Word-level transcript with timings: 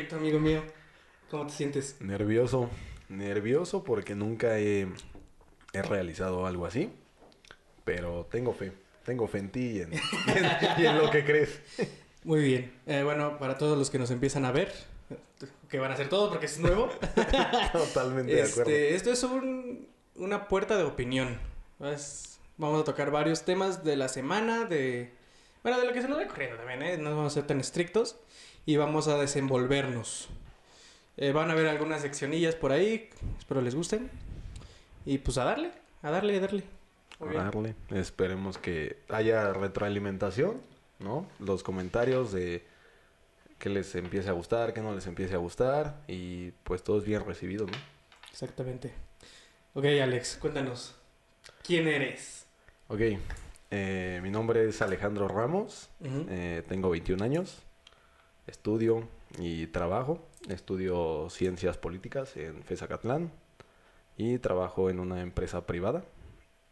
proyecto, 0.00 0.16
amigo 0.16 0.38
mío. 0.40 0.62
¿Cómo 1.30 1.46
te 1.46 1.52
sientes? 1.52 1.96
Nervioso, 2.00 2.70
nervioso 3.08 3.84
porque 3.84 4.14
nunca 4.14 4.58
he, 4.58 4.86
he 5.72 5.82
realizado 5.82 6.46
algo 6.46 6.64
así, 6.66 6.90
pero 7.84 8.26
tengo 8.30 8.52
fe, 8.54 8.72
tengo 9.04 9.26
fe 9.28 9.38
en 9.38 9.50
ti 9.50 9.60
y 9.76 9.80
en, 9.82 9.92
y 9.94 9.96
en- 9.96 10.82
y 10.82 10.86
en 10.86 10.98
lo 10.98 11.10
que 11.10 11.24
crees. 11.24 11.60
Muy 12.24 12.40
bien. 12.42 12.72
Eh, 12.86 13.02
bueno, 13.04 13.38
para 13.38 13.58
todos 13.58 13.76
los 13.78 13.90
que 13.90 13.98
nos 13.98 14.10
empiezan 14.10 14.44
a 14.44 14.52
ver, 14.52 14.72
que 15.68 15.78
van 15.78 15.90
a 15.90 15.94
hacer 15.94 16.08
todo 16.08 16.30
porque 16.30 16.46
es 16.46 16.58
nuevo. 16.58 16.88
Totalmente 17.72 18.34
de 18.34 18.42
acuerdo. 18.42 18.70
Este, 18.70 18.94
esto 18.94 19.12
es 19.12 19.22
un- 19.22 19.86
una 20.16 20.48
puerta 20.48 20.76
de 20.78 20.84
opinión. 20.84 21.38
Es- 21.80 22.38
vamos 22.56 22.80
a 22.80 22.84
tocar 22.84 23.10
varios 23.10 23.44
temas 23.44 23.84
de 23.84 23.96
la 23.96 24.08
semana, 24.08 24.64
de... 24.64 25.12
Bueno, 25.62 25.78
de 25.78 25.86
lo 25.86 25.92
que 25.92 26.00
se 26.00 26.08
nos 26.08 26.18
va 26.18 26.24
ocurriendo 26.24 26.56
también, 26.56 26.82
¿eh? 26.82 26.96
No 26.96 27.10
vamos 27.10 27.32
a 27.32 27.34
ser 27.34 27.46
tan 27.46 27.60
estrictos. 27.60 28.16
Y 28.66 28.76
vamos 28.76 29.08
a 29.08 29.18
desenvolvernos. 29.18 30.28
Eh, 31.16 31.32
van 31.32 31.50
a 31.50 31.54
ver 31.54 31.66
algunas 31.66 32.02
seccionillas 32.02 32.54
por 32.54 32.72
ahí. 32.72 33.10
Espero 33.38 33.60
les 33.60 33.74
gusten. 33.74 34.10
Y 35.04 35.18
pues 35.18 35.38
a 35.38 35.44
darle, 35.44 35.72
a 36.02 36.10
darle, 36.10 36.36
a 36.36 36.40
darle. 36.40 36.64
Muy 37.18 37.30
bien. 37.30 37.44
Darle. 37.44 37.74
Esperemos 37.90 38.58
que 38.58 38.98
haya 39.08 39.52
retroalimentación, 39.52 40.60
¿no? 40.98 41.26
Los 41.38 41.62
comentarios 41.62 42.32
de 42.32 42.64
que 43.58 43.68
les 43.68 43.94
empiece 43.94 44.28
a 44.30 44.32
gustar, 44.32 44.72
que 44.72 44.80
no 44.80 44.94
les 44.94 45.06
empiece 45.06 45.34
a 45.34 45.38
gustar 45.38 46.00
y 46.08 46.52
pues 46.64 46.82
todo 46.82 46.98
es 46.98 47.04
bien 47.04 47.24
recibido, 47.24 47.66
¿no? 47.66 47.72
Exactamente. 48.30 48.92
Ok, 49.74 49.84
Alex, 49.84 50.38
cuéntanos. 50.40 50.94
¿Quién 51.62 51.86
eres? 51.86 52.46
Ok, 52.88 53.00
eh, 53.70 54.20
mi 54.22 54.30
nombre 54.30 54.68
es 54.68 54.80
Alejandro 54.82 55.28
Ramos, 55.28 55.90
eh, 56.02 56.62
tengo 56.68 56.90
21 56.90 57.22
años, 57.22 57.62
estudio 58.50 59.08
y 59.38 59.68
trabajo, 59.68 60.18
estudio 60.48 61.30
ciencias 61.30 61.78
políticas 61.78 62.36
en 62.36 62.62
FESACatlán 62.64 63.30
y 64.16 64.38
trabajo 64.38 64.90
en 64.90 65.00
una 65.00 65.22
empresa 65.22 65.66
privada, 65.66 66.04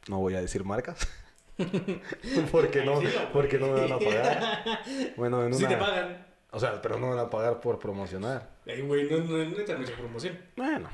no 0.09 0.19
voy 0.19 0.35
a 0.35 0.41
decir 0.41 0.65
marcas, 0.65 1.09
porque 2.53 2.85
no, 2.85 3.01
porque 3.33 3.59
no 3.59 3.69
me 3.69 3.81
van 3.81 3.93
a 3.93 3.99
pagar. 3.99 4.65
Bueno, 5.17 5.45
en 5.45 5.55
Si 5.55 5.65
una... 5.65 5.69
te 5.75 5.77
pagan. 5.77 6.27
O 6.51 6.59
sea, 6.59 6.81
pero 6.81 6.99
no 6.99 7.09
me 7.09 7.15
van 7.15 7.27
a 7.27 7.31
pagar 7.31 7.61
por 7.61 7.79
promocionar. 7.79 8.49
Ay, 8.67 8.81
güey, 8.81 9.09
no, 9.11 9.19
no, 9.19 9.45
no 9.45 9.55
te 9.55 9.77
mucha 9.77 9.95
promoción. 9.97 10.39
Bueno, 10.57 10.89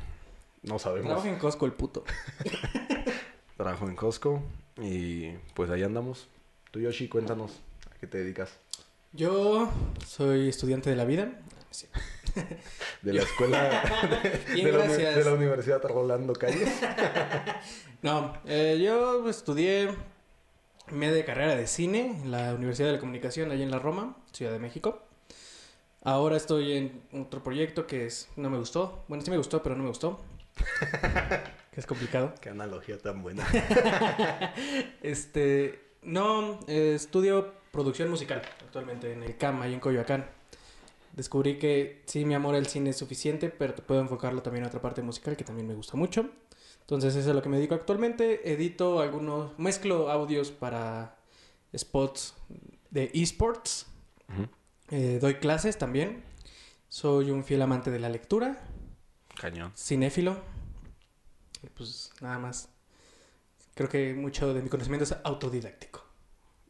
no 0.63 0.79
sabemos. 0.79 1.09
Trabaja 1.09 1.29
en 1.29 1.39
Costco 1.39 1.67
el 1.67 1.73
puto. 1.73 2.05
Trabajo 3.57 3.87
en 3.89 3.95
Costco 3.95 4.43
y 4.83 5.31
pues 5.55 5.71
ahí 5.71 5.83
andamos. 5.85 6.29
Tú, 6.73 6.81
Yoshi, 6.81 7.09
cuéntanos, 7.09 7.61
¿a 7.95 7.99
qué 8.01 8.09
te 8.09 8.19
dedicas? 8.19 8.59
Yo 9.17 9.71
soy 10.07 10.49
estudiante 10.49 10.91
de 10.91 10.97
la 10.97 11.05
vida. 11.05 11.41
Sí. 11.71 11.87
De 13.03 13.13
la 13.13 13.23
escuela 13.23 13.83
Bien, 14.53 14.67
de, 14.67 14.73
la, 14.73 14.79
uni- 14.79 14.87
gracias. 14.89 15.17
de 15.17 15.25
la 15.25 15.33
Universidad 15.35 15.83
Rolando 15.83 16.33
Calles. 16.35 16.69
No, 18.03 18.37
eh, 18.45 18.79
yo 18.85 19.27
estudié 19.31 19.89
media 20.93 21.25
carrera 21.25 21.57
de 21.57 21.67
cine 21.67 22.21
en 22.23 22.31
la 22.31 22.53
Universidad 22.53 22.89
de 22.89 22.95
la 22.97 23.01
Comunicación, 23.01 23.51
allá 23.51 23.63
en 23.65 23.71
la 23.71 23.79
Roma, 23.79 24.19
Ciudad 24.31 24.53
de 24.53 24.59
México. 24.59 25.01
Ahora 26.03 26.37
estoy 26.37 26.75
en 26.75 27.01
otro 27.15 27.43
proyecto 27.43 27.87
que 27.87 28.05
es 28.05 28.29
no 28.37 28.51
me 28.51 28.59
gustó. 28.59 29.07
Bueno, 29.09 29.25
sí 29.25 29.31
me 29.31 29.39
gustó, 29.39 29.63
pero 29.63 29.75
no 29.75 29.85
me 29.85 29.89
gustó. 29.89 30.21
que 31.73 31.81
es 31.81 31.87
complicado. 31.87 32.35
Qué 32.43 32.51
analogía 32.51 32.99
tan 32.99 33.23
buena. 33.23 33.47
Este, 35.03 35.81
no, 36.03 36.61
eh, 36.69 36.93
estudio 36.97 37.55
producción 37.75 38.09
musical 38.09 38.41
actualmente 38.65 39.13
en 39.13 39.25
el 39.25 39.37
CAM, 39.37 39.61
ahí 39.61 39.75
en 39.75 39.81
Coyoacán. 39.81 40.25
Descubrí 41.13 41.59
que 41.59 42.03
sí, 42.07 42.25
mi 42.25 42.35
amor 42.35 42.55
al 42.55 42.67
cine 42.67 42.91
es 42.91 42.97
suficiente, 42.97 43.49
pero 43.51 43.75
puedo 43.75 44.01
enfocarlo 44.01 44.43
también 44.43 44.65
a 44.65 44.69
otra 44.69 44.81
parte 44.81 45.03
musical 45.03 45.37
que 45.37 45.43
también 45.45 45.67
me 45.67 45.75
gusta 45.75 45.97
mucho. 45.97 46.31
Entonces, 46.81 47.17
eso 47.17 47.31
es 47.31 47.35
lo 47.35 47.43
que 47.43 47.49
me 47.49 47.57
dedico 47.57 47.75
actualmente. 47.75 48.53
Edito 48.53 49.01
algunos, 49.01 49.59
mezclo 49.59 50.11
audios 50.11 50.51
para 50.53 51.17
spots 51.77 52.35
de 52.91 53.11
esports. 53.13 53.87
Ujú. 54.29 54.49
Eh, 54.91 55.19
doy 55.21 55.35
clases 55.35 55.77
también. 55.77 56.23
Soy 56.89 57.31
un 57.31 57.43
fiel 57.43 57.63
amante 57.63 57.91
de 57.91 57.99
la 57.99 58.09
lectura, 58.09 58.63
Cañón. 59.37 59.73
cinéfilo. 59.77 60.37
Y 61.63 61.69
pues 61.71 62.13
nada 62.21 62.39
más. 62.39 62.69
Creo 63.75 63.89
que 63.89 64.15
mucho 64.15 64.55
de 64.55 64.63
mi 64.63 64.69
conocimiento 64.69 65.03
es 65.05 65.17
autodidáctico. 65.25 66.05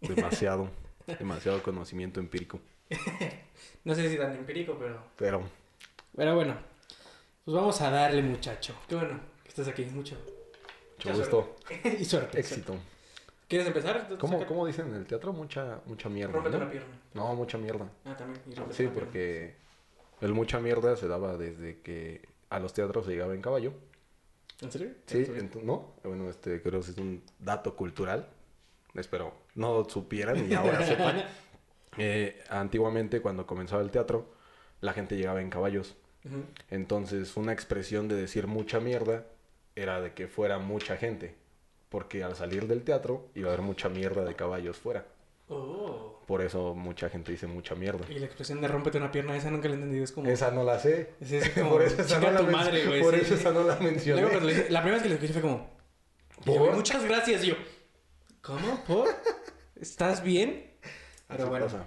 Demasiado. 0.00 0.71
demasiado 1.19 1.62
conocimiento 1.62 2.20
empírico. 2.20 2.60
No 3.84 3.94
sé 3.94 4.09
si 4.09 4.16
tan 4.16 4.32
empírico, 4.37 4.76
pero. 4.78 5.03
Pero 5.16 5.42
Pero 6.16 6.34
bueno. 6.34 6.56
Pues 7.44 7.54
vamos 7.54 7.81
a 7.81 7.91
darle, 7.91 8.22
muchacho. 8.22 8.75
Qué 8.88 8.94
bueno 8.94 9.20
que 9.42 9.48
estés 9.50 9.69
aquí. 9.69 9.84
Mucho. 9.87 10.16
mucho 10.98 11.19
gusto. 11.19 11.56
y 11.98 12.04
suerte. 12.04 12.41
Éxito. 12.41 12.75
¿Quieres 13.48 13.66
empezar? 13.66 14.09
¿Cómo, 14.19 14.38
Saca- 14.38 14.47
¿Cómo 14.47 14.66
dicen 14.66 14.88
en 14.88 14.94
el 14.94 15.06
teatro? 15.06 15.32
Mucha, 15.32 15.81
mucha 15.84 16.09
mierda. 16.09 16.32
Rómpete 16.32 16.56
¿no? 16.56 16.62
una 16.62 16.70
pierna. 16.72 16.94
No, 17.12 17.34
mucha 17.34 17.59
mierda. 17.59 17.86
Ah, 18.06 18.16
también. 18.16 18.41
Sí, 18.71 18.88
porque 18.92 19.56
el 20.22 20.32
mucha 20.32 20.59
mierda 20.60 20.97
se 20.97 21.06
daba 21.06 21.36
desde 21.36 21.81
que 21.81 22.26
a 22.48 22.59
los 22.59 22.72
teatros 22.72 23.04
se 23.04 23.12
llegaba 23.12 23.34
en 23.34 23.42
caballo. 23.42 23.75
¿En 24.62 24.72
serio? 24.72 24.92
Sí, 25.06 25.26
no, 25.62 25.92
bueno, 26.04 26.31
este 26.31 26.62
creo 26.62 26.81
que 26.81 26.91
es 26.91 26.97
un 26.97 27.22
dato 27.38 27.76
cultural. 27.76 28.28
Espero 28.94 29.34
no 29.55 29.84
supieran 29.88 30.50
y 30.50 30.55
ahora 30.55 30.82
sepan. 30.87 31.25
Eh, 31.99 32.43
antiguamente, 32.49 33.21
cuando 33.21 33.47
comenzaba 33.47 33.82
el 33.82 33.91
teatro, 33.91 34.32
la 34.81 34.93
gente 34.93 35.16
llegaba 35.16 35.41
en 35.41 35.50
caballos. 35.50 35.94
Ujú. 36.25 36.44
Entonces, 36.71 37.37
una 37.37 37.53
expresión 37.53 38.09
de 38.09 38.15
decir 38.16 38.47
mucha 38.47 38.81
mierda 38.81 39.25
era 39.77 40.00
de 40.00 40.12
que 40.12 40.27
fuera 40.28 40.59
mucha 40.59 40.97
gente. 40.97 41.34
Porque 41.88 42.25
al 42.25 42.34
salir 42.34 42.66
del 42.66 42.83
teatro 42.83 43.28
iba 43.34 43.50
a 43.50 43.53
haber 43.53 43.65
mucha 43.65 43.88
mierda 43.88 44.25
de 44.25 44.34
caballos 44.34 44.77
fuera. 44.77 45.06
Oh. 45.49 46.21
Por 46.27 46.41
eso 46.41 46.75
mucha 46.75 47.09
gente 47.10 47.31
dice 47.33 47.47
mucha 47.47 47.75
mierda. 47.75 48.04
Y 48.10 48.19
la 48.19 48.27
expresión 48.27 48.60
de 48.60 48.66
rómpete 48.66 48.97
una 48.99 49.12
pierna, 49.12 49.37
esa 49.37 49.50
nunca 49.50 49.69
la 49.69 49.75
he 49.75 49.77
entendido. 49.77 50.03
Es 50.03 50.10
como. 50.10 50.28
Esa 50.28 50.50
no 50.50 50.65
la 50.65 50.78
sé. 50.78 51.10
Es, 51.21 51.31
es 51.33 51.50
como. 51.54 51.71
por 51.71 51.83
eso 51.83 52.00
esa 52.00 52.19
no 52.19 52.31
la, 52.33 52.43
madre, 52.43 53.00
por 53.00 53.15
sí, 53.15 53.21
eso 53.21 53.34
sí. 53.34 53.41
esa 53.41 53.53
no 53.53 53.62
la 53.62 53.77
mencioné. 53.77 54.22
Luego 54.22 54.31
cuando 54.37 54.49
le 54.49 54.54
dije- 54.56 54.71
la 54.71 54.81
primera 54.81 54.97
vez 54.97 55.03
que 55.03 55.09
lo 55.10 55.15
escuché 55.16 55.33
fue 55.34 55.43
como. 55.43 55.71
"Güey, 56.47 56.72
Muchas 56.75 57.04
gracias. 57.04 57.44
Y 57.44 57.49
yo. 57.49 57.54
¿Cómo? 58.44 58.84
¿Por? 58.84 59.09
¿Estás 59.81 60.22
bien? 60.22 60.71
Pero 61.28 61.44
Así 61.44 61.49
bueno. 61.49 61.65
pasa. 61.66 61.84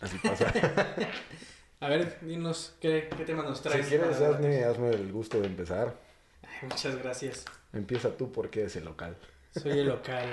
Así 0.00 0.18
pasa. 0.18 0.52
A 1.80 1.88
ver, 1.88 2.18
dinos 2.22 2.74
qué, 2.80 3.08
qué 3.16 3.24
tema 3.24 3.44
nos 3.44 3.58
si 3.58 3.64
traes. 3.64 3.86
quieres, 3.86 4.16
para 4.16 4.30
hazme, 4.30 4.64
hazme 4.64 4.90
el 4.90 5.12
gusto 5.12 5.40
de 5.40 5.46
empezar. 5.46 5.94
Ay, 6.42 6.68
muchas 6.68 6.96
gracias. 6.96 7.44
Empieza 7.72 8.16
tú 8.16 8.32
porque 8.32 8.60
eres 8.62 8.74
el 8.76 8.84
local. 8.84 9.16
Soy 9.54 9.78
el 9.78 9.86
local. 9.86 10.26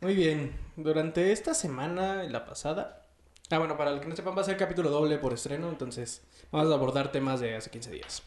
Muy 0.00 0.14
bien. 0.14 0.54
Durante 0.76 1.32
esta 1.32 1.52
semana 1.52 2.24
y 2.24 2.30
la 2.30 2.46
pasada. 2.46 3.06
Ah, 3.50 3.58
bueno, 3.58 3.76
para 3.76 3.90
el 3.90 4.00
que 4.00 4.08
no 4.08 4.16
sepan, 4.16 4.34
va 4.36 4.40
a 4.40 4.44
ser 4.44 4.56
capítulo 4.56 4.88
doble 4.88 5.18
por 5.18 5.34
estreno. 5.34 5.68
Entonces, 5.68 6.22
vamos 6.50 6.70
a 6.72 6.74
abordar 6.74 7.12
temas 7.12 7.40
de 7.40 7.56
hace 7.56 7.68
15 7.70 7.90
días. 7.90 8.22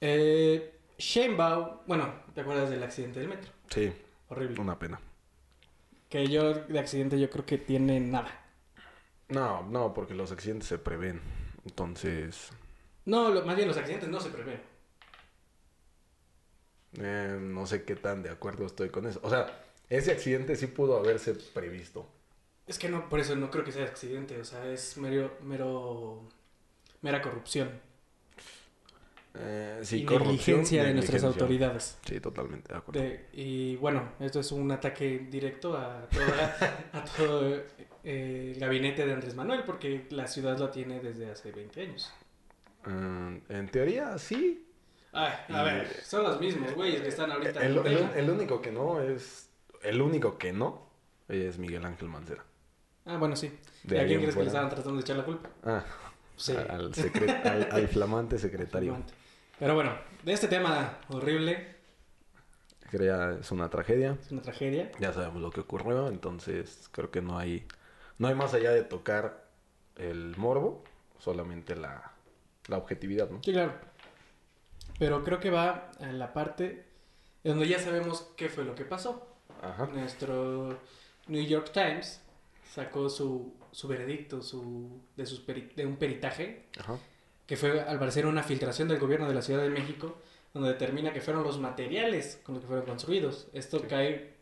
Eh, 0.00 0.74
Sheinbaum. 0.98 1.80
Bueno, 1.86 2.22
¿te 2.34 2.40
acuerdas 2.40 2.70
del 2.70 2.82
accidente 2.82 3.20
del 3.20 3.28
metro? 3.28 3.50
Sí, 3.68 3.92
Horrible. 4.36 4.60
una 4.60 4.78
pena. 4.78 5.00
Que 6.08 6.26
yo 6.28 6.54
de 6.54 6.78
accidente 6.78 7.18
yo 7.18 7.28
creo 7.30 7.44
que 7.46 7.58
tiene 7.58 7.98
nada. 8.00 8.40
No, 9.28 9.62
no, 9.62 9.94
porque 9.94 10.14
los 10.14 10.30
accidentes 10.32 10.68
se 10.68 10.78
prevén. 10.78 11.20
Entonces, 11.64 12.50
No, 13.06 13.30
lo- 13.30 13.44
más 13.44 13.56
bien 13.56 13.68
los 13.68 13.76
accidentes 13.76 14.08
no 14.08 14.20
se 14.20 14.30
prevén. 14.30 14.60
eh, 16.98 17.36
no 17.40 17.66
sé 17.66 17.84
qué 17.84 17.96
tan 17.96 18.22
de 18.22 18.30
acuerdo 18.30 18.66
estoy 18.66 18.90
con 18.90 19.06
eso. 19.06 19.20
O 19.22 19.30
sea, 19.30 19.64
ese 19.88 20.12
accidente 20.12 20.56
sí 20.56 20.66
pudo 20.68 20.96
haberse 20.98 21.34
previsto. 21.34 22.06
Es 22.66 22.78
que 22.78 22.88
no, 22.88 23.08
por 23.08 23.20
eso 23.20 23.34
no 23.36 23.50
creo 23.50 23.64
que 23.64 23.72
sea 23.72 23.84
accidente. 23.84 24.40
O 24.40 24.44
sea, 24.44 24.66
es 24.68 24.96
mero, 24.96 25.36
mero, 25.42 26.22
mera 27.02 27.20
corrupción. 27.20 27.70
Eh, 29.36 29.80
sí, 29.82 30.02
y 30.02 30.04
negligencia 30.04 30.84
de 30.84 30.94
nuestras 30.94 31.22
negligencia. 31.22 31.28
autoridades. 31.42 31.98
Sí, 32.06 32.20
totalmente 32.20 32.72
de 32.72 32.78
acuerdo. 32.78 33.00
De- 33.00 33.26
y 33.32 33.76
bueno, 33.76 34.12
esto 34.20 34.38
es 34.40 34.52
un 34.52 34.70
ataque 34.70 35.26
directo 35.28 35.76
a, 35.76 36.08
toda- 36.08 36.56
a 36.92 37.04
todo 37.04 37.56
eh, 38.04 38.52
el 38.54 38.60
gabinete 38.60 39.04
de 39.04 39.12
Andrés 39.12 39.34
Manuel, 39.34 39.64
porque 39.64 40.06
la 40.10 40.28
ciudad 40.28 40.56
lo 40.58 40.70
tiene 40.70 41.00
desde 41.00 41.30
hace 41.32 41.50
20 41.50 41.80
años. 41.82 42.12
Eh, 42.86 43.40
en 43.48 43.68
teoría, 43.70 44.16
sí. 44.18 44.66
Ay, 45.12 45.32
a 45.48 45.62
Y- 45.62 45.64
ver, 45.64 45.88
son 46.04 46.22
los 46.22 46.40
mismos 46.40 46.72
güeyes 46.74 47.00
que 47.02 47.08
están 47.08 47.32
ahorita 47.32 47.60
en 47.66 47.72
El, 47.72 47.86
el- 47.86 48.10
el 48.16 48.30
único 48.30 48.60
que 48.62 48.70
no 48.70 49.00
es. 49.00 49.48
El 49.82 50.00
único 50.00 50.38
que 50.38 50.52
no 50.52 50.86
es 51.28 51.58
Miguel 51.58 51.84
Ángel 51.84 52.08
Mancera. 52.08 52.44
Ah, 53.06 53.16
bueno, 53.18 53.34
sí. 53.36 53.50
De 53.82 53.96
¿Y 53.96 54.00
a 54.00 54.06
quién 54.06 54.20
crees 54.20 54.34
que 54.34 54.40
le 54.42 54.46
estaban 54.46 54.70
tratando 54.70 54.94
de 54.94 55.00
echar 55.00 55.16
la 55.16 55.24
culpa? 55.24 55.50
Ah, 55.64 55.84
Sí. 56.36 56.52
al, 56.52 56.92
secre- 56.92 57.44
al, 57.44 57.68
al 57.70 57.88
flamante 57.88 58.38
secretario. 58.38 58.96
Pero 59.58 59.74
bueno, 59.74 59.96
de 60.22 60.32
este 60.32 60.48
tema 60.48 60.98
horrible, 61.08 61.74
Que 62.90 63.04
ya 63.04 63.32
es 63.40 63.50
una 63.50 63.68
tragedia. 63.70 64.18
es 64.20 64.30
una 64.32 64.42
tragedia. 64.42 64.90
Ya 65.00 65.12
sabemos 65.12 65.40
lo 65.42 65.50
que 65.50 65.60
ocurrió, 65.60 66.08
entonces 66.08 66.88
creo 66.92 67.10
que 67.10 67.22
no 67.22 67.38
hay. 67.38 67.66
No 68.18 68.28
hay 68.28 68.34
más 68.34 68.54
allá 68.54 68.70
de 68.72 68.82
tocar 68.84 69.44
el 69.96 70.36
morbo, 70.36 70.84
solamente 71.18 71.74
la, 71.76 72.12
la 72.68 72.78
objetividad, 72.78 73.28
¿no? 73.30 73.42
Sí, 73.42 73.52
claro. 73.52 73.72
Pero 74.98 75.24
creo 75.24 75.40
que 75.40 75.50
va 75.50 75.90
a 76.00 76.06
la 76.06 76.32
parte 76.32 76.84
donde 77.42 77.66
ya 77.66 77.78
sabemos 77.80 78.30
qué 78.36 78.48
fue 78.48 78.64
lo 78.64 78.74
que 78.74 78.84
pasó. 78.84 79.26
Ajá. 79.62 79.86
Nuestro 79.86 80.78
New 81.26 81.44
York 81.44 81.70
Times 81.72 82.20
sacó 82.72 83.08
su, 83.08 83.54
su 83.72 83.88
veredicto 83.88 84.42
su, 84.42 85.00
de, 85.16 85.26
sus 85.26 85.44
peri- 85.46 85.72
de 85.74 85.86
un 85.86 85.96
peritaje 85.96 86.66
Ajá. 86.78 86.98
Que 87.46 87.56
fue 87.56 87.80
al 87.80 87.98
parecer 87.98 88.26
una 88.26 88.42
filtración 88.42 88.88
del 88.88 88.98
gobierno 88.98 89.28
de 89.28 89.34
la 89.34 89.42
Ciudad 89.42 89.62
de 89.62 89.70
México 89.70 90.16
donde 90.52 90.70
determina 90.70 91.12
que 91.12 91.20
fueron 91.20 91.42
los 91.42 91.58
materiales 91.58 92.40
con 92.44 92.54
los 92.54 92.62
que 92.62 92.68
fueron 92.68 92.86
construidos. 92.86 93.48
Esto 93.52 93.80
Sí. 93.80 93.86
cae 93.88 94.34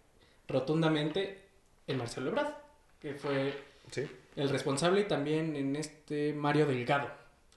rotundamente 0.48 1.38
en 1.86 1.98
Marcelo 1.98 2.28
Ebrard, 2.30 2.52
que 3.00 3.14
fue 3.14 3.54
Sí. 3.90 4.06
el 4.36 4.48
responsable 4.50 5.00
y 5.00 5.04
también 5.04 5.56
en 5.56 5.74
este 5.76 6.32
Mario 6.34 6.66
Delgado, 6.66 7.08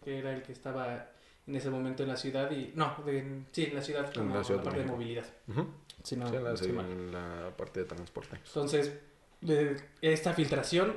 que 0.04 0.20
era 0.20 0.34
el 0.34 0.42
que 0.42 0.52
estaba 0.54 1.10
en 1.48 1.56
ese 1.56 1.70
momento 1.70 2.04
en 2.04 2.10
la 2.10 2.16
ciudad 2.18 2.50
y 2.52 2.72
no, 2.76 2.96
de- 3.06 3.44
sí, 3.52 3.66
en 3.66 3.76
la 3.76 3.82
ciudad 3.82 4.12
como 4.14 4.34
la 4.36 4.44
Ciudad 4.44 4.62
de 4.62 4.64
parte 4.64 4.80
de 4.80 4.86
México. 4.86 4.96
movilidad. 4.98 5.26
Ujú. 5.48 5.68
Si 6.04 6.16
no, 6.16 6.28
Sí, 6.30 6.36
en 6.36 6.44
la, 6.44 6.82
mal. 6.82 6.92
en 6.92 7.12
la 7.12 7.52
parte 7.58 7.82
de 7.82 7.86
transporte. 7.86 8.38
Entonces, 8.38 8.94
de- 9.42 9.78
esta 10.02 10.34
filtración 10.34 10.96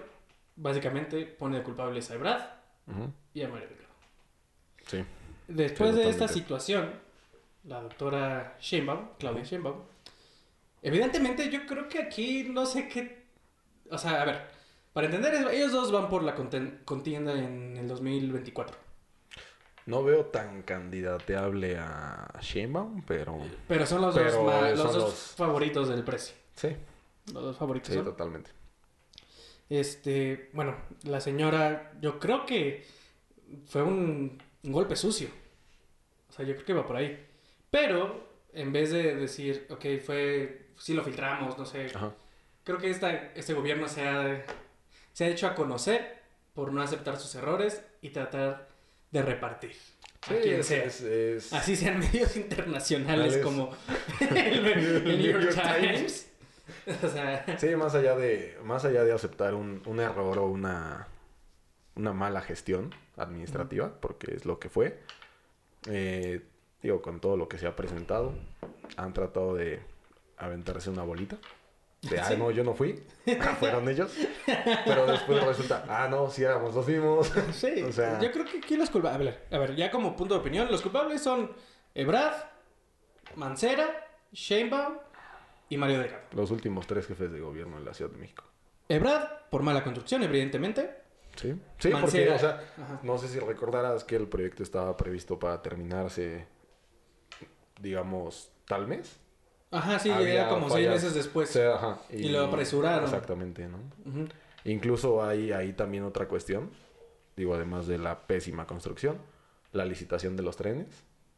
básicamente 0.57 1.25
pone 1.27 1.59
de 1.59 1.63
culpables 1.65 2.11
a 2.11 2.15
Ebrard 2.15 2.43
Ujú. 2.87 3.13
y 3.35 3.43
a 3.43 3.49
Mario 3.49 3.69
Delgado. 3.69 3.88
Sí. 4.89 5.05
Después 5.47 5.95
de 5.95 6.09
esta 6.11 6.27
situación, 6.29 6.91
la 7.65 7.81
doctora 7.81 8.57
Sheinbaum, 8.61 9.11
Claudia 9.19 9.45
Sheinbaum, 9.45 9.77
evidentemente 10.83 11.49
yo 11.51 11.65
creo 11.67 11.89
que 11.89 12.01
aquí 12.03 12.45
no 12.51 12.67
sé 12.67 12.89
qué... 12.89 13.27
O 13.91 13.97
sea, 13.97 14.21
a 14.23 14.25
ver, 14.25 14.43
para 14.93 15.07
entender, 15.07 15.35
ellos 15.53 15.73
dos 15.73 15.91
van 15.93 16.09
por 16.09 16.23
la 16.23 16.35
contienda 16.35 17.33
en 17.33 17.77
el 17.77 17.87
2024. 17.89 18.77
No 19.87 20.03
veo 20.05 20.27
tan 20.27 20.63
candidateable 20.65 21.79
a 21.79 22.31
Sheinbaum, 22.43 23.03
pero 23.07 23.39
Pero 23.69 23.87
son 23.87 24.03
los 24.03 24.15
dos, 24.15 24.45
ma- 24.45 24.69
los 24.71 24.79
son 24.81 24.93
dos 24.93 24.97
los- 25.05 25.15
favoritos 25.37 25.89
del 25.89 26.05
precio. 26.05 26.35
sí, 26.57 26.77
Los 27.33 27.43
dos 27.43 27.57
favoritos. 27.57 27.89
sí, 27.89 27.95
son. 27.95 28.05
totalmente. 28.05 28.51
Este, 29.71 30.51
bueno, 30.53 30.77
la 31.05 31.21
señora, 31.21 31.93
yo 32.01 32.19
creo 32.19 32.45
que 32.47 32.87
fue 33.67 33.83
un, 33.83 34.43
un 34.69 34.73
golpe 34.73 34.95
sucio. 34.97 35.29
O 36.29 36.33
sea, 36.33 36.45
yo 36.45 36.53
creo 36.55 36.67
que 36.67 36.73
va 36.75 36.87
por 36.87 36.97
ahí. 36.97 37.27
Pero, 37.71 38.29
en 38.53 38.71
vez 38.73 38.91
de 38.91 39.15
decir, 39.17 39.67
ok, 39.71 39.85
fue, 40.05 40.69
sí 40.77 40.93
lo 40.95 41.03
filtramos, 41.03 41.57
no 41.59 41.65
sé, 41.67 41.87
Ajá. 41.95 42.13
creo 42.65 42.79
que 42.79 42.91
esta, 42.91 43.11
este 43.35 43.55
gobierno 43.55 43.89
se 43.89 44.07
ha, 44.07 44.45
se 45.13 45.25
ha 45.25 45.29
hecho 45.29 45.47
a 45.47 45.55
conocer 45.55 46.19
por 46.55 46.73
no 46.73 46.83
aceptar 46.83 47.17
sus 47.19 47.35
errores 47.35 47.83
y 48.03 48.11
tratar 48.11 48.69
de 49.11 49.23
repartir. 49.23 49.73
A 50.23 50.35
quien 50.35 50.61
es, 50.61 50.67
sea. 50.67 50.85
es- 50.85 51.01
es- 51.01 51.53
Así 51.55 51.75
sean 51.77 51.99
medios 52.13 52.37
internacionales 52.37 53.39
como 53.39 53.75
el, 54.21 54.67
el 54.67 55.05
New 55.23 55.41
York 55.41 55.55
Times. 55.55 56.27
O 57.03 57.09
sea, 57.09 57.45
Sí, 57.59 57.75
más 57.77 57.95
allá 57.95 58.15
de, 58.17 58.59
más 58.65 58.85
allá 58.85 59.03
de 59.05 59.13
aceptar 59.13 59.55
un, 59.55 59.83
un 59.87 60.01
error 60.01 60.39
o 60.39 60.47
una, 60.49 61.07
una 61.99 62.13
mala 62.13 62.41
gestión 62.41 62.95
administrativa, 63.17 63.93
porque 64.01 64.35
es 64.35 64.47
lo 64.47 64.59
que 64.59 64.69
fue, 64.71 65.01
eh, 65.91 66.43
digo, 66.83 67.03
con 67.03 67.21
todo 67.21 67.37
lo 67.37 67.49
que 67.49 67.59
se 67.59 67.67
ha 67.67 67.77
presentado, 67.77 68.33
han 68.97 69.13
tratado 69.13 69.55
de 69.55 69.81
aventarse 70.39 70.89
una 70.91 71.03
bolita. 71.03 71.37
De, 72.03 72.21
ah, 72.21 72.31
no, 72.39 72.53
yo 72.53 72.63
no 72.63 72.75
fui, 72.75 73.03
fueron 73.59 73.89
ellos. 73.89 74.17
Pero 74.85 75.07
después 75.07 75.45
resulta, 75.45 75.85
ah, 75.89 76.07
no, 76.09 76.31
sí 76.31 76.45
éramos 76.45 76.73
los 76.75 76.87
mismos. 76.87 77.33
Sí, 77.53 77.83
O 77.83 77.93
sea- 77.93 78.21
yo 78.21 78.31
creo 78.31 78.45
que 78.45 78.59
aquí 78.59 78.77
los 78.77 78.89
culpables, 78.89 79.35
a 79.51 79.59
ver, 79.59 79.75
ya 79.75 79.91
como 79.91 80.17
punto 80.17 80.35
de 80.35 80.41
opinión, 80.41 80.71
los 80.71 80.81
culpables 80.81 81.21
son 81.21 81.51
Ebrard, 81.95 82.35
Mancera, 83.35 84.07
Sheinbaum 84.33 84.99
y 85.69 85.77
Mario 85.77 85.99
Delgado. 85.99 86.23
Los 86.33 86.53
últimos 86.53 86.87
tres 86.87 87.07
jefes 87.09 87.33
de 87.33 87.41
gobierno 87.41 87.77
en 87.79 87.85
la 87.85 87.93
Ciudad 87.93 88.13
de 88.13 88.19
México. 88.19 88.45
Ebrard, 88.89 89.49
por 89.51 89.63
mala 89.63 89.83
construcción, 89.83 90.23
evidentemente. 90.23 91.08
Sí, 91.41 91.55
sí, 91.79 91.91
porque, 92.01 92.29
o 92.31 92.39
sea, 92.39 92.61
Ajá. 92.83 93.01
no 93.05 93.17
sé 93.17 93.29
si 93.29 93.39
recordarás 93.39 94.03
que 94.03 94.17
el 94.17 94.27
proyecto 94.27 94.63
estaba 94.65 94.97
previsto 94.97 95.39
para 95.39 95.63
terminarse, 95.63 96.47
digamos, 97.81 98.51
tal 98.67 98.87
mes. 98.89 99.19
Ajá, 99.71 99.99
sí, 99.99 100.11
llega 100.11 100.49
como 100.49 100.69
seis 100.71 100.89
meses 100.89 101.15
después. 101.15 101.51
O 101.51 101.53
sea, 101.53 101.75
ajá, 101.75 101.99
Y 102.11 102.29
lo 102.31 102.45
apresuraron. 102.45 103.05
Exactamente, 103.05 103.69
¿no? 103.69 103.79
Incluso 104.65 105.23
hay 105.23 105.53
ahí 105.53 105.73
también 105.73 106.05
otra 106.05 106.27
cuestión, 106.27 106.71
digo, 107.37 107.55
además 107.55 107.87
de 107.87 107.99
la 107.99 108.27
pésima 108.27 108.67
construcción, 108.67 109.19
la 109.73 109.85
licitación 109.85 110.37
de 110.37 110.43
los 110.43 110.57
trenes. 110.57 110.89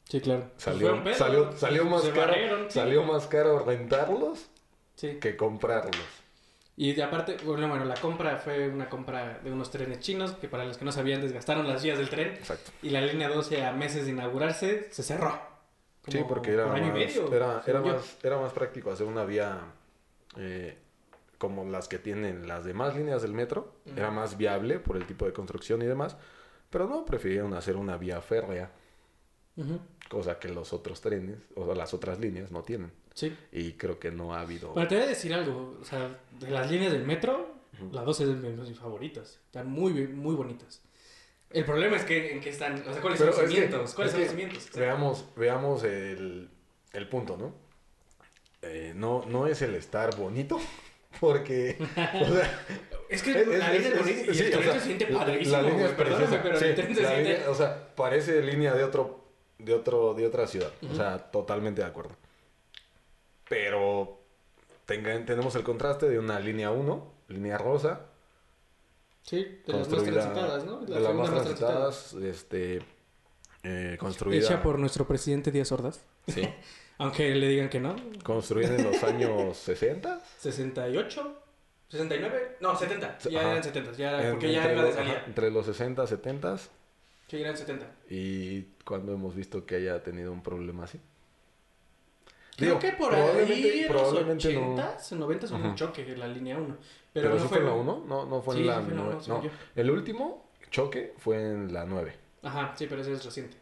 Sí, 0.08 0.20
claro. 0.20 0.44
Pues 0.52 0.62
Salió, 0.62 1.02
salió, 1.14 1.52
salió 1.56 1.84
más 1.84 2.02
caro, 2.04 2.16
barrieron, 2.16 2.64
sí. 2.68 2.78
salió 2.78 3.02
más 3.04 3.26
caro 3.26 3.58
rentarlos 3.60 4.48
Sí. 4.96 5.18
que 5.20 5.36
comprarlos. 5.36 5.96
Y 6.76 6.94
de 6.94 7.02
aparte, 7.02 7.36
bueno, 7.44 7.68
bueno, 7.68 7.84
la 7.84 7.94
compra 7.94 8.36
fue 8.38 8.68
una 8.68 8.88
compra 8.88 9.38
de 9.44 9.52
unos 9.52 9.70
trenes 9.70 10.00
chinos 10.00 10.32
que 10.32 10.48
para 10.48 10.64
los 10.64 10.78
que 10.78 10.84
no 10.84 10.92
sabían 10.92 11.20
desgastaron 11.20 11.68
las 11.68 11.82
vías 11.82 11.98
del 11.98 12.08
tren 12.08 12.28
Exacto. 12.28 12.70
y 12.82 12.90
la 12.90 13.00
línea 13.02 13.28
12 13.28 13.64
a 13.64 13.72
meses 13.72 14.06
de 14.06 14.12
inaugurarse 14.12 14.88
se 14.90 15.02
cerró. 15.02 15.38
Sí, 16.08 16.20
porque 16.26 16.52
era, 16.52 16.64
por 16.64 16.80
más, 16.80 16.92
medio, 16.92 17.32
era, 17.34 17.62
era, 17.66 17.80
más, 17.82 18.16
era 18.22 18.38
más 18.38 18.52
práctico 18.52 18.90
hacer 18.90 19.06
una 19.06 19.24
vía 19.24 19.60
eh, 20.38 20.78
como 21.36 21.64
las 21.64 21.88
que 21.88 21.98
tienen 21.98 22.48
las 22.48 22.64
demás 22.64 22.96
líneas 22.96 23.20
del 23.22 23.32
metro. 23.34 23.74
Era 23.96 24.10
más 24.10 24.36
viable 24.38 24.78
por 24.78 24.96
el 24.96 25.06
tipo 25.06 25.26
de 25.26 25.32
construcción 25.32 25.82
y 25.82 25.86
demás. 25.86 26.16
Pero 26.70 26.86
no, 26.86 27.04
prefirieron 27.04 27.52
hacer 27.54 27.76
una 27.76 27.96
vía 27.96 28.20
férrea, 28.20 28.70
Ujú. 29.56 29.80
cosa 30.08 30.38
que 30.38 30.48
los 30.48 30.72
otros 30.72 31.00
trenes 31.00 31.48
o 31.56 31.66
sea, 31.66 31.74
las 31.74 31.92
otras 31.92 32.18
líneas 32.18 32.50
no 32.50 32.62
tienen. 32.62 32.92
Sí. 33.14 33.36
Y 33.52 33.72
creo 33.72 33.98
que 33.98 34.10
no 34.10 34.34
ha 34.34 34.40
habido... 34.40 34.72
Pero 34.74 34.88
te 34.88 34.94
voy 34.96 35.04
a 35.04 35.08
decir 35.08 35.34
algo, 35.34 35.76
o 35.80 35.84
sea, 35.84 36.18
de 36.38 36.50
las 36.50 36.70
líneas 36.70 36.92
del 36.92 37.04
metro, 37.04 37.54
las 37.92 38.04
dos 38.04 38.20
es 38.20 38.28
de 38.28 38.34
mis 38.34 38.78
favoritas, 38.78 39.38
están 39.46 39.70
muy, 39.70 39.92
muy 40.08 40.34
bonitas. 40.34 40.82
El 41.50 41.64
problema 41.64 41.96
es 41.96 42.04
que 42.04 42.32
en 42.32 42.40
qué 42.40 42.50
están, 42.50 42.80
o 42.86 42.92
sea, 42.92 43.00
cuáles 43.02 43.18
Pero 43.18 43.32
son 43.32 43.42
los 43.42 43.50
que- 43.50 43.56
cimientos, 43.56 43.94
cuáles 43.94 44.12
es 44.12 44.18
son 44.18 44.20
los 44.26 44.32
que 44.34 44.40
cimientos. 44.42 44.70
Veamos, 44.78 45.24
veamos 45.36 45.84
el, 45.84 46.48
el 46.92 47.08
punto, 47.08 47.36
¿no? 47.36 47.52
Eh, 48.62 48.92
no, 48.94 49.24
no 49.26 49.46
es 49.46 49.62
el 49.62 49.74
estar 49.74 50.14
bonito, 50.16 50.60
porque... 51.20 51.76
o 51.80 52.32
sea, 52.32 52.64
Es 53.08 53.22
que 53.22 53.32
Es- 53.40 53.48
la 53.48 53.74
es- 53.74 53.82
línea 53.82 53.88
es 53.88 53.98
bonita 53.98 54.34
sí, 54.34 54.52
o 54.54 54.62
sea, 54.62 54.72
se 54.74 54.80
siente 54.80 55.10
la- 55.10 55.18
padrísimo, 55.18 55.56
La 55.56 55.62
línea 55.62 55.74
güey, 55.78 55.86
es 55.90 55.92
perdóname, 55.92 56.26
preciosa. 56.26 56.42
pero 56.42 56.58
Sí, 56.58 56.64
el 56.66 56.74
tren 56.74 56.94
se 56.94 57.00
siente... 57.06 57.22
línea- 57.32 57.50
o 57.50 57.54
sea, 57.54 57.94
parece 57.96 58.42
línea 58.42 58.74
de 58.74 58.84
otro, 58.84 59.24
de 59.58 59.74
otro, 59.74 60.14
de 60.14 60.26
otra 60.26 60.46
ciudad. 60.46 60.70
O 60.90 60.94
sea, 60.94 61.18
totalmente 61.18 61.80
de 61.82 61.88
acuerdo. 61.88 62.14
Pero 63.50 64.20
tenga- 64.86 65.24
tenemos 65.26 65.56
el 65.56 65.64
contraste 65.64 66.08
de 66.08 66.20
una 66.20 66.38
línea 66.38 66.70
1, 66.70 67.12
línea 67.26 67.58
rosa, 67.58 68.02
Sí, 69.24 69.42
de 69.66 69.72
las 69.72 69.80
más 69.80 69.88
construida 69.88 70.20
transitadas, 70.22 70.64
¿no? 70.64 70.80
de 70.82 71.00
las 71.00 71.14
más 71.14 71.30
transitadas, 71.30 72.12
este, 72.14 72.80
eh, 73.64 73.96
construida, 73.98 74.38
Hecha 74.46 74.62
por 74.62 74.78
nuestro 74.78 75.04
presidente 75.06 75.50
Díaz 75.50 75.72
Ordaz, 75.72 76.00
sí, 76.28 76.42
aunque 76.98 77.34
le 77.34 77.48
digan 77.48 77.68
que 77.68 77.80
no. 77.80 77.96
construida 78.22 78.76
en 78.76 78.84
los 78.84 79.02
años 79.02 79.56
60. 79.56 80.20
68, 80.38 81.38
69, 81.88 82.56
no, 82.60 82.76
70, 82.76 83.18
ya 83.18 83.40
Ajá. 83.40 83.50
eran 83.50 83.64
70, 83.64 83.92
ya, 83.94 84.22
en- 84.24 84.30
porque 84.30 84.52
ya 84.52 84.58
entre 84.60 84.72
iba 84.74 84.82
de 84.82 84.86
los- 84.88 84.96
salida. 84.96 85.16
ajá, 85.16 85.26
entre 85.26 85.50
los 85.50 85.66
60, 85.66 86.06
70 86.06 86.56
Sí, 87.28 87.40
eran 87.40 87.56
70. 87.56 87.86
y 88.08 88.62
cuando 88.84 89.12
hemos 89.12 89.34
visto 89.34 89.66
que 89.66 89.74
haya 89.74 90.00
tenido 90.04 90.30
un 90.30 90.42
problema 90.42 90.84
así. 90.84 91.00
Creo 92.60 92.78
Digo, 92.78 92.78
que 92.80 92.92
por 92.92 93.08
probablemente- 93.10 93.52
ahí 93.54 93.80
en 93.80 93.92
los 93.92 93.96
probablemente 94.02 94.54
no- 94.54 94.60
80s, 94.76 95.12
90s 95.12 95.50
hubo 95.50 95.68
un 95.68 95.74
choque 95.74 96.02
en 96.12 96.20
la 96.20 96.28
línea 96.28 96.56
1. 96.58 96.76
Pero, 97.12 97.28
Pero, 97.30 97.36
sí 97.38 97.42
no 97.42 97.48
fue 97.48 97.58
en 97.58 97.66
la 97.66 97.72
1, 97.72 98.04
no, 98.06 98.26
no 98.26 98.42
fue 98.42 98.54
Sí, 98.54 98.60
en 98.60 98.66
la 98.68 98.76
sí 98.78 98.82
fue 98.84 98.90
en 98.92 98.96
la 98.96 99.02
9. 99.02 99.14
uno, 99.16 99.24
según 99.24 99.44
no, 99.46 99.50
el 99.76 99.90
último 99.90 100.50
choque 100.70 101.14
fue 101.18 101.36
en 101.42 101.72
la 101.72 101.84
9. 101.84 102.14
Ajá, 102.42 102.72
sí, 102.76 102.86
pero 102.88 103.00
ese 103.02 103.12
es 103.14 103.24
reciente. 103.24 103.56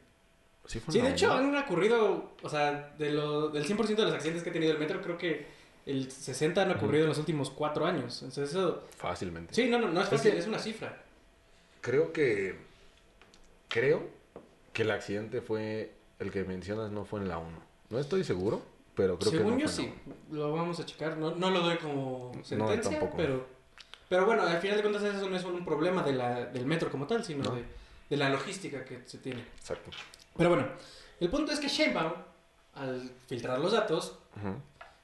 Sí, 0.67 0.81
fue 0.81 0.93
Sí, 0.93 1.01
de 1.01 1.11
hecho 1.11 1.33
han 1.33 1.57
ocurrido, 1.57 2.33
o 2.43 2.49
sea, 2.49 2.95
de 2.99 3.11
lo, 3.11 3.49
del 3.49 3.65
100% 3.65 4.03
de 4.03 4.05
los 4.05 4.15
accidentes 4.15 4.43
que 4.43 4.51
ha 4.51 4.53
tenido 4.53 4.73
el 4.73 4.79
metro, 4.79 5.01
creo 5.01 5.17
que 5.17 5.47
el 5.87 6.11
60 6.11 6.61
han 6.61 6.73
ocurrido 6.73 7.05
en 7.05 7.09
los 7.09 7.19
últimos 7.19 7.49
4 7.49 7.87
años. 7.87 8.21
Entonces 8.23 8.51
eso... 8.51 8.83
Fácilmente. 8.97 9.55
Sí, 9.55 9.69
no, 9.71 9.79
no, 9.79 9.89
no 9.89 10.01
es 10.01 10.05
Es 10.07 10.11
fácil, 10.19 10.33
que- 10.33 10.39
es 10.39 10.47
una 10.47 10.59
cifra. 10.59 11.03
Creo 11.81 12.13
que. 12.13 12.57
Creo 13.69 14.03
que 14.73 14.83
el 14.83 14.91
accidente 14.91 15.41
fue. 15.41 15.95
El 16.19 16.31
que 16.33 16.43
mencionas 16.45 16.91
no 16.91 17.05
fue 17.05 17.21
en 17.21 17.29
la 17.29 17.39
1. 17.39 17.49
No 17.91 17.99
estoy 17.99 18.25
seguro, 18.25 18.61
pero 18.99 19.17
creo 19.19 19.31
Según 19.31 19.55
que 19.57 19.61
yo 19.63 19.67
no 19.69 19.73
sí, 19.73 19.95
lo 20.33 20.53
vamos 20.53 20.79
a 20.81 20.85
checar. 20.85 21.17
No, 21.17 21.35
no 21.37 21.51
lo 21.51 21.61
doy 21.61 21.77
como 21.79 22.33
sentencia, 22.43 23.11
pero... 23.17 23.47
Pero 24.09 24.27
bueno, 24.27 24.43
al 24.43 24.59
final 24.59 24.77
de 24.77 24.83
cuentas 24.83 25.03
eso 25.05 25.29
no 25.29 25.37
es 25.37 25.45
un 25.45 25.65
problema 25.65 26.03
de 26.03 26.13
la, 26.13 26.47
del 26.47 26.67
metro 26.67 26.91
como 26.91 27.07
tal, 27.07 27.23
sino 27.25 27.45
No. 27.45 27.55
de, 27.55 27.65
de 28.11 28.17
la 28.17 28.29
logística 28.31 28.85
que 28.85 29.03
se 29.07 29.19
tiene. 29.19 29.39
la 29.41 29.45
1. 29.47 29.55
Exacto. 29.59 29.91
Pero 30.37 30.49
bueno, 30.51 30.67
el 31.21 31.29
punto 31.31 31.53
es 31.53 31.61
que 31.61 31.69
Sheinbaum, 31.69 32.13
al 32.75 33.11
filtrar 33.27 33.59
los 33.61 33.73
datos, 33.73 34.19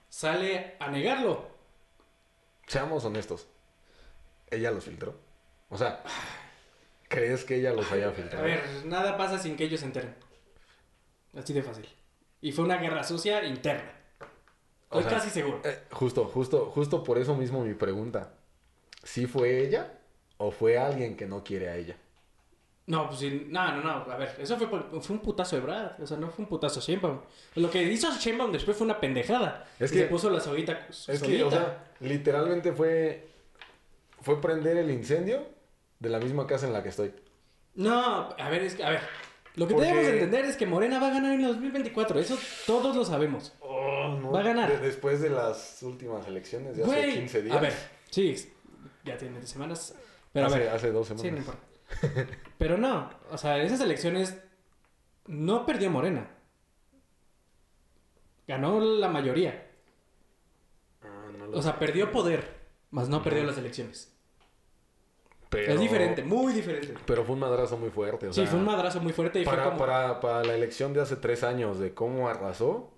sale 0.09 0.75
a 0.81 0.91
negarlo. 0.91 1.49
Seamos 2.67 3.05
honestos. 3.05 3.47
Ella 4.51 4.71
los 4.71 4.85
filtró. 4.85 5.15
O 5.71 5.79
sea, 5.79 6.03
¿Crees 7.09 7.45
que 7.45 7.57
ella 7.57 7.73
los 7.73 7.91
haya 7.93 8.09
A 8.09 8.13
filtrado? 8.13 8.45
ver, 8.45 8.63
nada 8.87 9.17
pasa 9.17 9.39
sin 9.39 9.55
que 9.57 9.65
ellos 9.65 9.81
se 9.81 9.87
enteren. 9.87 10.15
Así 11.37 11.53
de 11.53 11.63
fácil. 11.63 11.87
Y 12.45 12.53
fue 12.53 12.67
una 12.67 12.77
guerra 12.77 13.03
sucia 13.03 13.43
interna. 13.43 13.91
O 14.91 14.99
Estoy 14.99 15.11
sea, 15.11 15.19
casi 15.19 15.31
seguro. 15.31 15.63
Eh, 15.65 15.79
justo, 15.93 16.27
justo, 16.27 16.67
justo 16.67 17.03
por 17.03 17.17
eso 17.17 17.35
mismo 17.35 17.65
mi 17.65 17.73
pregunta. 17.73 18.35
¿Sí 19.03 19.25
fue 19.25 19.63
ella 19.63 19.99
o 20.37 20.51
fue 20.51 20.77
alguien 20.77 21.17
que 21.17 21.25
no 21.27 21.43
quiere 21.43 21.71
a 21.71 21.77
ella? 21.77 21.97
No, 22.85 23.07
pues 23.09 23.21
sí, 23.21 23.47
no, 23.49 23.73
no, 23.77 23.83
no, 23.83 24.13
a 24.13 24.17
ver, 24.19 24.37
eso 24.39 24.59
fue, 24.59 24.67
fue 24.69 25.17
un 25.17 25.23
putazo 25.23 25.57
de 25.57 25.63
Brad, 25.63 25.99
o 26.03 26.07
sea, 26.07 26.19
no 26.19 26.29
fue 26.29 26.43
un 26.45 26.51
putazo 26.51 26.83
Sheinbaum. 26.83 27.19
Lo 27.55 27.71
que 27.71 27.83
hizo 27.83 28.13
Sheinbaum 28.13 28.53
después 28.53 28.77
fue 28.77 28.85
una 28.85 29.01
pendejada. 29.01 29.67
Es 29.81 29.91
que- 29.91 30.01
se 30.01 30.05
puso 30.09 30.29
la 30.29 30.39
soguita 30.41 30.87
Es 31.09 31.23
que, 31.23 31.43
o 31.45 31.51
sea, 31.51 31.93
literalmente 32.01 32.75
fue, 32.75 33.27
fue 34.21 34.39
prender 34.39 34.77
el 34.77 34.91
incendio 34.91 35.47
de 35.99 36.11
la 36.11 36.19
misma 36.19 36.47
casa 36.47 36.67
en 36.67 36.75
la 36.75 36.83
que 36.83 36.91
estoy. 36.91 37.15
No, 37.75 38.29
a 38.39 38.51
ver, 38.51 38.65
es 38.65 38.75
que, 38.75 38.85
a 38.85 38.91
ver, 38.91 39.01
lo 39.55 39.67
que 39.69 39.75
Porque- 39.75 39.89
debemos 39.89 40.13
entender 40.13 40.45
es 40.47 40.57
que 40.57 40.67
Morena 40.67 40.99
va 40.99 41.09
a 41.09 41.11
ganar 41.15 41.33
en 41.35 41.41
el 41.41 41.47
2024, 41.49 42.19
eso 42.21 42.37
todos 42.67 42.95
lo 42.97 43.05
sabemos. 43.05 43.53
Va 43.63 44.41
a 44.41 44.43
ganar. 44.43 44.71
De- 44.71 44.79
después 44.87 45.21
de 45.21 45.31
las 45.31 45.83
últimas 45.83 46.27
elecciones 46.27 46.77
de 46.77 46.83
hace 46.83 46.93
Güey, 46.93 47.15
15 47.15 47.43
días. 47.43 47.57
a 47.57 47.61
ver, 47.61 47.73
sí, 48.11 48.53
ya 49.05 49.17
tiene 49.17 49.45
semanas, 49.47 49.95
pero 50.33 50.47
hace, 50.47 50.57
a 50.57 50.59
ver, 50.59 50.69
hace 50.71 50.91
dos 50.93 51.07
sí, 51.09 51.15
no 51.15 51.21
semanas. 51.21 51.41
importa. 51.47 51.63
Pero 52.59 52.79
no, 52.79 53.11
o 53.31 53.37
sea, 53.39 53.63
esas 53.63 53.81
elecciones 53.83 54.35
no 55.27 55.67
perdió 55.67 55.91
Morena. 55.91 56.31
Ganó 58.49 58.81
la 58.81 59.09
mayoría. 59.09 59.67
Ah, 61.03 61.27
no 61.39 61.47
lo 61.47 61.59
O 61.59 61.63
sea, 61.63 61.79
perdió 61.79 62.11
poder, 62.11 62.49
más 62.91 63.09
no 63.09 63.23
perdió 63.23 63.45
las 63.45 63.59
elecciones. 63.59 64.14
Pero- 65.55 65.73
Es 65.75 65.81
diferente, 65.81 66.23
muy 66.23 66.53
diferente. 66.53 66.95
Pero 67.07 67.25
fue 67.25 67.35
un 67.35 67.41
madrazo 67.41 67.77
muy 67.77 67.91
fuerte. 67.91 68.29
O 68.29 68.33
sí, 68.33 68.41
sea, 68.43 68.51
fue 68.51 68.59
un 68.59 68.65
madrazo 68.67 69.01
muy 69.01 69.13
fuerte 69.13 69.41
y 69.41 69.45
para, 69.45 69.63
fue 69.63 69.73
como... 69.73 69.79
para, 69.79 70.21
para 70.21 70.45
la 70.45 70.55
elección 70.55 70.93
de 70.93 71.01
hace 71.01 71.17
tres 71.17 71.43
años, 71.45 71.79
de 71.79 71.95
cómo 71.95 72.29
arrasó, 72.29 72.93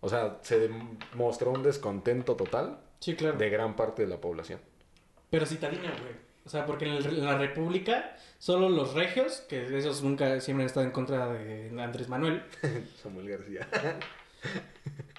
o 0.00 0.08
sea, 0.08 0.38
se 0.42 0.70
mostró 1.14 1.50
un 1.50 1.62
descontento 1.62 2.36
total 2.36 2.80
Sí, 3.00 3.14
claro. 3.16 3.36
de 3.36 3.50
gran 3.50 3.76
parte 3.76 4.02
de 4.02 4.08
la 4.08 4.20
población. 4.20 4.60
Pero 5.30 5.44
citadina, 5.46 5.90
güey. 6.00 6.28
O 6.46 6.50
sea, 6.50 6.64
porque 6.64 6.86
en, 6.86 6.92
el- 6.92 7.06
en 7.18 7.24
la 7.26 7.36
República, 7.36 8.16
solo 8.38 8.68
los 8.70 8.94
regios, 8.94 9.40
que 9.48 9.76
esos 9.76 10.02
nunca 10.02 10.40
siempre 10.40 10.62
han 10.64 10.66
estado 10.66 10.86
en 10.86 10.92
contra 10.92 11.26
de 11.28 11.70
Andrés 11.82 12.08
Manuel. 12.08 12.42
Samuel 13.02 13.28
García. 13.28 13.68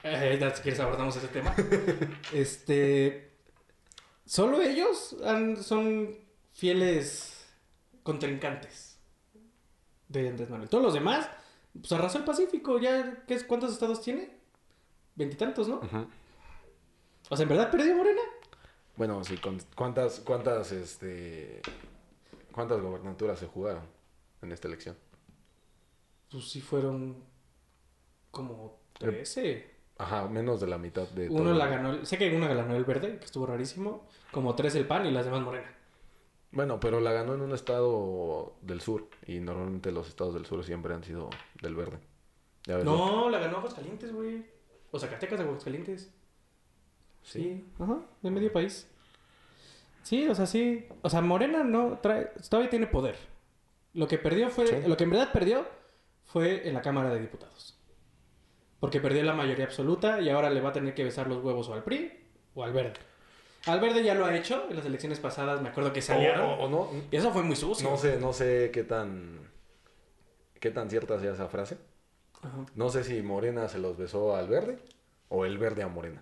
Eh, 0.02 0.40
si 0.56 0.62
quieres 0.62 0.80
abordamos 0.80 1.16
ese 1.18 1.28
tema. 1.28 1.54
Este... 2.34 3.32
Solo 4.26 4.62
ellos 4.62 5.16
han- 5.26 5.58
son 5.62 6.16
fieles 6.60 7.48
contrincantes 8.04 9.00
de 10.08 10.30
Andrés 10.30 10.50
Manuel. 10.50 10.70
Todos 10.70 10.84
los 10.84 10.94
demás, 10.94 11.30
pues 11.74 11.92
arrasó 11.92 12.18
el 12.18 12.24
Pacífico. 12.26 12.80
Ya, 12.80 13.24
¿qué 13.28 13.36
es, 13.36 13.44
¿Cuántos 13.44 13.72
estados 13.72 14.02
tiene? 14.02 14.30
Veintitantos, 15.16 15.68
¿no? 15.68 15.80
O 17.30 17.36
sea, 17.36 17.44
¿en 17.44 17.50
verdad 17.50 17.72
perdió 17.72 17.96
Morena? 17.96 18.22
Bueno, 18.96 19.24
sí, 19.24 19.38
con- 19.38 19.62
¿cuántas, 19.76 20.20
cuántas, 20.20 20.72
este, 20.72 21.62
cuántas 22.52 22.82
gobernaturas 22.82 23.40
se 23.40 23.48
jugaron 23.48 23.84
en 24.42 24.52
esta 24.52 24.68
elección? 24.68 24.98
Pues 26.30 26.50
sí 26.50 26.60
fueron 26.62 27.24
como 28.32 28.80
13. 29.00 29.78
Ajá, 29.98 30.28
menos 30.28 30.62
de 30.62 30.68
la 30.68 30.78
mitad 30.78 31.08
de 31.10 31.30
Uno 31.30 31.44
todo. 31.46 31.54
la 31.54 31.68
ganó, 31.68 31.92
el- 31.92 32.06
sé 32.06 32.18
que 32.18 32.36
una 32.36 32.48
la 32.48 32.56
ganó 32.56 32.76
el 32.76 32.86
verde, 32.86 33.18
que 33.20 33.26
estuvo 33.26 33.46
rarísimo. 33.46 34.08
Como 34.32 34.56
tres 34.56 34.76
el 34.76 34.88
PAN 34.88 35.06
y 35.06 35.12
las 35.12 35.26
demás 35.26 35.42
Morena. 35.42 35.76
Bueno, 36.52 36.80
pero 36.80 37.00
la 37.00 37.12
ganó 37.12 37.36
en 37.36 37.42
un 37.42 37.54
estado 37.54 38.56
del 38.62 38.82
sur 38.82 39.08
y 39.28 39.40
normalmente 39.40 39.92
los 39.92 40.08
estados 40.08 40.34
del 40.34 40.46
sur 40.46 40.64
siempre 40.64 40.94
han 40.94 41.04
sido 41.04 41.30
del 41.62 41.76
verde. 41.76 42.00
Ya 42.66 42.78
ves, 42.78 42.86
No, 42.86 43.30
la 43.30 43.40
ganó 43.40 43.58
Aguascalientes, 43.58 44.12
güey. 44.12 44.46
O 44.92 45.00
Zacatecas 45.00 45.38
de 45.40 45.46
Aguascalientes. 45.46 46.12
Sí. 47.22 47.42
Sí, 47.42 47.66
ajá, 47.80 48.00
de 48.22 48.32
medio 48.32 48.52
país. 48.52 48.88
Sí, 50.04 50.28
o 50.28 50.34
sea, 50.34 50.46
sí. 50.48 50.88
O 51.04 51.10
sea, 51.10 51.22
Morena 51.22 51.64
no 51.64 52.00
trae, 52.02 52.32
todavía 52.50 52.70
tiene 52.70 52.88
poder. 52.88 53.16
Lo 53.94 54.08
que 54.08 54.18
perdió 54.18 54.50
fue, 54.50 54.66
Sí. 54.66 54.76
lo 54.88 54.98
que 54.98 55.04
en 55.04 55.10
verdad 55.12 55.32
perdió 55.32 55.66
fue 56.26 56.68
en 56.68 56.74
la 56.74 56.82
Cámara 56.82 57.10
de 57.14 57.20
Diputados. 57.20 57.78
Porque 58.80 59.00
perdió 59.02 59.22
la 59.24 59.34
mayoría 59.34 59.66
absoluta 59.66 60.22
y 60.22 60.30
ahora 60.30 60.50
le 60.50 60.62
va 60.62 60.70
a 60.70 60.74
tener 60.74 60.94
que 60.96 61.04
besar 61.04 61.28
los 61.28 61.44
huevos 61.44 61.68
o 61.70 61.74
al 61.74 61.84
PRI 61.84 62.12
o 62.56 62.64
al 62.64 62.72
verde. 62.74 62.94
Al 63.66 63.80
verde 63.80 64.04
ya 64.04 64.16
lo 64.16 64.26
ha 64.26 64.36
hecho 64.36 64.66
en 64.70 64.76
las 64.78 64.86
elecciones 64.86 65.20
pasadas, 65.20 65.62
me 65.62 65.70
acuerdo 65.70 65.92
que 65.94 66.02
salieron. 66.02 66.42
o- 66.42 66.54
o 66.64 66.70
no, 66.70 66.90
Y 67.12 67.16
eso 67.18 67.32
fue 67.32 67.44
muy 67.44 67.56
sucio. 67.56 67.90
no 67.90 67.98
sé, 67.98 68.18
no 68.18 68.32
sé 68.34 68.70
qué 68.74 68.84
tan, 68.84 69.40
qué 70.60 70.72
tan 70.72 70.90
cierta 70.90 71.20
sea 71.20 71.34
esa 71.34 71.48
frase. 71.48 71.78
Ajá. 72.42 72.66
No 72.76 72.90
sé 72.90 73.04
si 73.04 73.22
Morena 73.22 73.68
se 73.68 73.80
los 73.80 73.98
besó 73.98 74.36
al 74.36 74.48
verde 74.48 74.80
o 75.28 75.46
el 75.46 75.58
verde 75.58 75.84
a 75.84 75.88
Morena. 75.88 76.22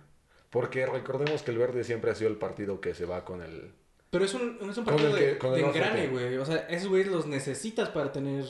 Porque 0.50 0.86
recordemos 0.86 1.42
que 1.42 1.50
el 1.50 1.58
verde 1.58 1.84
siempre 1.84 2.10
ha 2.10 2.14
sido 2.14 2.30
el 2.30 2.36
partido 2.36 2.80
que 2.80 2.94
se 2.94 3.04
va 3.04 3.24
con 3.24 3.42
el... 3.42 3.72
Pero 4.10 4.24
es 4.24 4.32
un, 4.34 4.58
es 4.68 4.78
un 4.78 4.84
partido 4.84 5.14
que- 5.14 5.34
de, 5.34 5.50
de 5.50 5.60
engrane, 5.60 6.08
güey. 6.08 6.36
O 6.38 6.44
sea, 6.46 6.56
esos 6.68 6.88
güeyes 6.88 7.08
los 7.08 7.26
necesitas 7.26 7.90
para 7.90 8.10
tener 8.10 8.44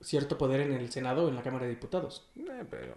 cierto 0.00 0.36
poder 0.38 0.60
en 0.62 0.72
el 0.72 0.90
Senado 0.90 1.26
o 1.26 1.28
en 1.28 1.36
la 1.36 1.42
Cámara 1.42 1.64
de 1.66 1.70
Diputados. 1.70 2.28
Eh, 2.36 2.64
pero... 2.70 2.94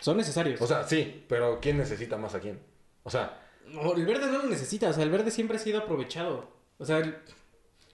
Son 0.00 0.16
necesarios. 0.16 0.60
O 0.62 0.66
sea, 0.66 0.82
sí, 0.84 1.24
pero 1.28 1.58
¿quién 1.60 1.76
necesita 1.76 2.16
más 2.16 2.34
a 2.34 2.40
quién? 2.40 2.58
O 3.02 3.10
sea, 3.10 3.38
No, 3.72 3.94
el 3.94 4.06
verde 4.06 4.26
no 4.30 4.38
lo 4.38 4.48
necesita. 4.48 4.88
O 4.90 4.92
sea, 4.92 5.02
el 5.04 5.10
verde 5.10 5.30
siempre 5.30 5.56
ha 5.56 5.60
sido 5.60 5.80
aprovechado. 5.80 6.48
O 6.78 6.84
sea, 6.84 6.98
el- 6.98 7.14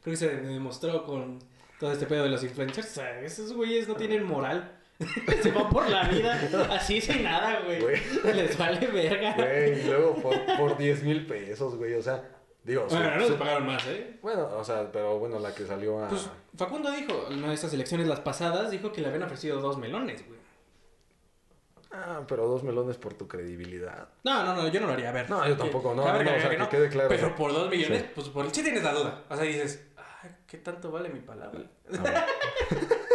creo 0.02 0.12
que 0.12 0.16
se 0.16 0.28
demostró 0.36 1.04
con 1.04 1.38
todo 1.80 1.92
este 1.92 2.06
pedo 2.06 2.24
de 2.24 2.30
los 2.30 2.42
influencers. 2.44 2.88
O 2.90 2.94
sea, 2.94 3.20
esos 3.20 3.52
güeyes 3.52 3.88
no 3.88 3.94
tienen 3.96 4.24
moral. 4.24 4.72
se 5.42 5.50
van 5.50 5.68
por 5.68 5.86
la 5.90 6.08
vida 6.08 6.40
así 6.70 7.00
sin 7.02 7.22
nada, 7.22 7.60
güey. 7.66 7.80
Güey. 7.82 8.00
Les 8.34 8.56
vale 8.56 8.86
verga. 8.86 9.34
güey, 9.34 9.80
y 9.80 9.84
luego 9.84 10.14
por, 10.22 10.34
por 10.56 10.78
10 10.78 11.02
mil 11.02 11.26
pesos, 11.26 11.76
güey, 11.76 11.92
o 11.92 12.02
sea, 12.02 12.24
digo... 12.64 12.88
su- 12.88 12.96
Bueno, 12.96 13.16
no 13.16 13.26
su- 13.26 13.36
pagaron 13.36 13.66
más, 13.66 13.86
¿eh? 13.88 14.18
Bueno, 14.22 14.48
o 14.56 14.64
sea, 14.64 14.90
pero 14.90 15.18
bueno, 15.18 15.38
la 15.38 15.54
que 15.54 15.66
salió 15.66 16.02
a... 16.02 16.08
Pues 16.08 16.30
Facundo 16.56 16.90
dijo, 16.92 17.26
en 17.30 17.38
una 17.40 17.48
de 17.48 17.54
estas 17.54 17.74
elecciones, 17.74 18.06
las 18.06 18.20
pasadas, 18.20 18.70
dijo 18.70 18.90
que 18.90 19.02
le 19.02 19.08
habían 19.08 19.24
ofrecido 19.24 19.60
dos 19.60 19.76
melones, 19.76 20.26
güey. 20.26 20.35
Ah, 21.92 22.22
pero 22.28 22.46
dos 22.46 22.62
melones 22.62 22.96
por 22.96 23.14
tu 23.14 23.26
credibilidad. 23.28 24.08
No, 24.24 24.44
no, 24.44 24.54
no, 24.54 24.68
yo 24.68 24.80
no 24.80 24.86
lo 24.88 24.92
haría. 24.92 25.10
A 25.10 25.12
ver. 25.12 25.30
No, 25.30 25.46
yo 25.46 25.56
tampoco, 25.56 25.94
no, 25.94 26.02
recalcar 26.04 26.36
o 26.36 26.40
sea, 26.40 26.50
que 26.68 26.76
quede 26.76 26.88
claro. 26.88 27.08
Pero 27.08 27.34
por 27.36 27.52
dos 27.52 27.70
millones, 27.70 28.02
Sí. 28.02 28.08
pues 28.14 28.28
por 28.28 28.50
sí 28.50 28.62
tienes 28.62 28.82
la 28.82 28.92
duda. 28.92 29.24
O 29.28 29.36
sea, 29.36 29.44
dices, 29.44 29.86
ay, 29.96 30.30
¿qué 30.46 30.58
tanto 30.58 30.90
vale 30.90 31.08
mi 31.08 31.20
palabra? 31.20 31.60
Ver. 31.60 31.68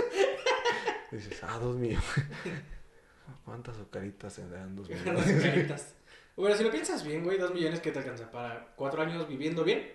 Dices, 1.11 1.43
ah, 1.43 1.57
dos 1.59 1.75
millones. 1.75 2.05
¿Cuántas 3.45 3.75
azucaritas 3.75 4.31
se 4.33 4.47
dan 4.47 4.75
dos 4.75 4.89
millones? 4.89 5.25
caritas. 5.43 5.93
Bueno, 6.37 6.55
si 6.55 6.63
lo 6.63 6.71
piensas 6.71 7.03
bien, 7.03 7.23
güey, 7.23 7.37
dos 7.37 7.53
millones 7.53 7.81
que 7.81 7.91
te 7.91 7.99
alcanza 7.99 8.31
para 8.31 8.67
cuatro 8.75 9.01
años 9.01 9.27
viviendo 9.27 9.63
bien. 9.63 9.91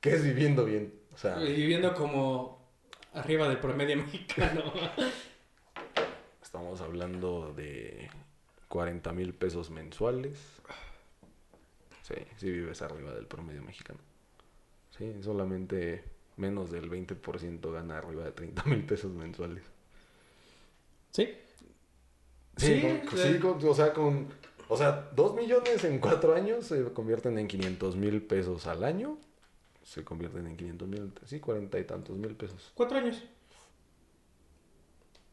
¿Qué 0.00 0.14
es 0.14 0.22
viviendo 0.22 0.64
bien? 0.64 0.94
O 1.14 1.16
sea, 1.16 1.36
viviendo 1.38 1.94
como 1.94 2.68
arriba 3.14 3.48
del 3.48 3.58
promedio 3.58 3.96
mexicano. 3.96 4.62
Estamos 6.50 6.80
hablando 6.80 7.52
de 7.56 8.10
40 8.66 9.12
mil 9.12 9.32
pesos 9.34 9.70
mensuales. 9.70 10.36
Sí, 12.02 12.14
sí 12.38 12.50
vives 12.50 12.82
arriba 12.82 13.14
del 13.14 13.26
promedio 13.26 13.62
mexicano. 13.62 14.00
Sí, 14.98 15.14
solamente 15.22 16.02
menos 16.36 16.72
del 16.72 16.90
20% 16.90 17.70
gana 17.72 17.98
arriba 17.98 18.24
de 18.24 18.32
30 18.32 18.64
mil 18.64 18.84
pesos 18.84 19.12
mensuales. 19.12 19.62
¿Sí? 21.12 21.28
Sí, 22.56 22.66
Sí, 22.66 22.80
con- 22.80 23.18
sí, 23.18 23.38
con- 23.38 23.68
o 23.68 23.74
sea, 23.74 23.92
con, 23.92 24.26
o 24.68 24.76
sea, 24.76 25.08
2 25.14 25.36
millones 25.36 25.84
en 25.84 26.00
4 26.00 26.34
años 26.34 26.66
se 26.66 26.82
convierten 26.92 27.38
en 27.38 27.46
500 27.46 27.94
mil 27.94 28.20
pesos 28.22 28.66
al 28.66 28.82
año. 28.82 29.18
Se 29.84 30.02
convierten 30.02 30.48
en 30.48 30.56
500 30.56 30.88
mil, 30.88 31.12
sí, 31.26 31.38
40 31.38 31.78
y 31.78 31.84
tantos 31.84 32.16
mil 32.16 32.34
pesos. 32.34 32.72
Cuatro 32.74 32.98
años. 32.98 33.22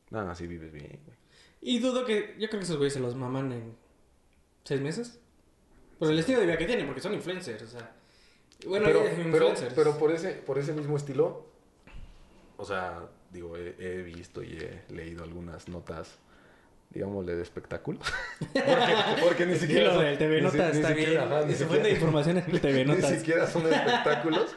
Nada, 0.10 0.32
así 0.32 0.48
vives 0.48 0.72
bien. 0.72 1.00
güey. 1.06 1.18
Y 1.62 1.80
dudo 1.80 2.06
que, 2.06 2.36
yo 2.40 2.48
creo 2.50 2.60
que 2.60 2.66
esos 2.66 2.78
güeyes 2.78 2.94
se 2.94 3.00
los 3.00 3.16
maman 3.16 3.52
en 3.52 3.76
seis 4.64 4.80
meses. 4.82 5.20
Por 6.00 6.12
el 6.12 6.20
estilo 6.20 6.40
de 6.40 6.46
vida 6.46 6.58
que 6.58 6.66
tienen, 6.66 6.86
porque 6.86 7.02
son 7.02 7.14
influencers, 7.14 7.62
o 7.64 7.68
sea. 7.68 7.92
Bueno, 8.66 8.86
pero, 8.86 9.04
pero, 9.32 9.54
pero 9.76 9.98
por 9.98 10.12
ese, 10.12 10.32
por 10.34 10.58
ese 10.58 10.74
mismo 10.74 10.98
estilo, 10.98 11.46
o 12.58 12.66
sea, 12.66 13.08
digo, 13.32 13.56
he, 13.58 13.76
he 13.80 14.02
visto 14.04 14.42
y 14.44 14.58
he 14.58 14.84
leído 14.94 15.24
algunas 15.24 15.68
notas, 15.68 16.18
digámosle, 16.92 17.36
de 17.36 17.42
espectáculos. 17.44 18.02
porque, 18.54 18.96
porque 19.24 19.46
ni 19.46 19.56
siquiera. 19.58 19.94
son- 19.94 20.04
del 20.06 20.18
TV 20.18 20.42
ni 20.42 20.50
si- 20.52 20.58
ni 20.58 20.64
está 20.64 20.88
siquiera- 20.90 21.10
bien. 21.12 21.18
ajá, 21.22 21.42
ni 21.46 21.52
siquiera- 21.52 21.68
fuente 21.70 21.88
de 21.88 21.94
información 21.96 22.38
en 22.38 22.50
el 22.52 22.62
TV 22.62 22.86
Ni 22.86 22.96
Notas. 22.96 23.12
siquiera 23.18 23.48
son 23.48 23.66
espectáculos. 23.74 24.56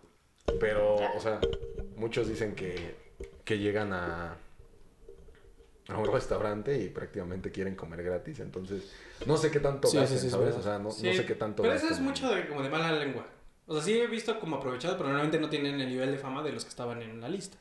Pero, 0.60 0.96
o 0.96 1.20
sea, 1.20 1.40
muchos 1.96 2.28
dicen 2.28 2.54
que, 2.54 2.94
que 3.44 3.58
llegan 3.58 3.92
a, 3.92 4.36
a 5.88 5.98
un 5.98 6.12
restaurante 6.12 6.78
y 6.82 6.88
prácticamente 6.88 7.50
quieren 7.52 7.76
comer 7.76 8.02
gratis. 8.02 8.40
Entonces, 8.40 8.92
no 9.26 9.36
sé 9.36 9.50
qué 9.50 9.60
tanto 9.60 9.88
Sí, 9.88 9.92
sí, 9.96 10.00
gasten, 10.00 10.18
sí, 10.18 10.26
es 10.26 10.32
¿sabes? 10.32 10.46
verdad. 10.46 10.60
O 10.60 10.62
sea, 10.62 10.78
no, 10.78 10.90
sé 10.90 11.24
qué 11.26 11.34
tanto 11.34 11.62
Pero 11.62 11.74
eso 11.74 11.88
es 11.88 12.00
mucho 12.00 12.28
de, 12.34 12.48
como 12.48 12.62
de 12.62 12.68
mala 12.70 12.92
lengua. 12.92 13.26
O 13.66 13.74
sea, 13.74 13.82
sí 13.82 13.98
he 13.98 14.06
visto 14.06 14.38
como 14.40 14.56
aprovechado, 14.56 14.96
pero 14.96 15.08
normalmente 15.08 15.38
no 15.40 15.48
tienen 15.48 15.80
el 15.80 15.88
nivel 15.88 16.10
de 16.12 16.18
fama 16.18 16.42
de 16.42 16.52
los 16.52 16.64
que 16.64 16.70
estaban 16.70 17.02
en 17.02 17.20
la 17.20 17.28
lista. 17.28 17.56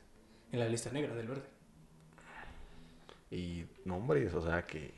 En 0.52 0.60
la 0.60 0.68
lista 0.68 0.92
negra 0.92 1.14
del 1.16 1.28
verde. 1.28 1.44
Y 3.32 3.66
nombres, 3.86 4.34
o 4.34 4.42
sea, 4.42 4.66
que, 4.66 4.94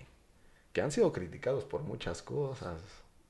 que 0.74 0.82
han 0.82 0.92
sido 0.92 1.12
criticados 1.12 1.64
por 1.66 1.82
muchas 1.82 2.22
cosas. 2.22 2.82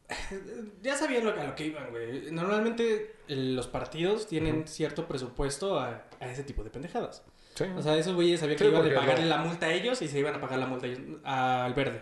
Ya 0.81 0.95
sabían 0.95 1.25
lo, 1.25 1.31
a 1.31 1.43
lo 1.43 1.55
que 1.55 1.65
iban, 1.67 1.89
güey. 1.91 2.31
Normalmente 2.31 3.15
el- 3.27 3.55
los 3.55 3.67
partidos 3.67 4.27
tienen 4.27 4.67
cierto 4.67 5.07
presupuesto 5.07 5.79
a, 5.79 6.05
a 6.19 6.31
ese 6.31 6.43
tipo 6.43 6.63
de 6.63 6.69
pendejadas. 6.69 7.23
Sí. 7.57 7.63
O 7.75 7.81
sea, 7.81 7.97
esos 7.97 8.13
güeyes 8.13 8.39
sabían 8.39 8.57
que 8.57 8.65
Sí, 8.65 8.69
iban 8.69 8.85
a 8.91 8.93
pagarle 8.95 9.23
no- 9.23 9.29
la 9.29 9.37
multa 9.39 9.65
a 9.65 9.73
ellos 9.73 9.99
y 10.03 10.07
se 10.07 10.19
iban 10.19 10.35
a 10.35 10.39
pagar 10.41 10.59
la 10.59 10.67
multa 10.67 10.85
a 10.85 10.89
ellos- 10.89 11.19
al 11.23 11.73
verde. 11.73 12.01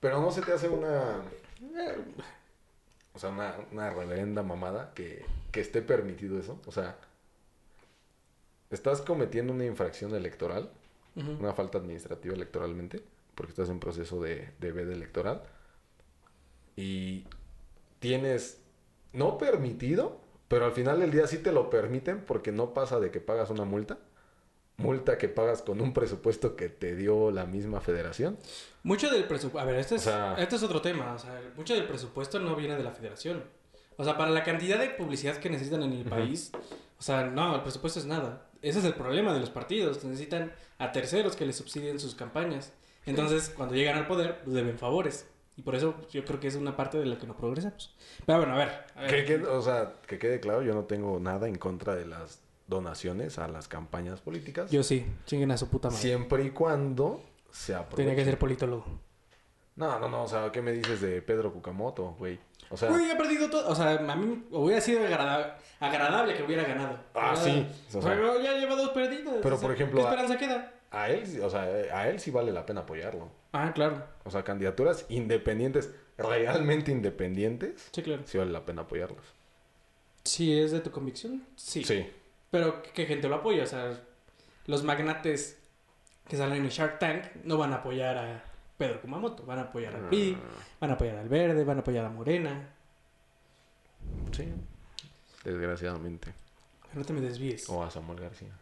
Pero 0.00 0.20
no 0.20 0.30
se 0.32 0.42
te 0.42 0.52
hace 0.52 0.68
una. 0.68 1.22
eh, 1.62 2.04
O 3.14 3.18
sea, 3.18 3.30
una, 3.30 3.54
una 3.70 3.90
reverenda 3.90 4.42
mamada 4.42 4.92
que, 4.94 5.24
que 5.52 5.60
esté 5.60 5.82
permitido 5.82 6.38
eso. 6.40 6.60
O 6.66 6.72
sea, 6.72 6.96
estás 8.70 9.02
cometiendo 9.02 9.52
una 9.52 9.66
infracción 9.66 10.14
electoral, 10.14 10.70
una 11.14 11.52
falta 11.52 11.76
administrativa 11.78 12.34
electoralmente, 12.34 13.02
porque 13.34 13.50
estás 13.50 13.68
en 13.68 13.78
proceso 13.80 14.20
de, 14.22 14.48
de 14.58 14.72
veda 14.72 14.92
electoral. 14.94 15.42
Y 16.74 17.26
tienes 18.00 18.58
no 19.12 19.36
permitido, 19.36 20.18
pero 20.48 20.64
al 20.64 20.72
final 20.72 21.00
del 21.00 21.10
día 21.10 21.26
sí 21.26 21.36
te 21.38 21.52
lo 21.52 21.68
permiten 21.68 22.22
porque 22.24 22.50
no 22.50 22.72
pasa 22.72 22.98
de 22.98 23.10
que 23.10 23.20
pagas 23.20 23.50
una 23.50 23.64
multa. 23.66 23.98
Multa 24.78 25.18
que 25.18 25.28
pagas 25.28 25.62
con 25.62 25.80
un 25.80 25.92
presupuesto 25.92 26.56
que 26.56 26.68
te 26.68 26.96
dio 26.96 27.30
la 27.30 27.44
misma 27.46 27.80
federación. 27.80 28.38
Mucho 28.82 29.10
del 29.10 29.24
presupuesto. 29.24 29.60
A 29.60 29.70
ver, 29.70 29.78
este 29.80 29.94
es, 29.96 30.06
O 30.06 30.10
sea- 30.10 30.34
este 30.38 30.56
es 30.56 30.62
otro 30.62 30.80
tema. 30.80 31.12
O 31.14 31.18
sea, 31.18 31.40
mucho 31.56 31.74
del 31.74 31.84
presupuesto 31.86 32.40
no 32.40 32.56
viene 32.56 32.76
de 32.76 32.82
la 32.82 32.90
federación. 32.90 33.44
O 33.96 34.04
sea, 34.04 34.16
para 34.16 34.30
la 34.30 34.42
cantidad 34.42 34.78
de 34.78 34.90
publicidad 34.90 35.36
que 35.36 35.50
necesitan 35.50 35.82
en 35.82 35.92
el 35.92 36.04
país, 36.04 36.50
o 36.98 37.02
sea, 37.02 37.24
no, 37.26 37.54
el 37.54 37.60
presupuesto 37.62 38.00
es 38.00 38.06
nada. 38.06 38.48
Ese 38.62 38.78
es 38.78 38.84
el 38.84 38.94
problema 38.94 39.34
de 39.34 39.40
los 39.40 39.50
partidos. 39.50 40.02
Necesitan 40.04 40.52
a 40.78 40.90
terceros 40.90 41.36
que 41.36 41.46
les 41.46 41.56
subsidien 41.56 42.00
sus 42.00 42.14
campañas. 42.14 42.72
Entonces, 43.06 43.50
cuando 43.54 43.74
llegan 43.74 43.98
al 43.98 44.06
poder, 44.06 44.40
pues 44.42 44.54
deben 44.56 44.78
favores. 44.78 45.26
Y 45.56 45.62
por 45.62 45.74
eso 45.74 45.94
yo 46.10 46.24
creo 46.24 46.40
que 46.40 46.48
es 46.48 46.54
una 46.54 46.74
parte 46.76 46.98
de 46.98 47.04
la 47.06 47.18
que 47.18 47.26
no 47.26 47.36
progresamos. 47.36 47.94
Pero 48.24 48.38
bueno, 48.38 48.54
a 48.54 48.58
ver. 48.58 48.68
a 48.96 49.02
ver. 49.02 49.10
Que, 49.10 49.24
que- 49.24 49.44
o 49.46 49.60
sea, 49.60 49.92
que 50.06 50.18
quede 50.18 50.40
claro, 50.40 50.62
yo 50.62 50.72
no 50.74 50.84
tengo 50.84 51.20
nada 51.20 51.46
en 51.46 51.56
contra 51.56 51.94
de 51.94 52.06
las 52.06 52.40
donaciones 52.66 53.38
a 53.38 53.48
las 53.48 53.68
campañas 53.68 54.20
políticas. 54.20 54.70
Yo 54.70 54.82
sí, 54.82 55.06
chinguen 55.26 55.50
a 55.50 55.56
su 55.56 55.68
puta 55.68 55.88
madre. 55.88 56.00
Siempre 56.00 56.44
y 56.44 56.50
cuando 56.50 57.22
se 57.50 57.74
aproveche. 57.74 57.96
Tenía 58.08 58.16
que 58.16 58.24
ser 58.24 58.38
politólogo. 58.38 58.84
No, 59.76 59.98
no, 59.98 60.08
no, 60.08 60.24
o 60.24 60.28
sea, 60.28 60.50
¿qué 60.52 60.60
me 60.62 60.72
dices 60.72 61.00
de 61.00 61.22
Pedro 61.22 61.52
Cucamoto, 61.52 62.14
güey? 62.18 62.38
O 62.70 62.76
sea, 62.76 62.90
Uy, 62.90 63.10
ha 63.10 63.16
perdido 63.16 63.48
todo. 63.50 63.68
O 63.68 63.74
sea, 63.74 63.92
a 63.92 64.16
mí 64.16 64.44
hubiera 64.50 64.80
sido 64.80 65.04
agrada- 65.04 65.58
agradable 65.80 66.34
que 66.36 66.42
hubiera 66.42 66.62
ganado. 66.64 66.98
Ah, 67.14 67.34
sí, 67.36 67.66
o 67.94 68.00
sea- 68.02 68.10
pero 68.10 68.40
ya 68.40 68.52
lleva 68.54 68.74
dos 68.76 68.90
perdidas. 68.90 69.36
Pero, 69.42 69.54
o 69.56 69.58
sea, 69.58 69.66
por 69.68 69.74
ejemplo, 69.74 70.00
¿Qué 70.00 70.06
a- 70.06 70.10
esperanza 70.10 70.38
queda? 70.38 70.72
a 70.90 71.08
él, 71.10 71.40
o 71.42 71.48
sea, 71.50 71.62
a 71.62 72.08
él 72.08 72.20
sí 72.20 72.30
vale 72.30 72.52
la 72.52 72.64
pena 72.66 72.82
apoyarlo. 72.82 73.28
Ah, 73.52 73.72
claro. 73.74 74.02
O 74.24 74.30
sea, 74.30 74.42
candidaturas 74.44 75.04
independientes, 75.08 75.90
realmente 76.18 76.90
independientes, 76.90 77.88
Sí, 77.92 78.02
claro. 78.02 78.22
sí 78.26 78.38
vale 78.38 78.52
la 78.52 78.64
pena 78.64 78.82
apoyarlos. 78.82 79.24
Si 80.24 80.58
es 80.58 80.70
de 80.70 80.80
tu 80.80 80.90
convicción, 80.90 81.42
sí. 81.56 81.82
Sí. 81.84 82.06
Pero 82.52 82.80
¿qué 82.94 83.06
gente 83.06 83.28
lo 83.28 83.34
apoya? 83.36 83.64
O 83.64 83.66
sea, 83.66 83.98
los 84.66 84.84
magnates 84.84 85.58
que 86.28 86.36
salen 86.36 86.62
en 86.62 86.68
Shark 86.68 87.00
Tank 87.00 87.24
no 87.44 87.58
van 87.58 87.72
a 87.72 87.76
apoyar 87.76 88.16
a 88.16 88.44
Pedro 88.78 89.00
Kumamoto. 89.00 89.44
Van 89.44 89.58
a 89.58 89.62
apoyar 89.62 89.96
al 89.96 90.08
PRI, 90.08 90.38
van 90.80 90.90
a 90.90 90.94
apoyar 90.94 91.16
al 91.16 91.28
Verde, 91.28 91.64
van 91.64 91.78
a 91.78 91.80
apoyar 91.80 92.04
a 92.04 92.10
Morena. 92.10 92.68
Sí. 94.32 94.48
Desgraciadamente. 95.44 96.32
No 96.94 97.04
te 97.04 97.12
me 97.12 97.20
desvíes. 97.20 97.68
O 97.68 97.82
a 97.82 97.90
Samuel 97.90 98.20
García. 98.20 98.52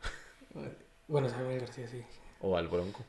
Bueno, 1.08 1.28
Samuel 1.28 1.58
García, 1.58 1.88
sí. 1.88 2.04
O 2.40 2.56
al 2.56 2.68
Bronco. 2.68 3.04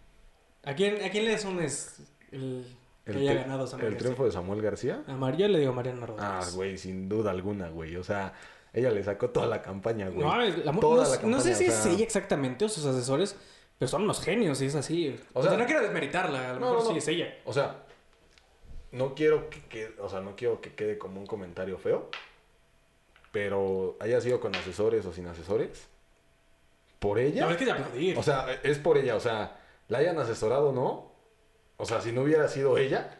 ¿A 0.63 0.73
quién, 0.73 1.03
a 1.05 1.11
quién 1.11 1.23
le 1.25 1.35
asumes 1.35 1.99
el 2.31 2.65
que 3.05 3.11
El, 3.11 3.17
haya 3.19 3.33
ganado 3.43 3.67
Samuel 3.67 3.89
el 3.89 3.93
García? 3.93 3.99
triunfo 4.07 4.25
de 4.25 4.31
Samuel 4.31 4.61
García. 4.63 5.03
A 5.05 5.13
Mar- 5.13 5.37
yo 5.37 5.47
le 5.47 5.59
digo 5.59 5.71
a 5.71 5.75
Mariana 5.75 6.07
Rodríguez. 6.07 6.31
Ah, 6.31 6.49
güey, 6.55 6.79
sin 6.79 7.07
duda 7.07 7.29
alguna, 7.29 7.69
güey. 7.69 7.95
O 7.97 8.03
sea, 8.03 8.33
ella 8.73 8.89
le 8.91 9.03
sacó 9.03 9.29
toda 9.29 9.47
la 9.47 9.61
campaña, 9.61 10.09
güey. 10.09 10.25
No, 10.25 10.35
la 10.37 10.71
Toda 10.79 11.03
no, 11.05 11.09
la 11.09 11.15
no 11.15 11.21
campaña, 11.21 11.39
sé 11.41 11.55
si 11.55 11.65
o 11.65 11.67
es 11.71 11.73
sea- 11.75 11.91
ella 11.91 12.03
exactamente 12.03 12.65
o 12.65 12.69
sus 12.69 12.85
asesores, 12.85 13.35
pero 13.77 13.89
son 13.89 14.03
unos 14.03 14.21
genios 14.21 14.61
y 14.61 14.67
es 14.67 14.75
así. 14.75 15.19
O, 15.33 15.41
sea, 15.41 15.51
sea- 15.51 15.59
no 15.59 15.65
quiero 15.65 15.81
desmeritarla, 15.81 16.51
a 16.51 16.53
lo 16.53 16.59
No, 16.59 16.65
mejor 16.67 16.77
no, 16.79 16.85
sí 16.85 16.91
no. 16.93 16.97
es 16.99 17.07
ella. 17.07 17.37
O 17.45 17.53
sea, 17.53 17.83
no 18.91 19.13
quiero 19.15 19.49
que 19.49 19.61
quede, 19.65 19.95
o 19.99 20.07
sea, 20.09 20.21
no 20.21 20.35
quiero 20.35 20.61
que 20.61 20.73
quede 20.73 20.97
como 20.97 21.19
un 21.19 21.27
comentario 21.27 21.77
feo, 21.77 22.09
pero 23.31 23.95
haya 23.99 24.19
sido 24.21 24.39
con 24.39 24.55
asesores 24.55 25.05
o 25.05 25.13
sin 25.13 25.27
asesores, 25.27 25.87
por 26.99 27.17
La 27.17 27.23
ella, 27.23 27.47
verdad 27.47 27.51
es 27.53 27.57
que 27.57 27.65
de 27.65 27.71
aplaudir. 27.71 28.17
o 28.17 28.23
sea, 28.23 28.47
es 28.63 28.77
por 28.77 28.97
ella, 28.97 29.15
o 29.15 29.19
sea, 29.19 29.59
la 29.87 29.99
hayan 29.99 30.17
asesorado 30.19 30.71
no, 30.71 31.11
o 31.77 31.85
sea, 31.85 32.01
si 32.01 32.11
no 32.11 32.21
hubiera 32.21 32.47
sido 32.47 32.77
ella, 32.77 33.17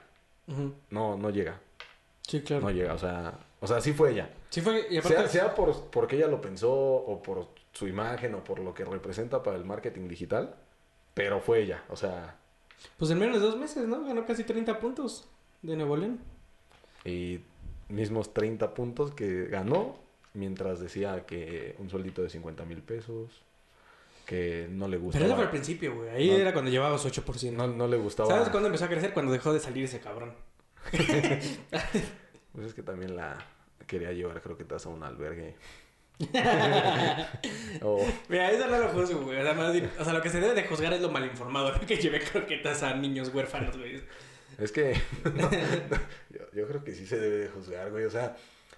no, 0.90 1.18
no 1.18 1.30
llega, 1.30 1.60
Sí, 2.28 2.42
claro. 2.42 2.64
no 2.64 2.72
llega, 2.72 2.94
o 2.94 2.98
sea, 2.98 3.34
o 3.62 3.68
sea, 3.68 3.80
sí 3.82 3.94
fue 3.94 4.12
ella. 4.12 4.30
Sí 4.52 4.62
fue, 4.62 4.86
y 4.92 4.98
aparte, 4.98 5.18
Sea, 5.18 5.28
sea 5.30 5.56
por, 5.56 5.90
porque 5.90 6.18
ella 6.18 6.28
lo 6.28 6.40
pensó, 6.42 6.72
o 6.72 7.24
por 7.24 7.48
su 7.74 7.88
imagen, 7.88 8.36
o 8.36 8.44
por 8.44 8.60
lo 8.60 8.74
que 8.76 8.86
representa 8.86 9.42
para 9.42 9.58
el 9.58 9.66
marketing 9.66 10.08
digital, 10.08 10.56
pero 11.16 11.40
fue 11.42 11.62
ella, 11.64 11.84
o 11.90 11.96
sea, 11.96 12.38
pues 12.98 13.10
en 13.12 13.18
menos 13.20 13.40
de 13.40 13.48
dos 13.48 13.58
meses, 13.58 13.88
¿no? 13.88 14.04
Ganó 14.06 14.26
casi 14.26 14.44
30 14.44 14.80
puntos 14.80 15.28
de 15.64 15.76
Nuevo 15.76 15.96
León. 15.98 16.20
y 17.06 17.40
mismos 17.90 18.34
30 18.34 18.74
puntos 18.74 19.12
que 19.14 19.46
ganó, 19.48 19.96
mientras 20.34 20.80
decía 20.80 21.26
que 21.26 21.76
un 21.80 21.90
sueldito 21.90 22.22
de 22.22 22.30
50 22.30 22.64
mil 22.66 22.82
pesos, 22.84 23.30
que 24.26 24.68
no 24.70 24.88
le 24.88 24.98
Pero 24.98 25.04
gustaba. 25.06 25.26
eso 25.26 25.36
fue 25.36 25.44
al 25.46 25.50
principio, 25.50 25.96
güey. 25.96 26.10
Ahí 26.10 26.30
No. 26.30 26.36
era 26.38 26.54
cuando 26.54 26.72
llevabas 26.72 27.06
8%. 27.06 27.52
no, 27.56 27.68
no 27.68 27.88
le 27.88 27.98
gustaba. 27.98 28.30
¿Sabes 28.30 28.50
cuándo 28.50 28.68
empezó 28.68 28.86
a 28.86 28.90
crecer? 28.90 29.14
Cuando 29.14 29.32
dejó 29.32 29.52
de 29.54 29.60
salir 29.60 29.86
ese 29.86 30.00
cabrón. 30.02 30.34
Pues 32.54 32.68
es 32.68 32.74
que 32.74 32.84
también 32.84 33.16
la 33.16 33.38
quería 33.88 34.12
llevar, 34.12 34.42
creo 34.42 34.56
que 34.58 34.64
estás 34.64 34.86
a 34.86 34.90
un 34.90 35.04
albergue. 35.04 35.56
O- 37.82 38.06
Mira, 38.30 38.52
eso 38.52 38.68
no 38.68 38.78
lo 38.80 38.90
juzgo, 38.90 39.22
güey. 39.22 39.40
O 39.40 39.44
sea, 39.44 39.54
más 39.54 39.76
o 40.00 40.04
sea, 40.04 40.14
lo 40.14 40.22
que 40.22 40.30
se 40.30 40.40
debe 40.40 40.54
de 40.54 40.64
juzgar 40.68 40.94
es 40.94 41.02
lo 41.02 41.10
mal 41.10 41.26
informado, 41.26 41.72
no 41.72 41.80
que 41.88 41.98
lleve 41.98 42.20
croquetas 42.20 42.84
a 42.84 42.96
niños 42.96 43.32
huérfanos, 43.34 43.78
güey. 43.78 44.02
es 44.58 44.72
que 44.72 44.94
no, 45.36 45.50
yo, 46.30 46.40
yo 46.54 46.68
creo 46.68 46.84
que 46.84 46.94
sí 46.94 47.06
se 47.08 47.20
debe 47.20 47.38
de 47.38 47.48
juzgar, 47.50 47.90
güey. 47.92 48.06
O 48.06 48.12
sea, 48.12 48.36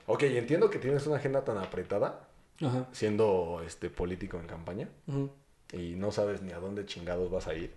ok, 0.08 0.24
entiendo 0.24 0.70
que 0.70 0.80
tienes 0.80 1.06
una 1.08 1.18
agenda 1.18 1.44
tan 1.44 1.58
apretada, 1.58 2.28
Ajá. 2.62 2.88
siendo 2.92 3.62
este 3.66 3.90
político 3.90 4.40
en 4.40 4.48
campaña, 4.48 4.90
Ujú. 5.08 5.32
y 5.74 5.96
no 5.96 6.12
sabes 6.12 6.42
ni 6.42 6.52
a 6.54 6.60
dónde 6.60 6.86
chingados 6.86 7.30
vas 7.30 7.48
a 7.48 7.56
ir. 7.56 7.74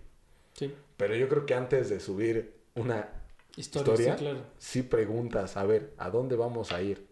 Sí. 0.53 0.73
Pero 0.95 1.15
yo 1.15 1.27
creo 1.29 1.45
que 1.45 1.53
antes 1.55 1.89
de 1.89 1.99
subir 1.99 2.53
una 2.75 3.09
Historia, 3.55 3.93
¿Historia? 3.93 4.13
sí, 4.13 4.19
claro. 4.23 4.39
sí 4.59 4.81
preguntas, 4.83 5.57
a 5.57 5.65
ver, 5.65 5.91
¿a 5.97 6.11
dónde 6.11 6.35
vamos 6.35 6.71
a 6.71 6.79
ir? 6.81 7.06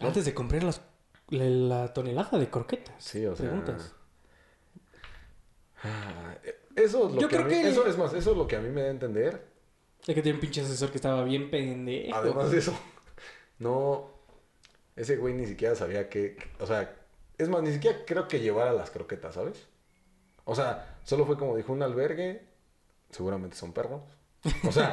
Antes 0.00 0.24
de 0.24 0.34
comprar 0.34 0.62
las, 0.64 0.80
la, 1.28 1.44
la 1.44 1.92
tonelada 1.92 2.38
de 2.38 2.48
croquetas. 2.50 2.94
Sí, 2.98 3.24
o 3.26 3.36
sea. 3.36 3.46
Preguntas. 3.48 3.94
Ah, 5.82 6.36
eso 6.76 7.06
es 7.08 7.14
lo 7.14 7.20
Yo 7.20 7.28
que, 7.28 7.36
a 7.36 7.38
creo 7.44 7.50
mí- 7.50 7.62
que- 7.62 7.68
eso 7.70 7.86
es 7.86 7.96
más, 7.96 8.12
eso 8.12 8.32
es 8.32 8.36
lo 8.36 8.46
que 8.46 8.56
a 8.56 8.60
mí 8.60 8.68
me 8.68 8.82
da 8.82 8.88
a 8.88 8.90
entender. 8.90 9.46
Es 10.06 10.14
que 10.14 10.22
tiene 10.22 10.36
un 10.36 10.40
pinche 10.40 10.60
asesor 10.62 10.90
que 10.90 10.96
estaba 10.98 11.24
bien 11.24 11.50
pendejo. 11.50 12.16
Además 12.16 12.50
de 12.50 12.58
eso, 12.58 12.74
no, 13.58 14.10
ese 14.96 15.16
güey 15.16 15.34
ni 15.34 15.46
siquiera 15.46 15.74
sabía 15.74 16.08
que, 16.08 16.36
o 16.58 16.66
sea, 16.66 16.94
es 17.38 17.48
más, 17.48 17.62
ni 17.62 17.72
siquiera 17.72 17.98
creo 18.06 18.28
que 18.28 18.40
llevara 18.40 18.72
las 18.72 18.90
croquetas, 18.90 19.34
¿sabes? 19.34 19.66
O 20.44 20.54
sea, 20.54 20.98
solo 21.04 21.24
fue 21.26 21.38
como 21.38 21.56
dijo 21.56 21.72
un 21.72 21.82
albergue, 21.82 22.46
seguramente 23.10 23.56
son 23.56 23.72
perros. 23.72 24.02
O 24.66 24.72
sea, 24.72 24.92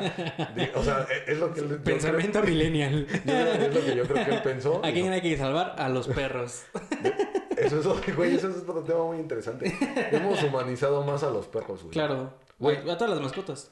o 0.76 0.84
sea, 0.84 1.08
e- 1.10 1.32
es 1.32 1.40
lo 1.40 1.54
que 1.54 1.62
él- 1.62 1.68
creo- 1.68 1.84
Pensamiento 1.84 2.44
millennial. 2.44 3.08
yo 3.08 3.22
creo 3.24 3.54
que 3.54 3.66
es 3.66 3.74
lo 3.76 3.82
que 3.86 3.96
yo 3.96 4.04
creo 4.08 4.26
que 4.26 4.36
él 4.36 4.42
pensó. 4.42 4.82
¿A 4.84 4.92
quién 4.92 5.08
no. 5.08 5.14
hay 5.14 5.22
que 5.22 5.38
salvar? 5.38 5.76
A 5.78 5.88
los 5.90 6.08
perros. 6.10 6.66
Eso 7.56 7.80
es, 7.80 7.86
otro- 7.86 8.16
güey, 8.16 8.36
eso 8.36 8.50
es 8.50 8.58
otro 8.58 8.84
tema 8.84 9.04
muy 9.06 9.18
interesante. 9.18 9.74
Hemos 10.12 10.44
humanizado 10.44 11.04
más 11.04 11.24
a 11.24 11.30
los 11.30 11.48
perros, 11.48 11.82
güey. 11.82 11.92
Claro. 11.94 12.34
Güey. 12.60 12.78
A, 12.90 12.94
a 12.94 12.98
todas 12.98 13.14
las 13.14 13.22
mascotas. 13.22 13.72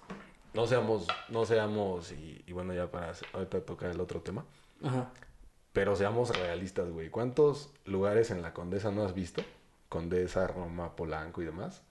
No 0.54 0.66
seamos, 0.66 1.08
no 1.30 1.46
seamos, 1.46 2.12
y, 2.14 2.42
y 2.48 2.54
bueno, 2.54 2.74
ya 2.74 2.90
para 2.90 3.12
ahorita 3.34 3.60
tocar 3.66 3.92
el 3.92 4.00
otro 4.00 4.22
tema, 4.22 4.46
Ajá. 4.82 5.12
pero 5.74 5.98
seamos 5.98 6.30
realistas, 6.38 6.90
güey. 6.90 7.10
¿Cuántos 7.10 7.72
lugares 7.84 8.32
en 8.32 8.42
la 8.42 8.54
Condesa 8.54 8.90
no 8.92 9.04
has 9.04 9.14
visto? 9.14 9.42
Condesa, 9.90 10.48
Roma, 10.48 10.96
Polanco 10.96 11.42
y 11.42 11.46
demás. 11.46 11.84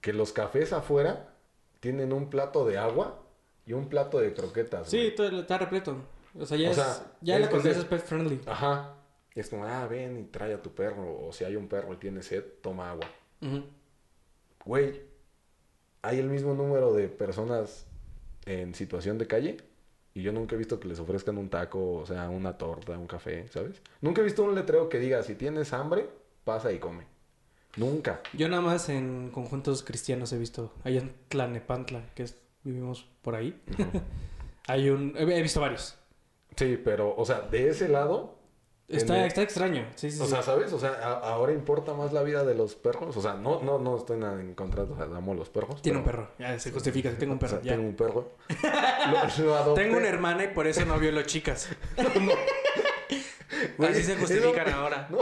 Que 0.00 0.12
los 0.12 0.32
cafés 0.32 0.72
afuera 0.72 1.35
tienen 1.86 2.12
un 2.12 2.28
plato 2.30 2.66
de 2.66 2.78
agua 2.78 3.22
y 3.64 3.72
un 3.72 3.88
plato 3.88 4.18
de 4.18 4.34
croquetas. 4.34 4.88
Sí, 4.90 5.12
todo- 5.16 5.40
está 5.40 5.56
repleto. 5.58 5.96
O 6.36 6.44
sea, 6.44 6.56
ya 6.58 6.68
O 6.68 6.70
es. 6.72 6.76
sea, 6.76 7.12
ya 7.20 7.36
es 7.38 7.50
la 7.76 7.88
pet 7.88 8.02
friendly. 8.02 8.40
Ajá. 8.46 8.94
Y 9.36 9.38
es 9.40 9.48
como, 9.48 9.64
ah, 9.64 9.86
ven 9.86 10.18
y 10.18 10.24
trae 10.24 10.52
a 10.52 10.60
tu 10.60 10.74
perro. 10.74 11.26
O 11.26 11.32
si 11.32 11.44
hay 11.44 11.54
un 11.54 11.68
perro 11.68 11.92
y 11.92 11.96
tiene 11.96 12.22
sed, 12.22 12.42
toma 12.60 12.90
agua. 12.90 13.06
Ujú. 13.40 13.62
Güey, 14.64 15.00
hay 16.02 16.18
el 16.18 16.28
mismo 16.28 16.54
número 16.54 16.92
de 16.92 17.08
personas 17.08 17.86
en 18.46 18.74
situación 18.74 19.16
de 19.18 19.26
calle 19.26 19.56
Y 20.14 20.22
yo 20.22 20.32
nunca 20.32 20.54
he 20.54 20.58
visto 20.58 20.80
que 20.80 20.88
les 20.88 20.98
ofrezcan 20.98 21.36
un 21.38 21.50
taco, 21.50 21.92
o 21.94 22.06
sea, 22.06 22.28
una 22.30 22.56
torta, 22.58 22.98
un 22.98 23.06
café, 23.06 23.46
¿sabes? 23.48 23.80
Nunca 24.00 24.22
he 24.22 24.24
visto 24.24 24.42
un 24.42 24.54
letrero 24.54 24.88
que 24.88 24.98
diga, 24.98 25.22
si 25.22 25.34
tienes 25.36 25.72
hambre, 25.74 26.08
pasa 26.42 26.72
y 26.72 26.78
come. 26.78 27.06
Nunca. 27.76 28.20
Yo 28.32 28.48
nada 28.48 28.62
más 28.62 28.88
en 28.88 29.30
conjuntos 29.32 29.82
cristianos 29.82 30.32
he 30.32 30.38
visto. 30.38 30.72
Hay 30.84 30.96
en 30.98 31.12
Tlanepantla, 31.28 32.02
que 32.14 32.22
es, 32.24 32.36
vivimos 32.64 33.06
por 33.22 33.34
ahí. 33.34 33.60
Hay 34.68 34.88
un... 34.90 35.14
He 35.16 35.42
visto 35.42 35.60
varios. 35.60 35.96
Sí, 36.56 36.80
pero, 36.82 37.14
o 37.16 37.24
sea, 37.24 37.40
de 37.42 37.68
ese 37.68 37.88
lado, 37.88 38.34
Está, 38.88 39.26
está 39.26 39.42
extraño. 39.42 39.84
Sí, 39.96 40.10
sí, 40.12 40.20
o 40.20 40.24
sí. 40.24 40.30
sea, 40.30 40.42
¿sabes? 40.42 40.72
O 40.72 40.78
sea, 40.78 40.90
a- 40.90 41.32
ahora 41.34 41.52
importa 41.52 41.92
más 41.94 42.12
la 42.12 42.22
vida 42.22 42.44
de 42.44 42.54
los 42.54 42.76
perros. 42.76 43.16
O 43.16 43.20
sea, 43.20 43.34
no, 43.34 43.60
no, 43.62 43.78
no 43.80 43.96
estoy 43.96 44.16
nada 44.16 44.40
en 44.40 44.54
contra, 44.54 44.84
o 44.84 44.96
sea, 44.96 45.04
amo 45.06 45.34
los 45.34 45.48
perros. 45.50 45.82
Tiene 45.82 45.98
un 45.98 46.04
perro. 46.04 46.30
Ya 46.38 46.56
se 46.60 46.70
justifica. 46.70 47.10
Tengo 47.18 47.32
un 47.32 47.38
O 47.38 47.40
perro. 47.40 47.56
sea, 47.56 47.62
ya. 47.62 47.72
tengo 47.72 47.88
un 47.88 47.96
perro. 47.96 48.32
Lo, 49.38 49.44
lo 49.44 49.54
adopté. 49.56 49.82
Tengo 49.82 49.96
una 49.98 50.08
hermana 50.08 50.44
y 50.44 50.48
por 50.48 50.66
eso 50.68 50.84
no 50.84 50.98
violo 51.00 51.22
chicas. 51.22 51.68
Así 53.78 54.02
se 54.02 54.16
justifican 54.16 54.68
ahora. 54.72 55.08
No. 55.10 55.18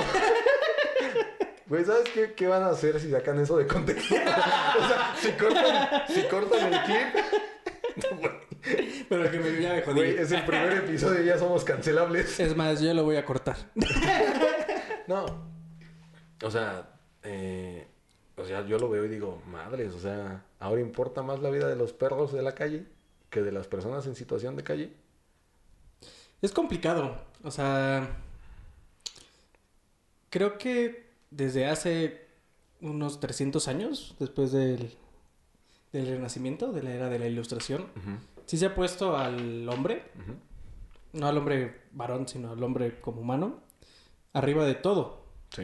Güey, 1.66 1.84
¿sabes 1.84 2.10
qué, 2.10 2.34
qué 2.34 2.46
van 2.46 2.62
a 2.62 2.70
hacer 2.70 3.00
si 3.00 3.10
sacan 3.10 3.40
eso 3.40 3.56
de 3.56 3.66
contexto? 3.66 4.14
o 4.16 4.18
sea, 4.18 5.14
si 5.16 5.32
cortan, 5.32 6.02
si 6.08 6.22
cortan 6.24 6.72
el 6.72 6.82
clip. 6.82 7.24
No, 7.96 8.16
güey. 8.18 8.32
Pero 9.08 9.30
que 9.30 9.38
me, 9.38 9.62
ya 9.62 9.74
me 9.74 9.82
jodí. 9.82 10.00
Güey, 10.00 10.18
es 10.18 10.32
el 10.32 10.44
primer 10.44 10.72
episodio 10.72 11.22
y 11.22 11.26
ya 11.26 11.38
somos 11.38 11.62
cancelables. 11.62 12.40
Es 12.40 12.56
más, 12.56 12.80
yo 12.80 12.92
lo 12.92 13.04
voy 13.04 13.16
a 13.16 13.24
cortar. 13.24 13.56
No. 15.06 15.26
O 16.42 16.50
sea, 16.50 16.88
eh, 17.22 17.86
o 18.36 18.44
sea, 18.44 18.66
yo 18.66 18.78
lo 18.78 18.88
veo 18.88 19.04
y 19.04 19.08
digo, 19.08 19.42
madres, 19.46 19.92
o 19.92 20.00
sea, 20.00 20.42
ahora 20.58 20.80
importa 20.80 21.22
más 21.22 21.40
la 21.40 21.50
vida 21.50 21.68
de 21.68 21.76
los 21.76 21.92
perros 21.92 22.32
de 22.32 22.40
la 22.40 22.54
calle 22.54 22.86
que 23.28 23.42
de 23.42 23.52
las 23.52 23.66
personas 23.66 24.06
en 24.06 24.14
situación 24.14 24.56
de 24.56 24.64
calle. 24.64 24.92
Es 26.40 26.52
complicado. 26.52 27.20
O 27.42 27.50
sea, 27.50 28.08
creo 30.30 30.56
que 30.56 31.03
desde 31.36 31.66
hace 31.66 32.28
unos 32.80 33.20
300 33.20 33.66
años, 33.68 34.14
después 34.18 34.52
del, 34.52 34.90
del 35.92 36.06
Renacimiento, 36.06 36.72
de 36.72 36.82
la 36.82 36.92
era 36.92 37.08
de 37.08 37.18
la 37.18 37.26
Ilustración, 37.26 37.86
sí 38.46 38.56
se 38.56 38.66
ha 38.66 38.74
puesto 38.74 39.16
al 39.16 39.68
hombre, 39.68 40.04
no 41.12 41.26
al 41.26 41.38
hombre 41.38 41.82
varón, 41.92 42.28
sino 42.28 42.52
al 42.52 42.62
hombre 42.62 43.00
como 43.00 43.20
humano, 43.20 43.60
arriba 44.32 44.64
de 44.64 44.74
todo. 44.74 45.24
Sí. 45.50 45.62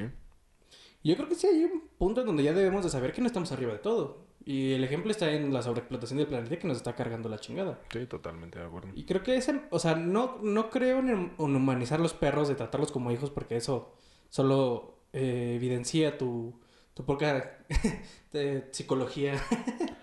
Y 1.02 1.10
Yo 1.10 1.16
creo 1.16 1.28
que 1.28 1.34
sí 1.34 1.46
hay 1.46 1.64
un 1.64 1.88
punto 1.98 2.20
en 2.20 2.26
donde 2.26 2.42
ya 2.42 2.52
debemos 2.52 2.84
de 2.84 2.90
saber 2.90 3.12
que 3.12 3.20
no 3.20 3.26
estamos 3.26 3.52
arriba 3.52 3.72
de 3.72 3.78
todo. 3.78 4.28
Y 4.42 4.72
el 4.72 4.82
ejemplo 4.84 5.10
está 5.10 5.30
en 5.30 5.52
la 5.52 5.62
sobreexplotación 5.62 6.18
del 6.18 6.26
planeta 6.26 6.58
que 6.58 6.66
nos 6.66 6.78
está 6.78 6.94
cargando 6.94 7.28
la 7.28 7.38
chingada. 7.38 7.78
Sí, 7.92 8.06
totalmente 8.06 8.58
de 8.58 8.64
acuerdo. 8.64 8.88
Y 8.94 9.04
creo 9.04 9.22
que 9.22 9.36
ese, 9.36 9.60
o 9.70 9.78
sea, 9.78 9.94
no, 9.94 10.38
no 10.42 10.70
creo 10.70 10.98
en, 11.00 11.08
en 11.10 11.34
humanizar 11.38 12.00
los 12.00 12.14
perros, 12.14 12.48
de 12.48 12.54
tratarlos 12.54 12.90
como 12.90 13.12
hijos, 13.12 13.30
porque 13.30 13.56
eso 13.56 13.94
solo 14.30 14.99
eh, 15.12 15.54
evidencia 15.56 16.16
tu, 16.18 16.54
tu 16.94 17.04
poca 17.04 17.58
de 18.32 18.68
psicología. 18.70 19.40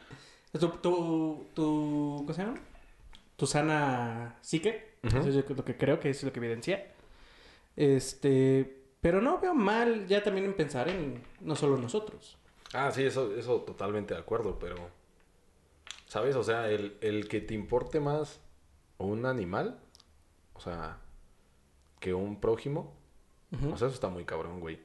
tu, 0.52 0.70
tu, 0.70 1.48
tu, 1.54 2.16
¿cómo 2.20 2.34
se 2.34 2.44
llama? 2.44 2.60
Tu 3.36 3.46
sana 3.46 4.38
psique. 4.42 4.98
Eso 5.04 5.30
es 5.30 5.50
lo 5.50 5.64
que 5.64 5.78
creo 5.78 6.00
que 6.00 6.10
es 6.10 6.24
lo 6.24 6.34
que 6.34 6.40
evidencia. 6.40 6.88
Este, 7.76 8.84
pero 9.00 9.22
no 9.22 9.40
veo 9.40 9.54
mal 9.54 10.08
ya 10.08 10.24
también 10.24 10.46
en 10.48 10.56
pensar 10.56 10.90
en 10.90 11.24
no 11.40 11.56
solo 11.56 11.78
nosotros. 11.78 12.38
Ah, 12.74 12.92
sí, 12.92 13.04
eso, 13.04 13.36
eso 13.36 13.62
totalmente 13.62 14.14
de 14.14 14.20
acuerdo, 14.20 14.58
pero... 14.60 14.76
¿Sabes? 16.08 16.36
O 16.36 16.44
sea, 16.44 16.70
el, 16.70 16.98
el 17.02 17.28
que 17.28 17.42
te 17.42 17.54
importe 17.54 18.00
más 18.00 18.40
un 18.98 19.26
animal, 19.26 19.80
o 20.54 20.60
sea, 20.60 21.00
que 22.00 22.14
un 22.14 22.40
prójimo, 22.40 22.94
o 23.52 23.78
sea, 23.78 23.88
eso 23.88 23.96
está 23.96 24.10
muy 24.10 24.26
cabrón, 24.26 24.60
güey. 24.60 24.80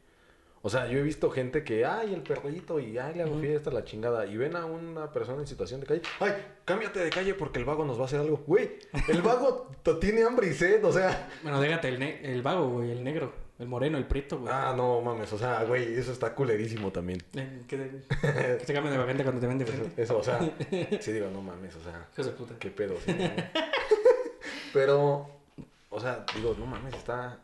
O 0.64 0.70
sea, 0.70 0.87
yo 0.87 0.98
he 0.98 1.03
visto 1.03 1.29
gente 1.31 1.64
que, 1.64 1.85
ay, 1.85 2.14
el 2.14 2.22
perrito, 2.22 2.79
y 2.79 2.96
ay, 2.96 3.14
le 3.16 3.25
hago 3.25 3.37
fiesta, 3.40 3.70
la 3.72 3.83
chingada, 3.85 4.27
y 4.27 4.37
ven 4.37 4.55
a 4.55 4.64
una 4.64 5.11
persona 5.11 5.40
en 5.40 5.46
situación 5.48 5.81
de 5.81 5.87
calle, 5.88 6.03
ay, 6.20 6.33
cámbiate 6.64 7.01
de 7.01 7.11
calle 7.11 7.35
porque 7.35 7.59
el 7.59 7.64
vago 7.64 7.85
nos 7.85 7.98
va 7.98 8.03
a 8.03 8.05
hacer 8.07 8.20
algo. 8.20 8.42
Güey, 8.46 8.70
el 9.09 9.22
vago 9.22 9.68
tiene 10.01 10.22
hambre 10.22 10.46
y 10.48 10.55
sed, 10.55 10.85
o 10.85 10.92
sea... 10.92 11.29
Bueno, 11.42 11.61
déjate 11.61 11.88
el, 11.88 11.98
ne- 11.98 12.20
el 12.33 12.42
vago, 12.42 12.68
güey, 12.68 12.92
el 12.92 13.03
negro, 13.03 13.33
el 13.59 13.66
moreno, 13.66 13.98
el 13.98 14.05
prieto, 14.07 14.38
güey. 14.38 14.53
Ah, 14.55 14.72
no 14.77 15.01
mames, 15.01 15.33
o 15.33 15.38
sea, 15.38 15.64
güey, 15.64 15.94
eso 15.94 16.12
está 16.12 16.33
culerísimo 16.33 16.92
también. 16.92 17.20
Eh, 17.35 17.62
Que 17.66 17.77
te, 17.77 17.90
que 18.59 18.64
te 18.64 18.72
cambien 18.72 18.92
de 18.92 18.98
vagante 18.98 19.25
cuando 19.25 19.40
te 19.40 19.48
ven 19.48 19.59
de 19.59 19.64
Eso, 19.64 19.72
frente. 19.72 20.03
eso, 20.03 20.18
o 20.18 20.22
sea, 20.22 20.38
sí 21.01 21.11
digo, 21.12 21.29
no 21.33 21.42
mames, 21.42 21.75
o 21.75 21.81
sea... 21.83 22.07
De 22.25 22.31
puta. 22.31 22.55
¿Qué 22.61 22.70
pedo? 22.70 22.94
sí, 23.05 23.12
no? 23.18 23.29
Pero, 24.72 25.29
o 25.90 26.01
sea, 26.01 26.25
digo, 26.35 26.55
no 26.59 26.66
mames, 26.66 26.94
está, 26.94 27.38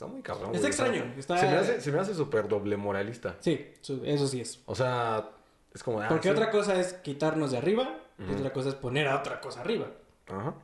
está 0.00 0.06
muy 0.06 0.22
cabrón. 0.22 0.54
Está 0.54 0.60
güey, 0.60 0.70
extraño, 0.70 1.14
está- 1.18 1.36
Se 1.36 1.46
me 1.46 1.56
hace, 1.56 1.80
se 1.82 1.92
me 1.92 1.98
hace 2.00 2.14
súper 2.14 2.48
doble 2.48 2.76
moralista. 2.78 3.36
Sí, 3.40 3.66
eso 3.82 4.26
sí 4.26 4.40
es. 4.40 4.62
O 4.64 4.74
sea, 4.74 5.28
es 5.74 5.82
como... 5.82 6.00
ah, 6.00 6.08
Porque 6.08 6.28
sí. 6.28 6.32
otra 6.32 6.50
cosa 6.50 6.78
es 6.80 6.94
quitarnos 6.94 7.50
de 7.50 7.58
arriba 7.58 7.98
y 8.18 8.32
otra 8.32 8.50
cosa 8.52 8.70
es 8.70 8.74
poner 8.76 9.08
a 9.08 9.18
otra 9.18 9.40
cosa 9.40 9.60
arriba. 9.60 9.88
Ajá. 10.28 10.54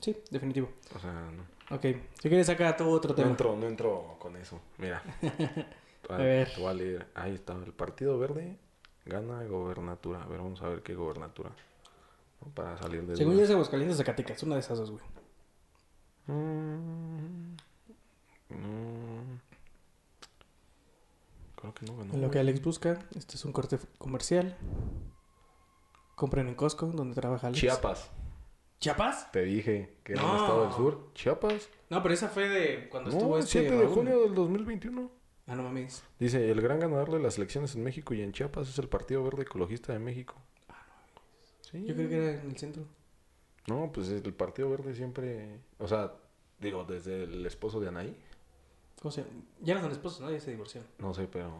Sí, 0.00 0.16
definitivo. 0.30 0.70
O 0.94 0.98
sea, 1.00 1.10
no. 1.12 1.42
Ok, 1.74 1.82
si 2.20 2.28
quieres 2.28 2.46
saca 2.46 2.76
todo 2.76 2.90
otro 2.90 3.10
No 3.10 3.16
tema. 3.16 3.30
entro, 3.30 3.56
no 3.56 3.66
entro 3.66 4.16
con 4.20 4.36
eso. 4.36 4.60
Mira. 4.78 5.02
A 6.08 6.16
ver. 6.16 6.54
Te 6.54 6.60
voy 6.60 6.70
a 6.70 6.74
leer. 6.74 7.06
Ahí 7.14 7.34
está. 7.34 7.54
El 7.54 7.72
Partido 7.72 8.16
Verde 8.18 8.56
gana 9.06 9.42
gobernatura. 9.44 10.22
A 10.22 10.26
ver, 10.26 10.38
vamos 10.38 10.62
a 10.62 10.68
ver 10.68 10.82
qué 10.82 10.94
gobernatura. 10.94 11.50
¿no? 12.40 12.48
Para 12.54 12.78
salir 12.78 13.02
de 13.02 13.16
Según 13.16 13.36
yo 13.36 13.42
es 13.42 13.50
Aguascalientes 13.50 13.98
Zacatecas, 13.98 14.40
una 14.44 14.54
de 14.54 14.60
esas 14.60 14.78
dos, 14.78 14.92
güey. 14.92 15.02
Mm, 16.28 17.56
mm. 18.50 19.38
Creo 21.56 21.74
que 21.74 21.86
no 21.86 21.96
ganó. 21.96 22.14
En 22.14 22.20
lo 22.20 22.30
que. 22.30 22.38
Alex 22.38 22.62
busca, 22.62 22.98
este 23.16 23.34
es 23.36 23.44
un 23.44 23.52
corte 23.52 23.78
comercial. 23.98 24.56
Compren 26.14 26.48
en 26.48 26.54
Costco, 26.54 26.86
donde 26.86 27.14
trabaja 27.14 27.48
Alex. 27.48 27.60
Chiapas. 27.60 28.10
¿Chiapas? 28.80 29.30
Te 29.32 29.42
dije 29.42 29.96
que 30.04 30.12
era 30.12 30.22
un 30.24 30.28
No. 30.28 30.36
estado 30.40 30.62
del 30.64 30.72
sur. 30.72 31.10
Chiapas. 31.14 31.68
No, 31.90 32.02
pero 32.02 32.14
esa 32.14 32.28
fue 32.28 32.48
de 32.48 32.88
cuando 32.88 33.10
No, 33.10 33.16
estuvo 33.16 33.36
el 33.36 33.42
este 33.44 33.60
7 33.60 33.74
de 33.74 33.82
Raúl. 33.82 33.94
junio 33.94 34.20
del 34.22 34.34
2021. 34.34 35.10
Ah, 35.48 35.54
no 35.56 35.62
mames. 35.64 36.04
Dice, 36.20 36.50
el 36.50 36.60
gran 36.60 36.78
ganador 36.78 37.10
de 37.10 37.18
las 37.20 37.38
elecciones 37.38 37.74
en 37.74 37.82
México 37.82 38.14
y 38.14 38.22
en 38.22 38.32
Chiapas 38.32 38.68
es 38.68 38.78
el 38.78 38.88
Partido 38.88 39.24
Verde 39.24 39.42
Ecologista 39.42 39.92
de 39.92 39.98
México. 39.98 40.34
Sí. 41.62 41.84
Yo 41.86 41.94
creo 41.94 42.08
que 42.08 42.16
era 42.16 42.40
en 42.42 42.50
el 42.50 42.56
centro. 42.56 42.84
No, 43.66 43.90
pues 43.92 44.08
el 44.08 44.32
Partido 44.34 44.70
Verde 44.70 44.94
siempre... 44.94 45.58
O 45.78 45.88
sea, 45.88 46.12
digo, 46.60 46.84
desde 46.84 47.24
el 47.24 47.44
esposo 47.46 47.80
de 47.80 47.88
Anaí. 47.88 48.16
¿Cómo 49.00 49.12
se 49.12 49.22
llama? 49.22 49.32
Ya 49.60 49.74
no 49.74 49.80
son 49.82 49.92
esposos, 49.92 50.20
¿no? 50.20 50.30
Ya 50.30 50.40
se 50.40 50.50
divorciaron. 50.50 50.88
No 50.98 51.14
sé, 51.14 51.28
pero... 51.30 51.50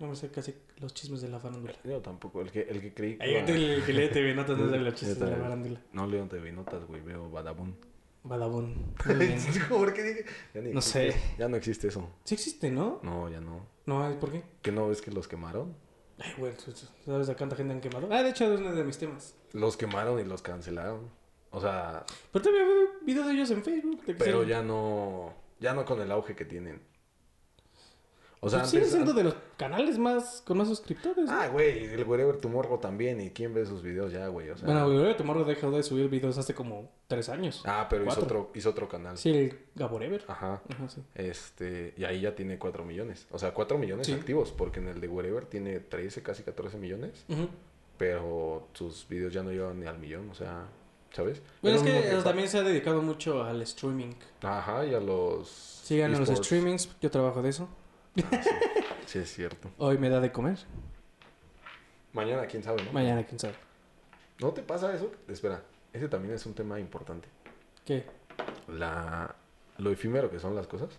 No 0.00 0.06
me 0.06 0.14
sé 0.16 0.30
casi 0.30 0.54
los 0.78 0.94
chismes 0.94 1.20
de 1.22 1.28
la 1.28 1.40
farándula. 1.40 1.74
Yo 1.84 2.00
tampoco. 2.00 2.40
El 2.40 2.52
que, 2.52 2.60
el 2.62 2.80
que 2.80 2.94
creí 2.94 3.16
que... 3.16 3.24
Hay 3.24 3.34
gente 3.34 3.74
el 3.74 3.84
que 3.84 3.92
lee 3.92 4.08
TV 4.08 4.34
Notas 4.34 4.56
no 4.58 4.66
sabe 4.66 4.78
los 4.78 4.94
chistes 4.96 5.18
Yo 5.18 5.24
de 5.24 5.30
la 5.32 5.36
farándula. 5.38 5.80
No 5.92 6.06
leo 6.06 6.26
TV 6.26 6.52
Notas, 6.52 6.84
güey. 6.86 7.00
Veo 7.02 7.28
Badabun. 7.30 7.76
Badabun. 8.22 8.94
¿Por 9.68 9.92
qué 9.94 10.02
dije? 10.02 10.24
Ya 10.54 10.60
ni 10.60 10.72
No 10.72 10.78
existe. 10.78 11.12
sé. 11.12 11.20
Ya 11.38 11.48
no 11.48 11.56
existe 11.56 11.88
eso. 11.88 12.08
Sí 12.24 12.34
existe, 12.34 12.70
¿no? 12.70 13.00
No, 13.02 13.28
ya 13.28 13.40
no. 13.40 13.66
No, 13.86 14.18
¿por 14.20 14.30
qué? 14.30 14.42
¿Que 14.62 14.70
no 14.70 14.88
ves 14.88 15.00
que 15.02 15.10
los 15.10 15.26
quemaron? 15.26 15.74
Ay, 16.20 16.32
güey, 16.36 16.52
¿tú- 16.56 16.72
tú 16.72 16.86
¿sabes 17.04 17.28
a 17.28 17.36
cuánta 17.36 17.56
gente 17.56 17.72
han 17.74 17.80
quemado? 17.80 18.08
Ah, 18.12 18.22
de 18.22 18.30
hecho, 18.30 18.52
es 18.52 18.60
uno 18.60 18.72
de 18.74 18.84
mis 18.84 18.98
temas. 18.98 19.34
Los 19.52 19.76
quemaron 19.76 20.18
y 20.20 20.24
los 20.24 20.42
cancelaron. 20.42 21.08
O 21.50 21.60
sea, 21.60 22.04
Pero 22.32 22.42
todavía 22.44 22.66
veo 22.66 22.88
videos 23.02 23.26
de 23.26 23.32
ellos 23.32 23.50
en 23.52 23.62
Facebook. 23.64 24.02
pero 24.18 24.42
ya 24.44 24.62
no... 24.62 25.32
Ya 25.60 25.74
no 25.74 25.84
con 25.84 26.00
el 26.00 26.10
auge 26.12 26.34
que 26.36 26.44
tienen. 26.44 26.80
O 28.40 28.48
sea, 28.48 28.60
Pues 28.60 28.70
sigue 28.70 28.84
siendo 28.84 29.12
de 29.14 29.24
los 29.24 29.34
canales 29.56 29.98
más 29.98 30.42
con 30.46 30.58
más 30.58 30.68
suscriptores. 30.68 31.28
Ah, 31.28 31.48
güey, 31.48 31.86
el 31.86 32.04
Wherever 32.04 32.36
Tomorrow 32.36 32.78
también. 32.78 33.20
¿Y 33.20 33.30
quién 33.30 33.52
ve 33.52 33.66
sus 33.66 33.82
videos 33.82 34.12
ya, 34.12 34.28
güey? 34.28 34.48
O 34.50 34.56
sea... 34.56 34.64
bueno, 34.66 34.88
güey, 34.88 35.16
Tomorrow 35.16 35.44
dejó 35.44 35.72
de 35.72 35.82
subir 35.82 36.08
videos 36.08 36.38
hace 36.38 36.54
como 36.54 36.88
tres 37.08 37.28
años. 37.30 37.62
Ah, 37.66 37.88
pero 37.90 38.04
hizo 38.04 38.14
Cuatro. 38.14 38.40
otro, 38.42 38.52
hizo 38.54 38.70
otro 38.70 38.88
canal. 38.88 39.18
Sí, 39.18 39.30
el 39.30 39.58
Gaborever. 39.74 40.22
Ajá. 40.28 40.62
Ajá, 40.70 40.88
sí. 40.88 41.02
Este, 41.16 41.94
y 41.96 42.04
ahí 42.04 42.20
ya 42.20 42.36
tiene 42.36 42.58
4 42.60 42.84
millones. 42.84 43.26
O 43.32 43.40
sea, 43.40 43.52
4 43.52 43.76
millones 43.76 44.06
Sí. 44.06 44.12
activos, 44.12 44.52
porque 44.52 44.78
en 44.78 44.86
el 44.86 45.00
de 45.00 45.08
Wherever 45.08 45.44
tiene 45.44 45.80
13, 45.80 46.22
casi 46.22 46.44
14 46.44 46.78
millones. 46.78 47.24
Ujú. 47.28 47.48
Pero 47.96 48.68
sus 48.74 49.08
videos 49.08 49.32
ya 49.32 49.42
no 49.42 49.50
llegan 49.50 49.80
ni 49.80 49.86
al 49.86 49.98
millón, 49.98 50.30
o 50.30 50.34
sea, 50.34 50.68
¿sabes? 51.12 51.42
Bueno, 51.62 51.78
es 51.78 51.82
que 51.82 52.22
también 52.22 52.48
se 52.48 52.58
ha 52.58 52.62
dedicado 52.62 53.02
mucho 53.02 53.42
al 53.42 53.62
streaming. 53.62 54.12
Ajá, 54.42 54.84
y 54.86 54.94
a 54.94 55.00
los... 55.00 55.48
Sigan 55.48 56.14
a 56.14 56.18
los 56.18 56.28
streamings, 56.28 56.88
yo 57.00 57.10
trabajo 57.10 57.42
de 57.42 57.50
eso. 57.50 57.68
Ah, 58.22 58.40
sí. 58.42 58.50
Sí, 59.06 59.18
es 59.20 59.32
cierto. 59.32 59.70
Hoy 59.78 59.96
me 59.96 60.10
da 60.10 60.20
de 60.20 60.30
comer, 60.30 60.58
Mañana, 62.12 62.46
quién 62.46 62.62
sabe, 62.62 62.82
¿no? 62.82 62.92
mañana 62.92 63.24
quién 63.24 63.38
sabe. 63.38 63.54
¿No 64.40 64.52
te 64.52 64.62
pasa 64.62 64.94
eso? 64.94 65.10
Espera, 65.28 65.62
ese 65.92 66.08
también 66.08 66.34
es 66.34 66.44
un 66.46 66.54
tema 66.54 66.78
importante. 66.80 67.28
¿Qué? 67.84 68.04
La... 68.68 69.34
Lo 69.78 69.90
efímero 69.90 70.30
que 70.30 70.40
son 70.40 70.56
las 70.56 70.66
cosas. 70.66 70.98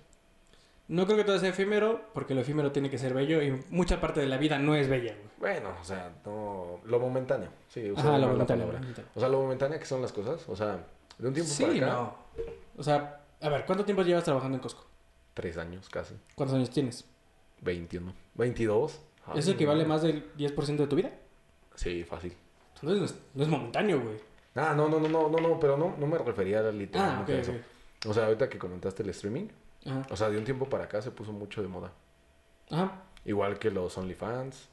No 0.89 1.06
creo 1.06 1.17
que 1.17 1.23
todo 1.23 1.39
sea 1.39 1.49
efímero, 1.49 2.02
porque 2.13 2.34
lo 2.36 2.41
efímero 2.41 2.71
tiene 2.71 2.89
que 2.89 2.97
ser 2.97 3.13
bello 3.13 3.41
y 3.41 3.63
mucha 3.69 4.02
parte 4.02 4.19
de 4.19 4.25
la 4.28 4.38
vida 4.38 4.58
no 4.60 4.75
es 4.75 4.89
bella, 4.89 5.13
güey. 5.15 5.30
Bueno, 5.54 5.69
o 5.80 5.84
sea, 5.84 6.12
no... 6.25 6.80
Lo 6.86 6.99
momentáneo. 6.99 7.49
Sí, 7.69 7.93
Ajá, 7.95 8.17
lo 8.17 8.28
momentáneo, 8.30 8.65
lo 8.67 8.73
momentáneo. 8.73 9.10
O 9.15 9.19
sea, 9.19 9.30
lo 9.30 9.39
momentáneo 9.41 9.80
que 9.80 9.86
son 9.86 10.02
las 10.02 10.12
cosas. 10.12 10.43
O 10.49 10.56
sea, 10.56 10.84
De 11.17 11.28
un 11.28 11.34
tiempo 11.34 11.52
Sí, 11.52 11.63
para 11.63 11.75
acá, 11.78 11.86
no. 11.93 12.15
O 12.78 12.84
sea, 12.84 13.21
a 13.39 13.49
ver, 13.49 13.65
¿cuánto 13.65 13.86
tiempo 13.86 14.02
llevas 14.04 14.23
trabajando 14.23 14.58
en 14.58 14.62
Costco? 14.62 14.86
tres 15.36 15.58
años 15.58 15.88
casi. 15.89 16.15
¿Cuántos 16.36 16.58
años 16.58 16.69
tienes? 16.69 17.06
21. 17.62 18.12
22. 18.34 18.99
Ay, 19.28 19.39
¿Eso 19.39 19.52
equivale 19.52 19.84
no. 19.84 19.89
más 19.89 20.02
del 20.02 20.34
10% 20.36 20.75
de 20.75 20.88
tu 20.88 20.95
vida? 20.97 21.12
Sí, 21.75 22.04
fácil. 22.04 22.34
Entonces 22.82 22.99
no 22.99 23.06
es, 23.06 23.15
no 23.36 23.43
es 23.43 23.49
momentáneo, 23.49 24.02
güey. 24.02 24.17
Ah, 24.56 24.73
no, 24.75 24.89
no, 24.89 24.99
no, 24.99 25.08
no, 25.08 25.30
no, 25.30 25.38
no, 25.39 25.60
pero 25.60 25.78
no, 25.78 25.95
no 25.97 26.08
me 26.08 26.17
refería 26.17 26.60
Ah, 26.60 26.71
literalmente 26.71 27.34
ok, 27.34 27.38
a 27.38 27.41
eso. 27.41 27.52
ok. 27.52 27.58
O 28.10 28.13
sea, 28.13 28.25
ahorita 28.25 28.49
que 28.49 28.58
comentaste 28.58 29.04
el 29.04 29.10
streaming, 29.10 29.47
Ajá. 29.85 30.05
o 30.09 30.15
sea, 30.15 30.29
de 30.29 30.37
un 30.37 30.43
tiempo 30.43 30.67
para 30.69 30.85
acá 30.85 31.01
se 31.01 31.11
puso 31.11 31.31
mucho 31.31 31.61
de 31.61 31.67
moda. 31.67 31.91
Ajá. 32.69 33.03
Igual 33.25 33.59
que 33.59 33.71
los 33.71 33.97
OnlyFans, 33.97 34.69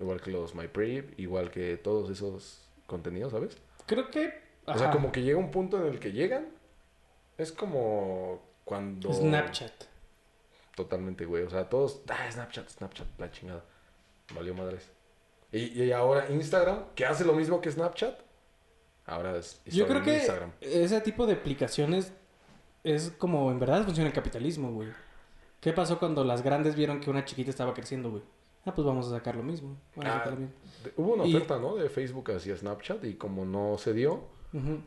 igual 0.00 0.20
que 0.20 0.30
los 0.30 0.54
MyPrib, 0.54 1.14
igual 1.18 1.50
que 1.50 1.76
todos 1.76 2.10
esos 2.10 2.68
contenidos, 2.86 3.32
¿sabes? 3.32 3.58
Creo 3.86 4.10
que... 4.10 4.40
O 4.64 4.78
sea, 4.78 4.90
como 4.90 5.10
que 5.10 5.22
llega 5.22 5.38
un 5.38 5.50
punto 5.50 5.76
en 5.76 5.92
el 5.92 5.98
que 5.98 6.12
llegan, 6.12 6.46
es 7.36 7.50
como 7.50 8.40
cuando... 8.64 9.12
Snapchat. 9.12 9.72
Totalmente, 10.76 11.24
güey. 11.24 11.42
O 11.42 11.50
sea, 11.50 11.68
todos, 11.68 12.00
ah, 12.08 12.30
Snapchat, 12.30 12.68
Snapchat, 12.68 13.06
la 13.18 13.30
chingada. 13.30 13.64
Valió 14.34 14.54
madres. 14.54 14.90
Y, 15.50 15.82
y 15.82 15.92
ahora 15.92 16.30
Instagram, 16.30 16.94
que 16.94 17.04
hace 17.04 17.24
lo 17.24 17.34
mismo 17.34 17.60
que 17.60 17.70
Snapchat, 17.70 18.18
ahora 19.04 19.36
es 19.36 19.60
Yo 19.66 19.86
creo 19.86 20.02
que 20.02 20.14
Instagram. 20.14 20.52
ese 20.60 21.00
tipo 21.00 21.26
de 21.26 21.34
aplicaciones 21.34 22.12
es 22.84 23.12
como 23.18 23.50
en 23.50 23.58
verdad 23.58 23.84
funciona 23.84 24.08
el 24.08 24.14
capitalismo, 24.14 24.72
güey. 24.72 24.88
¿Qué 25.60 25.72
pasó 25.72 25.98
cuando 25.98 26.24
las 26.24 26.42
grandes 26.42 26.74
vieron 26.74 27.00
que 27.00 27.10
una 27.10 27.24
chiquita 27.24 27.50
estaba 27.50 27.72
creciendo, 27.74 28.10
güey? 28.10 28.22
Ah, 28.64 28.74
pues 28.74 28.86
vamos 28.86 29.06
a 29.06 29.10
sacar 29.10 29.36
lo 29.36 29.42
mismo. 29.42 29.76
Vamos 29.96 30.10
a 30.10 30.14
Ah, 30.14 30.18
sacar 30.18 30.32
lo 30.34 30.40
mismo. 30.40 30.54
De- 30.84 30.92
Hubo 30.96 31.14
una 31.14 31.24
Y- 31.26 31.34
oferta, 31.34 31.58
¿no? 31.58 31.76
De 31.76 31.88
Facebook 31.88 32.30
hacia 32.32 32.56
Snapchat 32.56 33.04
y 33.04 33.14
como 33.14 33.44
no 33.44 33.76
se 33.78 33.92
dio, 33.92 34.24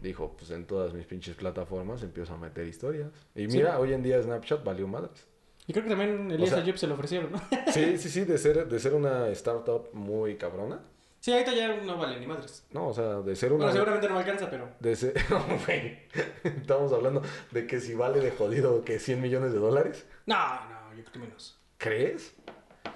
dijo, 0.01 0.36
pues 0.38 0.51
en 0.51 0.65
todas 0.65 0.93
mis 0.93 1.05
pinches 1.05 1.36
plataformas 1.36 2.03
empiezo 2.03 2.34
a 2.34 2.38
meter 2.38 2.67
historias. 2.67 3.10
Y 3.34 3.49
Sí. 3.49 3.58
mira, 3.58 3.79
hoy 3.79 3.93
en 3.93 4.03
día 4.03 4.21
Snapchat 4.21 4.63
valió 4.63 4.88
madres. 4.88 5.25
Y 5.67 5.73
creo 5.73 5.84
que 5.86 5.89
también 5.89 6.29
Elías 6.29 6.51
sea- 6.51 6.60
Ayub 6.60 6.77
se 6.77 6.86
lo 6.88 6.93
ofrecieron, 6.93 7.31
¿no? 7.31 7.41
Sí, 7.71 7.97
sí, 7.97 8.10
sí, 8.10 8.23
de 8.25 8.38
ser, 8.38 8.67
de 8.69 8.79
ser 8.79 8.93
una 8.93 9.27
startup 9.29 9.88
muy 9.93 10.36
cabrona. 10.36 10.81
Sí, 11.25 11.33
ahorita 11.33 11.55
ya 11.55 11.75
no 11.77 11.97
vale 11.97 12.19
ni 12.19 12.27
madres. 12.27 12.63
No, 12.69 12.89
o 12.89 12.93
sea, 12.93 13.21
de 13.21 13.35
ser 13.35 13.51
una... 13.51 13.65
Bueno, 13.65 13.73
seguramente 13.73 14.07
no 14.07 14.19
alcanza, 14.19 14.47
pero... 14.47 14.69
De 14.79 14.95
ser... 14.95 15.15
No, 15.31 15.43
güey. 15.65 15.97
Estamos 16.43 16.93
hablando 16.93 17.23
de 17.49 17.65
que 17.65 17.79
si 17.79 17.95
vale 17.95 18.19
de 18.19 18.29
jodido 18.29 18.85
que 18.85 18.99
100 18.99 19.23
millones 19.23 19.51
de 19.51 19.57
dólares. 19.57 20.05
No, 20.27 20.35
no, 20.35 20.93
yo 20.93 21.01
creo 21.01 21.13
que 21.13 21.17
menos. 21.17 21.59
¿Crees? 21.79 22.35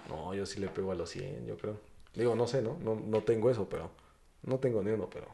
No, 0.07 0.35
yo 0.35 0.45
sí 0.45 0.59
le 0.59 0.67
pego 0.67 0.91
a 0.91 0.95
los 0.95 1.09
100, 1.09 1.47
yo 1.47 1.57
creo. 1.57 1.79
Digo, 2.13 2.35
no 2.35 2.45
sé, 2.45 2.61
¿no? 2.61 2.77
No, 2.83 2.93
no 2.93 3.23
tengo 3.23 3.49
eso, 3.49 3.67
pero... 3.67 3.89
No 4.43 4.59
tengo 4.59 4.83
ni 4.83 4.91
uno, 4.91 5.09
pero... 5.09 5.25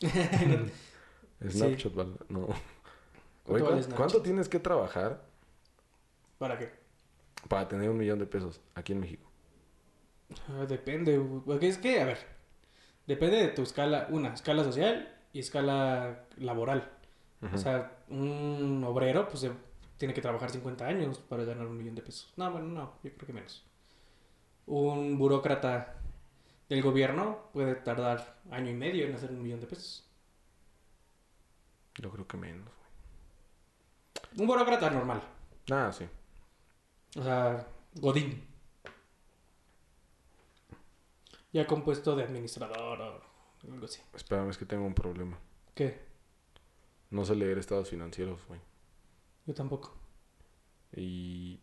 Snapchat, 1.48 1.94
vale. 1.94 2.14
No. 2.28 2.48
¿cuánto 3.94 4.22
tienes 4.22 4.48
que 4.48 4.58
trabajar 4.58 5.22
¿Para 6.36 6.58
qué? 6.58 6.68
para 7.48 7.68
tener 7.68 7.88
un 7.90 7.96
millón 7.96 8.18
de 8.18 8.26
pesos 8.26 8.60
aquí 8.74 8.92
en 8.92 8.98
México? 8.98 9.30
Ah, 10.48 10.66
depende, 10.66 11.20
es 11.60 11.78
que, 11.78 12.00
a 12.00 12.06
ver, 12.06 12.39
depende 13.10 13.38
de 13.38 13.48
tu 13.48 13.62
escala, 13.62 14.06
una, 14.10 14.32
escala 14.32 14.62
social 14.62 15.12
y 15.32 15.40
escala 15.40 16.26
laboral. 16.36 16.88
O 17.52 17.58
sea, 17.58 17.98
un 18.08 18.84
obrero, 18.84 19.26
pues 19.28 19.50
tiene 19.96 20.14
que 20.14 20.20
trabajar 20.20 20.50
50 20.50 20.86
años 20.86 21.18
para 21.18 21.44
ganar 21.44 21.66
un 21.66 21.76
millón 21.76 21.94
de 21.96 22.02
pesos. 22.02 22.32
No, 22.36 22.52
bueno, 22.52 22.68
no, 22.68 22.92
yo 23.02 23.12
creo 23.14 23.26
que 23.26 23.32
menos. 23.32 23.64
Un 24.66 25.18
burócrata 25.18 25.96
del 26.68 26.82
gobierno 26.82 27.48
puede 27.52 27.74
tardar 27.76 28.36
año 28.50 28.70
y 28.70 28.74
medio 28.74 29.06
en 29.06 29.14
hacer 29.14 29.30
un 29.32 29.42
millón 29.42 29.60
de 29.60 29.66
pesos. 29.66 30.06
Yo 31.96 32.10
creo 32.10 32.28
que 32.28 32.36
menos. 32.36 32.68
Un 34.36 34.46
burócrata 34.46 34.88
normal. 34.90 35.20
Ah, 35.70 35.90
sí. 35.92 36.06
O 37.16 37.24
sea, 37.24 37.66
Godín. 37.94 38.49
Ya 41.52 41.66
compuesto 41.66 42.14
de 42.16 42.24
administrador 42.24 43.00
o 43.00 43.72
algo 43.72 43.84
así. 43.84 44.00
Espérame, 44.14 44.50
es 44.50 44.58
que 44.58 44.64
tengo 44.66 44.84
un 44.86 44.94
problema. 44.94 45.38
¿Qué? 45.74 45.98
No 47.10 47.24
sé 47.24 47.34
leer 47.34 47.58
estados 47.58 47.90
financieros, 47.90 48.46
güey. 48.46 48.60
Yo 49.46 49.54
tampoco. 49.54 49.96
Y... 50.94 51.60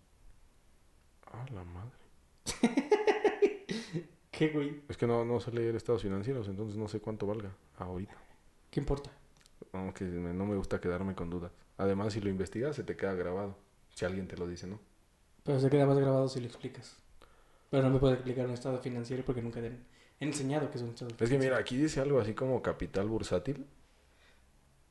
Ah, 1.28 1.46
la 1.54 1.64
madre. 1.64 1.98
¿Qué, 4.32 4.50
güey? 4.50 4.82
Es 4.88 4.98
que 4.98 5.08
no, 5.08 5.26
no 5.26 5.40
sé 5.40 5.52
leer 5.52 5.76
estados 5.76 6.02
financieros, 6.04 6.48
entonces 6.48 6.78
no 6.78 6.88
sé 6.88 7.00
cuánto 7.00 7.26
valga 7.26 7.52
ahorita. 7.78 8.16
¿Qué 8.70 8.80
importa? 8.80 9.10
Aunque 9.74 10.04
me- 10.04 10.34
no 10.34 10.46
me 10.46 10.56
gusta 10.56 10.80
quedarme 10.80 11.16
con 11.16 11.30
dudas. 11.30 11.52
Además, 11.78 12.14
si 12.14 12.22
lo 12.22 12.30
investigas, 12.30 12.76
se 12.76 12.84
te 12.84 12.96
queda 12.96 13.14
grabado. 13.14 13.58
Si 13.96 14.06
alguien 14.06 14.28
te 14.28 14.38
lo 14.38 14.48
dice, 14.48 14.68
¿no? 14.68 14.80
Pero 15.44 15.60
se 15.60 15.70
queda 15.70 15.86
más 15.86 15.98
grabado 15.98 16.28
si 16.28 16.40
lo 16.40 16.46
explicas. 16.48 16.98
Pero 17.70 17.84
no 17.84 17.90
me 17.90 18.00
puedes 18.00 18.18
explicar 18.18 18.46
un 18.46 18.54
estado 18.54 18.80
financiero 18.80 19.24
porque 19.26 19.42
nunca 19.42 19.60
te 19.60 19.68
han 19.68 19.86
enseñado 20.20 20.70
que 20.72 20.78
es 20.78 20.84
un 20.84 20.90
estado 20.90 21.12
Es 21.20 21.30
que 21.30 21.38
mira, 21.38 21.58
aquí 21.58 21.78
dice 21.78 22.00
algo 22.00 22.20
así 22.20 22.34
como 22.34 22.62
capital 22.62 23.08
bursátil. 23.08 23.66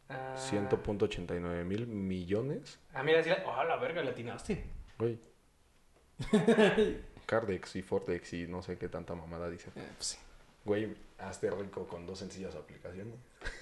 Ah, 0.08 0.36
100.89 0.36 1.64
mil 1.64 1.86
millones. 1.86 2.78
Ah, 2.92 3.02
mira, 3.02 3.22
sí 3.22 3.30
la... 3.30 3.42
¡Oh, 3.46 3.64
la 3.64 3.76
verga! 3.76 4.02
Le 4.02 4.10
atinaste. 4.10 4.64
Güey. 4.98 5.18
Cardex 7.26 7.76
y 7.76 7.82
Fordex 7.82 8.32
y 8.34 8.46
no 8.46 8.62
sé 8.62 8.78
qué 8.78 8.88
tanta 8.88 9.14
mamada 9.14 9.50
dice. 9.50 9.70
Eh, 9.74 9.88
pues 9.96 10.06
sí. 10.06 10.18
Güey, 10.64 10.94
hazte 11.18 11.50
rico 11.50 11.86
con 11.86 12.06
dos 12.06 12.18
sencillas 12.20 12.54
aplicaciones. 12.54 13.14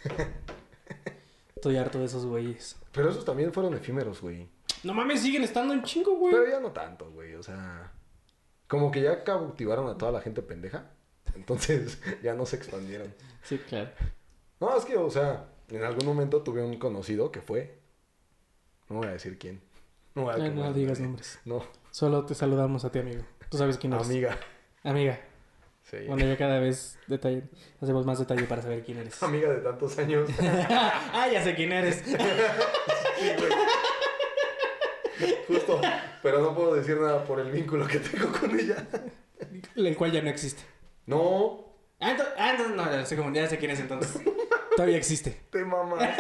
Estoy 1.57 1.77
harto 1.77 1.99
de 1.99 2.05
esos 2.05 2.27
güeyes. 2.27 2.77
Pero 2.93 3.09
esos 3.09 3.25
también 3.25 3.53
fueron 3.53 3.75
efímeros, 3.75 4.21
güey. 4.21 4.49
No 4.83 4.93
mames, 4.93 5.23
siguen 5.23 5.45
estando 5.45 5.73
en 5.73 5.83
chingo, 5.83 6.17
güey. 6.17 6.35
Pero 6.35 6.51
ya 6.51 6.61
no 6.61 6.73
tanto, 6.73 7.11
güey. 7.11 7.35
O 7.37 7.43
sea, 7.43 7.91
como 8.75 8.91
que 8.91 9.03
ya 9.03 9.25
cautivaron 9.25 9.89
a 9.89 9.97
toda 9.97 10.13
la 10.13 10.21
gente 10.21 10.43
pendeja. 10.43 10.91
Entonces 11.35 12.01
ya 12.23 12.35
no 12.35 12.45
se 12.47 12.57
expandieron. 12.57 13.15
Sí, 13.43 13.59
claro. 13.59 13.91
No, 14.61 14.77
es 14.77 14.85
que, 14.85 14.97
o 14.97 15.11
sea, 15.11 15.49
en 15.69 15.83
algún 15.83 16.07
momento 16.07 16.43
tuve 16.43 16.63
un 16.63 16.77
conocido 16.79 17.31
que 17.31 17.41
fue. 17.41 17.79
No 18.89 18.97
voy 18.97 19.07
a 19.09 19.13
decir 19.13 19.39
quién. 19.39 19.61
No, 20.15 20.23
voy 20.23 20.33
a 20.33 20.37
quemar 20.37 20.55
no 20.55 20.73
digas 20.73 21.01
nombres. 21.01 21.41
No, 21.45 21.63
Solo 21.91 22.25
te 22.25 22.35
saludamos 22.35 22.85
a 22.85 22.91
ti, 22.91 22.99
amigo. 22.99 23.23
Tú 23.49 23.59
sabes 23.59 23.79
quién 23.79 23.93
eres. 23.93 24.07
amiga. 24.07 24.39
Amiga. 24.83 25.21
Sí. 25.83 25.99
Bueno, 26.09 26.25
ya 26.25 26.37
cada 26.37 26.59
vez 26.59 26.99
detalle, 27.07 27.45
hacemos 27.81 28.07
más 28.07 28.19
detalle 28.19 28.45
para 28.45 28.63
saber 28.63 28.83
quién 28.85 28.99
eres. 28.99 29.23
Amiga 29.23 29.51
de 29.53 29.61
tantos 29.61 29.99
años. 29.99 30.29
ah, 30.41 31.29
ya 31.33 31.43
sé 31.43 31.55
quién 31.55 31.73
eres. 31.73 32.03
Sí, 32.05 32.17
güey. 32.17 33.53
Justo. 35.49 35.81
Pero 36.23 36.41
no 36.41 36.55
puedo 36.55 36.75
decir 36.75 36.97
nada 36.99 37.25
por 37.25 37.41
el 37.41 37.51
vínculo 37.51 37.87
que 37.87 37.99
tengo 37.99 38.33
con 38.33 38.59
ella. 38.59 38.87
El 39.77 39.97
cual 39.97 40.13
ya 40.13 40.23
no 40.23 40.31
existe. 40.31 40.63
No, 41.07 41.63
Ah, 42.01 42.17
ah, 42.37 42.55
no, 42.59 42.69
no, 42.71 42.85
ya 42.91 43.07
sé, 43.07 43.17
cómo- 43.17 43.33
ya 43.33 43.47
sé 43.49 43.57
quién 43.59 43.71
es 43.71 43.81
entonces. 43.81 44.21
Todavía 44.77 44.97
existe. 44.99 45.41
te 45.51 45.65
mamas. 45.65 46.01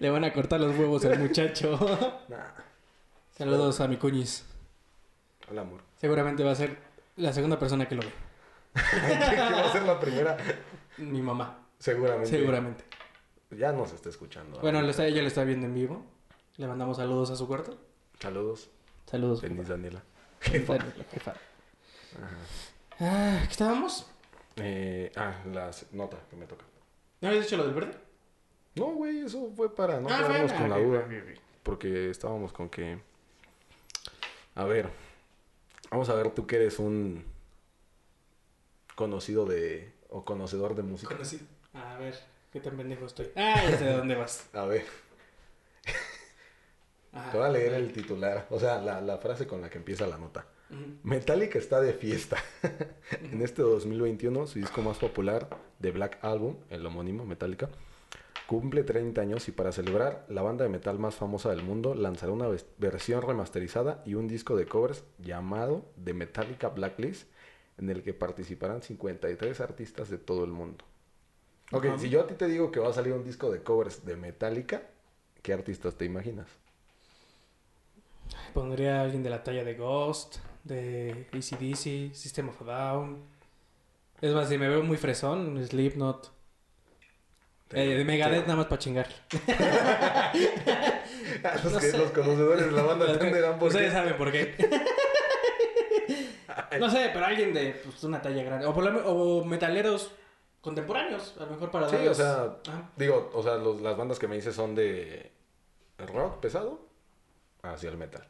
Le 0.00 0.10
van 0.10 0.24
a 0.24 0.32
cortar 0.32 0.60
los 0.60 0.76
huevos 0.76 1.04
al 1.04 1.18
muchacho. 1.18 1.78
Nah. 2.28 2.36
Saludos 3.36 3.80
a 3.80 3.86
mi 3.88 3.96
cuñis. 3.96 4.44
Al 5.50 5.58
amor. 5.60 5.80
Seguramente 5.96 6.42
va 6.42 6.50
a 6.52 6.54
ser 6.56 6.76
la 7.16 7.32
segunda 7.32 7.58
persona 7.58 7.86
que 7.88 7.94
lo 7.94 8.02
ve. 8.02 8.12
¿Qué 8.74 9.36
va 9.36 9.60
a 9.68 9.72
ser 9.72 9.82
la 9.84 9.98
primera? 10.00 10.36
Mi 10.98 11.22
mamá. 11.22 11.66
Seguramente. 11.78 12.28
Seguramente. 12.30 12.84
Ya 13.50 13.72
nos 13.72 13.92
está 13.92 14.08
escuchando. 14.08 14.58
Bueno, 14.60 14.82
lo 14.82 14.90
está, 14.90 15.06
ella 15.06 15.22
lo 15.22 15.28
está 15.28 15.44
viendo 15.44 15.66
en 15.66 15.74
vivo. 15.74 16.04
Le 16.58 16.66
mandamos 16.66 16.96
saludos 16.96 17.30
a 17.30 17.36
su 17.36 17.46
cuarto. 17.46 17.78
Saludos. 18.20 18.68
Saludos. 19.06 19.40
Feliz 19.40 19.68
Daniela. 19.68 20.02
jefa. 20.40 20.76
Jefa. 21.12 21.34
Ah, 23.00 23.40
¿Qué 23.44 23.50
estábamos? 23.50 24.06
Eh, 24.56 25.12
ah, 25.16 25.36
la 25.52 25.70
nota 25.92 26.18
que 26.28 26.36
me 26.36 26.46
toca. 26.46 26.64
¿No 27.20 27.28
habías 27.28 27.44
dicho 27.44 27.56
lo 27.56 27.64
del 27.64 27.74
verde? 27.74 27.96
No, 28.74 28.86
güey, 28.86 29.20
eso 29.20 29.50
fue 29.56 29.74
para 29.74 30.00
no 30.00 30.08
Ah, 30.10 30.18
quedarnos 30.18 30.52
con 30.52 30.70
la 30.70 30.78
duda. 30.78 31.08
Porque 31.62 32.10
estábamos 32.10 32.52
con 32.52 32.68
que. 32.68 32.98
A 34.54 34.64
ver. 34.64 34.90
Vamos 35.90 36.08
a 36.08 36.14
ver, 36.14 36.30
tú 36.32 36.46
que 36.46 36.56
eres 36.56 36.78
un 36.78 37.24
conocido 38.96 39.46
de. 39.46 39.92
o 40.10 40.24
conocedor 40.24 40.74
de 40.74 40.82
música. 40.82 41.14
Conocido. 41.14 41.46
A 41.74 41.96
ver, 41.98 42.18
qué 42.52 42.60
tan 42.60 42.76
pendejo 42.76 43.06
estoy. 43.06 43.30
Ah, 43.36 43.62
ya 43.70 43.78
sé 43.78 43.84
de 43.84 43.96
dónde 43.96 44.16
vas. 44.16 44.48
A 44.54 44.64
ver, 44.64 44.84
Ah, 47.12 47.28
te 47.30 47.38
voy 47.38 47.46
a 47.46 47.50
leer 47.50 47.74
el 47.74 47.92
titular. 47.92 48.46
O 48.50 48.60
sea, 48.60 48.80
la, 48.80 49.00
la 49.00 49.18
frase 49.18 49.46
con 49.46 49.60
la 49.60 49.70
que 49.70 49.78
empieza 49.78 50.06
la 50.06 50.18
nota. 50.18 50.46
Metallica 51.02 51.58
está 51.58 51.80
de 51.80 51.94
fiesta. 51.94 52.36
en 53.32 53.40
este 53.40 53.62
2021, 53.62 54.46
su 54.46 54.58
disco 54.58 54.82
más 54.82 54.98
popular, 54.98 55.48
The 55.80 55.92
Black 55.92 56.18
Album, 56.22 56.56
el 56.68 56.84
homónimo 56.84 57.24
Metallica, 57.24 57.70
cumple 58.46 58.82
30 58.82 59.20
años 59.20 59.48
y 59.48 59.52
para 59.52 59.72
celebrar, 59.72 60.26
la 60.28 60.42
banda 60.42 60.64
de 60.64 60.70
metal 60.70 60.98
más 60.98 61.14
famosa 61.14 61.50
del 61.50 61.62
mundo 61.62 61.94
lanzará 61.94 62.32
una 62.32 62.48
versión 62.78 63.22
remasterizada 63.22 64.02
y 64.04 64.14
un 64.14 64.28
disco 64.28 64.56
de 64.56 64.66
covers 64.66 65.04
llamado 65.18 65.86
The 66.02 66.12
Metallica 66.12 66.68
Blacklist, 66.68 67.28
en 67.78 67.88
el 67.90 68.02
que 68.02 68.12
participarán 68.12 68.82
53 68.82 69.60
artistas 69.60 70.10
de 70.10 70.18
todo 70.18 70.44
el 70.44 70.50
mundo. 70.50 70.84
Ok, 71.72 71.86
Ajá. 71.86 71.98
si 71.98 72.08
yo 72.10 72.22
a 72.22 72.26
ti 72.26 72.34
te 72.34 72.46
digo 72.46 72.70
que 72.70 72.80
va 72.80 72.88
a 72.88 72.92
salir 72.92 73.12
un 73.12 73.24
disco 73.24 73.50
de 73.50 73.62
covers 73.62 74.04
de 74.04 74.16
Metallica, 74.16 74.82
¿qué 75.42 75.52
artistas 75.52 75.96
te 75.96 76.04
imaginas? 76.04 76.48
Pondría 78.54 79.00
a 79.00 79.02
alguien 79.02 79.22
de 79.22 79.30
la 79.30 79.42
talla 79.44 79.64
de 79.64 79.74
Ghost, 79.74 80.36
de 80.64 81.26
ACDC, 81.32 82.14
System 82.14 82.48
of 82.48 82.60
a 82.62 82.64
Down. 82.64 83.22
Es 84.20 84.32
más, 84.34 84.48
si 84.48 84.58
me 84.58 84.68
veo 84.68 84.82
muy 84.82 84.96
fresón, 84.96 85.64
Slipknot. 85.66 86.32
Eh, 87.70 87.96
de 87.96 88.04
Megadeth 88.04 88.44
nada 88.46 88.56
más 88.56 88.66
para 88.66 88.78
chingar. 88.78 89.06
los, 91.62 91.72
no 91.72 91.78
que- 91.78 91.90
sé. 91.90 91.98
los 91.98 92.10
conocedores 92.12 92.66
de 92.66 92.72
la 92.72 92.82
banda 92.82 93.06
entenderán 93.12 93.58
por 93.58 93.68
Ustedes 93.68 93.88
qué. 93.88 93.92
saben 93.92 94.16
por 94.16 94.32
qué. 94.32 94.54
no 96.80 96.90
sé, 96.90 97.10
pero 97.12 97.26
alguien 97.26 97.52
de 97.52 97.72
pues, 97.84 98.02
una 98.04 98.20
talla 98.22 98.42
grande. 98.42 98.66
O, 98.66 98.72
por 98.74 99.44
metaleros 99.44 100.10
contemporáneos, 100.60 101.34
a 101.38 101.44
lo 101.44 101.50
mejor 101.52 101.70
para 101.70 101.88
Sí, 101.88 101.96
darles- 101.96 102.10
o 102.10 102.14
sea, 102.14 102.56
Ajá. 102.68 102.90
digo, 102.96 103.30
o 103.34 103.42
sea, 103.42 103.56
los- 103.56 103.80
las 103.82 103.96
bandas 103.96 104.18
que 104.18 104.28
me 104.28 104.36
dices 104.36 104.54
son 104.54 104.74
de 104.74 105.30
rock 105.98 106.40
pesado 106.40 106.87
hacia 107.72 107.90
el 107.90 107.96
metal, 107.96 108.26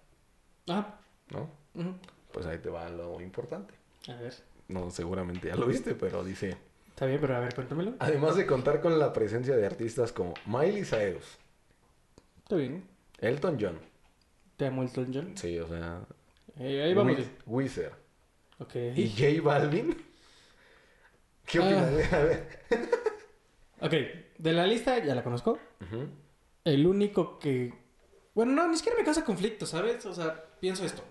Ajá. 0.68 0.98
¿no? 1.30 1.50
Ujú. 1.74 1.94
Pues 2.32 2.46
ahí 2.46 2.58
te 2.58 2.68
va 2.70 2.88
lo 2.90 3.20
importante. 3.20 3.74
A 4.08 4.14
ver. 4.14 4.34
No, 4.68 4.90
seguramente 4.90 5.48
ya 5.48 5.56
lo 5.56 5.66
viste, 5.66 5.94
pero 5.94 6.22
dice... 6.24 6.56
Está 6.88 7.06
bien, 7.06 7.20
pero 7.20 7.36
a 7.36 7.40
ver, 7.40 7.54
cuéntamelo. 7.54 7.94
Además 8.00 8.36
de 8.36 8.44
contar 8.46 8.80
con 8.80 8.98
la 8.98 9.12
presencia 9.12 9.56
de 9.56 9.64
artistas 9.64 10.12
como 10.12 10.34
Miley 10.46 10.84
Cyrus, 10.84 11.38
Está 12.38 12.56
bien. 12.56 12.84
Elton 13.18 13.56
John, 13.60 13.78
Te 14.56 14.66
amo 14.66 14.82
el 14.82 14.90
John. 14.94 15.36
sí, 15.36 15.58
o 15.58 15.68
sea, 15.68 16.00
Eh, 16.58 16.82
ahí 16.82 16.94
vamos. 16.94 17.16
Wiz- 17.18 17.30
Weezer 17.46 17.92
Ok. 18.58 18.74
y 18.96 19.08
J 19.10 19.42
Balvin. 19.42 19.96
¿Qué 21.46 21.58
Ah. 21.58 21.62
opinas? 21.62 22.12
A 22.12 22.18
ver. 22.24 22.58
Ok, 23.80 23.92
de 24.38 24.52
la 24.52 24.66
lista 24.66 24.98
ya 25.04 25.14
la 25.14 25.22
conozco. 25.22 25.58
El 26.64 26.86
único 26.86 27.38
que. 27.38 27.72
Bueno, 28.38 28.52
no, 28.52 28.68
ni 28.68 28.76
siquiera 28.76 28.96
me 28.96 29.02
causa 29.04 29.24
conflicto, 29.24 29.66
¿sabes? 29.66 30.06
O 30.06 30.14
sea, 30.14 30.44
pienso 30.60 30.84
esto. 30.84 31.02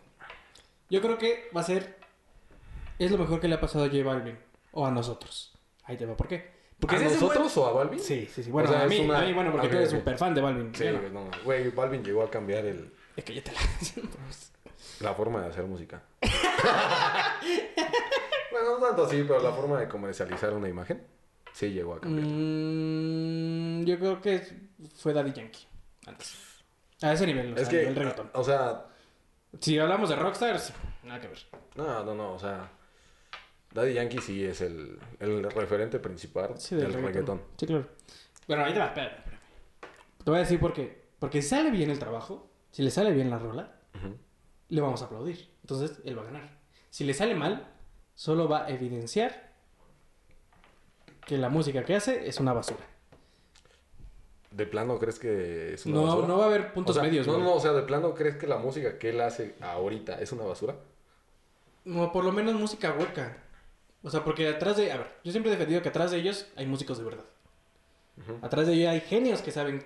Yo 0.89 1.01
creo 1.01 1.17
que 1.17 1.49
va 1.53 1.59
a 1.59 1.63
ser. 1.65 1.97
Es 2.97 3.11
lo 3.11 3.17
mejor 3.17 3.41
que 3.41 3.49
le 3.49 3.55
ha 3.55 3.59
pasado 3.59 3.83
a 3.83 3.89
J 3.89 4.01
Balvin. 4.01 4.39
O 4.71 4.85
a 4.85 4.91
nosotros. 4.91 5.53
Ahí 5.83 5.97
te 5.97 6.05
va, 6.05 6.15
¿por 6.15 6.29
qué? 6.29 6.49
Porque 6.79 6.95
¿A 6.95 6.99
nosotros 6.99 7.57
o 7.57 7.67
a 7.67 7.73
Balvin? 7.73 7.99
Sí, 7.99 8.29
sí, 8.33 8.43
sí. 8.43 8.49
Bueno, 8.49 8.69
O 8.69 8.71
sea, 8.71 8.83
a, 8.83 8.87
mí, 8.87 8.99
una- 8.99 9.19
a 9.19 9.25
mí, 9.25 9.33
bueno, 9.33 9.51
porque 9.51 9.67
tú 9.67 9.75
eres 9.75 9.89
ok. 9.91 9.97
súper 9.99 10.17
fan 10.17 10.33
de 10.35 10.39
Balvin. 10.39 10.73
Sí, 10.73 10.85
no. 10.85 11.25
no, 11.25 11.29
güey, 11.43 11.69
Balvin 11.69 12.01
llegó 12.01 12.23
a 12.23 12.29
cambiar 12.29 12.65
el, 12.65 12.93
Es 13.17 13.25
que 13.25 13.33
ya 13.33 13.43
te 13.43 13.51
la. 13.51 13.59
la 15.09 15.13
forma 15.13 15.41
de 15.41 15.47
hacer 15.47 15.65
música. 15.65 16.01
bueno, 18.51 18.79
no 18.79 18.85
tanto 18.87 19.03
así, 19.03 19.21
pero 19.27 19.41
la 19.41 19.51
forma 19.51 19.81
de 19.81 19.89
comercializar 19.89 20.53
una 20.53 20.69
imagen 20.69 21.05
sí 21.51 21.71
llegó 21.73 21.95
a 21.95 21.99
cambiar. 21.99 22.25
Mm, 22.25 23.83
yo 23.83 23.99
creo 23.99 24.21
que 24.21 24.47
fue 24.95 25.11
Daddy 25.11 25.33
Yankee. 25.33 25.67
Antes. 26.05 26.56
A 27.01 27.13
ese 27.13 27.25
nivel, 27.27 27.53
o 27.53 27.55
es 27.55 27.61
sea, 27.67 27.69
que, 27.69 27.87
el 27.87 27.95
reggaetón. 27.95 28.29
o 28.33 28.43
sea, 28.43 28.85
Si 29.59 29.77
hablamos 29.77 30.09
de 30.09 30.15
rockstars, 30.15 30.73
nada 31.03 31.19
que 31.21 31.27
ver. 31.27 31.37
no, 31.75 32.03
no, 32.03 32.15
no, 32.15 32.33
o 32.33 32.39
sea, 32.39 32.71
Daddy 33.71 33.93
Yankee 33.93 34.19
sí 34.19 34.43
es 34.43 34.61
el, 34.61 34.99
el 35.19 35.43
referente 35.51 35.99
principal 35.99 36.57
Sí, 36.59 36.75
del, 36.75 36.91
del 36.91 37.03
reggaetón. 37.03 37.41
Sí, 37.57 37.67
claro. 37.67 37.87
Bueno, 38.47 38.65
ahí 38.65 38.73
te 38.73 38.79
va, 38.79 38.85
espérame, 38.87 39.11
espérame. 39.17 39.39
Te 40.23 40.31
voy 40.31 40.37
a 40.37 40.41
decir 40.41 40.59
por 40.59 40.73
qué. 40.73 41.07
Porque 41.19 41.41
si 41.41 41.49
sale 41.49 41.69
bien 41.71 41.89
el 41.91 41.99
trabajo, 41.99 42.49
si 42.71 42.81
le 42.83 42.89
sale 42.91 43.11
bien 43.11 43.29
la 43.29 43.37
rola, 43.39 43.75
le 44.69 44.81
vamos 44.81 45.01
a 45.01 45.05
aplaudir. 45.05 45.49
Entonces, 45.61 45.99
él 46.05 46.17
va 46.17 46.21
a 46.23 46.25
ganar. 46.25 46.57
Si 46.89 47.03
le 47.03 47.13
sale 47.13 47.35
mal, 47.35 47.73
solo 48.15 48.47
va 48.47 48.65
a 48.65 48.69
evidenciar 48.69 49.53
que 51.25 51.37
la 51.37 51.49
música 51.49 51.83
que 51.83 51.95
hace 51.95 52.27
es 52.27 52.39
una 52.39 52.53
basura. 52.53 52.83
¿De 54.57 54.65
plano 54.65 54.97
crees 54.97 55.19
que 55.19 55.75
es 55.75 55.85
una 55.85 55.95
No, 55.97 56.03
basura? 56.07 56.27
no 56.27 56.37
va 56.39 56.45
a 56.45 56.47
haber 56.47 56.73
puntos 56.73 56.95
O 56.95 56.99
sea, 56.99 57.07
medios, 57.07 57.27
No, 57.27 57.33
güey. 57.33 57.45
no, 57.45 57.53
o 57.53 57.59
sea, 57.59 57.73
¿de 57.73 57.83
plano 57.83 58.15
crees 58.15 58.37
que 58.37 58.47
la 58.47 58.57
música 58.57 58.97
que 58.97 59.09
él 59.11 59.21
hace 59.21 59.53
ahorita 59.61 60.19
es 60.19 60.31
una 60.31 60.45
basura? 60.45 60.75
No, 61.85 62.11
por 62.11 62.25
lo 62.25 62.31
menos 62.31 62.55
música 62.55 62.91
hueca. 62.97 63.37
O 64.01 64.09
sea, 64.09 64.23
porque 64.23 64.47
atrás 64.47 64.77
de... 64.77 64.91
A 64.91 64.97
ver, 64.97 65.07
yo 65.23 65.31
siempre 65.31 65.51
he 65.51 65.55
defendido 65.55 65.83
que 65.83 65.89
atrás 65.89 66.09
de 66.09 66.17
ellos 66.17 66.47
hay 66.55 66.65
músicos 66.65 66.97
de 66.97 67.03
verdad. 67.03 67.25
Atrás 68.41 68.65
de 68.65 68.73
ellos 68.73 68.89
hay 68.89 69.01
genios 69.01 69.43
que 69.43 69.51
saben 69.51 69.85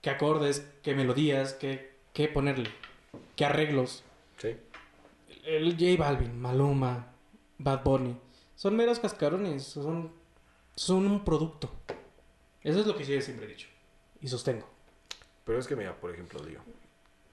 qué 0.00 0.10
acordes, 0.10 0.68
qué 0.82 0.94
melodías, 0.96 1.52
qué, 1.54 1.92
qué 2.12 2.26
ponerle, 2.26 2.70
qué 3.36 3.44
arreglos. 3.44 4.02
Sí. 4.38 4.56
El 5.44 5.74
J 5.78 5.96
Balvin, 5.96 6.40
Maluma, 6.40 7.12
Bad 7.58 7.84
Bunny, 7.84 8.16
son 8.56 8.74
meros 8.74 8.98
cascarones, 8.98 9.62
son, 9.62 10.10
son 10.74 11.06
un 11.06 11.24
producto. 11.24 11.70
Eso 12.64 12.80
es 12.80 12.86
lo 12.86 12.96
que 12.96 13.04
yo 13.04 13.20
siempre 13.20 13.46
he 13.46 13.50
dicho 13.50 13.68
y 14.22 14.28
sostengo. 14.28 14.66
Pero 15.44 15.58
es 15.58 15.66
que, 15.66 15.76
mira, 15.76 15.94
por 15.96 16.12
ejemplo, 16.12 16.40
digo, 16.40 16.60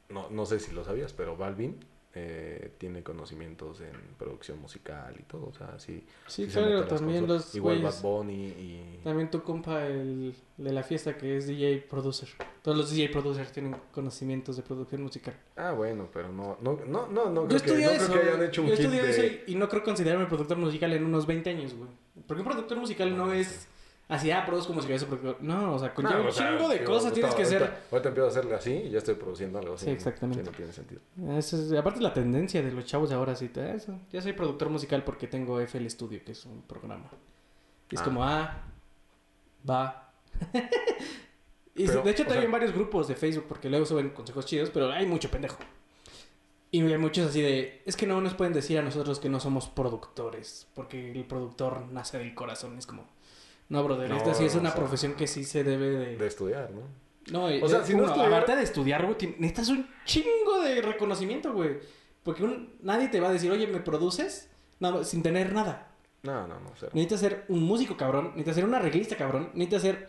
no, 0.09 0.29
no 0.29 0.45
sé 0.45 0.59
si 0.59 0.71
lo 0.71 0.83
sabías, 0.83 1.13
pero 1.13 1.37
Balvin 1.37 1.77
eh, 2.15 2.71
tiene 2.79 3.03
conocimientos 3.03 3.81
en 3.81 3.93
producción 4.17 4.59
musical 4.59 5.15
y 5.19 5.21
todo, 5.23 5.45
o 5.45 5.53
sea, 5.53 5.77
sí. 5.77 6.03
Sí, 6.25 6.45
sí 6.45 6.51
claro, 6.51 6.85
también 6.85 7.27
los 7.27 7.53
Igual 7.53 7.83
Bad 7.83 8.01
Bunny 8.01 8.47
y... 8.47 8.99
También 9.03 9.29
tu 9.29 9.43
compa, 9.43 9.85
el 9.85 10.33
de 10.57 10.73
la 10.73 10.81
fiesta, 10.81 11.15
que 11.15 11.37
es 11.37 11.45
DJ 11.45 11.85
producer. 11.87 12.29
Todos 12.63 12.75
los 12.75 12.89
DJ 12.89 13.09
producers 13.09 13.51
tienen 13.51 13.75
conocimientos 13.91 14.57
de 14.57 14.63
producción 14.63 15.03
musical. 15.03 15.35
Ah, 15.55 15.73
bueno, 15.73 16.09
pero 16.11 16.29
no, 16.29 16.57
no, 16.61 16.79
no, 16.87 17.07
no, 17.07 17.29
no 17.29 17.47
yo 17.47 17.59
creo, 17.59 17.75
que, 17.75 17.83
no 17.83 17.91
eso. 17.91 18.11
creo 18.11 18.21
que 18.21 18.29
hayan 18.29 18.43
hecho 18.43 18.61
un 18.63 18.67
yo 18.69 18.73
estudié 18.73 19.03
de... 19.03 19.09
eso 19.11 19.23
y, 19.23 19.53
y 19.53 19.55
no 19.55 19.69
creo 19.69 19.83
considerarme 19.83 20.25
productor 20.25 20.57
musical 20.57 20.91
en 20.93 21.05
unos 21.05 21.27
20 21.27 21.47
años, 21.51 21.75
güey. 21.75 21.89
Porque 22.25 22.41
un 22.41 22.47
productor 22.47 22.79
musical 22.79 23.15
no 23.15 23.31
es 23.31 23.67
así, 24.09 24.29
ah, 24.31 24.45
produzco 24.45 24.73
música, 24.73 24.93
eso 24.93 25.07
productor. 25.07 25.37
No, 25.41 25.75
o 25.75 25.79
sea, 25.79 25.93
conlleva 25.93 26.15
No, 26.17 26.21
un 26.23 26.27
o 26.27 26.31
sea, 26.33 26.49
chingo 26.57 26.67
de 26.67 26.83
cosas 26.83 27.13
tienes 27.13 27.33
que 27.33 27.43
hacer. 27.43 27.63
Ahorita, 27.91 28.09
empiezo 28.09 28.25
a 28.27 28.29
hacerle 28.31 28.55
así 28.55 28.73
y 28.73 28.89
ya 28.89 28.97
estoy 28.97 29.15
produciendo 29.15 29.59
algo 29.59 29.75
así. 29.75 29.85
Sí, 29.85 29.91
exactamente. 29.91 30.43
Sí, 30.43 30.49
no 30.49 30.55
tiene 30.57 30.73
sentido. 30.73 31.01
Eso 31.37 31.55
es- 31.57 31.71
aparte 31.73 32.01
la 32.01 32.13
tendencia 32.13 32.61
de 32.61 32.71
los 32.73 32.85
chavos 32.85 33.09
de 33.09 33.15
ahora 33.15 33.35
sí, 33.35 33.49
eso. 33.55 33.97
Ya 34.11 34.21
soy 34.21 34.33
productor 34.33 34.69
musical 34.69 35.03
porque 35.05 35.27
tengo 35.27 35.59
FL 35.61 35.89
Studio, 35.89 36.19
que 36.25 36.33
es 36.33 36.45
un 36.45 36.61
programa. 36.63 37.09
Y 37.89 37.95
es 37.95 38.01
Ah. 38.01 38.03
como, 38.03 38.23
ah, 38.25 38.57
va. 39.69 40.11
y 41.75 41.85
Pero, 41.87 42.01
de 42.01 42.11
hecho 42.11 42.23
también 42.23 42.43
sea- 42.43 42.51
varios 42.51 42.73
grupos 42.73 43.07
de 43.07 43.15
Facebook 43.15 43.45
porque 43.47 43.69
luego 43.69 43.85
suben 43.85 44.09
consejos 44.09 44.45
chidos, 44.45 44.69
pero 44.69 44.91
hay 44.91 45.05
mucho 45.05 45.29
pendejo. 45.29 45.57
Y 46.71 46.81
hay 46.83 46.97
muchos 46.99 47.29
así 47.29 47.41
de, 47.41 47.81
es 47.85 47.95
que 47.97 48.05
no 48.05 48.21
nos 48.21 48.35
pueden 48.35 48.53
decir 48.53 48.77
a 48.77 48.83
nosotros 48.83 49.19
que 49.19 49.27
no 49.27 49.39
somos 49.39 49.67
productores, 49.67 50.67
porque 50.75 51.11
el 51.11 51.25
productor 51.25 51.87
nace 51.91 52.19
del 52.19 52.35
corazón. 52.35 52.77
Es 52.77 52.85
como, 52.85 53.07
no, 53.69 53.83
brother, 53.83 54.09
No, 54.09 54.17
esta 54.17 54.33
sí 54.33 54.45
es 54.45 54.55
o 54.55 54.59
una 54.59 54.69
sea, 54.71 54.79
profesión 54.79 55.13
que 55.13 55.27
sí 55.27 55.43
se 55.43 55.63
debe 55.63 55.89
de... 55.89 56.17
De 56.17 56.27
estudiar, 56.27 56.71
¿no? 56.71 56.81
No, 57.31 57.51
y- 57.53 57.61
O 57.61 57.69
sea, 57.69 57.79
eh, 57.79 57.83
si 57.85 57.93
no 57.93 57.99
uno, 58.03 58.07
estudiar- 58.13 58.27
aparte 58.33 58.55
de 58.55 58.63
estudiar, 58.63 59.05
güey, 59.05 59.15
necesitas 59.37 59.69
un 59.69 59.87
chingo 60.05 60.61
de 60.63 60.81
reconocimiento, 60.81 61.53
güey. 61.53 61.77
Porque 62.23 62.43
un- 62.43 62.75
nadie 62.81 63.07
te 63.09 63.19
va 63.19 63.29
a 63.29 63.31
decir, 63.33 63.51
oye, 63.51 63.67
¿me 63.67 63.79
produces? 63.79 64.49
Nada, 64.79 65.03
sin 65.03 65.21
tener 65.23 65.53
nada. 65.53 65.91
No, 66.23 66.47
no, 66.47 66.59
no, 66.59 66.71
cero. 66.77 66.91
Necesitas 66.93 67.19
ser 67.21 67.45
un 67.47 67.63
músico 67.63 67.95
cabrón, 67.95 68.25
necesitas 68.29 68.55
ser 68.55 68.65
un 68.65 68.73
arreglista 68.75 69.15
cabrón, 69.15 69.51
necesitas 69.53 69.81
ser 69.83 70.07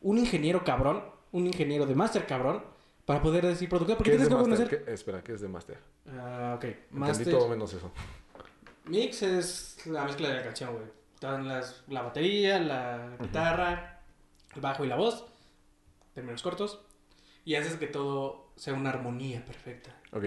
un 0.00 0.18
ingeniero 0.18 0.64
cabrón, 0.64 1.02
un 1.32 1.46
ingeniero 1.46 1.86
de 1.86 1.94
máster 1.94 2.26
cabrón, 2.26 2.62
para 3.04 3.22
poder 3.22 3.46
decir 3.46 3.68
productor. 3.68 3.96
Porque 3.98 4.10
¿Qué 4.10 4.16
es 4.16 4.22
tienes 4.22 4.36
que 4.36 4.42
conocer... 4.42 4.68
¿Qué- 4.84 4.92
Espera, 4.92 5.22
¿qué 5.22 5.32
es 5.34 5.40
de 5.40 5.48
master? 5.48 5.78
Ah, 6.10 6.54
ok. 6.56 6.64
Entendí 6.64 6.98
Master... 6.98 7.30
todo 7.30 7.48
menos 7.48 7.72
eso. 7.72 7.90
Mix 8.86 9.22
es 9.22 9.78
la 9.86 10.04
mezcla 10.04 10.28
de 10.28 10.34
la 10.34 10.42
canción, 10.44 10.72
güey. 10.74 10.84
Están 11.26 11.48
las, 11.48 11.82
la 11.88 12.02
batería, 12.02 12.60
la 12.60 13.16
guitarra, 13.20 14.00
el 14.54 14.60
bajo 14.60 14.84
y 14.84 14.88
la 14.88 14.94
voz. 14.94 15.26
Términos 16.14 16.40
cortos. 16.40 16.80
Y 17.44 17.56
haces 17.56 17.74
que 17.74 17.88
todo 17.88 18.52
sea 18.54 18.74
una 18.74 18.90
armonía 18.90 19.44
perfecta. 19.44 19.96
Ok. 20.12 20.26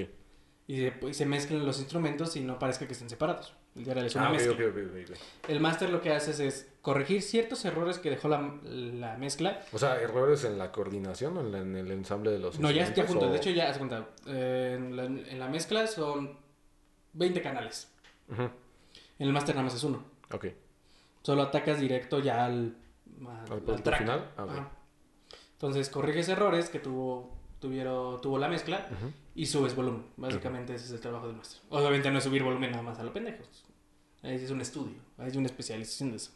Y 0.67 0.77
se, 0.77 0.93
y 1.09 1.13
se 1.13 1.25
mezclen 1.25 1.65
los 1.65 1.79
instrumentos 1.79 2.35
y 2.35 2.41
no 2.41 2.59
parezca 2.59 2.85
que 2.85 2.91
estén 2.93 3.09
separados. 3.09 3.53
El 3.77 3.85
diario 3.85 4.03
es 4.03 4.13
una 4.15 4.27
Ah, 4.27 4.31
mezcla. 4.31 5.15
El 5.47 5.59
máster 5.61 5.89
lo 5.89 6.01
que 6.01 6.11
haces 6.11 6.39
es 6.41 6.67
corregir 6.81 7.21
ciertos 7.21 7.63
errores 7.63 7.97
que 7.97 8.09
dejó 8.09 8.27
la, 8.27 8.59
la 8.63 9.15
mezcla. 9.17 9.61
O 9.71 9.77
sea, 9.79 10.01
errores 10.01 10.43
en 10.43 10.57
la 10.57 10.71
coordinación 10.73 11.37
o 11.37 11.39
en, 11.41 11.51
la- 11.53 11.59
en 11.59 11.75
el 11.77 11.91
ensamble 11.91 12.29
de 12.31 12.39
los 12.39 12.59
No, 12.59 12.71
ya, 12.71 12.81
instrumentos, 12.81 13.13
junto. 13.15 13.27
o- 13.29 13.31
De 13.31 13.37
hecho, 13.37 13.49
ya 13.51 13.69
has 13.69 13.77
cuenta. 13.77 14.09
eh, 14.27 14.73
en, 14.77 14.95
la, 14.97 15.05
en 15.05 15.39
la 15.39 15.47
mezcla 15.47 15.87
son 15.87 16.37
20 17.13 17.41
canales. 17.41 17.89
En 18.37 18.51
el 19.27 19.31
máster 19.31 19.55
nada 19.55 19.63
más 19.65 19.75
es 19.75 19.83
uno. 19.83 20.03
Ok. 20.33 20.47
Solo 21.29 21.43
atacas 21.43 21.79
directo 21.79 22.17
ya 22.19 22.43
al, 22.45 22.75
al, 23.21 23.51
¿Al 23.51 23.95
final? 23.95 24.31
Ah, 24.35 24.45
ok. 24.45 24.49
Ajá. 24.49 24.71
Entonces 25.53 25.87
corriges 25.89 26.27
errores 26.27 26.69
que 26.69 26.79
tuvo, 26.79 27.35
tuvieron, 27.59 28.19
tuvo 28.19 28.39
la 28.39 28.47
mezcla 28.47 28.87
Ujú. 28.91 29.11
y 29.35 29.45
subes 29.45 29.75
volumen. 29.75 30.05
Básicamente 30.17 30.73
ese 30.73 30.85
es 30.85 30.91
el 30.91 30.99
trabajo 31.01 31.27
del 31.27 31.35
máster. 31.35 31.61
Obviamente 31.69 32.09
no 32.09 32.17
es 32.17 32.23
subir 32.23 32.41
volumen 32.43 32.71
nada 32.71 32.81
más 32.81 32.97
a 32.97 33.03
lo 33.03 33.13
pendejos. 33.13 33.47
Es 34.23 34.49
un 34.49 34.59
estudio, 34.61 34.95
hay 35.19 35.37
una 35.37 35.45
especialización 35.45 36.09
de 36.09 36.15
eso. 36.17 36.31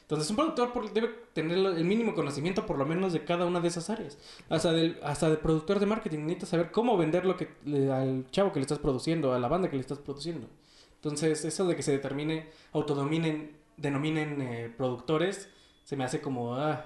Entonces 0.00 0.30
un 0.30 0.36
productor 0.36 0.90
debe 0.94 1.08
tener 1.34 1.58
el 1.58 1.84
mínimo 1.84 2.14
conocimiento 2.14 2.64
por 2.64 2.78
lo 2.78 2.86
menos 2.86 3.12
de 3.12 3.22
cada 3.26 3.44
una 3.44 3.60
de 3.60 3.68
esas 3.68 3.90
áreas. 3.90 4.16
Hasta 4.48 4.72
del, 4.72 4.98
hasta 5.02 5.28
del 5.28 5.36
productor 5.38 5.80
de 5.80 5.84
marketing 5.86 6.20
necesita 6.20 6.46
saber 6.46 6.70
cómo 6.72 6.96
vender 6.96 7.26
lo 7.26 7.36
que 7.36 7.50
le- 7.66 7.92
al 7.92 8.26
chavo 8.30 8.52
que 8.52 8.60
le 8.60 8.62
estás 8.62 8.78
produciendo, 8.78 9.34
a 9.34 9.38
la 9.38 9.48
banda 9.48 9.68
que 9.68 9.76
le 9.76 9.82
estás 9.82 9.98
produciendo. 9.98 10.48
Entonces 10.94 11.44
eso 11.44 11.66
de 11.66 11.76
que 11.76 11.82
se 11.82 11.92
determine, 11.92 12.48
autodominen, 12.72 13.59
denominen 13.80 14.40
eh, 14.42 14.74
productores, 14.76 15.48
se 15.84 15.96
me 15.96 16.04
hace 16.04 16.20
como, 16.20 16.54
ah, 16.56 16.84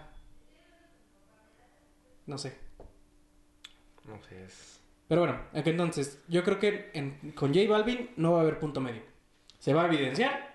no 2.26 2.38
sé. 2.38 2.56
No 4.06 4.22
sé, 4.22 4.44
es... 4.44 4.80
Pero 5.08 5.20
bueno, 5.22 5.40
entonces, 5.54 6.18
yo 6.28 6.42
creo 6.44 6.58
que 6.58 6.90
en- 6.94 7.32
con 7.32 7.52
J 7.54 7.68
Balvin 7.70 8.10
no 8.16 8.32
va 8.32 8.38
a 8.38 8.42
haber 8.42 8.58
punto 8.58 8.80
medio. 8.80 9.02
¿Se 9.58 9.74
va 9.74 9.82
a 9.84 9.86
evidenciar 9.86 10.54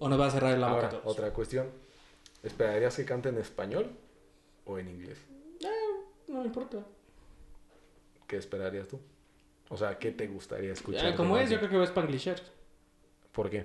o 0.00 0.08
nos 0.08 0.18
va 0.20 0.26
a 0.26 0.30
cerrar 0.30 0.58
la 0.58 0.68
boca 0.68 0.80
a 0.80 0.84
Ahora, 0.86 0.88
todos? 0.90 1.04
otra 1.06 1.32
cuestión. 1.32 1.70
¿Esperarías 2.42 2.96
que 2.96 3.04
cante 3.04 3.28
en 3.28 3.38
español 3.38 3.96
o 4.64 4.78
en 4.78 4.88
inglés? 4.88 5.18
No 6.28 6.44
importa. 6.44 6.84
¿Qué 8.26 8.36
esperarías 8.36 8.88
tú? 8.88 9.00
O 9.68 9.76
sea, 9.76 9.98
¿qué 9.98 10.10
te 10.10 10.26
gustaría 10.26 10.72
escuchar? 10.72 11.10
De 11.12 11.14
como 11.14 11.38
es, 11.38 11.48
yo 11.50 11.58
creo 11.58 11.70
que 11.70 11.76
va 11.76 11.84
a 11.84 11.86
spanglishar. 11.86 12.36
¿Por 13.32 13.48
qué? 13.50 13.64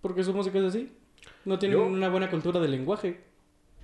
Porque 0.00 0.22
su 0.22 0.32
música 0.34 0.58
es 0.58 0.64
así. 0.64 0.96
No 1.44 1.58
tienen 1.58 1.78
Yo- 1.78 1.84
una 1.86 2.08
buena 2.08 2.30
cultura 2.30 2.60
del 2.60 2.70
lenguaje. 2.70 3.20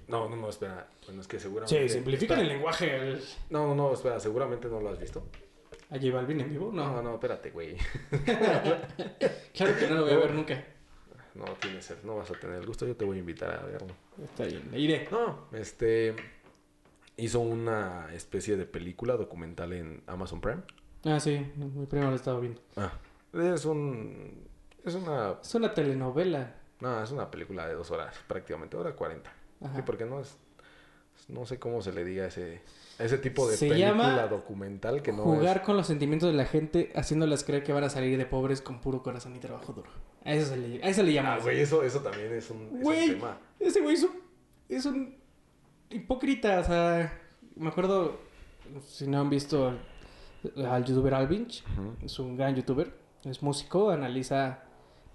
No, 0.09 0.29
no, 0.29 0.37
no, 0.37 0.49
espera. 0.49 0.89
Bueno, 1.07 1.21
es 1.21 1.29
que 1.29 1.39
seguramente... 1.39 1.89
Sí, 1.89 1.95
simplifican 1.95 2.41
el 2.41 2.49
lenguaje 2.49 2.95
al- 2.95 3.21
No, 3.51 3.67
no, 3.69 3.75
no, 3.75 3.93
espera, 3.93 4.19
seguramente 4.21 4.69
no 4.69 4.81
lo 4.81 4.89
has 4.91 4.99
visto. 4.99 5.27
a 5.91 5.97
J 5.99 6.11
Balvin 6.13 6.41
en 6.41 6.51
vivo. 6.51 6.71
No, 6.73 6.93
No, 6.95 7.03
no, 7.03 7.15
espérate, 7.15 7.51
güey. 7.51 7.77
claro 9.55 9.77
que 9.79 9.87
no 9.89 9.95
lo 9.97 10.03
voy 10.05 10.13
a 10.13 10.17
ver 10.19 10.35
nunca. 10.35 10.65
No 11.35 11.45
tiene 11.61 11.81
ser, 11.83 11.99
no 12.05 12.17
vas 12.17 12.31
a 12.31 12.35
tener 12.35 12.57
el 12.57 12.67
gusto, 12.67 12.87
yo 12.87 12.97
te 12.97 13.05
voy 13.05 13.17
a 13.19 13.21
invitar 13.21 13.51
a 13.55 13.63
verlo. 13.65 13.95
Está 14.23 14.45
bien, 14.45 14.63
iré. 14.75 15.09
No, 15.11 15.47
este 15.53 16.17
hizo 17.17 17.41
una 17.41 18.09
especie 18.15 18.57
de 18.57 18.65
película 18.65 19.17
documental 19.17 19.73
en 19.73 20.03
Amazon 20.07 20.41
Prime. 20.41 20.63
Ah, 21.05 21.21
sí, 21.21 21.47
mi 21.57 21.87
primo 21.87 22.11
lo 22.11 22.17
estaba 22.17 22.41
viendo. 22.41 22.61
Ah, 22.77 22.93
es 23.35 23.65
un 23.67 24.49
es 24.85 24.95
una 24.95 25.37
Es 25.43 25.55
una 25.55 25.73
telenovela. 25.75 26.57
No, 26.81 27.03
es 27.03 27.11
una 27.11 27.31
película 27.31 27.67
de 27.67 27.75
dos 27.75 27.91
horas, 27.91 28.15
prácticamente 28.27 28.77
hora 28.77 28.95
cuarenta. 28.95 29.33
Sí, 29.75 29.83
porque 29.85 30.05
no 30.05 30.21
es 30.21 30.37
no 31.29 31.45
sé 31.45 31.59
cómo 31.59 31.83
se 31.83 31.93
le 31.93 32.05
diga 32.05 32.27
ese 32.27 32.63
ese 32.99 33.19
tipo 33.19 33.49
de 33.49 33.57
Se 33.57 33.69
película 33.69 33.89
llama 33.91 34.27
documental 34.29 35.03
que 35.03 35.13
no 35.13 35.23
Jugar 35.25 35.59
es 35.59 35.63
con 35.63 35.77
los 35.77 35.87
sentimientos 35.87 36.31
de 36.31 36.37
la 36.37 36.45
gente, 36.47 36.91
haciéndolas 36.95 37.45
creer 37.45 37.63
que 37.65 37.73
van 37.73 37.85
a 37.85 37.91
salir 37.91 38.17
de 38.17 38.25
pobres 38.27 38.61
con 38.63 38.81
puro 38.81 39.03
corazón 39.03 39.37
y 39.37 39.39
trabajo 39.39 39.73
duro. 39.73 39.91
A 40.25 40.33
eso 40.35 40.47
se 40.51 40.57
le, 40.57 40.83
a 40.83 40.89
eso 40.89 41.03
le 41.03 41.13
llama. 41.13 41.35
Ah, 41.35 41.39
güey, 41.41 41.61
eso 41.61 41.83
eso 41.83 42.01
también 42.01 42.33
es 42.33 42.51
un, 42.51 42.63
es 42.67 42.73
un 42.73 42.81
Güey. 42.81 43.09
tema. 43.11 43.39
Ese 43.61 43.81
güey 43.81 43.95
es 43.95 44.03
un, 44.05 44.11
es 44.69 44.85
un 44.87 45.17
hipócrita. 45.91 46.61
O 46.61 46.65
sea, 46.65 47.21
me 47.57 47.69
acuerdo, 47.69 48.19
si 48.87 49.07
no 49.07 49.21
han 49.21 49.31
visto 49.31 49.69
al, 50.57 50.67
al 50.67 50.85
youtuber 50.85 51.15
Alvinch, 51.15 51.65
es 52.03 52.19
un 52.19 52.37
gran 52.37 52.55
youtuber, 52.57 52.93
es 53.25 53.43
músico, 53.43 53.91
analiza, 53.91 54.63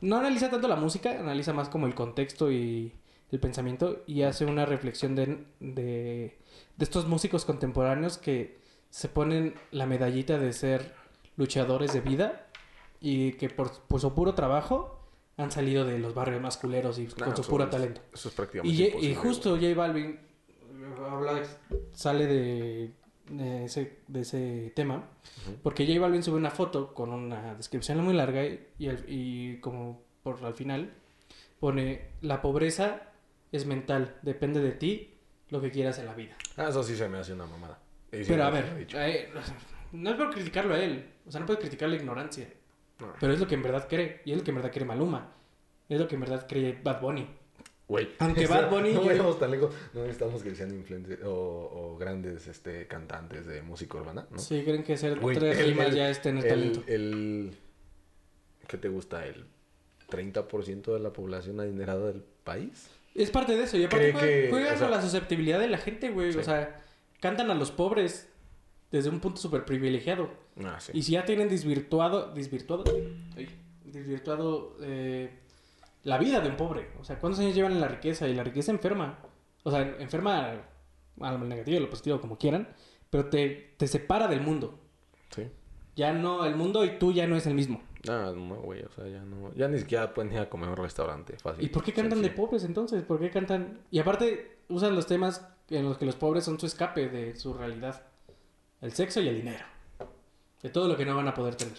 no 0.03 0.17
analiza 0.17 0.49
tanto 0.49 0.67
la 0.67 0.75
música, 0.75 1.19
analiza 1.19 1.53
más 1.53 1.69
como 1.69 1.87
el 1.87 1.95
contexto 1.95 2.51
y 2.51 2.93
el 3.31 3.39
pensamiento 3.39 4.03
y 4.05 4.21
hace 4.23 4.45
una 4.45 4.65
reflexión 4.65 5.15
de, 5.15 5.45
de, 5.59 6.37
de 6.77 6.83
estos 6.83 7.07
músicos 7.07 7.45
contemporáneos 7.45 8.17
que 8.17 8.57
se 8.89 9.07
ponen 9.09 9.55
la 9.71 9.85
medallita 9.87 10.37
de 10.37 10.53
ser 10.53 10.93
luchadores 11.35 11.93
de 11.93 12.01
vida 12.01 12.47
y 13.01 13.33
que 13.33 13.49
por, 13.49 13.71
por 13.87 13.99
su 13.99 14.13
puro 14.13 14.35
trabajo 14.35 14.99
han 15.37 15.49
salido 15.51 15.83
de 15.83 15.97
los 15.97 16.13
barrios 16.13 16.41
más 16.41 16.57
culeros 16.57 16.99
y 16.99 17.07
con 17.07 17.35
su 17.35 17.43
puro 17.43 17.63
es- 17.63 17.69
talento. 17.71 18.01
Eso 18.13 18.29
es 18.29 18.35
prácticamente 18.35 18.99
Y, 19.01 19.07
y 19.09 19.15
justo 19.15 19.55
J 19.55 19.73
Balvin 19.75 20.19
habla, 21.03 21.41
sale 21.93 22.27
de, 22.27 22.91
de 23.37 23.65
ese, 23.65 23.99
de 24.07 24.21
ese 24.21 24.71
tema, 24.75 25.09
Ujú. 25.45 25.57
porque 25.63 25.85
J 25.87 25.99
Balvin 25.99 26.23
sube 26.23 26.37
una 26.37 26.51
foto 26.51 26.93
con 26.93 27.11
una 27.11 27.55
descripción 27.55 28.03
muy 28.03 28.13
larga 28.13 28.45
y, 28.45 28.59
y, 28.79 28.89
y 29.07 29.57
como 29.59 30.01
por 30.23 30.43
al 30.45 30.53
final 30.53 30.91
pone, 31.59 32.09
la 32.21 32.41
pobreza 32.41 33.01
es 33.51 33.65
mental, 33.65 34.15
depende 34.21 34.61
de 34.61 34.71
ti 34.71 35.13
lo 35.49 35.61
que 35.61 35.71
quieras 35.71 35.99
en 35.99 36.05
la 36.07 36.13
vida. 36.13 36.35
Ah, 36.57 36.67
eso 36.69 36.83
sí 36.83 36.95
se 36.95 37.07
me 37.09 37.17
hace 37.19 37.33
una 37.33 37.45
mamada. 37.45 37.79
Y 38.11 38.23
Pero 38.23 38.43
a 38.43 38.49
ver, 38.49 38.87
eh, 38.93 39.29
no 39.91 40.09
es 40.11 40.15
por 40.15 40.31
criticarlo 40.33 40.73
a 40.75 40.79
él, 40.79 41.05
o 41.27 41.31
sea, 41.31 41.39
no 41.39 41.45
puedes 41.45 41.61
criticar 41.61 41.89
la 41.89 41.95
ignorancia, 41.95 42.47
No. 42.99 43.13
pero 43.19 43.33
es 43.33 43.39
lo 43.39 43.47
que 43.47 43.55
en 43.55 43.63
verdad 43.63 43.87
cree, 43.89 44.21
y 44.25 44.31
es 44.31 44.37
lo 44.37 44.43
que 44.43 44.51
en 44.51 44.55
verdad 44.55 44.71
cree 44.71 44.85
Maluma, 44.85 45.33
es 45.89 45.99
lo 45.99 46.07
que 46.07 46.15
en 46.15 46.21
verdad 46.21 46.45
cree 46.47 46.79
Bad 46.83 47.01
Bunny. 47.01 47.27
Güey. 47.93 48.09
Aunque 48.19 48.47
Bad 48.47 48.71
Bunny 48.71 48.91
No 48.93 49.03
vayamos 49.05 49.37
tan 49.37 49.51
lejos. 49.51 49.71
No 49.93 50.01
necesitamos 50.01 50.41
que 50.41 50.55
sean 50.55 50.73
influencers 50.73 51.23
o, 51.25 51.29
o 51.31 51.97
grandes 51.99 52.47
este, 52.47 52.87
cantantes 52.87 53.45
de 53.45 53.61
música 53.61 53.99
urbana, 53.99 54.25
¿no? 54.31 54.39
Sí, 54.39 54.63
creen 54.63 54.83
que 54.83 54.95
Güey, 54.95 55.37
tres 55.37 55.63
rimas 55.63 55.89
el- 55.89 55.95
ya 55.95 56.09
es 56.09 56.19
tener 56.19 56.43
el, 56.43 56.49
talento. 56.49 56.83
el- 56.87 57.55
¿Qué 58.67 58.77
te 58.79 58.89
gusta? 58.89 59.27
¿El 59.27 59.45
30% 60.09 60.91
de 60.91 60.99
la 60.99 61.13
población 61.13 61.59
adinerada 61.59 62.07
del 62.07 62.23
país? 62.43 62.89
Es 63.13 63.29
parte 63.29 63.55
de 63.55 63.63
eso. 63.65 63.77
Y 63.77 63.83
aparte 63.83 64.11
que, 64.11 64.47
juegan 64.49 64.73
o 64.73 64.77
sea- 64.77 64.87
con 64.87 64.91
la 64.97 65.01
susceptibilidad 65.03 65.59
de 65.59 65.67
la 65.67 65.77
gente, 65.77 66.09
güey. 66.09 66.33
Sí. 66.33 66.39
O 66.39 66.43
sea, 66.43 66.81
cantan 67.21 67.51
a 67.51 67.53
los 67.53 67.69
pobres 67.69 68.27
desde 68.91 69.09
un 69.09 69.19
punto 69.19 69.39
súper 69.39 69.65
privilegiado. 69.65 70.31
Ah, 70.63 70.79
sí. 70.79 70.93
Y 70.95 71.03
si 71.03 71.11
ya 71.11 71.25
tienen 71.25 71.47
desvirtuado, 71.47 72.33
desvirtuado, 72.33 72.85
ay, 73.37 73.49
desvirtuado 73.85 74.77
eh, 74.81 75.29
la 76.03 76.17
vida 76.17 76.39
de 76.41 76.49
un 76.49 76.57
pobre. 76.57 76.89
O 76.99 77.03
sea, 77.03 77.19
¿cuántos 77.19 77.39
años 77.39 77.55
llevan 77.55 77.73
en 77.73 77.81
la 77.81 77.87
riqueza? 77.87 78.27
Y 78.27 78.33
la 78.33 78.43
riqueza 78.43 78.71
enferma. 78.71 79.19
O 79.63 79.71
sea, 79.71 79.81
enferma 79.99 80.61
a 81.19 81.31
lo 81.31 81.39
negativo 81.39 81.77
a 81.77 81.81
lo 81.81 81.89
positivo, 81.89 82.21
como 82.21 82.37
quieran. 82.37 82.67
Pero 83.09 83.29
te, 83.29 83.75
te 83.77 83.87
separa 83.87 84.27
del 84.27 84.41
mundo. 84.41 84.79
Sí. 85.35 85.49
Ya 85.95 86.11
no, 86.13 86.45
el 86.45 86.55
mundo 86.55 86.83
y 86.83 86.97
tú 86.97 87.11
ya 87.11 87.27
no 87.27 87.35
es 87.35 87.45
el 87.47 87.53
mismo. 87.53 87.81
Ah, 88.09 88.33
no, 88.35 88.55
güey, 88.55 88.81
o 88.81 88.91
sea, 88.91 89.07
ya 89.07 89.21
no... 89.23 89.53
Ya 89.53 89.67
ni 89.67 89.79
siquiera 89.79 90.13
pueden 90.13 90.33
ir 90.33 90.39
a 90.39 90.49
comer 90.49 90.67
a 90.67 90.71
un 90.71 90.77
restaurante 90.77 91.37
fácil. 91.37 91.63
¿Y 91.63 91.69
por 91.69 91.83
qué 91.83 91.93
cantan 91.93 92.21
de 92.21 92.29
pobres 92.31 92.63
entonces? 92.65 93.03
¿Por 93.03 93.19
qué 93.19 93.29
cantan? 93.29 93.79
Y 93.91 93.99
aparte 93.99 94.57
usan 94.67 94.95
los 94.95 95.05
temas 95.05 95.47
en 95.69 95.85
los 95.85 95.97
que 95.97 96.05
los 96.05 96.15
pobres 96.15 96.43
son 96.43 96.59
su 96.59 96.65
escape 96.65 97.07
de 97.07 97.35
su 97.35 97.53
realidad. 97.53 98.03
El 98.81 98.91
sexo 98.91 99.21
y 99.21 99.29
el 99.29 99.35
dinero. 99.35 99.65
De 100.61 100.69
todo 100.69 100.87
lo 100.87 100.97
que 100.97 101.05
no 101.05 101.15
van 101.15 101.27
a 101.27 101.33
poder 101.33 101.55
tener. 101.55 101.77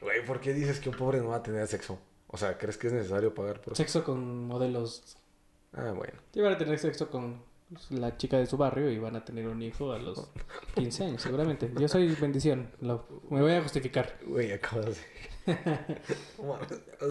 Güey, 0.00 0.24
¿por 0.24 0.40
qué 0.40 0.52
dices 0.52 0.80
que 0.80 0.88
un 0.88 0.96
pobre 0.96 1.20
no 1.20 1.28
va 1.28 1.36
a 1.36 1.42
tener 1.42 1.66
sexo? 1.68 1.98
O 2.36 2.38
sea, 2.38 2.58
¿crees 2.58 2.76
que 2.76 2.88
es 2.88 2.92
necesario 2.92 3.32
pagar 3.32 3.62
por? 3.62 3.74
Sexo 3.74 4.04
con 4.04 4.46
modelos. 4.46 5.16
Ah, 5.72 5.92
bueno. 5.96 6.12
Sí, 6.34 6.40
van 6.42 6.52
a 6.52 6.58
tener 6.58 6.78
sexo 6.78 7.08
con 7.08 7.40
la 7.88 8.14
chica 8.18 8.36
de 8.36 8.44
su 8.44 8.58
barrio 8.58 8.90
y 8.90 8.98
van 8.98 9.16
a 9.16 9.24
tener 9.24 9.48
un 9.48 9.62
hijo 9.62 9.90
a 9.94 9.98
los 9.98 10.28
15 10.74 11.04
años, 11.04 11.22
seguramente. 11.22 11.70
Yo 11.78 11.88
soy 11.88 12.14
bendición. 12.14 12.70
Lo- 12.82 13.06
me 13.30 13.40
voy 13.40 13.52
a 13.52 13.62
justificar. 13.62 14.18
Güey, 14.26 14.52
acabas 14.52 14.84
de... 14.86 14.96
No. 16.38 16.58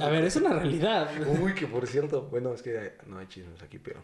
A 0.05 0.09
ver, 0.09 0.25
es 0.25 0.35
una 0.35 0.53
realidad. 0.53 1.09
Uy, 1.41 1.55
que 1.55 1.65
por 1.65 1.87
cierto, 1.87 2.21
bueno, 2.29 2.53
es 2.53 2.61
que 2.61 2.93
no 3.07 3.17
hay 3.17 3.25
chismes 3.25 3.63
aquí, 3.63 3.79
pero... 3.79 4.03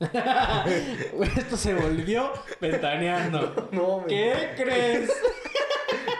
Esto 1.36 1.58
se 1.58 1.74
volvió 1.74 2.32
ventaneando. 2.58 3.68
No, 3.72 4.02
¿Qué 4.08 4.54
crees? 4.56 5.12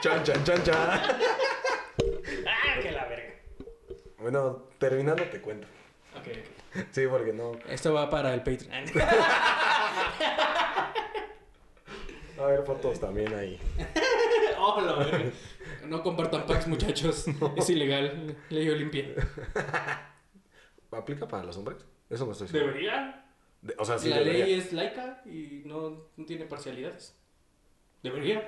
Chan, 0.03 0.23
chan, 0.23 0.45
chan, 0.45 0.63
chan. 0.65 0.77
¡Ah, 2.47 2.81
que 2.83 2.91
la 2.93 3.07
verga! 3.07 3.25
Bueno, 4.21 4.65
terminando 4.79 5.23
te 5.25 5.41
cuento. 5.41 5.67
Ok, 6.17 6.27
ok. 6.29 6.85
Sí, 6.91 7.03
porque 7.09 7.33
no... 7.33 7.53
Esto 7.69 7.93
va 7.95 8.11
para 8.11 8.35
el 8.35 8.43
Patreon. 8.43 8.73
A 12.39 12.47
ver, 12.47 12.63
fotos 12.65 13.01
también 13.01 13.33
ahí. 13.35 13.59
Oh, 14.61 14.81
la 14.81 14.93
verga. 14.97 15.31
No 15.87 16.03
compartan 16.03 16.45
packs, 16.45 16.67
muchachos. 16.67 17.27
Es 17.57 17.71
ilegal. 17.71 18.37
Ley 18.51 18.69
Olimpia. 18.69 19.07
¿Aplica 20.91 21.29
para 21.29 21.45
los 21.45 21.57
hombres? 21.57 21.79
Eso 22.11 22.27
no 22.27 22.33
estoy 22.33 22.49
seguro. 22.49 22.67
¿Debería? 22.67 23.25
De- 23.63 23.77
o 23.79 23.85
sea, 23.85 23.99
sí 24.01 24.09
la 24.09 24.19
debería. 24.19 24.47
ley 24.47 24.55
es 24.55 24.73
laica 24.73 25.23
y 25.27 25.63
no, 25.65 26.03
no 26.17 26.25
tiene 26.27 26.45
parcialidades. 26.47 27.15
¿Debería? 28.03 28.41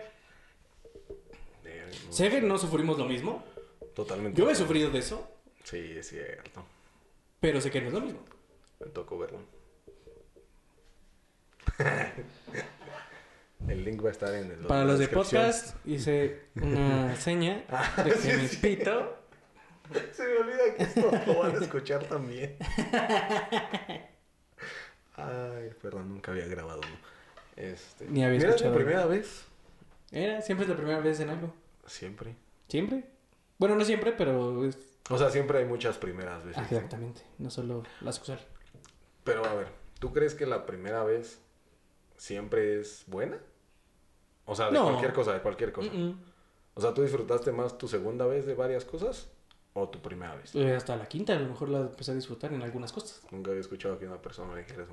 De- 1.62 1.86
no 2.06 2.12
¿Sé 2.12 2.28
que 2.28 2.40
no 2.40 2.58
sufrimos 2.58 2.98
lo 2.98 3.04
mismo? 3.04 3.44
Totalmente. 3.94 4.38
Yo 4.40 4.50
he 4.50 4.54
sufrido 4.56 4.90
de 4.90 4.98
eso, 4.98 5.30
Sí, 5.64 5.94
es 5.96 6.08
cierto. 6.08 6.64
pero 7.40 7.60
sé 7.60 7.70
que 7.70 7.80
no 7.80 7.88
es 7.88 7.94
lo 7.94 8.00
mismo. 8.00 8.24
Me 8.80 8.86
tocó 8.86 9.18
verlo. 9.18 9.40
El 13.68 13.84
link 13.84 14.02
va 14.04 14.08
a 14.08 14.12
estar 14.12 14.34
en 14.34 14.50
el. 14.50 14.58
Para 14.66 14.84
la 14.84 14.92
los 14.92 14.98
de 14.98 15.08
podcast, 15.08 15.76
hice 15.86 16.44
una 16.56 17.14
seña 17.20 17.64
de 18.04 18.10
que 18.12 18.36
mi 18.38 18.48
pito 18.48 19.18
Se 20.12 20.26
me 20.26 20.38
olvida 20.38 20.74
que 20.76 20.82
esto 20.84 21.10
lo 21.26 21.38
van 21.38 21.56
a 21.56 21.58
escuchar 21.58 22.04
también. 22.04 22.56
Ay, 25.16 25.70
perdón, 25.82 26.08
nunca 26.08 26.32
había 26.32 26.46
grabado 26.46 26.80
uno. 26.80 26.96
Este... 27.56 28.06
Ni 28.06 28.24
había 28.24 28.38
escuchado. 28.38 28.70
mi 28.70 28.76
primera 28.78 29.04
vez. 29.04 29.44
era, 30.10 30.40
siempre 30.40 30.64
es 30.64 30.70
la 30.70 30.76
primera 30.76 31.00
vez 31.00 31.20
en 31.20 31.28
algo. 31.28 31.52
Siempre. 31.86 32.34
¿Siempre? 32.68 33.04
Bueno, 33.58 33.76
no 33.76 33.84
siempre, 33.84 34.12
pero 34.12 34.64
es... 34.64 34.78
O 35.08 35.18
sea, 35.18 35.30
siempre 35.30 35.58
hay 35.58 35.64
muchas 35.64 35.96
primeras 35.98 36.44
veces. 36.44 36.62
Exactamente. 36.70 37.22
No 37.38 37.50
solo 37.50 37.82
la 38.00 38.12
sexual. 38.12 38.38
Pero 39.24 39.44
a 39.44 39.54
ver, 39.54 39.68
¿tú 39.98 40.12
crees 40.12 40.34
que 40.34 40.46
la 40.46 40.66
primera 40.66 41.02
vez 41.04 41.40
siempre 42.16 42.80
es 42.80 43.04
buena? 43.06 43.38
O 44.46 44.54
sea, 44.54 44.66
de 44.66 44.72
No. 44.72 44.84
cualquier 44.84 45.12
cosa, 45.12 45.32
de 45.32 45.40
cualquier 45.40 45.72
cosa. 45.72 45.90
Mm, 45.92 46.08
mm. 46.10 46.20
O 46.74 46.80
sea, 46.80 46.94
¿tú 46.94 47.02
disfrutaste 47.02 47.52
más 47.52 47.76
tu 47.78 47.88
segunda 47.88 48.26
vez 48.26 48.46
de 48.46 48.54
varias 48.54 48.84
cosas 48.84 49.28
o 49.74 49.88
tu 49.88 50.00
primera 50.00 50.34
vez? 50.36 50.54
Eh, 50.54 50.74
hasta 50.74 50.96
la 50.96 51.06
quinta 51.06 51.32
a 51.34 51.38
lo 51.38 51.48
mejor 51.48 51.68
la 51.68 51.80
empecé 51.80 52.12
a 52.12 52.14
disfrutar 52.14 52.52
en 52.52 52.62
algunas 52.62 52.92
cosas. 52.92 53.22
Nunca 53.30 53.50
había 53.50 53.60
escuchado 53.60 53.98
que 53.98 54.06
una 54.06 54.20
persona 54.20 54.52
me 54.52 54.60
dijera 54.60 54.84
eso. 54.84 54.92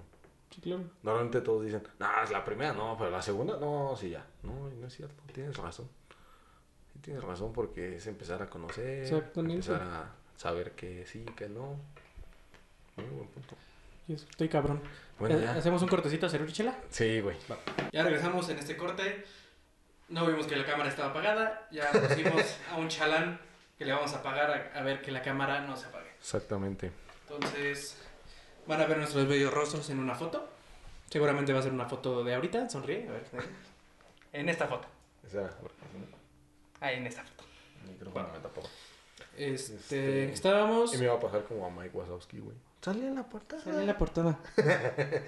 Sí, 0.50 0.62
claro. 0.62 0.84
Normalmente 1.04 1.42
todos 1.42 1.64
dicen, 1.66 1.84
no, 2.00 2.08
es 2.24 2.32
la 2.32 2.44
primera, 2.44 2.74
no, 2.74 2.96
pero 2.98 3.12
la 3.12 3.22
segunda, 3.22 3.58
no, 3.60 3.96
sí, 3.96 4.10
ya. 4.10 4.26
No, 4.44 4.70
no 4.70 4.88
es 4.88 4.94
cierto, 4.96 5.22
tienes 5.34 5.56
razón. 5.58 5.88
Sí, 6.98 7.02
tienes 7.04 7.24
razón 7.24 7.54
porque 7.54 7.98
es 7.98 8.08
empezar 8.08 8.42
a 8.42 8.48
conocer, 8.50 9.14
empezar 9.36 9.82
a 9.82 10.12
saber 10.36 10.72
que 10.72 11.06
sí, 11.06 11.24
que 11.36 11.48
no. 11.48 11.80
Muy 12.96 13.06
buen 13.06 13.28
punto. 13.28 13.56
Estoy 14.08 14.50
cabrón. 14.50 14.82
Bueno, 15.20 15.38
Eh, 15.38 15.42
ya. 15.44 15.54
¿Hacemos 15.54 15.82
un 15.82 15.90
cortecito 15.90 16.26
a 16.26 16.30
hacer 16.30 16.52
chela? 16.52 16.76
Sí, 16.90 17.20
güey. 17.22 17.38
Ya 17.92 18.04
regresamos 18.04 18.50
en 18.50 18.58
este 18.58 18.76
corte. 18.78 19.26
No 20.10 20.26
vimos 20.26 20.48
que 20.48 20.56
la 20.56 20.66
cámara 20.66 20.90
estaba 20.90 21.10
apagada. 21.12 21.68
Ya 21.72 21.92
pusimos 21.92 22.58
a 22.72 22.78
un 22.78 22.88
chalán 22.88 23.40
que 23.78 23.86
le 23.86 23.94
vamos 23.94 24.14
a 24.14 24.18
apagar 24.20 24.72
a, 24.74 24.80
a 24.80 24.82
ver 24.84 25.02
que 25.02 25.12
la 25.12 25.22
cámara 25.22 25.62
no 25.62 25.76
se 25.78 25.86
apague. 25.88 26.10
Exactamente. 26.20 26.92
Entonces, 27.30 27.98
van 28.66 28.82
a 28.82 28.86
ver 28.86 28.98
nuestros 28.98 29.28
bellos 29.28 29.54
rostros 29.54 29.90
en 29.90 30.00
una 30.00 30.16
foto. 30.16 30.50
Seguramente 31.10 31.54
va 31.54 31.60
a 31.60 31.64
ser 31.64 31.74
una 31.74 31.86
foto 31.88 32.24
de 32.24 32.34
ahorita. 32.34 32.70
Sonríe. 32.70 33.08
A 33.08 33.12
ver. 33.12 33.26
En 34.34 34.50
esta 34.50 34.66
foto. 34.68 34.88
Esa, 35.26 35.52
Ahí 36.80 36.98
en 36.98 37.08
esta 37.08 37.24
foto. 37.24 37.44
el 37.84 37.90
micrófono 37.92 38.30
me 38.34 38.40
tapó. 38.40 38.62
Este, 39.36 39.76
Este, 39.76 40.32
estábamos. 40.32 40.94
Y 40.94 40.98
me 40.98 41.08
va 41.08 41.16
a 41.16 41.20
pasar 41.20 41.44
como 41.44 41.66
a 41.66 41.70
Mike 41.70 41.96
Wazowski, 41.98 42.40
güey. 42.40 42.56
Sale 42.82 43.08
en 43.08 43.16
la 43.16 43.24
portada. 43.24 43.62
Sale 43.64 43.82
en 43.82 43.88
la 43.88 43.98
portada. 43.98 44.40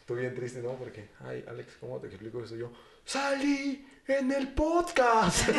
Estoy 0.00 0.20
bien 0.20 0.34
triste, 0.34 0.60
¿no? 0.62 0.72
Porque, 0.72 1.08
ay, 1.26 1.44
Alex, 1.48 1.76
¿cómo 1.80 1.98
te 1.98 2.08
explico 2.08 2.42
eso 2.44 2.56
yo? 2.56 2.70
¡Salí 3.04 3.86
en 4.06 4.32
el 4.32 4.48
podcast! 4.52 5.48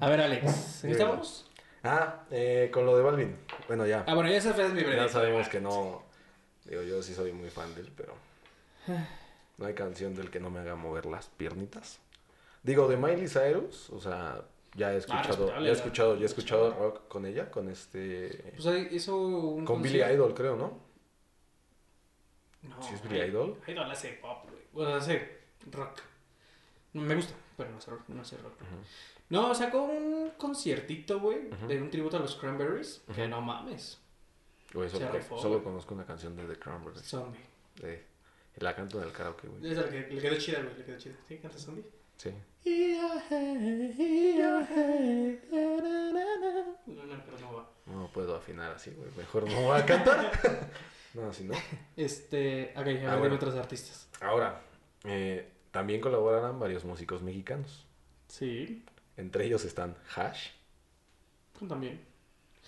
A 0.00 0.08
ver, 0.08 0.20
Alex. 0.20 0.84
¿En 0.84 0.90
estamos? 0.90 1.48
ah, 1.84 2.24
eh, 2.30 2.70
con 2.72 2.84
lo 2.84 2.96
de 2.96 3.02
Balvin. 3.02 3.36
Bueno, 3.68 3.86
ya. 3.86 4.04
Ah, 4.06 4.14
bueno, 4.14 4.28
ya 4.30 4.36
esa 4.38 4.50
es 4.50 4.72
mi 4.72 4.82
breve. 4.82 4.96
ya 4.96 5.08
sabemos 5.08 5.48
que 5.48 5.60
no. 5.60 6.02
Digo, 6.64 6.82
yo 6.82 7.02
sí 7.02 7.14
soy 7.14 7.32
muy 7.32 7.50
fan 7.50 7.72
de 7.74 7.82
él, 7.82 7.92
pero. 7.96 8.14
No 9.56 9.66
hay 9.66 9.74
canción 9.74 10.14
del 10.14 10.30
que 10.30 10.40
no 10.40 10.50
me 10.50 10.60
haga 10.60 10.74
mover 10.76 11.06
las 11.06 11.26
piernitas. 11.26 12.00
Digo, 12.68 12.86
de 12.86 12.98
Miley 12.98 13.26
Cyrus, 13.28 13.88
o 13.88 13.98
sea, 13.98 14.44
ya 14.74 14.92
he 14.92 14.98
escuchado, 14.98 15.28
respetable, 15.28 15.64
ya 15.64 15.70
he 15.70 15.74
escuchado, 15.74 16.16
ya 16.16 16.22
he 16.22 16.26
escuchado 16.26 16.74
rock 16.74 17.08
con 17.08 17.24
ella, 17.24 17.50
con 17.50 17.66
este. 17.70 18.52
Pues 18.56 18.66
ahí 18.66 18.88
hizo 18.90 19.16
un. 19.16 19.64
Con 19.64 19.80
Billy. 19.80 20.02
Idol, 20.02 20.34
creo, 20.34 20.54
¿no? 20.54 20.78
No, 22.60 22.82
¿Sí 22.82 22.92
es 22.92 23.02
Billy 23.02 23.22
Idol? 23.22 23.56
Idol 23.66 23.90
hace 23.90 24.10
pop, 24.20 24.44
güey. 24.50 24.60
Bueno, 24.74 24.96
hace 24.96 25.38
rock. 25.70 26.00
Me 26.92 27.14
gusta, 27.14 27.32
pero 27.56 27.70
no 27.70 27.78
hace 27.78 27.90
rock. 27.90 28.02
No, 28.08 28.20
hace 28.20 28.36
rock. 28.36 28.52
Ujú. 28.60 28.84
no 29.30 29.54
sacó 29.54 29.84
un 29.84 30.32
conciertito, 30.36 31.20
güey, 31.20 31.48
de 31.68 31.80
un 31.80 31.88
tributo 31.88 32.18
a 32.18 32.20
los 32.20 32.36
Cranberries. 32.36 33.02
Que 33.14 33.26
no 33.26 33.40
mames. 33.40 33.98
Güey, 34.74 34.90
solo, 34.90 35.64
conozco 35.64 35.94
una 35.94 36.04
canción 36.04 36.36
de 36.36 36.44
The 36.44 36.58
Cranberries. 36.58 37.02
Zombie. 37.02 37.40
De, 37.80 38.04
la 38.56 38.76
canto 38.76 39.00
en 39.00 39.06
el 39.06 39.12
karaoke, 39.12 39.48
güey. 39.48 39.62
Le, 39.62 40.10
le 40.10 40.20
quedó 40.20 40.36
chida, 40.36 40.60
güey. 40.60 40.76
Le 40.76 40.84
quedó 40.84 40.98
chida. 40.98 41.14
¿Sí? 41.26 41.38
¿Cantas 41.38 41.62
Zombie? 41.62 41.97
Sí. 42.18 42.30
No, 46.86 47.04
no, 47.04 47.24
pero 47.24 47.38
no 47.40 47.54
va. 47.54 47.70
No 47.86 48.10
puedo 48.12 48.36
afinar 48.36 48.72
así, 48.72 48.90
güey. 48.90 49.10
Mejor 49.16 49.48
no 49.50 49.60
voy 49.62 49.80
a 49.80 49.86
cantar. 49.86 50.30
no, 51.14 51.28
así 51.30 51.44
no. 51.44 51.54
Este. 51.96 52.72
Ok, 52.76 52.86
a 53.08 53.16
ver, 53.16 53.32
otros 53.32 53.54
artistas. 53.54 54.08
Ahora, 54.20 54.60
eh, 55.04 55.48
también 55.70 56.00
colaborarán 56.00 56.58
varios 56.58 56.84
músicos 56.84 57.22
mexicanos. 57.22 57.86
Sí, 58.28 58.84
Entre 59.16 59.44
ellos 59.46 59.64
están 59.64 59.96
Hash. 60.14 60.48
también. 61.68 62.00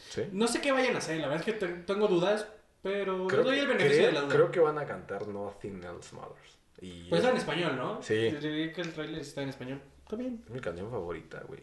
¿Sí? 0.08 0.22
No 0.32 0.48
sé 0.48 0.60
qué 0.60 0.72
vayan 0.72 0.94
a 0.94 0.98
hacer, 0.98 1.18
la 1.20 1.28
verdad 1.28 1.46
es 1.46 1.52
que 1.54 1.58
te- 1.60 1.74
tengo 1.82 2.08
dudas, 2.08 2.46
pero 2.82 3.26
Creo, 3.26 3.44
doy 3.44 3.58
el 3.58 3.66
beneficio 3.68 3.96
creo- 3.98 4.06
de 4.06 4.12
la 4.12 4.20
duda. 4.22 4.34
creo 4.34 4.50
que 4.50 4.60
van 4.60 4.78
a 4.78 4.86
cantar 4.86 5.28
Nothing 5.28 5.84
Else 5.84 6.16
Matters. 6.16 6.56
Y 6.80 7.08
Pues 7.08 7.20
es, 7.22 7.26
está 7.26 7.30
en 7.30 7.36
español, 7.36 7.76
¿no? 7.76 8.02
Sí. 8.02 8.14
Diría 8.30 8.72
que 8.72 8.80
el 8.80 8.92
trailer 8.92 9.20
está 9.20 9.42
en 9.42 9.48
español. 9.50 9.82
Está 10.02 10.16
bien. 10.16 10.42
es 10.46 10.50
mi 10.50 10.60
canción 10.60 10.90
favorita, 10.90 11.40
güey. 11.46 11.60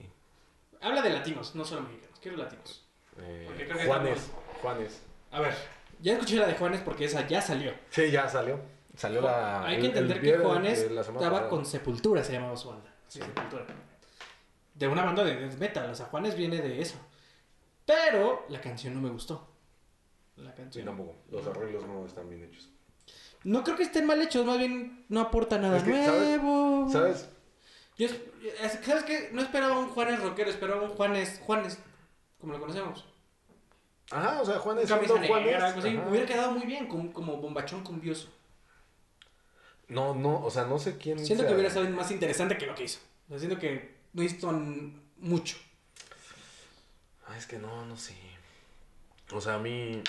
Habla 0.82 1.01
de 1.01 1.09
latinos, 1.09 1.55
no 1.55 1.65
solo 1.65 1.82
mexicanos. 1.82 2.20
Quiero 2.22 2.38
latinos. 2.38 2.86
Eh, 3.20 3.45
Porque 3.47 3.65
creo 3.65 3.78
que 3.80 3.86
Juanes. 3.86 4.32
Juanes. 4.61 5.01
A 5.32 5.41
ver, 5.41 5.53
ya 5.99 6.13
escuché 6.13 6.36
la 6.38 6.47
de 6.47 6.53
Juanes 6.53 6.82
porque 6.82 7.05
esa 7.05 7.28
ya 7.28 7.41
salió. 7.41 7.74
Sí, 7.89 8.11
ya 8.11 8.30
salió. 8.30 8.59
Salió 8.95 9.22
la. 9.22 9.65
Hay 9.65 9.76
el- 9.76 9.82
que 9.82 9.88
el 9.88 9.97
entender 10.11 10.22
que 10.22 10.38
Juanes 10.38 10.80
estaba 10.80 11.49
con 11.49 11.65
Sepultura, 11.65 12.24
se 12.24 12.34
llamaba 12.34 12.55
su 12.55 12.70
banda. 12.70 12.93
Sí, 13.07 13.20
Sí. 13.20 13.26
Sepultura. 13.26 13.65
De 14.76 14.88
una 14.88 15.03
banda 15.03 15.24
de 15.24 15.36
death 15.36 15.57
metal, 15.57 15.89
o 15.89 15.95
sea, 15.95 16.05
Juanes 16.07 16.36
viene 16.36 16.61
de 16.61 16.80
eso. 16.82 16.99
Pero 17.86 18.45
la 18.49 18.61
canción 18.61 18.93
no 18.93 19.01
me 19.01 19.09
gustó. 19.09 19.47
La 20.36 20.51
Sí, 20.51 20.57
canción. 20.57 20.86
tampoco. 20.86 21.15
Los 21.32 21.47
arreglos 21.47 21.86
no 21.88 22.05
están 22.05 22.30
bien 22.30 22.43
hechos. 22.43 22.70
No 23.43 23.63
creo 23.63 23.77
que 23.77 23.83
estén 23.83 24.05
mal 24.05 24.21
hechos, 24.21 24.45
más 24.45 24.57
bien 24.57 25.05
no 25.09 25.21
aporta 25.21 25.57
nada 25.57 25.77
Es 25.77 25.83
que, 25.83 26.05
¿sabes? 26.05 26.21
nuevo. 26.41 26.89
¿Sabes? 26.91 27.29
Yo, 27.97 28.07
es- 28.07 28.15
es- 28.61 28.85
¿Sabes 28.85 29.03
qué? 29.03 29.29
No 29.33 29.41
esperaba 29.41 29.77
un 29.79 29.89
Juanes 29.89 30.21
rockero, 30.21 30.49
esperaba 30.49 30.81
un 30.81 30.89
Juanes, 30.89 31.39
Juanes, 31.45 31.79
como 32.39 32.53
lo 32.53 32.59
conocemos. 32.59 33.05
Ajá, 34.11 34.41
o 34.41 34.45
sea, 34.45 34.59
Juanes. 34.59 34.88
Camisa 34.88 35.13
Juanes, 35.17 35.45
negra, 35.45 35.67
algo 35.67 35.79
así. 35.79 35.97
ajá. 35.97 36.07
Hubiera 36.09 36.25
quedado 36.25 36.51
muy 36.51 36.65
bien, 36.65 36.88
como, 36.88 37.11
como 37.13 37.38
bombachón 37.38 37.83
cumbioso. 37.83 38.29
No, 39.89 40.13
no, 40.13 40.43
o 40.43 40.51
sea, 40.51 40.65
no 40.65 40.79
sé 40.79 40.97
quién. 40.97 41.17
Siento 41.19 41.43
sea- 41.43 41.49
que 41.49 41.55
hubiera 41.55 41.69
sido 41.73 41.89
más 41.89 42.11
interesante 42.11 42.57
que 42.57 42.65
lo 42.67 42.75
que 42.75 42.83
hizo. 42.83 42.99
O 43.27 43.29
sea, 43.31 43.39
siento 43.39 43.57
que 43.59 43.95
no 44.13 44.23
hizo 44.23 44.51
mucho. 45.17 45.57
Ah, 47.27 47.38
es 47.38 47.45
que 47.45 47.57
no, 47.57 47.85
no 47.85 47.97
sé. 47.97 48.15
O 49.33 49.41
sea, 49.41 49.55
a 49.55 49.59
mí 49.59 50.01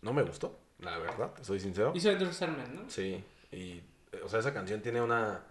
no 0.00 0.12
me 0.14 0.22
gustó, 0.22 0.58
la 0.78 0.98
verdad, 0.98 1.32
te 1.32 1.44
soy 1.44 1.60
sincero. 1.60 1.92
Hizo 1.94 2.10
Enter 2.10 2.32
Sandman, 2.32 2.74
¿no? 2.74 2.90
Sí, 2.90 3.22
y, 3.52 3.78
eh, 4.12 4.20
o 4.24 4.28
sea, 4.28 4.40
esa 4.40 4.52
canción 4.52 4.80
tiene 4.82 5.00
una... 5.00 5.44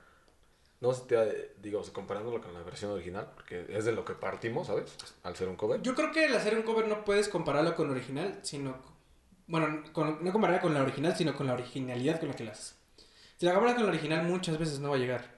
No 0.82 0.94
sé, 0.94 1.06
te, 1.08 1.56
digo, 1.62 1.82
comparándolo 1.94 2.42
con 2.42 2.54
la 2.54 2.62
versión 2.62 2.92
original, 2.92 3.30
porque 3.34 3.66
es 3.70 3.86
de 3.86 3.94
lo 3.94 4.04
que 4.04 4.14
partimos, 4.16 4.68
¿sabes? 4.68 4.96
Al 5.24 5.36
ser 5.36 5.48
un 5.48 5.56
cover. 5.56 5.82
Yo 5.82 5.96
creo 5.96 6.12
que 6.12 6.26
el 6.26 6.36
hacer 6.36 6.56
un 6.58 6.64
cover 6.64 6.88
no 6.90 7.06
puedes 7.06 7.30
compararlo 7.30 7.74
con 7.76 7.90
original, 7.90 8.40
sino... 8.44 8.76
Bueno, 9.48 9.84
con- 9.94 10.24
no 10.24 10.32
compararla 10.34 10.62
con 10.62 10.74
la 10.74 10.82
original, 10.84 11.16
sino 11.16 11.36
con 11.36 11.48
la 11.48 11.54
originalidad 11.54 12.20
con 12.20 12.30
la 12.30 12.36
que 12.36 12.44
la 12.44 12.52
haces. 12.52 12.78
Si 13.38 13.46
la 13.46 13.54
comparas 13.54 13.76
con 13.76 13.84
la 13.86 13.90
original, 13.92 14.24
muchas 14.26 14.58
veces 14.58 14.80
no 14.80 14.90
va 14.90 14.96
a 14.96 15.00
llegar. 15.00 15.32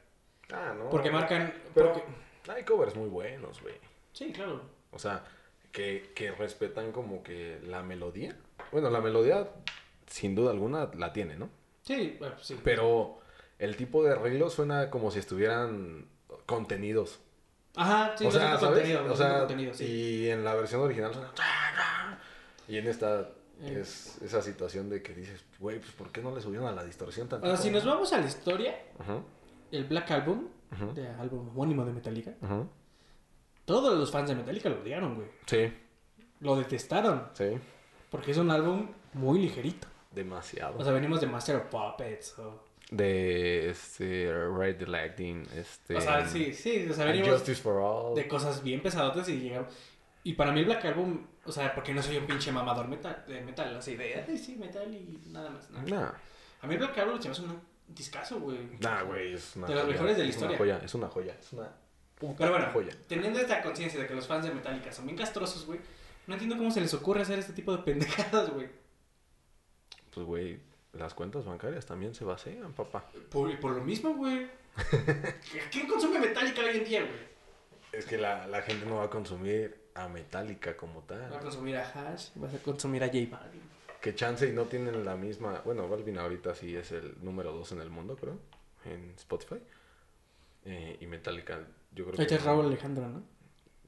Ah, 0.51 0.73
no. 0.77 0.89
Porque 0.89 1.11
marcan... 1.11 1.53
Pero 1.75 1.93
porque- 1.93 2.51
hay 2.51 2.63
covers 2.63 2.95
muy 2.95 3.09
buenos, 3.09 3.61
güey. 3.61 3.75
Sí, 4.13 4.31
claro. 4.31 4.61
O 4.91 4.97
sea, 4.99 5.23
que, 5.71 6.11
que 6.15 6.31
respetan 6.31 6.91
como 6.91 7.21
que 7.21 7.59
la 7.63 7.83
melodía. 7.83 8.35
Bueno, 8.71 8.89
la 8.89 9.01
melodía, 9.01 9.49
sin 10.07 10.35
duda 10.35 10.51
alguna, 10.51 10.89
la 10.95 11.13
tiene, 11.13 11.37
¿no? 11.37 11.49
Sí, 11.83 12.15
bueno, 12.19 12.35
sí. 12.41 12.59
Pero 12.63 13.19
el 13.59 13.75
tipo 13.77 14.03
de 14.03 14.11
arreglo 14.13 14.49
suena 14.49 14.89
como 14.89 15.11
si 15.11 15.19
estuvieran 15.19 16.07
contenidos. 16.45 17.19
Ajá, 17.75 18.15
sí, 18.17 18.25
o 18.25 18.31
contenido. 18.59 19.11
o 19.11 19.15
sea, 19.15 19.39
contenido, 19.39 19.73
sí. 19.73 19.85
y 19.85 20.29
en 20.29 20.43
la 20.43 20.55
versión 20.55 20.81
original 20.81 21.13
suena... 21.13 21.31
Y 22.67 22.77
en 22.77 22.87
esta 22.87 23.29
Eh. 23.61 23.79
es 23.81 24.21
esa 24.21 24.41
situación 24.41 24.89
de 24.89 25.01
que 25.03 25.13
dices, 25.13 25.43
güey, 25.59 25.79
pues 25.79 25.91
¿por 25.91 26.11
qué 26.11 26.21
no 26.21 26.33
le 26.33 26.41
subieron 26.41 26.67
a 26.67 26.71
la 26.71 26.83
distorsión 26.83 27.27
tanto? 27.29 27.45
sea, 27.47 27.55
si 27.57 27.69
nos 27.69 27.85
vamos 27.85 28.11
a 28.13 28.17
la 28.19 28.25
historia, 28.27 28.75
Ajá, 28.99 29.19
el 29.71 29.83
Black 29.85 30.11
Album, 30.11 30.47
ajá, 30.71 30.85
de 30.87 31.07
álbum 31.07 31.49
homónimo 31.49 31.85
de 31.85 31.93
Metallica, 31.93 32.33
ajá. 32.41 32.63
todos 33.65 33.97
los 33.97 34.11
fans 34.11 34.29
de 34.29 34.35
Metallica 34.35 34.69
lo 34.69 34.81
odiaron, 34.81 35.15
güey. 35.15 35.27
Sí, 35.45 35.71
Lo 36.41 36.55
detestaron, 36.57 37.29
sí, 37.33 37.57
porque 38.09 38.31
es 38.31 38.37
un 38.37 38.51
álbum 38.51 38.87
muy 39.13 39.39
ligerito. 39.39 39.87
demasiado. 40.11 40.77
O 40.77 40.83
sea, 40.83 40.93
venimos 40.93 41.21
de 41.21 41.27
Master 41.27 41.57
of 41.57 41.63
Puppets, 41.65 42.39
o... 42.39 42.63
de 42.91 43.69
este 43.69 44.31
Ride 44.49 44.75
the 44.75 44.87
Lightning, 44.87 45.45
este 45.55 45.95
O 45.97 46.01
sea, 46.01 46.25
sí, 46.27 46.53
sí, 46.53 46.87
o 46.89 46.93
sea, 46.93 47.05
venimos 47.05 47.29
Justice 47.29 47.61
for 47.61 47.77
All. 47.81 48.15
de 48.15 48.27
cosas 48.27 48.63
bien 48.63 48.81
pesadotas 48.81 49.27
y 49.29 49.39
llegaron... 49.39 49.67
Y 50.23 50.33
para 50.33 50.51
mí 50.51 50.61
el 50.61 50.65
Black 50.65 50.83
Album, 50.85 51.25
o 51.45 51.51
sea, 51.51 51.75
porque 51.75 51.93
no 51.93 52.01
soy 52.01 52.17
un 52.17 52.25
pinche 52.25 52.51
mamador 52.51 52.87
metal, 52.87 53.23
de 53.27 53.41
metal, 53.41 53.75
así 53.77 53.95
de, 53.95 54.25
ay, 54.27 54.37
sí, 54.37 54.55
metal 54.55 54.91
y 54.91 55.21
nada 55.31 55.51
más. 55.51 55.69
¿no? 55.69 55.81
Nah, 55.83 56.11
A 56.61 56.67
mí 56.67 56.73
el 56.73 56.79
Black 56.79 56.97
Album 56.97 57.21
se 57.21 57.27
me 57.27 57.31
hace 57.33 57.41
un 57.43 57.61
discazo, 57.87 58.39
güey. 58.39 58.57
nah, 58.79 59.03
güey, 59.03 59.33
es 59.33 59.55
una 59.55 59.67
De 59.67 59.75
las 59.75 59.85
mejores 59.85 60.17
de 60.17 60.23
la 60.23 60.29
es 60.29 60.35
historia. 60.35 60.57
Una 60.57 60.57
joya, 60.57 60.81
es 60.83 60.95
una 60.95 61.07
joya, 61.09 61.35
es 61.39 61.53
una 61.53 61.69
puta 62.15 62.35
Pero 62.39 62.51
bueno, 62.51 62.67
joya. 62.73 62.91
teniendo 63.07 63.39
esta 63.39 63.61
conciencia 63.61 63.99
de 64.01 64.07
que 64.07 64.15
los 64.15 64.25
fans 64.25 64.45
de 64.45 64.51
Metallica 64.51 64.91
son 64.91 65.05
bien 65.05 65.17
castrosos, 65.17 65.63
güey, 65.67 65.79
no 66.27 66.33
entiendo 66.33 66.57
cómo 66.57 66.71
se 66.71 66.81
les 66.81 66.93
ocurre 66.93 67.21
hacer 67.21 67.39
este 67.39 67.53
tipo 67.53 67.71
de 67.75 67.83
pendejadas, 67.83 68.49
güey. 68.51 68.69
Pues 70.13 70.25
güey, 70.25 70.59
las 70.93 71.13
cuentas 71.13 71.45
bancarias 71.45 71.85
también 71.85 72.15
se 72.15 72.23
vacían, 72.25 72.73
papá. 72.73 73.05
Por, 73.29 73.59
por 73.59 73.71
lo 73.73 73.83
mismo, 73.83 74.13
güey. 74.15 74.47
¿Quién 75.71 75.87
consume 75.87 76.19
Metallica 76.19 76.61
hoy 76.61 76.77
en 76.77 76.83
día, 76.85 77.01
güey? 77.01 77.35
Es 77.91 78.05
que 78.05 78.17
la, 78.17 78.47
la 78.47 78.61
gente 78.61 78.85
no 78.85 78.97
va 78.97 79.05
a 79.05 79.09
consumir 79.09 79.85
a 79.95 80.07
Metallica 80.09 80.75
como 80.75 81.01
Vas 81.07 81.19
a 81.21 81.29
tal. 81.29 81.39
consumir 81.39 81.77
a 81.77 81.83
Hash, 81.89 82.29
vas 82.35 82.53
a 82.53 82.57
consumir 82.59 83.03
a 83.03 83.07
J 83.07 83.19
Balvin. 83.29 83.61
Que 84.01 84.13
chance 84.13 84.47
y 84.47 84.51
no 84.51 84.63
tienen 84.65 85.03
la 85.05 85.15
misma. 85.15 85.61
Bueno, 85.65 85.87
Balvin 85.87 86.17
ahorita 86.17 86.53
sí 86.53 86.75
es 86.75 86.91
el 86.91 87.15
número 87.23 87.53
2 87.53 87.71
en 87.73 87.81
el 87.81 87.89
mundo, 87.89 88.15
creo. 88.15 88.37
En 88.83 89.11
Spotify. 89.17 89.55
Eh, 90.65 90.97
y 90.99 91.07
Metallica, 91.07 91.59
yo 91.93 92.03
creo 92.05 92.13
Este 92.13 92.27
que. 92.27 92.35
es 92.35 92.43
Raúl 92.43 92.65
Alejandro, 92.65 93.07
¿no? 93.07 93.23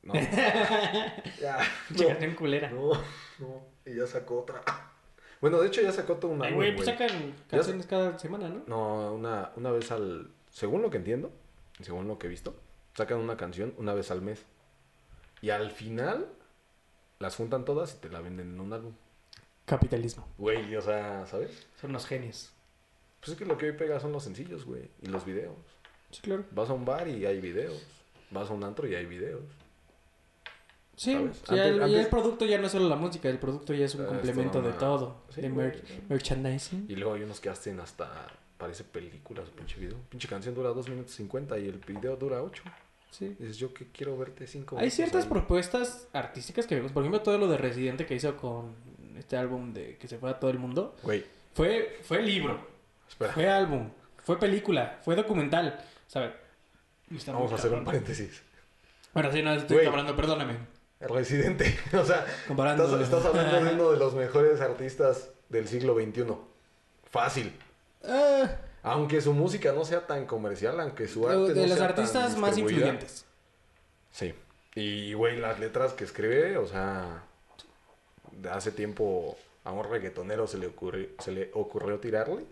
No. 0.08 0.14
ya. 1.42 1.60
En 2.22 2.36
culera. 2.36 2.70
No, 2.70 2.94
no. 3.40 3.62
Y 3.86 3.96
ya 3.96 4.08
sacó 4.08 4.42
otra. 4.42 4.62
Bueno, 5.40 5.62
de 5.62 5.68
hecho 5.68 5.84
ya 5.84 5.92
sacó 5.92 6.16
todo 6.16 6.32
un 6.32 6.42
Ay, 6.42 6.48
álbum, 6.48 6.64
güey, 6.64 6.76
pues 6.76 6.88
sacan 6.88 7.36
canciones 7.48 7.86
cada 7.86 8.18
semana, 8.18 8.50
¿no? 8.50 8.64
No, 8.66 9.14
una, 9.14 9.52
una 9.56 9.70
vez 9.70 9.92
al... 9.92 10.32
Según 10.50 10.82
lo 10.82 10.90
que 10.90 10.98
entiendo, 10.98 11.32
y 11.80 11.84
según 11.84 12.08
lo 12.08 12.18
que 12.18 12.26
he 12.26 12.30
visto, 12.32 12.60
sacan 12.96 13.20
una 13.20 13.38
canción 13.38 13.72
una 13.78 13.94
vez 13.94 14.10
al 14.10 14.24
mes. 14.24 14.44
Y 15.44 15.52
al 15.52 15.70
final 15.70 16.28
las 17.20 17.36
juntan 17.36 17.66
todas 17.66 17.94
y 17.94 17.98
te 18.00 18.10
la 18.10 18.20
venden 18.20 18.52
en 18.54 18.60
un 18.60 18.74
álbum. 18.74 18.94
Capitalismo. 19.66 20.28
Güey, 20.40 20.76
o 20.76 20.82
sea, 20.82 21.28
¿sabes? 21.28 21.68
Son 21.80 21.92
unos 21.92 22.08
genios. 22.08 22.52
Pues 23.20 23.34
es 23.34 23.38
que 23.38 23.46
lo 23.46 23.60
que 23.60 23.68
hoy 23.68 23.74
pega 23.74 24.00
son 24.00 24.12
los 24.14 24.24
sencillos, 24.24 24.66
güey. 24.66 24.90
Y 25.04 25.06
los 25.06 25.24
videos. 25.24 25.54
Sí, 26.10 26.22
claro. 26.22 26.46
Vas 26.50 26.72
a 26.72 26.74
un 26.74 26.84
bar 26.84 27.08
y 27.08 27.28
hay 27.28 27.40
videos. 27.40 27.86
Vas 28.32 28.50
a 28.50 28.54
un 28.54 28.64
antro 28.64 28.88
y 28.88 28.96
hay 28.96 29.06
videos. 29.06 29.44
Sí, 30.98 31.12
sí, 31.14 31.60
Antes- 31.60 31.94
el 31.94 32.08
producto 32.08 32.46
ya 32.46 32.58
no 32.58 32.66
es 32.66 32.72
solo 32.74 32.90
la 32.90 32.96
música, 32.96 33.30
el 33.30 33.38
producto 33.40 33.74
ya 33.74 33.86
es 33.86 33.96
un 33.96 34.02
Ah, 34.06 34.08
complemento 34.08 34.60
toda 34.60 34.72
de 34.74 34.78
todo. 34.80 35.22
Sí, 35.34 35.42
de 35.42 35.50
merchandising. 36.10 36.88
Y 36.90 36.96
luego 36.96 37.14
hay 37.14 37.22
unos 37.24 37.40
que 37.40 37.50
hacen 37.50 37.80
hasta... 37.80 38.28
Parece 38.58 38.84
películas, 38.84 39.50
pinche 39.52 39.80
video. 39.80 39.98
Pinche 40.10 40.28
canción 40.28 40.56
dura 40.56 40.70
2 40.70 40.90
minutos 40.90 41.12
50 41.14 41.60
y 41.60 41.68
el 41.68 41.78
video 41.78 42.16
dura 42.16 42.42
8. 42.42 42.64
Sí. 43.12 43.36
Dices, 43.40 43.58
yo 43.58 43.72
que 43.74 43.86
quiero 43.92 44.18
verte 44.18 44.48
5 44.48 44.78
Hay 44.80 44.90
ciertas 44.90 45.28
propuestas 45.28 46.08
artísticas 46.12 46.66
que, 46.66 46.78
por 46.78 47.04
ejemplo, 47.04 47.22
todo 47.22 47.38
lo 47.38 47.48
de 47.48 47.58
Residente 47.58 48.08
que 48.08 48.16
hizo 48.16 48.36
con 48.36 48.74
este 49.16 49.38
álbum 49.38 49.74
de 49.74 49.98
que 49.98 50.08
se 50.08 50.18
fue 50.18 50.32
a 50.32 50.40
todo 50.40 50.50
el 50.50 50.58
mundo, 50.58 50.96
Güey, 51.04 51.24
fue, 51.54 52.00
fue 52.04 52.22
libro, 52.24 52.60
espera. 53.08 53.34
fue 53.34 53.48
álbum, 53.48 53.90
fue 54.24 54.40
película, 54.40 55.00
fue 55.04 55.16
documental. 55.16 55.80
O 56.08 56.10
sea, 56.10 56.36
Vamos 57.28 57.52
a 57.52 57.56
hacer 57.56 57.72
un 57.74 57.86
paréntesis. 57.86 58.42
Bueno, 59.14 59.32
sí, 59.32 59.42
no 59.44 59.54
estoy 59.54 59.84
comparando, 59.86 60.16
perdóname. 60.16 60.58
Residente. 61.00 61.78
o 61.94 62.04
sea, 62.04 62.26
estás, 62.50 63.02
estás 63.02 63.26
hablando 63.26 63.64
de 63.64 63.74
uno 63.76 63.92
de 63.92 63.98
los 63.98 64.14
mejores 64.16 64.62
artistas 64.62 65.30
del 65.50 65.68
siglo 65.68 65.96
XXI. 65.96 66.26
Fácil. 67.10 67.54
Ah, 68.04 68.50
Aunque 68.84 69.22
su 69.22 69.34
música 69.34 69.72
no 69.74 69.86
sea 69.86 70.08
tan 70.08 70.26
comercial, 70.26 70.80
aunque 70.80 71.08
su 71.08 71.28
arte 71.28 71.54
de 71.54 71.62
no 71.62 71.68
los 71.68 71.78
sea 71.78 71.88
artistas 71.88 72.32
tan 72.34 72.42
más 72.42 72.58
influyentes. 72.58 73.26
Sí. 74.12 74.34
Y, 74.76 75.14
güey, 75.14 75.38
las 75.38 75.60
letras 75.60 75.94
que 75.94 76.04
escribe, 76.04 76.58
o 76.58 76.68
sea, 76.68 77.24
de 78.32 78.50
hace 78.50 78.72
tiempo 78.72 79.38
a 79.64 79.72
un 79.72 79.84
reggaetonero 79.90 80.48
se 80.48 80.58
le 80.58 80.68
ocurrió, 80.68 81.08
se 81.20 81.32
le 81.32 81.50
ocurrió 81.54 82.00
tirarle. 82.00 82.46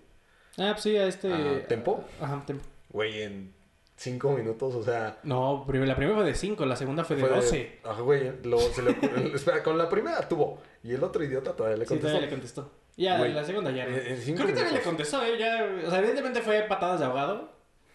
Ah, 0.57 0.71
pues 0.71 0.83
sí, 0.83 0.97
a 0.97 1.07
este. 1.07 1.31
Ah, 1.31 1.67
¿Tempo? 1.67 2.03
Ajá, 2.19 2.43
Tempo. 2.45 2.63
Güey, 2.89 3.23
en 3.23 3.53
cinco 3.95 4.31
minutos, 4.33 4.75
o 4.75 4.83
sea... 4.83 5.19
No, 5.23 5.65
la 5.67 5.95
primera 5.95 6.15
fue 6.15 6.23
de 6.25 6.35
5, 6.35 6.65
la 6.65 6.75
segunda 6.75 7.03
fue 7.03 7.15
de 7.15 7.27
12. 7.27 7.79
Ajá, 7.83 8.01
güey, 8.01 8.31
lo, 8.43 8.59
se 8.59 8.81
le 8.81 8.91
ocurrió... 8.91 9.17
espera, 9.35 9.63
con 9.63 9.77
la 9.77 9.87
primera 9.89 10.27
tuvo. 10.27 10.59
Y 10.83 10.93
el 10.93 11.03
otro 11.03 11.23
idiota 11.23 11.53
todavía 11.55 11.77
le 11.77 11.85
Sí, 11.85 11.89
contestó. 11.89 12.07
todavía 12.09 12.27
le 12.27 12.33
contestó. 12.33 12.71
Ya, 12.97 13.17
Güey, 13.17 13.33
la 13.33 13.43
segunda 13.43 13.71
ya. 13.71 13.85
no. 13.85 13.95
en- 13.95 14.05
en 14.07 14.17
cinco 14.17 14.43
Creo 14.43 14.47
que 14.47 14.53
también 14.53 14.65
le 14.65 14.71
minutos. 14.71 14.83
contestó, 14.85 15.23
¿eh? 15.23 15.37
Ya, 15.39 15.87
o 15.87 15.89
sea, 15.89 15.99
evidentemente 15.99 16.41
fue 16.41 16.61
patadas 16.63 16.99
de 16.99 17.05
ahogado. 17.05 17.49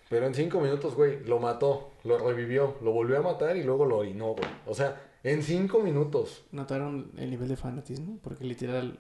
Pero 0.09 0.27
en 0.27 0.35
cinco 0.35 0.61
minutos, 0.61 0.95
güey, 0.95 1.23
lo 1.25 1.39
mató, 1.39 1.93
lo 2.05 2.19
revivió, 2.19 2.77
lo 2.83 2.91
volvió 2.93 3.19
a 3.19 3.23
matar 3.23 3.57
y 3.57 3.63
luego 3.63 3.87
lo 3.87 3.99
orinó, 3.99 4.33
güey. 4.35 4.49
O 4.67 4.75
sea, 4.75 5.01
en 5.23 5.43
cinco 5.43 5.81
minutos. 5.81 6.45
¿Notaron 6.51 7.13
el 7.17 7.31
nivel 7.31 7.49
de 7.49 7.57
fanatismo? 7.57 8.19
Porque 8.23 8.45
literal 8.45 8.99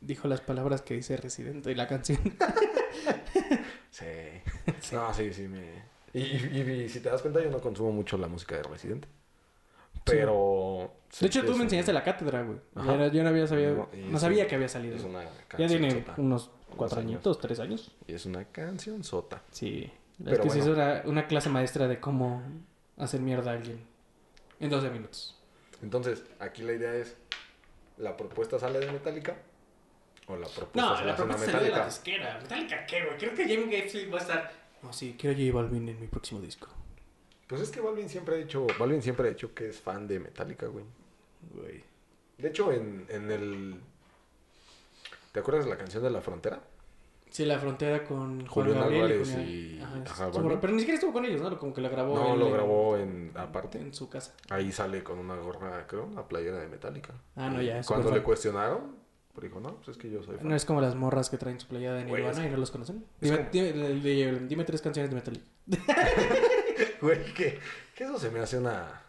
dijo 0.00 0.28
las 0.28 0.40
palabras 0.40 0.82
que 0.82 0.94
dice 0.94 1.16
Residente 1.16 1.72
y 1.72 1.74
la 1.74 1.88
canción. 1.88 2.18
Sí. 3.90 4.04
No, 4.92 5.12
sí, 5.14 5.32
sí, 5.32 5.48
me... 5.48 5.95
Y, 6.12 6.20
y- 6.20 6.82
y 6.84 6.88
si 6.88 7.00
te 7.00 7.10
das 7.10 7.20
cuenta, 7.22 7.42
yo 7.42 7.50
no 7.50 7.60
consumo 7.60 7.92
mucho 7.92 8.16
la 8.16 8.26
música 8.28 8.56
de 8.56 8.62
Residente. 8.62 9.08
Pero... 10.04 10.92
De 11.20 11.26
hecho, 11.26 11.44
tú 11.44 11.56
me 11.56 11.64
enseñaste 11.64 11.92
la 11.92 12.02
cátedra, 12.04 12.42
güey. 12.42 12.58
Yo, 12.74 12.82
no- 13.22 13.28
había 13.28 13.46
sabido, 13.46 13.88
No, 13.94 14.18
sabía 14.18 14.44
un- 14.44 14.48
que 14.48 14.54
había 14.54 14.68
salido. 14.68 14.96
Es 14.96 15.02
una 15.04 15.24
Ya 15.58 15.66
tiene 15.66 15.88
canción 15.88 16.00
sota. 16.04 16.14
unos 16.20 16.50
cuatro 16.76 17.00
añitos, 17.00 17.38
tres 17.38 17.60
años. 17.60 17.94
Y 18.06 18.14
es 18.14 18.26
una 18.26 18.44
canción 18.44 19.02
sota. 19.04 19.42
Sí. 19.50 19.90
Pero 20.22 20.36
es 20.36 20.40
que 20.42 20.50
sí 20.50 20.58
es 20.60 20.66
bueno. 20.68 20.82
una, 20.82 21.02
una 21.06 21.26
clase 21.26 21.48
maestra 21.50 21.88
de 21.88 22.00
cómo 22.00 22.42
hacer 22.96 23.20
mierda 23.20 23.50
a 23.50 23.54
alguien. 23.54 23.84
En 24.60 24.70
12 24.70 24.90
minutos. 24.90 25.38
Entonces, 25.82 26.24
aquí 26.38 26.62
la 26.62 26.72
idea 26.72 26.94
es... 26.94 27.16
¿La 27.98 28.16
propuesta 28.16 28.58
sale 28.58 28.78
de 28.78 28.90
Metallica? 28.92 29.36
¿O 30.26 30.36
la 30.36 30.46
propuesta 30.48 30.80
No, 30.80 30.96
se 30.98 31.04
la 31.04 31.16
propuesta 31.16 31.46
de 31.46 31.52
la 31.52 31.58
Metallica? 31.60 31.86
disquera. 31.86 32.38
Metallica, 32.42 32.86
¿qué, 32.86 33.04
güey? 33.04 33.16
Creo 33.18 33.34
que 33.34 33.42
Jamie 33.42 33.64
Gatesfield 33.76 34.12
va 34.14 34.18
a 34.18 34.22
estar... 34.22 34.52
No, 34.86 34.92
sí, 34.92 35.16
quiero 35.18 35.36
J 35.38 35.52
Balvin 35.52 35.88
en 35.88 36.00
mi 36.00 36.06
próximo 36.06 36.40
disco. 36.40 36.68
Pues 37.48 37.60
es 37.60 37.70
que 37.70 37.80
Balvin 37.80 38.08
siempre 38.08 38.34
ha 38.34 38.38
dicho... 38.38 38.66
Balvin 38.78 39.02
siempre 39.02 39.28
ha 39.28 39.30
dicho 39.30 39.54
que 39.54 39.68
es 39.68 39.80
fan 39.80 40.06
de 40.08 40.18
Metallica, 40.18 40.66
güey. 40.66 40.84
Güey. 41.54 41.84
De 42.38 42.48
hecho, 42.48 42.72
en, 42.72 43.06
en 43.08 43.30
el... 43.30 43.80
¿Te 45.32 45.40
acuerdas 45.40 45.64
de 45.64 45.70
la 45.70 45.76
canción 45.78 46.02
de 46.02 46.10
La 46.10 46.20
Frontera? 46.20 46.60
Sí, 47.30 47.44
la 47.44 47.58
frontera 47.58 48.04
con 48.04 48.46
Juan 48.46 48.66
Julián 48.66 48.80
Gabriel 48.82 49.02
Álvarez 49.04 49.28
Julián- 49.28 49.48
y- 49.48 49.80
Ajá, 49.82 50.02
ajá, 50.06 50.26
estuvo- 50.28 50.60
pero 50.60 50.72
ni 50.72 50.78
siquiera 50.78 50.94
estuvo 50.94 51.12
con 51.12 51.24
ellos, 51.24 51.40
¿no? 51.42 51.58
Como 51.58 51.74
que 51.74 51.80
la 51.82 51.88
grabó. 51.90 52.14
No, 52.14 52.32
él 52.34 52.40
lo 52.40 52.50
grabó 52.50 52.96
en 52.96 53.32
aparte. 53.34 53.78
en 53.78 53.92
su 53.92 54.08
casa. 54.08 54.32
Ahí 54.48 54.72
sale 54.72 55.02
con 55.02 55.18
una 55.18 55.36
gorra, 55.36 55.86
creo, 55.86 56.04
una 56.06 56.26
playera 56.26 56.58
de 56.58 56.68
Metallica. 56.68 57.12
Ah, 57.34 57.50
no, 57.50 57.60
ya, 57.60 57.82
Cuando 57.82 58.10
le 58.12 58.22
cuestionaron, 58.22 58.96
pues 59.36 59.44
dijo, 59.48 59.60
no, 59.60 59.76
pues 59.76 59.88
es 59.88 59.96
que 59.98 60.10
yo 60.10 60.22
soy 60.22 60.36
fan. 60.36 60.48
No 60.48 60.56
es 60.56 60.64
como 60.64 60.80
las 60.80 60.94
morras 60.94 61.28
que 61.30 61.36
traen 61.36 61.60
su 61.60 61.66
playera 61.68 61.94
de 61.94 62.04
Nirvana 62.06 62.40
es- 62.42 62.46
y 62.46 62.50
no 62.50 62.56
los 62.56 62.70
conocen. 62.70 63.04
Dime, 63.20 63.36
como- 63.36 63.50
dime- 63.52 64.00
dime- 64.00 64.38
dime 64.48 64.64
tres 64.64 64.80
canciones 64.82 65.10
de 65.10 65.16
Metallica. 65.16 65.44
Güey, 67.00 67.24
que, 67.34 67.58
que 67.94 68.04
eso 68.04 68.18
se 68.18 68.30
me 68.30 68.40
hace 68.40 68.58
una... 68.58 69.02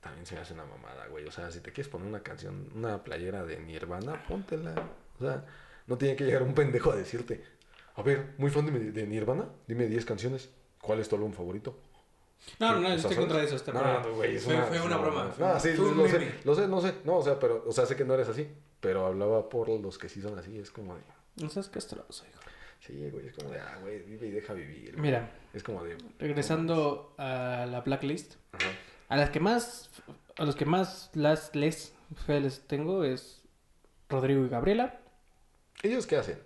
También 0.00 0.24
se 0.26 0.34
me 0.34 0.40
hace 0.42 0.54
una 0.54 0.64
mamada, 0.64 1.06
güey. 1.08 1.24
O 1.26 1.30
sea, 1.32 1.50
si 1.50 1.60
te 1.60 1.72
quieres 1.72 1.90
poner 1.90 2.06
una 2.06 2.22
canción, 2.22 2.70
una 2.74 3.02
playera 3.02 3.44
de 3.44 3.58
Nirvana, 3.58 4.22
póntela. 4.28 4.74
O 5.18 5.24
sea, 5.24 5.44
no 5.86 5.98
tiene 5.98 6.14
que 6.16 6.24
llegar 6.24 6.42
un 6.42 6.54
pendejo 6.54 6.92
a 6.92 6.96
decirte, 6.96 7.42
a 7.96 8.02
ver, 8.02 8.34
muy 8.38 8.50
fan 8.50 8.66
de, 8.66 8.92
de 8.92 9.06
Nirvana, 9.06 9.48
dime 9.66 9.86
10 9.86 10.04
canciones. 10.04 10.50
¿Cuál 10.80 11.00
es 11.00 11.08
tu 11.08 11.16
álbum 11.16 11.32
favorito? 11.32 11.76
No, 12.60 12.74
no, 12.74 12.80
no, 12.80 12.88
estoy 12.92 13.16
contra 13.16 13.42
eso. 13.42 13.56
Este 13.56 13.72
No, 13.72 14.00
no, 14.00 14.14
güey, 14.14 14.36
es 14.36 14.44
fue, 14.44 14.54
una, 14.54 14.64
fue 14.66 14.76
es 14.76 14.82
una 14.84 14.96
broma. 14.98 15.34
No, 15.38 15.58
sí, 15.60 15.70
lo 15.76 16.06
sé, 16.08 16.32
lo 16.44 16.54
sé, 16.54 16.68
no 16.68 16.80
sé. 16.80 16.94
No, 17.04 17.16
o 17.16 17.22
sea, 17.22 17.38
pero, 17.38 17.64
o 17.66 17.72
sea, 17.72 17.84
sé 17.84 17.96
que 17.96 18.04
no 18.04 18.14
eres 18.14 18.28
así. 18.28 18.48
Pero 18.80 19.06
hablaba 19.06 19.48
por 19.48 19.68
los 19.68 19.98
que 19.98 20.08
sí 20.08 20.20
son 20.22 20.38
así. 20.38 20.58
Es 20.58 20.70
como 20.70 20.94
de, 20.94 21.02
No 21.42 21.48
seas 21.48 21.68
castroso, 21.68 22.24
hijo. 22.30 22.40
sí, 22.80 23.10
güey, 23.10 23.26
es 23.28 23.34
como 23.34 23.50
de, 23.50 23.60
ah, 23.60 23.78
güey, 23.80 24.00
vive 24.02 24.28
y 24.28 24.30
deja 24.30 24.52
vivir. 24.54 24.92
güey. 24.92 25.02
Mira, 25.02 25.30
Es 25.52 25.62
como 25.62 25.82
de, 25.84 25.96
regresando 26.18 27.14
a 27.18 27.66
la 27.68 27.80
blacklist. 27.80 28.34
ajá. 28.52 28.66
A 29.08 29.16
las 29.16 29.30
que 29.30 29.40
más, 29.40 29.90
a 30.36 30.44
los 30.44 30.54
que 30.54 30.66
más 30.66 31.10
las 31.14 31.54
les 31.56 31.94
fieles 32.26 32.62
tengo 32.66 33.04
es 33.04 33.42
Rodrigo 34.08 34.44
y 34.44 34.48
Gabriela. 34.50 35.00
¿Ellos 35.82 36.06
qué 36.06 36.16
hacen? 36.18 36.38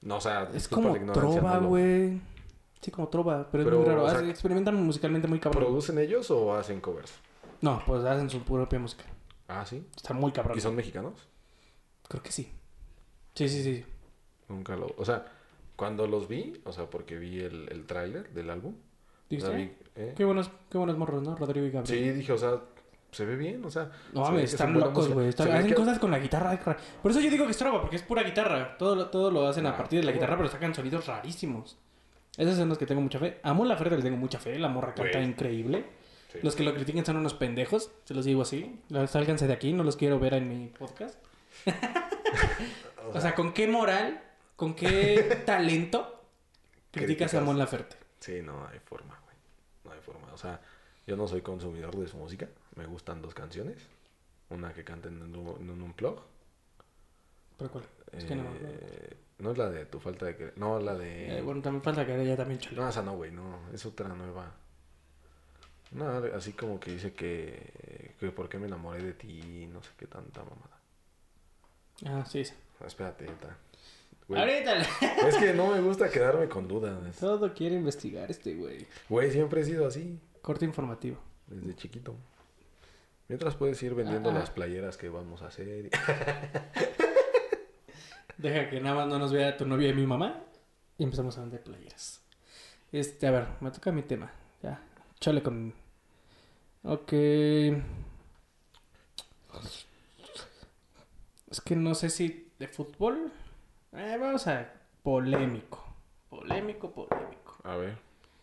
No, 0.00 0.16
o 0.16 0.20
sea, 0.20 0.48
Es 0.54 0.68
como 0.68 0.94
trova, 1.12 1.60
no 1.60 1.68
güey. 1.68 2.20
Sí, 2.80 2.90
como 2.90 3.08
trova, 3.08 3.48
pero, 3.50 3.64
Pero, 3.64 3.76
es 3.80 3.86
muy 3.86 3.88
raro. 3.94 4.04
o 4.04 4.08
sea, 4.10 4.18
Hace- 4.20 4.30
experimentan 4.30 4.74
musicalmente 4.76 5.26
muy 5.28 5.38
cabrón. 5.40 5.64
¿Producen 5.64 5.98
ellos 5.98 6.30
o 6.30 6.54
hacen 6.54 6.80
covers? 6.80 7.12
No, 7.60 7.82
pues 7.86 8.04
hacen 8.04 8.30
su 8.30 8.42
propia 8.42 8.78
música. 8.78 9.04
Ah, 9.48 9.64
sí. 9.66 9.84
Está 9.96 10.14
muy 10.14 10.32
cabrón. 10.32 10.56
¿Y 10.56 10.60
son 10.60 10.74
mexicanos? 10.76 11.28
Creo 12.08 12.22
que 12.22 12.32
sí. 12.32 12.50
Sí, 13.34 13.48
sí, 13.48 13.62
sí. 13.62 13.84
Nunca 14.48 14.76
lo... 14.76 14.86
O 14.96 15.04
sea, 15.04 15.24
cuando 15.74 16.06
los 16.06 16.28
vi, 16.28 16.60
o 16.64 16.72
sea, 16.72 16.88
porque 16.88 17.18
vi 17.18 17.40
el, 17.40 17.68
el 17.70 17.84
tráiler 17.86 18.30
del 18.32 18.50
álbum. 18.50 18.74
o 18.74 19.28
¿Dijiste? 19.28 19.48
sea, 19.50 19.58
vi- 19.58 19.72
¿eh? 19.96 20.14
Qué 20.16 20.24
buenos, 20.24 20.50
qué 20.70 20.78
buenos 20.78 20.96
morros, 20.96 21.22
¿no? 21.22 21.36
Rodrigo 21.36 21.66
y 21.66 21.70
Gabriel. 21.70 22.04
Sí, 22.04 22.10
dije, 22.12 22.32
o 22.32 22.38
sea, 22.38 22.60
se 23.10 23.24
ve 23.26 23.36
bien, 23.36 23.64
o 23.64 23.70
sea... 23.70 23.90
No 24.12 24.24
se 24.24 24.32
mames, 24.32 24.52
están 24.52 24.72
locos, 24.72 25.08
güey. 25.12 25.28
Hacen 25.28 25.66
que- 25.66 25.74
cosas 25.74 25.98
con 25.98 26.10
la 26.10 26.18
guitarra. 26.18 26.56
ra- 26.56 26.76
Por 27.02 27.10
eso 27.10 27.20
yo 27.20 27.30
digo 27.30 27.44
que 27.44 27.50
es 27.50 27.56
trova, 27.58 27.80
porque 27.80 27.96
es 27.96 28.02
pura 28.02 28.22
guitarra. 28.22 28.76
Todo, 28.78 28.94
lo- 28.94 29.10
todo 29.10 29.30
lo 29.30 29.46
hacen 29.46 29.66
a 29.66 29.70
Ah, 29.70 29.76
partir 29.76 30.00
de 30.00 30.06
la 30.06 30.12
guitarra, 30.12 30.36
pero 30.36 30.48
sacan 30.48 30.74
sonidos 30.74 31.06
rarísimos. 31.06 31.76
Esos 32.36 32.56
son 32.56 32.68
los 32.68 32.78
que 32.78 32.86
tengo 32.86 33.00
mucha 33.00 33.18
fe. 33.18 33.40
Amo 33.42 33.64
la 33.64 33.76
Ferrer, 33.76 33.98
le 33.98 34.02
tengo 34.04 34.16
mucha 34.18 34.38
fe. 34.38 34.58
La 34.58 34.68
morra 34.68 34.94
canta 34.94 35.20
increíble. 35.22 35.84
Sí. 36.32 36.38
Los 36.42 36.54
que 36.54 36.64
lo 36.64 36.74
critiquen 36.74 37.04
son 37.04 37.16
unos 37.16 37.32
pendejos, 37.34 37.90
se 38.04 38.12
los 38.12 38.24
digo 38.26 38.42
así. 38.42 38.78
Sálganse 39.06 39.46
de 39.46 39.52
aquí, 39.54 39.72
no 39.72 39.84
los 39.84 39.96
quiero 39.96 40.18
ver 40.20 40.34
en 40.34 40.48
mi 40.48 40.68
podcast. 40.68 41.18
O 43.14 43.20
sea, 43.20 43.34
¿con 43.34 43.52
qué 43.54 43.68
moral, 43.68 44.20
con 44.56 44.74
qué 44.74 45.42
talento 45.46 46.24
criticas 46.90 47.34
a. 47.34 47.40
Mon 47.40 47.56
Laferte? 47.58 47.96
Sí, 48.20 48.42
no 48.42 48.66
hay 48.66 48.78
forma, 48.80 49.18
güey. 49.24 49.36
No 49.84 49.92
hay 49.92 50.00
forma. 50.00 50.32
O 50.32 50.36
sea, 50.38 50.60
yo 51.06 51.16
no 51.16 51.28
soy 51.28 51.40
consumidor 51.40 51.94
de 51.96 52.08
su 52.08 52.16
música. 52.16 52.48
Me 52.74 52.84
gustan 52.86 53.22
dos 53.22 53.32
canciones. 53.34 53.78
Una 54.50 54.72
que 54.72 54.84
canten 54.84 55.22
en 55.22 55.36
un, 55.36 55.56
en 55.60 55.70
un 55.70 55.82
unplug. 55.82 56.20
¿Pero 57.58 57.70
cuál? 57.70 57.84
Es 58.12 58.24
que 58.24 58.34
no. 58.34 58.42
no. 58.44 58.50
Eh, 58.60 59.16
no 59.38 59.52
es 59.52 59.58
la 59.58 59.70
de 59.70 59.86
tu 59.86 60.00
falta 60.00 60.26
de... 60.26 60.36
cre- 60.38 60.52
No, 60.56 60.80
la 60.80 60.94
de... 60.94 61.38
Eh, 61.38 61.42
bueno, 61.42 61.62
también 61.62 61.82
falta 61.82 62.04
que 62.06 62.20
ella 62.20 62.36
también 62.36 62.58
chole. 62.60 62.76
No, 62.76 62.88
esa 62.88 63.02
no, 63.02 63.16
güey, 63.16 63.30
no. 63.30 63.60
Es 63.72 63.84
otra 63.86 64.08
nueva. 64.08 64.52
No, 65.92 66.08
así 66.34 66.52
como 66.52 66.80
que 66.80 66.90
dice 66.92 67.12
que... 67.12 68.14
Que 68.18 68.30
por 68.30 68.48
qué 68.48 68.58
me 68.58 68.66
enamoré 68.66 69.02
de 69.02 69.12
ti, 69.12 69.68
no 69.72 69.82
sé 69.82 69.90
qué 69.98 70.06
tanta 70.06 70.40
mamada. 70.42 70.75
Ah, 72.04 72.24
sí, 72.26 72.44
sí. 72.44 72.52
Ah, 72.80 72.86
Espérate, 72.86 73.24
está. 73.24 73.56
Güey, 74.28 74.40
Ahorita 74.40 74.76
Es 75.28 75.36
que 75.36 75.54
no 75.54 75.68
me 75.68 75.80
gusta 75.80 76.10
quedarme 76.10 76.48
con 76.48 76.66
dudas. 76.66 77.16
todo 77.16 77.54
quiere 77.54 77.76
investigar 77.76 78.30
este 78.30 78.54
güey. 78.54 78.86
Güey, 79.08 79.30
siempre 79.30 79.60
he 79.60 79.64
sido 79.64 79.86
así. 79.86 80.18
Corte 80.42 80.64
informativo. 80.64 81.18
Desde 81.46 81.74
chiquito. 81.76 82.16
Mientras 83.28 83.54
puedes 83.56 83.80
ir 83.82 83.94
vendiendo 83.94 84.32
las 84.32 84.50
playeras 84.50 84.96
que 84.96 85.08
vamos 85.08 85.42
a 85.42 85.46
hacer. 85.46 85.90
Deja 88.36 88.68
que 88.68 88.80
nada 88.80 88.96
más 88.96 89.08
no 89.08 89.18
nos 89.18 89.32
vea 89.32 89.56
tu 89.56 89.66
novia 89.66 89.88
y 89.88 89.94
mi 89.94 90.06
mamá. 90.06 90.42
Y 90.98 91.04
empezamos 91.04 91.36
a 91.38 91.40
vender 91.40 91.62
playeras. 91.62 92.20
Este, 92.92 93.26
a 93.26 93.30
ver, 93.30 93.46
me 93.60 93.70
toca 93.70 93.92
mi 93.92 94.02
tema. 94.02 94.30
Ya, 94.62 94.80
chale 95.20 95.42
con. 95.42 95.72
Ok. 96.84 97.12
Es 101.50 101.60
que 101.60 101.76
no 101.76 101.94
sé 101.94 102.10
si 102.10 102.52
de 102.58 102.68
fútbol. 102.68 103.32
Eh, 103.92 104.16
vamos 104.20 104.46
a. 104.46 104.72
Polémico. 105.02 105.84
Polémico, 106.28 106.90
polémico. 106.90 107.58
A 107.62 107.76
ver, 107.76 107.98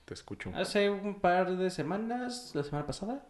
te 0.05 0.13
escucho. 0.13 0.51
Hace 0.55 0.89
un 0.89 1.19
par 1.19 1.57
de 1.57 1.69
semanas, 1.69 2.51
la 2.55 2.63
semana 2.63 2.85
pasada, 2.85 3.25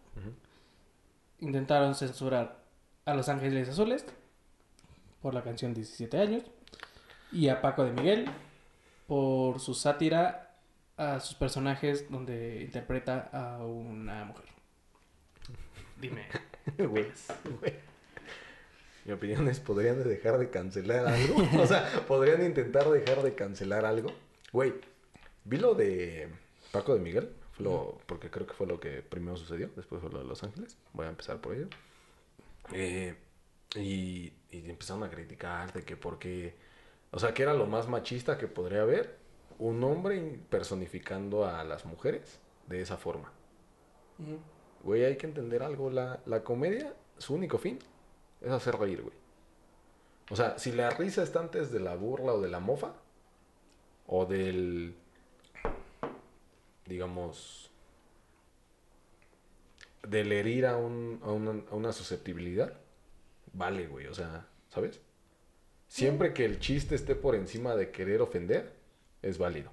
intentaron 1.40 1.94
censurar 1.94 2.62
a 3.04 3.14
Los 3.14 3.28
Ángeles 3.28 3.68
Azules 3.68 4.06
por 5.20 5.34
la 5.34 5.42
canción 5.42 5.74
17 5.74 6.18
años 6.18 6.44
y 7.32 7.48
a 7.48 7.60
Paco 7.60 7.84
de 7.84 7.92
Miguel 7.92 8.30
por 9.08 9.58
su 9.58 9.74
sátira 9.74 10.54
a 10.96 11.18
sus 11.18 11.34
personajes 11.34 12.08
donde 12.10 12.62
interpreta 12.62 13.28
a 13.32 13.64
una 13.64 14.24
mujer. 14.24 14.46
Dime. 16.00 16.26
Güey. 16.78 17.12
Mi 19.04 19.12
opinión 19.12 19.48
es, 19.48 19.60
¿podrían 19.60 20.02
dejar 20.02 20.38
de 20.38 20.48
cancelar 20.50 21.06
algo? 21.06 21.36
o 21.62 21.66
sea, 21.66 21.88
¿podrían 22.06 22.44
intentar 22.44 22.88
dejar 22.90 23.22
de 23.22 23.34
cancelar 23.34 23.84
algo? 23.84 24.10
Güey, 24.52 24.72
vi 25.44 25.58
lo 25.58 25.74
de 25.74 26.28
Paco 26.72 26.94
de 26.94 27.00
Miguel, 27.00 27.30
fue 27.52 27.64
lo- 27.64 27.98
porque 28.06 28.30
creo 28.30 28.46
que 28.46 28.54
fue 28.54 28.66
lo 28.66 28.80
que 28.80 29.02
primero 29.02 29.36
sucedió, 29.36 29.68
después 29.76 30.00
fue 30.00 30.10
lo 30.10 30.18
de 30.20 30.24
Los 30.24 30.42
Ángeles, 30.42 30.76
voy 30.92 31.06
a 31.06 31.10
empezar 31.10 31.40
por 31.40 31.54
ello. 31.54 31.68
Eh, 32.72 33.14
y, 33.76 34.32
y 34.50 34.70
empezaron 34.70 35.02
a 35.02 35.10
criticar 35.10 35.72
de 35.72 35.82
que 35.82 35.96
porque, 35.96 36.54
o 37.10 37.18
sea, 37.18 37.34
que 37.34 37.42
era 37.42 37.52
lo 37.52 37.66
más 37.66 37.88
machista 37.88 38.38
que 38.38 38.46
podría 38.48 38.82
haber, 38.82 39.18
un 39.58 39.84
hombre 39.84 40.40
personificando 40.48 41.46
a 41.46 41.62
las 41.64 41.84
mujeres 41.84 42.40
de 42.68 42.80
esa 42.80 42.96
forma. 42.96 43.30
Güey, 44.82 45.04
hay 45.04 45.16
que 45.16 45.26
entender 45.26 45.62
algo. 45.62 45.90
La, 45.90 46.20
la 46.26 46.42
comedia, 46.42 46.94
su 47.18 47.34
único 47.34 47.58
fin 47.58 47.78
es 48.44 48.50
hacer 48.52 48.76
reír, 48.76 49.02
güey. 49.02 49.14
O 50.30 50.36
sea, 50.36 50.58
si 50.58 50.72
la 50.72 50.90
risa 50.90 51.22
está 51.22 51.40
antes 51.40 51.70
de 51.72 51.80
la 51.80 51.96
burla 51.96 52.32
o 52.34 52.40
de 52.40 52.48
la 52.48 52.60
mofa, 52.60 52.94
o 54.06 54.26
del, 54.26 54.94
digamos, 56.86 57.70
del 60.06 60.32
herir 60.32 60.66
a, 60.66 60.76
un, 60.76 61.20
a, 61.22 61.30
una, 61.30 61.62
a 61.70 61.74
una 61.74 61.92
susceptibilidad, 61.92 62.74
vale, 63.52 63.86
güey. 63.86 64.06
O 64.06 64.14
sea, 64.14 64.46
¿sabes? 64.68 65.00
Siempre 65.88 66.34
que 66.34 66.44
el 66.44 66.58
chiste 66.58 66.94
esté 66.94 67.14
por 67.14 67.34
encima 67.34 67.74
de 67.76 67.90
querer 67.90 68.20
ofender, 68.22 68.74
es 69.22 69.38
válido. 69.38 69.70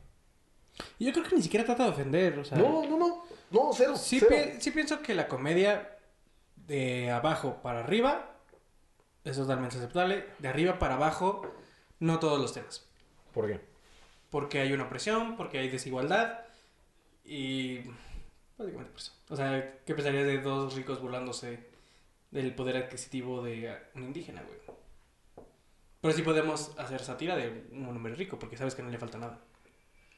Yo 1.00 1.12
creo 1.12 1.26
que 1.26 1.36
ni 1.36 1.42
siquiera 1.42 1.66
trata 1.66 1.84
de 1.86 1.90
ofender, 1.90 2.40
o 2.40 2.46
sea... 2.46 2.58
No, 2.58 2.86
no, 2.88 2.98
no. 2.98 3.24
No, 3.52 3.72
cero. 3.74 3.96
Sí, 3.98 4.20
cero. 4.20 4.34
pi- 4.54 4.62
sí 4.62 4.72
pienso 4.72 5.02
que 5.02 5.14
la 5.14 5.28
comedia 5.28 5.98
de 6.56 7.12
abajo 7.12 7.62
para 7.62 7.82
arriba 7.82 8.31
es 9.24 9.38
totalmente 9.38 9.78
aceptable. 9.78 10.26
De 10.40 10.48
arriba 10.48 10.80
para 10.80 10.96
abajo, 10.96 11.42
no 12.00 12.20
todos 12.20 12.40
los 12.40 12.54
temas. 12.54 12.88
¿Por 13.34 13.48
qué? 13.48 13.62
Porque 14.30 14.60
hay 14.60 14.74
una 14.74 14.86
opresión, 14.86 15.36
porque 15.38 15.60
hay 15.60 15.70
desigualdad 15.70 16.40
y... 17.24 17.80
Básicamente 18.58 18.92
por 18.92 19.02
eso. 19.02 19.14
O 19.30 19.36
sea, 19.36 19.80
¿qué 19.86 19.94
pensarías 19.96 20.26
de 20.26 20.42
dos 20.42 20.76
ricos 20.76 21.02
burlándose 21.02 21.68
del 22.32 22.54
poder 22.56 22.78
adquisitivo 22.78 23.44
de 23.44 23.76
un 23.96 24.04
indígena, 24.04 24.44
güey? 24.44 24.60
Pero 26.02 26.14
sí 26.14 26.22
podemos 26.24 26.78
hacer 26.80 27.02
sátira 27.02 27.36
de 27.36 27.68
un 27.72 27.86
hombre 27.88 28.16
rico, 28.16 28.40
porque 28.40 28.58
sabes 28.58 28.74
que 28.76 28.82
no 28.82 28.90
le 28.90 28.98
falta 28.98 29.18
nada. 29.18 29.40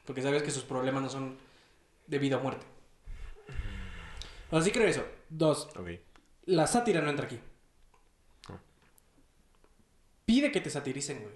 Porque 0.06 0.22
sabes 0.22 0.42
que 0.42 0.50
sus 0.50 0.62
problemas 0.64 1.02
no 1.02 1.10
son 1.10 1.36
de 2.06 2.18
vida 2.18 2.36
o 2.36 2.40
muerte. 2.40 2.64
O 4.50 4.56
sea, 4.56 4.62
sí 4.62 4.70
creo 4.70 4.86
eso. 4.86 5.04
Dos, 5.28 5.68
Ok. 5.76 5.88
la 6.46 6.66
sátira 6.66 7.00
no 7.00 7.10
entra 7.10 7.26
aquí. 7.26 7.38
Pide 10.24 10.52
que 10.52 10.60
te 10.60 10.70
satiricen, 10.70 11.22
güey. 11.22 11.34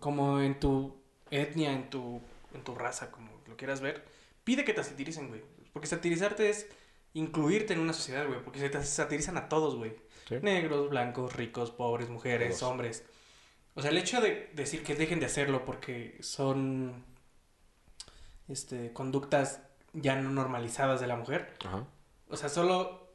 Como 0.00 0.40
en 0.40 0.58
tu 0.60 0.96
etnia, 1.30 1.72
en 1.72 1.90
tu, 1.90 2.20
en 2.54 2.62
tu 2.64 2.74
raza, 2.74 3.10
como 3.10 3.30
lo 3.46 3.56
quieras 3.56 3.80
ver. 3.80 4.04
Pide 4.44 4.64
que 4.64 4.74
te 4.74 4.82
satiricen, 4.84 5.28
güey. 5.28 5.42
Porque 5.72 5.88
satirizarte 5.88 6.48
es 6.50 6.66
incluirte 7.14 7.72
en 7.74 7.80
una 7.80 7.92
sociedad, 7.92 8.26
güey. 8.26 8.42
Porque 8.42 8.58
se 8.58 8.68
te 8.68 8.82
satirizan 8.84 9.36
a 9.36 9.48
todos, 9.48 9.76
güey. 9.76 9.94
Sí. 10.28 10.36
Negros, 10.42 10.90
blancos, 10.90 11.34
ricos, 11.34 11.70
pobres, 11.70 12.08
mujeres, 12.08 12.58
Todos. 12.58 12.70
hombres. 12.72 13.04
O 13.74 13.82
sea, 13.82 13.90
el 13.90 13.98
hecho 13.98 14.20
de 14.20 14.50
decir 14.54 14.82
que 14.82 14.94
dejen 14.94 15.18
de 15.20 15.26
hacerlo 15.26 15.64
porque 15.64 16.18
son 16.20 17.04
este, 18.48 18.92
conductas 18.92 19.60
ya 19.94 20.16
no 20.20 20.30
normalizadas 20.30 21.00
de 21.00 21.06
la 21.06 21.16
mujer, 21.16 21.54
Ajá. 21.64 21.86
o 22.28 22.36
sea, 22.36 22.48
solo 22.48 23.14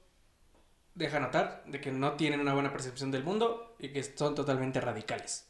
deja 0.96 1.20
notar 1.20 1.64
de 1.68 1.80
que 1.82 1.92
no 1.92 2.14
tienen 2.14 2.40
una 2.40 2.54
buena 2.54 2.72
percepción 2.72 3.12
del 3.12 3.24
mundo 3.24 3.67
y 3.80 3.90
que 3.90 4.04
son 4.04 4.36
totalmente 4.36 4.82
radicales. 4.82 5.48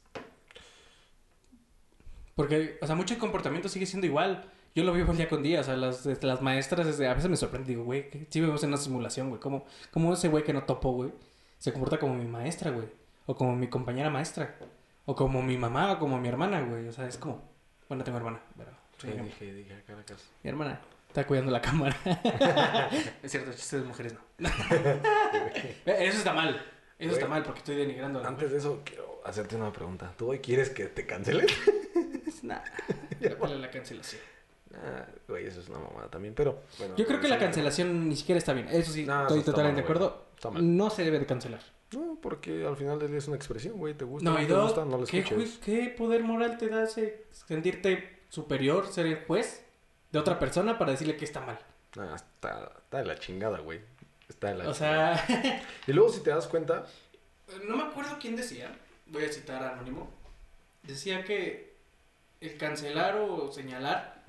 Porque, 2.36 2.78
o 2.82 2.86
sea, 2.86 2.96
mucho 2.96 3.18
comportamiento 3.18 3.68
sigue 3.68 3.86
siendo 3.86 4.06
igual. 4.06 4.52
Yo 4.76 4.84
lo 4.84 4.94
vivo 4.94 5.12
día 5.14 5.28
con 5.28 5.42
día, 5.42 5.62
o 5.62 5.64
sea, 5.64 5.76
las, 5.76 6.06
este, 6.06 6.28
las 6.28 6.42
maestras 6.42 7.00
a 7.00 7.14
veces 7.14 7.30
me 7.30 7.36
sorprenden, 7.38 7.68
digo, 7.68 7.84
güey, 7.84 8.10
sí 8.30 8.40
vivimos 8.40 8.64
en 8.64 8.70
una 8.70 8.78
simulación, 8.78 9.30
güey. 9.30 9.42
¿Cómo, 9.42 9.66
cómo 9.92 10.14
ese 10.14 10.28
güey 10.28 10.44
que 10.44 10.54
no 10.54 10.64
topo, 10.64 10.92
güey, 10.92 11.12
se 11.58 11.74
comporta 11.74 12.00
como 12.00 12.14
mi 12.14 12.26
maestra, 12.26 12.72
güey? 12.72 12.88
O 13.26 13.36
como 13.36 13.56
mi 13.56 13.68
compañera 13.68 14.10
maestra. 14.10 14.56
O 15.06 15.16
como 15.16 15.42
mi 15.42 15.58
mamá 15.58 15.94
o 15.94 16.00
como 16.00 16.20
mi 16.20 16.28
hermana, 16.28 16.62
güey. 16.62 16.88
O 16.88 16.92
sea, 16.92 17.08
es 17.08 17.18
como... 17.18 17.42
Bueno, 17.90 18.04
tengo 18.04 18.18
hermana, 18.18 18.42
pero... 18.58 18.72
Sí, 19.00 19.08
dije, 19.08 19.54
dije, 19.54 19.74
a 19.74 19.82
Caracas. 19.84 20.30
Mi 20.44 20.50
hermana 20.50 20.80
está 21.08 21.26
cuidando 21.26 21.52
la 21.52 21.62
cámara. 21.62 21.96
es 23.24 23.32
cierto, 23.32 23.52
chistes 23.52 23.82
de 23.82 23.88
mujeres 23.88 24.14
no. 24.14 24.20
Eso 25.86 26.18
está 26.18 26.34
mal. 26.34 26.62
Eso 27.00 27.14
está 27.14 27.28
mal 27.28 27.44
porque 27.44 27.60
estoy 27.60 27.76
denigrando 27.76 28.20
a 28.20 28.24
la 28.24 28.28
Antes 28.30 28.52
de 28.52 28.58
eso, 28.58 28.82
quiero 28.84 29.22
hacerte 29.26 29.56
una 29.56 29.72
pregunta. 29.72 30.14
¿Tú 30.18 30.30
hoy 30.32 30.40
quieres 30.40 30.70
que 30.70 30.86
te 30.86 31.06
cancelen? 31.06 31.48
Nah, 32.44 32.60
dale 33.20 33.58
la 33.58 33.72
cancelación. 33.72 34.22
Ah, 34.76 35.06
güey, 35.28 35.48
eso 35.48 35.60
es 35.60 35.70
una 35.70 35.80
mamada 35.80 36.08
también, 36.08 36.36
pero 36.36 36.62
bueno. 36.78 36.96
Yo 36.96 37.08
creo 37.08 37.20
que 37.20 37.28
la 37.28 37.40
cancelación 37.40 38.08
ni 38.08 38.16
siquiera 38.16 38.38
está 38.38 38.54
bien. 38.54 38.68
Eso 38.70 38.92
sí, 38.92 39.06
No, 39.06 39.24
estoy 39.24 39.40
eso 39.40 39.52
totalmente 39.52 39.82
de 39.82 39.88
mal, 39.88 39.98
acuerdo. 39.98 40.26
Está 40.36 40.52
mal. 40.52 40.78
No 40.78 40.90
se 40.92 41.04
debe 41.04 41.18
de 41.18 41.26
cancelar. 41.26 41.62
No, 41.94 42.20
porque 42.22 42.64
al 42.66 42.78
final 42.78 43.00
del 43.00 43.10
día 43.10 43.18
es 43.18 43.28
una 43.28 43.38
expresión, 43.38 43.78
güey. 43.80 43.96
¿Te 43.96 44.06
gusta? 44.06 44.30
No, 44.30 44.40
y 44.40 44.46
te 44.46 44.54
dos, 44.54 44.66
gusta? 44.66 44.86
No 44.86 44.98
lo 45.00 45.06
¿qué, 45.08 45.20
escuches. 45.20 45.60
ju- 45.60 45.64
¿qué 45.64 45.96
poder 45.98 46.24
moral 46.24 46.58
te 46.60 46.68
da 46.70 46.84
ese 46.84 47.26
sentirte 47.32 48.20
superior, 48.30 48.86
ser 48.88 49.08
el 49.08 49.26
juez 49.26 49.66
de 50.12 50.20
otra 50.20 50.38
persona 50.38 50.78
para 50.78 50.92
decirle 50.92 51.18
que 51.18 51.26
está 51.26 51.42
mal? 51.42 51.58
Ah, 51.98 52.14
está, 52.16 52.72
está 52.84 52.98
de 53.00 53.06
la 53.06 53.18
chingada, 53.18 53.60
güey. 53.60 53.80
Está 54.28 54.50
de 54.50 54.56
la 54.56 54.70
O 54.70 54.74
sea, 54.74 55.64
Y 55.88 55.94
luego, 55.94 56.12
si 56.12 56.22
te 56.22 56.30
das 56.30 56.48
cuenta, 56.48 56.86
no 57.68 57.78
me 57.78 57.84
acuerdo 57.84 58.18
quién 58.20 58.36
decía, 58.36 58.76
voy 59.08 59.26
a 59.26 59.32
citar 59.32 59.64
a 59.64 59.74
Anónimo, 59.74 60.10
decía 60.84 61.24
que 61.24 61.76
el 62.42 62.58
cancelar 62.58 63.16
o 63.16 63.52
señalar 63.52 64.24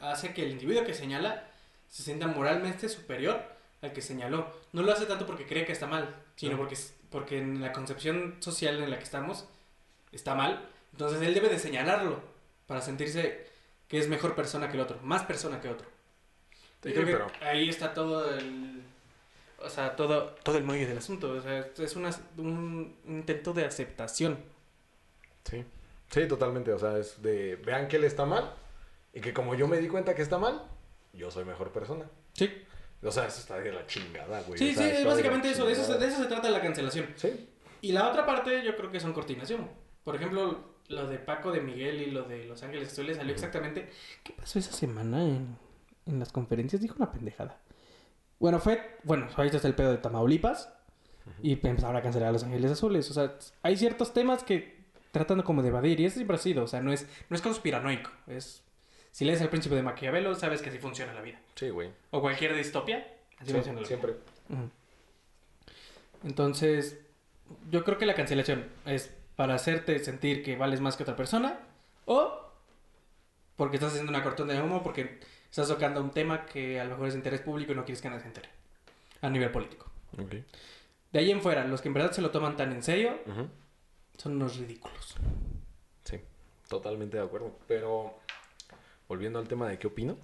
hace 0.00 0.32
que 0.34 0.42
el 0.44 0.50
individuo 0.52 0.84
que 0.84 0.94
señala 0.94 1.44
se 1.88 2.02
sienta 2.02 2.26
moralmente 2.26 2.88
superior 2.88 3.42
al 3.82 3.92
que 3.92 4.02
señaló. 4.02 4.52
No 4.72 4.82
lo 4.82 4.92
hace 4.92 5.06
tanto 5.06 5.26
porque 5.26 5.46
cree 5.46 5.64
que 5.64 5.72
está 5.72 5.86
mal, 5.86 6.14
sino 6.36 6.56
porque, 6.56 6.76
porque 7.10 7.38
en 7.38 7.60
la 7.60 7.72
concepción 7.72 8.36
social 8.40 8.82
en 8.82 8.90
la 8.90 8.98
que 8.98 9.04
estamos 9.04 9.46
está 10.12 10.34
mal. 10.34 10.68
Entonces 10.92 11.20
él 11.22 11.34
debe 11.34 11.48
de 11.48 11.58
señalarlo 11.58 12.20
para 12.66 12.80
sentirse 12.80 13.46
que 13.88 13.98
es 13.98 14.08
mejor 14.08 14.34
persona 14.34 14.68
que 14.68 14.74
el 14.74 14.80
otro, 14.80 14.98
más 15.02 15.24
persona 15.24 15.60
que 15.60 15.68
otro. 15.68 15.86
Sí, 16.82 16.92
creo 16.92 17.26
que 17.26 17.44
ahí 17.44 17.68
está 17.68 17.94
todo 17.94 18.34
el... 18.36 18.75
O 19.58 19.68
sea, 19.70 19.96
todo, 19.96 20.34
todo 20.42 20.58
el 20.58 20.64
meollo 20.64 20.86
del 20.86 20.98
asunto. 20.98 21.32
O 21.32 21.40
sea, 21.40 21.66
es 21.78 21.96
una- 21.96 22.10
un 22.36 22.96
intento 23.06 23.52
de 23.52 23.64
aceptación. 23.64 24.38
Sí. 25.44 25.64
Sí, 26.10 26.28
totalmente. 26.28 26.72
O 26.72 26.78
sea, 26.78 26.98
es 26.98 27.20
de 27.22 27.56
vean 27.56 27.88
que 27.88 27.96
él 27.96 28.04
está 28.04 28.24
mal 28.26 28.52
y 29.12 29.20
que 29.20 29.32
como 29.32 29.54
yo 29.54 29.66
me 29.66 29.78
di 29.78 29.88
cuenta 29.88 30.14
que 30.14 30.22
está 30.22 30.38
mal, 30.38 30.62
yo 31.12 31.30
soy 31.30 31.44
mejor 31.44 31.72
persona. 31.72 32.04
Sí, 32.34 32.50
O 33.02 33.10
sea, 33.10 33.26
eso 33.26 33.40
está 33.40 33.58
de 33.58 33.72
la 33.72 33.86
chingada, 33.86 34.42
güey. 34.42 34.58
sí, 34.58 34.70
O 34.76 34.78
sí, 34.78 34.84
es 34.84 34.98
de 34.98 35.04
básicamente 35.04 35.50
eso. 35.50 35.66
De 35.66 35.72
eso, 35.72 35.98
de 35.98 36.06
eso 36.06 36.22
se 36.22 36.28
trata 36.28 36.50
la 36.50 36.60
cancelación. 36.60 37.06
Sí. 37.16 37.48
Y 37.82 37.92
la 37.92 38.08
otra 38.08 38.24
parte 38.26 38.62
yo 38.64 38.76
creo 38.76 38.90
que 38.90 39.00
son 39.00 39.12
coordinación. 39.12 39.68
Por 40.04 40.16
ejemplo, 40.16 40.76
lo 40.88 41.06
de 41.06 41.18
Paco 41.18 41.50
de 41.52 41.60
Miguel 41.60 42.00
y 42.02 42.10
lo 42.10 42.22
de 42.24 42.44
Los 42.46 42.62
Ángeles 42.62 42.90
Azules 42.92 43.16
salió 43.16 43.32
exactamente... 43.32 43.90
¿Qué 44.24 44.32
pasó 44.32 44.58
esa 44.58 44.72
semana 44.72 45.22
en, 45.24 45.56
en 46.06 46.18
las 46.18 46.32
conferencias? 46.32 46.80
Dijo 46.82 46.94
una 46.98 47.12
pendejada. 47.12 47.58
Bueno, 48.38 48.58
fue... 48.60 48.98
Bueno, 49.04 49.28
ahorita 49.36 49.56
está 49.56 49.68
el 49.68 49.74
pedo 49.74 49.90
de 49.90 49.98
Tamaulipas. 49.98 50.72
Y 51.42 51.52
empezaron 51.52 51.96
a 51.96 52.02
cancelar 52.02 52.28
a 52.28 52.32
Los 52.32 52.44
Ángeles 52.44 52.70
Azules. 52.70 53.10
O 53.10 53.14
sea, 53.14 53.34
hay 53.62 53.76
ciertos 53.76 54.12
temas 54.14 54.44
que 54.44 54.84
tratan 55.10 55.42
como 55.42 55.62
de 55.62 55.68
evadir. 55.68 55.98
Y 56.00 56.04
eso 56.06 56.16
siempre 56.16 56.36
ha 56.36 56.40
sido. 56.40 56.64
O 56.64 56.66
sea, 56.68 56.80
no 56.80 56.92
es, 56.92 57.06
no 57.28 57.36
es 57.36 57.42
conspiranoico. 57.42 58.10
Es... 58.26 58.62
Si 59.10 59.24
lees 59.24 59.40
El 59.40 59.48
Príncipe 59.48 59.74
de 59.74 59.82
Maquiavelo, 59.82 60.34
sabes 60.34 60.60
que 60.62 60.68
así 60.68 60.78
funciona 60.78 61.14
la 61.14 61.22
vida. 61.22 61.40
Sí, 61.54 61.70
güey. 61.70 61.90
O 62.10 62.20
cualquier 62.20 62.54
distopia. 62.54 62.98
Así 63.38 63.46
Sí, 63.46 63.52
funciona 63.54 63.80
la 63.80 63.80
vida. 63.80 63.88
siempre. 63.88 64.12
Ujú. 64.50 64.70
Entonces, 66.24 67.00
yo 67.70 67.84
creo 67.84 67.98
que 67.98 68.06
la 68.06 68.14
cancelación 68.14 68.66
es 68.84 69.14
para 69.36 69.54
hacerte 69.54 69.98
sentir 70.00 70.42
que 70.42 70.56
vales 70.56 70.80
más 70.80 70.96
que 70.96 71.02
otra 71.02 71.16
persona 71.16 71.60
o 72.04 72.42
porque 73.56 73.76
estás 73.76 73.92
haciendo 73.92 74.10
una 74.10 74.22
cortón 74.22 74.48
de 74.48 74.60
humo 74.60 74.82
porque 74.82 75.20
estás 75.62 75.68
tocando 75.68 76.02
un 76.02 76.10
tema 76.10 76.44
que 76.44 76.78
a 76.78 76.84
lo 76.84 76.90
mejor 76.90 77.06
es 77.08 77.14
de 77.14 77.20
interés 77.20 77.40
público 77.40 77.72
y 77.72 77.74
no 77.74 77.82
quieres 77.86 78.02
que 78.02 78.10
nadie 78.10 78.20
se 78.20 78.26
entere 78.26 78.50
a 79.22 79.30
nivel 79.30 79.50
político. 79.50 79.90
De 81.10 81.18
ahí 81.18 81.30
en 81.30 81.40
fuera, 81.40 81.64
los 81.64 81.80
que 81.80 81.88
en 81.88 81.94
verdad 81.94 82.12
se 82.12 82.20
lo 82.20 82.30
toman 82.30 82.58
tan 82.58 82.72
en 82.72 82.82
serio 82.82 83.18
son 84.18 84.36
unos 84.36 84.58
ridículos. 84.58 85.16
Sí, 86.04 86.20
totalmente 86.68 87.16
de 87.16 87.22
acuerdo. 87.22 87.58
Pero 87.66 88.18
volviendo 89.08 89.38
al 89.38 89.48
tema 89.48 89.66
de 89.70 89.78
qué 89.78 89.86
opino. 89.86 90.18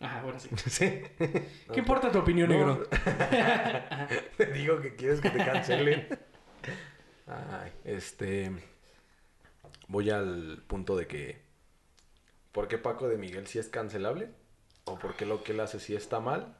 Ajá, 0.00 0.20
bueno, 0.22 0.38
sí. 0.38 0.50
sí. 0.66 1.02
¿Qué 1.16 1.78
importa 1.78 2.12
tu 2.12 2.18
opinión, 2.18 2.50
No. 2.50 2.54
negro? 2.58 2.86
Te 4.36 4.46
digo 4.52 4.82
que 4.82 4.94
quieres 4.96 5.22
que 5.22 5.30
te 5.30 5.38
cancelen. 5.38 6.08
Ay, 7.26 7.72
este. 7.84 8.52
Voy 9.86 10.10
al 10.10 10.62
punto 10.66 10.94
de 10.94 11.06
que. 11.06 11.40
¿Por 12.52 12.68
qué 12.68 12.76
Paco 12.76 13.08
de 13.08 13.16
Miguel 13.16 13.46
sí 13.46 13.58
es 13.58 13.68
cancelable? 13.68 14.28
¿O 14.92 14.98
por 14.98 15.14
qué 15.16 15.26
lo 15.26 15.42
que 15.42 15.52
él 15.52 15.60
hace 15.60 15.78
sí 15.80 15.94
está 15.94 16.20
mal? 16.20 16.56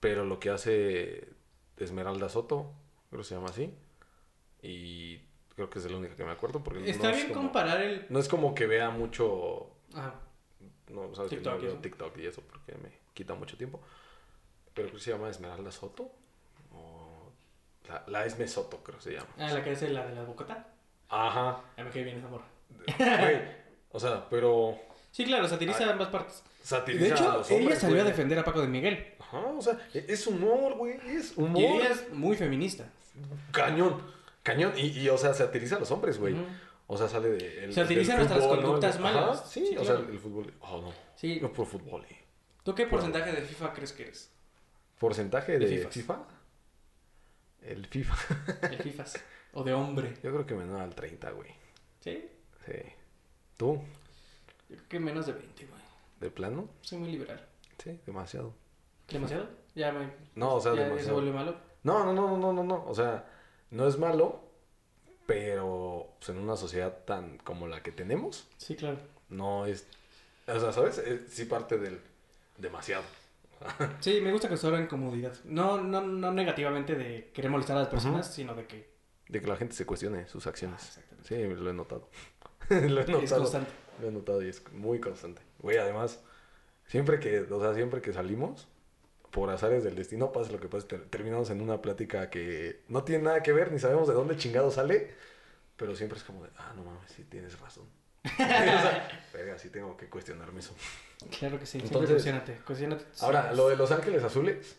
Pero 0.00 0.24
lo 0.24 0.38
que 0.38 0.50
hace 0.50 1.28
Esmeralda 1.76 2.28
Soto, 2.28 2.72
creo 3.10 3.22
que 3.22 3.28
se 3.28 3.34
llama 3.34 3.48
así. 3.48 3.74
Y 4.62 5.18
creo 5.54 5.70
que 5.70 5.78
es 5.78 5.90
la 5.90 5.96
única 5.96 6.16
que 6.16 6.24
me 6.24 6.32
acuerdo. 6.32 6.62
Porque 6.62 6.88
Está 6.88 7.04
no 7.04 7.10
es 7.10 7.16
bien 7.16 7.28
como- 7.28 7.42
comparar 7.46 7.80
el... 7.82 8.06
No 8.08 8.18
es 8.18 8.28
como 8.28 8.54
que 8.54 8.66
vea 8.66 8.90
mucho 8.90 9.70
Ajá. 9.94 10.14
No, 10.88 11.14
sabes 11.14 11.30
TikTok 11.30 11.58
que 11.60 11.66
no 11.66 11.72
veo. 11.72 11.80
TikTok 11.80 12.18
y 12.18 12.26
eso 12.26 12.42
porque 12.42 12.74
me 12.78 12.90
quita 13.14 13.34
mucho 13.34 13.56
tiempo. 13.56 13.80
Pero 14.74 14.88
creo 14.88 14.98
que 14.98 15.04
se 15.04 15.10
llama 15.10 15.28
Esmeralda 15.28 15.72
Soto. 15.72 16.10
O 16.72 17.32
la, 17.88 18.04
la 18.06 18.24
Esme 18.26 18.46
Soto, 18.46 18.78
creo 18.84 18.98
que 18.98 19.04
se 19.04 19.12
llama. 19.14 19.28
Ah, 19.38 19.50
la 19.52 19.64
que 19.64 19.72
es 19.72 19.82
la 19.90 20.06
de 20.06 20.14
la 20.14 20.22
Bocota. 20.24 20.68
Ajá. 21.08 21.60
A 21.76 21.82
mí 21.84 21.90
que 21.90 22.04
viene 22.04 22.18
esa 22.20 22.28
morra. 22.28 22.44
O 23.90 23.98
sea, 23.98 24.28
pero 24.28 24.76
Sí, 25.16 25.24
claro, 25.24 25.48
satiriza 25.48 25.90
ambas 25.90 26.08
partes. 26.08 26.42
satiriza 26.62 27.04
De 27.06 27.10
a 27.10 27.14
hecho, 27.14 27.32
los 27.38 27.50
ella 27.50 27.74
salió 27.76 28.02
a 28.02 28.04
defender 28.04 28.38
a 28.38 28.44
Paco 28.44 28.60
de 28.60 28.68
Miguel. 28.68 29.14
Ajá, 29.18 29.38
o 29.38 29.62
sea, 29.62 29.78
e- 29.94 30.04
es 30.08 30.26
humor, 30.26 30.74
güey. 30.74 30.98
Es 31.06 31.32
humor. 31.38 31.58
Y 31.62 31.64
ella 31.64 31.88
es 31.88 32.12
muy 32.12 32.36
feminista. 32.36 32.84
Cañón. 33.50 34.02
Cañón. 34.42 34.74
Y, 34.76 34.88
y, 34.88 35.08
o 35.08 35.16
sea, 35.16 35.32
satiriza 35.32 35.76
a 35.76 35.78
los 35.78 35.90
hombres, 35.90 36.18
güey. 36.18 36.36
O 36.86 36.98
sea, 36.98 37.08
sale 37.08 37.30
de. 37.30 37.64
El, 37.64 37.72
Satiriza 37.72 38.12
del 38.12 38.18
nuestras 38.18 38.42
fútbol, 38.44 38.56
¿no? 38.58 38.62
conductas 38.64 38.96
Ajá, 38.96 39.02
malas. 39.04 39.50
Sí, 39.50 39.66
Sí, 39.68 39.76
o 39.78 39.80
claro. 39.80 40.00
sea, 40.04 40.12
el 40.12 40.18
fútbol. 40.18 40.52
Oh, 40.60 40.82
no. 40.82 40.92
Sí. 41.16 41.38
No 41.40 41.50
por 41.50 41.64
fútbol. 41.66 42.04
eh. 42.10 42.18
¿Tú 42.62 42.74
qué 42.74 42.86
porcentaje 42.86 43.32
de 43.32 43.40
FIFA 43.40 43.72
crees 43.72 43.92
que 43.94 44.02
eres? 44.02 44.30
¿Porcentaje 44.98 45.58
De. 45.58 45.88
FIFA? 45.88 46.26
El 47.62 47.86
FIFA. 47.86 48.16
De 48.68 48.76
FIFAs. 48.76 49.24
o 49.54 49.64
de 49.64 49.72
hombre. 49.72 50.12
Yo 50.22 50.30
creo 50.30 50.44
que 50.44 50.54
menor 50.54 50.82
al 50.82 50.94
30, 50.94 51.30
güey. 51.30 51.50
¿Sí? 52.00 52.28
Sí. 52.66 52.72
¿Tú? 53.56 53.82
Yo 54.68 54.76
creo 54.76 54.88
que 54.88 55.00
menos 55.00 55.26
de 55.26 55.32
20, 55.32 55.66
güey. 55.66 55.80
¿De 56.20 56.30
plano? 56.30 56.68
Soy 56.80 56.98
muy 56.98 57.10
liberal. 57.12 57.46
Sí, 57.82 58.00
demasiado. 58.06 58.54
¿Demasiado? 59.08 59.48
Ya 59.74 59.92
me... 59.92 60.10
No, 60.34 60.54
o 60.54 60.60
sea, 60.60 60.72
ya, 60.72 60.78
ya 60.78 60.84
se 60.84 60.88
demasiado. 60.90 61.14
vuelve 61.14 61.32
malo. 61.32 61.56
No, 61.82 62.04
no, 62.04 62.12
no, 62.12 62.28
no, 62.30 62.38
no, 62.38 62.52
no, 62.52 62.64
no. 62.64 62.84
O 62.86 62.94
sea, 62.94 63.24
no 63.70 63.86
es 63.86 63.98
malo, 63.98 64.40
pero 65.26 66.14
pues, 66.18 66.30
en 66.30 66.38
una 66.38 66.56
sociedad 66.56 67.04
tan 67.04 67.38
como 67.38 67.66
la 67.68 67.82
que 67.82 67.92
tenemos, 67.92 68.46
Sí, 68.56 68.76
claro. 68.76 68.98
no 69.28 69.66
es... 69.66 69.86
O 70.46 70.58
sea, 70.60 70.72
¿sabes? 70.72 70.98
Eh, 70.98 71.26
sí 71.28 71.44
parte 71.44 71.78
del 71.78 72.00
demasiado. 72.58 73.04
Sí, 74.00 74.20
me 74.20 74.32
gusta 74.32 74.48
que 74.48 74.56
se 74.56 74.68
en 74.68 74.86
comodidad. 74.86 75.32
No, 75.44 75.80
no, 75.80 76.00
no 76.02 76.30
negativamente 76.32 76.94
de 76.94 77.30
querer 77.32 77.50
molestar 77.50 77.76
a 77.76 77.80
las 77.80 77.88
personas, 77.88 78.32
sino 78.32 78.54
de 78.54 78.66
que... 78.66 78.94
De 79.28 79.40
que 79.40 79.46
la 79.46 79.56
gente 79.56 79.74
se 79.74 79.86
cuestione 79.86 80.28
sus 80.28 80.46
Ah, 80.46 80.50
acciones. 80.50 80.82
exactamente. 80.86 81.28
Sí, 81.28 81.62
lo 81.62 81.70
he 81.70 81.74
notado. 81.74 82.08
lo 82.70 82.76
he 82.76 83.02
Es 83.02 83.08
notado. 83.08 83.40
constante. 83.42 83.70
Lo 84.00 84.08
he 84.08 84.10
notado 84.12 84.42
y 84.42 84.48
es 84.48 84.62
muy 84.72 85.00
constante. 85.00 85.42
Güey, 85.60 85.78
además, 85.78 86.20
siempre 86.86 87.18
que, 87.20 87.40
o 87.40 87.60
sea, 87.60 87.74
siempre 87.74 88.00
que 88.00 88.12
salimos, 88.12 88.68
por 89.30 89.50
azares 89.50 89.84
del 89.84 89.96
destino, 89.96 90.32
pase 90.32 90.52
lo 90.52 90.60
que 90.60 90.68
pase, 90.68 90.86
ter- 90.86 91.04
terminamos 91.10 91.50
en 91.50 91.60
una 91.60 91.82
plática 91.82 92.30
que 92.30 92.82
no 92.88 93.04
tiene 93.04 93.24
nada 93.24 93.42
que 93.42 93.52
ver, 93.52 93.72
ni 93.72 93.78
sabemos 93.78 94.08
de 94.08 94.14
dónde 94.14 94.36
chingado 94.36 94.70
sale, 94.70 95.14
pero 95.76 95.94
siempre 95.96 96.18
es 96.18 96.24
como 96.24 96.42
de, 96.42 96.50
ah, 96.56 96.72
no 96.76 96.84
mames, 96.84 97.10
sí 97.10 97.24
tienes 97.24 97.58
razón. 97.60 97.84
o 98.24 98.28
sea, 98.36 99.08
verga, 99.32 99.58
sí 99.58 99.68
tengo 99.70 99.96
que 99.96 100.08
cuestionarme 100.08 100.60
eso. 100.60 100.74
Claro 101.38 101.58
que 101.58 101.66
sí. 101.66 101.78
Entonces-. 101.82 102.24
Cuestiónate. 102.64 103.04
tus 103.04 103.22
Ahora, 103.22 103.52
lo 103.52 103.68
de 103.68 103.76
Los 103.76 103.90
Ángeles 103.92 104.22
Azules, 104.24 104.78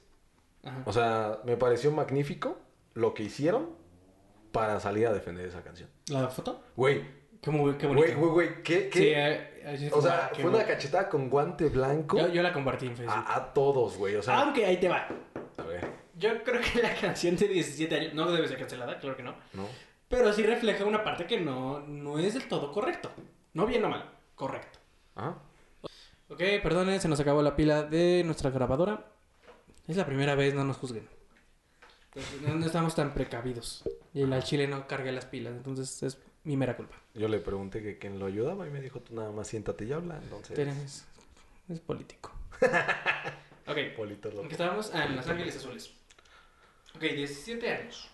Ajá. 0.64 0.82
o 0.86 0.92
sea, 0.94 1.40
me 1.46 1.56
pareció 1.56 1.92
magnífico 1.92 2.58
lo 2.94 3.14
que 3.14 3.24
hicieron 3.24 3.70
para 4.52 4.80
salir 4.80 5.08
a 5.08 5.14
defender 5.14 5.46
esa 5.46 5.62
canción. 5.62 5.90
¿La 6.08 6.30
foto? 6.30 6.62
Güey, 6.76 7.06
Qué, 7.42 7.52
muy, 7.52 7.76
qué 7.76 7.88
bonito. 7.88 8.08
güey, 8.08 8.16
güey, 8.16 8.32
güey, 8.32 8.64
¿qué? 8.64 8.90
qué? 8.90 9.00
Sí, 9.00 9.06
eh, 9.08 9.62
eh, 9.64 9.92
o 9.94 10.02
sea, 10.02 10.32
qué 10.34 10.42
fue 10.42 10.52
una 10.52 10.66
cachetada 10.66 11.08
con 11.10 11.30
guante 11.30 11.70
blanco 11.70 12.18
Yo, 12.18 12.28
yo 12.30 12.42
la 12.42 12.52
compartí 12.54 12.88
en 12.88 12.96
Facebook. 12.98 13.14
a, 13.16 13.36
a 13.36 13.54
todos, 13.54 13.98
güey, 13.98 14.16
o 14.16 14.24
sea... 14.24 14.40
Aunque 14.42 14.66
ahí 14.66 14.78
te 14.78 14.88
va. 14.90 15.08
A 15.58 15.64
ver, 15.64 15.88
Yo 16.16 16.44
creo 16.44 16.62
que 16.62 16.82
la 16.82 16.94
canción 16.96 17.36
de 17.36 17.48
17 17.48 17.96
años 17.96 18.14
no 18.14 18.32
debe 18.32 18.48
ser 18.48 18.58
cancelada, 18.58 19.00
claro 19.00 19.16
que 19.18 19.24
no. 19.24 19.36
¿no? 19.54 19.68
Pero 20.08 20.32
sí 20.34 20.44
refleja 20.44 20.86
una 20.86 21.04
parte 21.04 21.26
que 21.26 21.40
no, 21.40 21.80
no 21.82 22.18
es 22.18 22.34
del 22.34 22.48
todo 22.48 22.72
correcto. 22.72 23.12
No 23.54 23.66
bien 23.66 23.84
o 23.86 23.90
mal, 23.90 24.10
correcto. 24.36 24.80
Ajá. 25.16 25.38
Ok, 26.30 26.42
perdonen, 26.62 27.00
se 27.00 27.08
nos 27.08 27.20
acabó 27.20 27.42
la 27.42 27.56
pila 27.56 27.84
de 27.84 28.22
nuestra 28.26 28.50
grabadora. 28.50 29.06
Es 29.88 29.96
la 29.98 30.06
primera 30.06 30.36
vez, 30.36 30.54
no 30.54 30.64
nos 30.64 30.78
juzguen. 30.78 31.08
Entonces, 32.14 32.42
no, 32.42 32.56
no 32.56 32.66
estamos 32.66 32.96
tan 32.96 33.14
precavidos. 33.14 33.84
Y 34.14 34.22
el 34.24 34.44
chile 34.44 34.68
no 34.68 34.88
carga 34.88 35.12
las 35.12 35.26
pilas, 35.26 35.54
entonces 35.56 36.04
es 36.04 36.18
mi 36.48 36.58
mera 36.58 36.76
culpa. 36.78 36.96
Yo 37.14 37.28
le 37.28 37.40
pregunté 37.40 37.82
que 37.84 37.98
quién 37.98 38.20
lo 38.20 38.26
ayudaba 38.26 38.66
y 38.68 38.70
me 38.70 38.80
dijo, 38.82 39.00
tú 39.02 39.14
nada 39.14 39.32
más 39.32 39.48
siéntate 39.48 39.86
y 39.86 39.92
habla, 39.92 40.18
entonces... 40.24 40.56
Tienes- 40.56 41.06
es 41.70 41.80
político. 41.82 42.32
ok, 43.68 43.78
Polito 43.98 44.30
¿en 44.30 44.36
loco. 44.38 44.48
qué 44.48 44.54
estábamos? 44.54 44.92
Ah, 44.94 45.06
en 45.06 45.18
Los 45.18 45.28
Ángeles 45.28 45.58
Azules. 45.58 45.92
Ok, 46.96 47.02
17 47.02 47.70
años. 47.72 48.10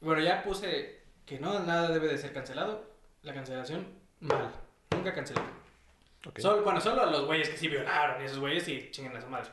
Bueno, 0.00 0.22
ya 0.22 0.42
puse 0.42 1.00
que 1.26 1.38
no, 1.38 1.60
nada 1.60 1.90
debe 1.90 2.08
de 2.08 2.18
ser 2.18 2.32
cancelado. 2.32 2.84
La 3.22 3.34
cancelación, 3.34 3.86
mal. 4.20 4.50
Nunca 4.90 5.12
cancelado. 5.14 5.46
Solo, 6.36 6.62
bueno, 6.62 6.80
solo 6.80 7.02
a 7.02 7.06
los 7.06 7.24
güeyes 7.26 7.48
que 7.48 7.56
sí 7.56 7.68
violaron 7.68 8.20
y 8.22 8.26
esos 8.26 8.38
güeyes 8.38 8.62
sí 8.64 8.88
chinguen 8.90 9.16
a 9.16 9.20
su 9.20 9.28
madre. 9.28 9.50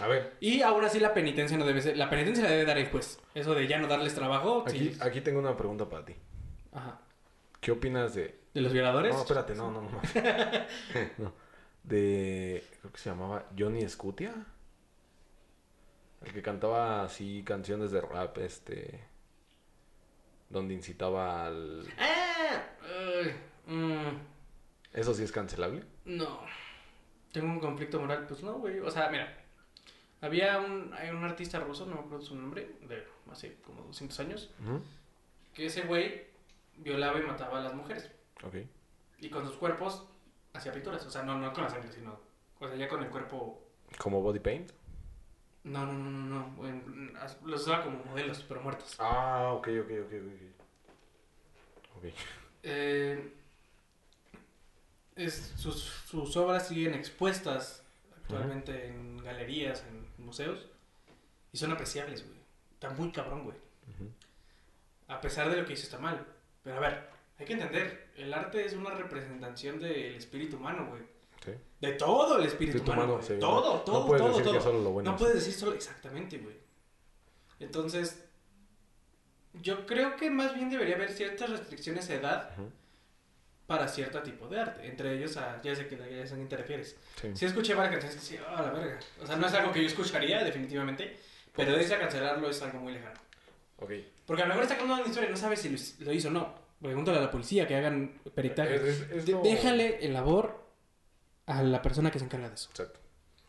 A 0.00 0.06
ver, 0.08 0.36
Y 0.40 0.60
aún 0.62 0.84
así 0.84 1.00
la 1.00 1.14
penitencia 1.14 1.56
no 1.56 1.64
debe 1.64 1.80
ser. 1.80 1.96
La 1.96 2.10
penitencia 2.10 2.44
la 2.44 2.50
debe 2.50 2.64
dar 2.64 2.78
el 2.78 2.88
juez. 2.90 3.18
Eso 3.34 3.54
de 3.54 3.66
ya 3.66 3.78
no 3.78 3.86
darles 3.86 4.14
trabajo. 4.14 4.64
aquí, 4.66 4.92
sí. 4.92 4.98
aquí 5.00 5.20
tengo 5.22 5.38
una 5.38 5.56
pregunta 5.56 5.88
para 5.88 6.04
ti. 6.04 6.14
Ajá. 6.72 7.00
¿Qué 7.60 7.72
opinas 7.72 8.14
de...? 8.14 8.38
¿De 8.52 8.60
los 8.60 8.72
violadores? 8.72 9.14
No, 9.14 9.22
espérate, 9.22 9.54
no, 9.54 9.70
no, 9.70 9.82
no. 9.82 9.90
no. 11.18 11.32
De... 11.82 12.62
Creo 12.80 12.92
que 12.92 12.98
se 12.98 13.10
llamaba 13.10 13.46
Johnny 13.58 13.88
Scutia. 13.88 14.34
El 16.24 16.32
que 16.32 16.42
cantaba 16.42 17.02
así 17.02 17.42
canciones 17.44 17.90
de 17.90 18.00
rap, 18.02 18.36
este... 18.38 19.04
Donde 20.48 20.74
incitaba 20.74 21.46
al... 21.46 21.86
¡Ah! 21.98 22.62
Mm, 23.66 24.18
¿Eso 24.92 25.12
sí 25.14 25.24
es 25.24 25.32
cancelable? 25.32 25.84
no. 26.04 26.40
Tengo 27.32 27.52
un 27.52 27.60
conflicto 27.60 28.00
moral. 28.00 28.24
Pues 28.26 28.42
no, 28.42 28.54
güey. 28.54 28.80
O 28.80 28.90
sea, 28.90 29.10
mira. 29.10 29.45
Había 30.20 30.58
un, 30.58 30.92
hay 30.94 31.10
un 31.10 31.22
artista 31.24 31.60
ruso, 31.60 31.86
no 31.86 31.94
me 31.96 32.00
acuerdo 32.00 32.24
su 32.24 32.34
nombre, 32.36 32.70
de 32.88 33.06
hace 33.30 33.56
como 33.64 33.82
200 33.82 34.18
años, 34.20 34.50
que 35.54 35.66
ese 35.66 35.82
güey 35.82 36.24
violaba 36.78 37.18
y 37.18 37.22
mataba 37.22 37.58
a 37.58 37.62
las 37.62 37.74
mujeres. 37.74 38.10
Ok. 38.42 38.54
Y 39.20 39.28
con 39.30 39.46
sus 39.46 39.56
cuerpos 39.56 40.04
hacía 40.54 40.72
pinturas. 40.72 41.04
O 41.06 41.10
sea, 41.10 41.22
no, 41.22 41.38
no 41.38 41.52
con 41.52 41.64
la 41.64 41.70
sangre, 41.70 41.90
sino. 41.92 42.18
O 42.60 42.66
sea, 42.68 42.76
ya 42.76 42.88
con 42.88 43.02
el 43.02 43.10
cuerpo. 43.10 43.62
¿Como 43.98 44.20
body 44.22 44.40
paint? 44.40 44.70
No, 45.64 45.84
no, 45.86 45.92
no, 45.92 46.10
no. 46.10 46.52
no. 46.56 46.68
en- 46.68 47.16
as- 47.18 47.40
los 47.42 47.62
usaba 47.62 47.84
como 47.84 48.02
modelos, 48.04 48.44
pero 48.48 48.60
muertos. 48.60 48.94
Ah, 48.98 49.52
ok, 49.54 49.68
ok, 49.82 49.90
ok, 50.06 50.12
ok. 50.12 50.42
Ok. 51.98 52.04
Eh, 52.62 53.32
es- 55.16 55.52
sus, 55.56 55.82
sus 55.82 56.36
obras 56.36 56.68
siguen 56.68 56.94
expuestas 56.94 57.82
actualmente 58.16 58.88
en 58.88 59.18
galerías, 59.18 59.84
en 59.88 60.05
museos. 60.18 60.66
Y 61.52 61.58
son 61.58 61.72
apreciables, 61.72 62.24
güey. 62.26 62.38
Está 62.74 62.90
muy 62.90 63.10
cabrón, 63.12 63.44
güey. 63.44 63.56
Ujú. 63.94 64.10
A 65.08 65.20
pesar 65.20 65.48
de 65.50 65.56
lo 65.60 65.66
que 65.66 65.72
hizo 65.74 65.84
está 65.84 65.98
mal. 65.98 66.26
Pero 66.62 66.76
a 66.76 66.80
ver, 66.80 67.08
hay 67.38 67.46
que 67.46 67.52
entender. 67.54 68.08
El 68.16 68.32
arte 68.34 68.64
es 68.64 68.72
una 68.74 68.90
representación 68.90 69.78
del 69.78 70.14
espíritu 70.16 70.56
humano, 70.56 70.86
güey. 70.88 71.02
Sí. 71.44 71.52
De 71.80 71.92
todo 71.92 72.38
el 72.38 72.46
espíritu 72.46 72.78
Espíritu 72.78 72.92
humano. 72.92 73.14
humano, 73.14 73.26
sí, 73.26 73.34
todo, 73.38 73.74
no- 73.76 73.80
todo, 73.82 74.00
no 74.00 74.06
puedes 74.06 74.20
todo, 74.22 74.28
decir 74.30 74.44
todo. 74.44 74.54
que 74.54 74.60
solo 74.60 74.80
lo 74.82 74.90
bueno 74.90 75.10
No 75.10 75.16
es- 75.16 75.22
puedes 75.22 75.36
decir 75.36 75.54
solo 75.54 75.72
exactamente, 75.74 76.38
güey. 76.38 76.56
Entonces, 77.60 78.24
yo 79.62 79.86
creo 79.86 80.16
que 80.16 80.30
más 80.30 80.54
bien 80.54 80.68
debería 80.70 80.96
haber 80.96 81.12
ciertas 81.12 81.48
restricciones 81.50 82.08
de 82.08 82.16
edad 82.16 82.50
Ujú. 82.58 82.70
Para 83.66 83.88
cierto 83.88 84.22
tipo 84.22 84.48
de 84.48 84.60
arte. 84.60 84.86
Entre 84.86 85.14
ellos, 85.16 85.36
a, 85.36 85.60
ya 85.62 85.74
sé 85.74 85.86
que 85.88 85.96
ya 85.96 86.26
sé 86.26 86.34
a 86.40 86.48
te 86.48 86.56
refieres. 86.56 86.96
Sí. 87.20 87.28
Sí 87.34 87.44
escuché 87.46 87.74
varias 87.74 87.92
canciones 88.00 88.16
que 88.18 88.36
sí, 88.36 88.42
ah, 88.48 88.62
la 88.62 88.70
verga. 88.70 88.98
O 89.20 89.26
sea, 89.26 89.36
no 89.36 89.46
es 89.46 89.54
algo 89.54 89.72
que 89.72 89.80
yo 89.80 89.86
escucharía, 89.86 90.42
definitivamente. 90.44 91.16
Pero 91.54 91.72
de 91.72 91.82
ese 91.82 91.94
a 91.94 91.98
cancelarlo 91.98 92.48
es 92.50 92.60
algo 92.62 92.78
muy 92.80 92.92
lejano. 92.92 93.18
Ok. 93.78 93.90
Porque 94.26 94.42
a 94.42 94.46
lo 94.46 94.50
mejor 94.50 94.62
está 94.64 94.76
contando 94.76 95.02
una 95.02 95.08
historia 95.10 95.28
y 95.28 95.32
no 95.32 95.38
sabes 95.38 95.60
si 95.60 96.04
lo, 96.04 96.12
hizo 96.12 96.28
o 96.28 96.30
no. 96.30 96.54
Pregúntale 96.80 97.18
a 97.18 97.22
la 97.22 97.30
policía 97.30 97.66
que 97.66 97.74
hagan 97.76 98.20
peritaje. 98.34 98.76
Es- 98.76 98.82
es- 98.82 99.10
es 99.10 99.26
De- 99.26 99.32
lo- 99.32 99.42
Déjale 99.42 100.04
el 100.04 100.12
labor 100.12 100.62
a 101.46 101.62
la 101.62 101.80
persona 101.82 102.10
que 102.10 102.18
se 102.18 102.26
encarga 102.26 102.48
de 102.48 102.54
eso. 102.54 102.68
Exacto. 102.70 103.00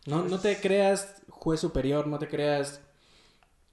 No, 0.05 0.23
no 0.23 0.39
te 0.39 0.57
creas 0.61 1.21
juez 1.29 1.59
superior, 1.59 2.07
no 2.07 2.17
te 2.17 2.27
creas 2.29 2.81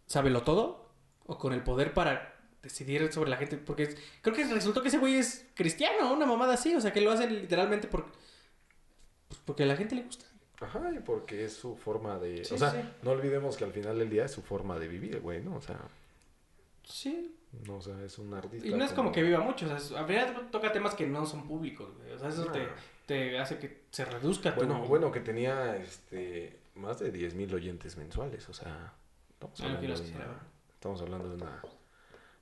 sábelo 0.07 0.42
todo 0.42 0.90
o 1.26 1.38
con 1.38 1.53
el 1.53 1.62
poder 1.62 1.95
para 1.95 2.34
decidir 2.65 3.12
sobre 3.12 3.31
la 3.31 3.37
gente. 3.37 3.57
Porque 3.57 3.95
creo 4.23 4.35
que 4.35 4.45
resultó 4.45 4.83
que 4.83 4.89
ese 4.89 4.99
güey 4.99 5.15
es 5.15 5.47
cristiano, 5.55 6.12
una 6.12 6.27
mamada 6.27 6.55
así. 6.55 6.75
O 6.75 6.81
sea, 6.81 6.93
que 6.93 7.01
lo 7.01 7.12
hace 7.12 7.31
literalmente 7.31 7.87
por, 7.87 8.07
pues 9.29 9.41
porque 9.45 9.62
a 9.62 9.67
la 9.67 9.77
gente 9.77 9.95
le 9.95 10.03
gusta. 10.03 10.25
Ajá, 10.61 10.91
y 10.95 10.99
porque 11.01 11.45
es 11.45 11.53
su 11.53 11.77
forma 11.77 12.19
de... 12.19 12.45
Sí, 12.45 12.55
o 12.55 12.59
sea, 12.59 12.71
sí. 12.73 12.79
no 13.03 13.11
olvidemos 13.11 13.57
que 13.57 13.65
al 13.65 13.73
final 13.73 13.99
del 13.99 14.09
día 14.11 14.25
es 14.25 14.33
su 14.33 14.41
forma 14.43 14.79
de 14.79 14.89
vivir, 14.89 15.21
güey, 15.21 15.43
¿no? 15.43 15.57
O 15.57 15.61
sea, 15.61 15.79
Sí. 16.85 17.35
no, 17.67 17.77
o 17.77 17.81
sea, 17.83 18.01
es 18.05 18.19
un 18.19 18.33
artista. 18.35 18.67
Y 18.69 18.73
no 18.75 18.85
es 18.85 18.93
como 18.93 19.11
que 19.12 19.23
viva 19.23 19.41
mucho. 19.41 19.67
O 19.67 19.79
sea, 19.79 19.99
al 20.01 20.07
final 20.07 20.49
toca 20.51 20.73
temas 20.73 20.95
que 20.95 21.07
no 21.07 21.27
son 21.27 21.47
públicos. 21.47 21.95
güey. 21.97 22.12
O 22.12 22.19
sea, 22.19 22.29
eso 22.29 22.47
te, 22.47 22.67
te 23.07 23.39
hace 23.39 23.59
que 23.59 23.83
se 23.91 24.05
reduzca 24.05 24.55
tu- 24.55 24.61
Bueno, 24.65 24.85
bueno, 24.87 25.11
que 25.12 25.21
tenía 25.21 25.77
este 25.77 26.59
más 26.77 26.99
de 26.99 27.12
10.000 27.12 27.53
oyentes 27.55 27.97
mensuales, 27.97 28.49
o 28.49 28.53
sea, 28.53 28.93
estamos 29.31 29.61
Ah, 29.61 29.65
hablando, 29.65 29.87
de 30.03 30.11
una, 30.12 30.41
estamos 30.75 31.03
hablando 31.03 31.29
de 31.29 31.35
una, 31.37 31.62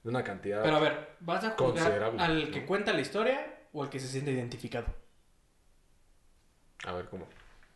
de 0.03 0.11
una 0.11 0.25
cantidad... 0.25 0.63
Pero 0.63 0.77
a 0.77 0.81
ver, 0.81 1.17
¿vas 1.21 1.45
a 1.45 1.51
juzgar 1.51 2.03
al 2.19 2.51
que 2.51 2.61
¿no? 2.61 2.67
cuenta 2.67 2.93
la 2.93 3.01
historia 3.01 3.61
o 3.73 3.83
al 3.83 3.91
que 3.91 4.01
se 4.01 4.09
siente 4.09 4.31
identificado? 4.33 4.87
A 6.85 6.93
ver, 6.93 7.07
¿cómo? 7.09 7.27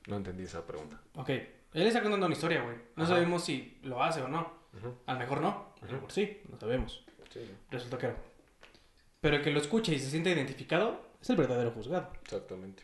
No 0.09 0.17
entendí 0.17 0.45
esa 0.45 0.67
pregunta. 0.67 1.01
Ok, 1.15 1.29
él 1.31 1.87
está 1.87 2.03
contando 2.03 2.27
una 2.27 2.35
historia, 2.35 2.63
güey. 2.63 2.77
No 2.97 3.05
Ajá. 3.05 3.15
sabemos 3.15 3.45
si 3.45 3.79
lo 3.83 4.03
hace 4.03 4.21
o 4.23 4.29
no. 4.29 4.53
Ujú, 4.77 4.95
A 5.07 5.13
lo 5.15 5.19
mejor 5.19 5.41
no, 5.41 5.73
a 5.81 5.87
lo 5.87 5.93
mejor 5.93 6.13
sí, 6.13 6.43
no 6.51 6.59
sabemos. 6.59 7.05
Sí, 7.33 7.51
Resulta 7.71 7.99
que 7.99 8.09
no. 8.09 8.15
Pero 9.21 9.37
el 9.37 9.43
que 9.43 9.51
lo 9.51 9.61
escuche 9.61 9.95
y 9.95 9.99
se 9.99 10.11
siente 10.11 10.31
identificado 10.31 11.01
es 11.21 11.31
el 11.31 11.37
verdadero 11.37 11.71
juzgado. 11.71 12.13
exactamente. 12.23 12.83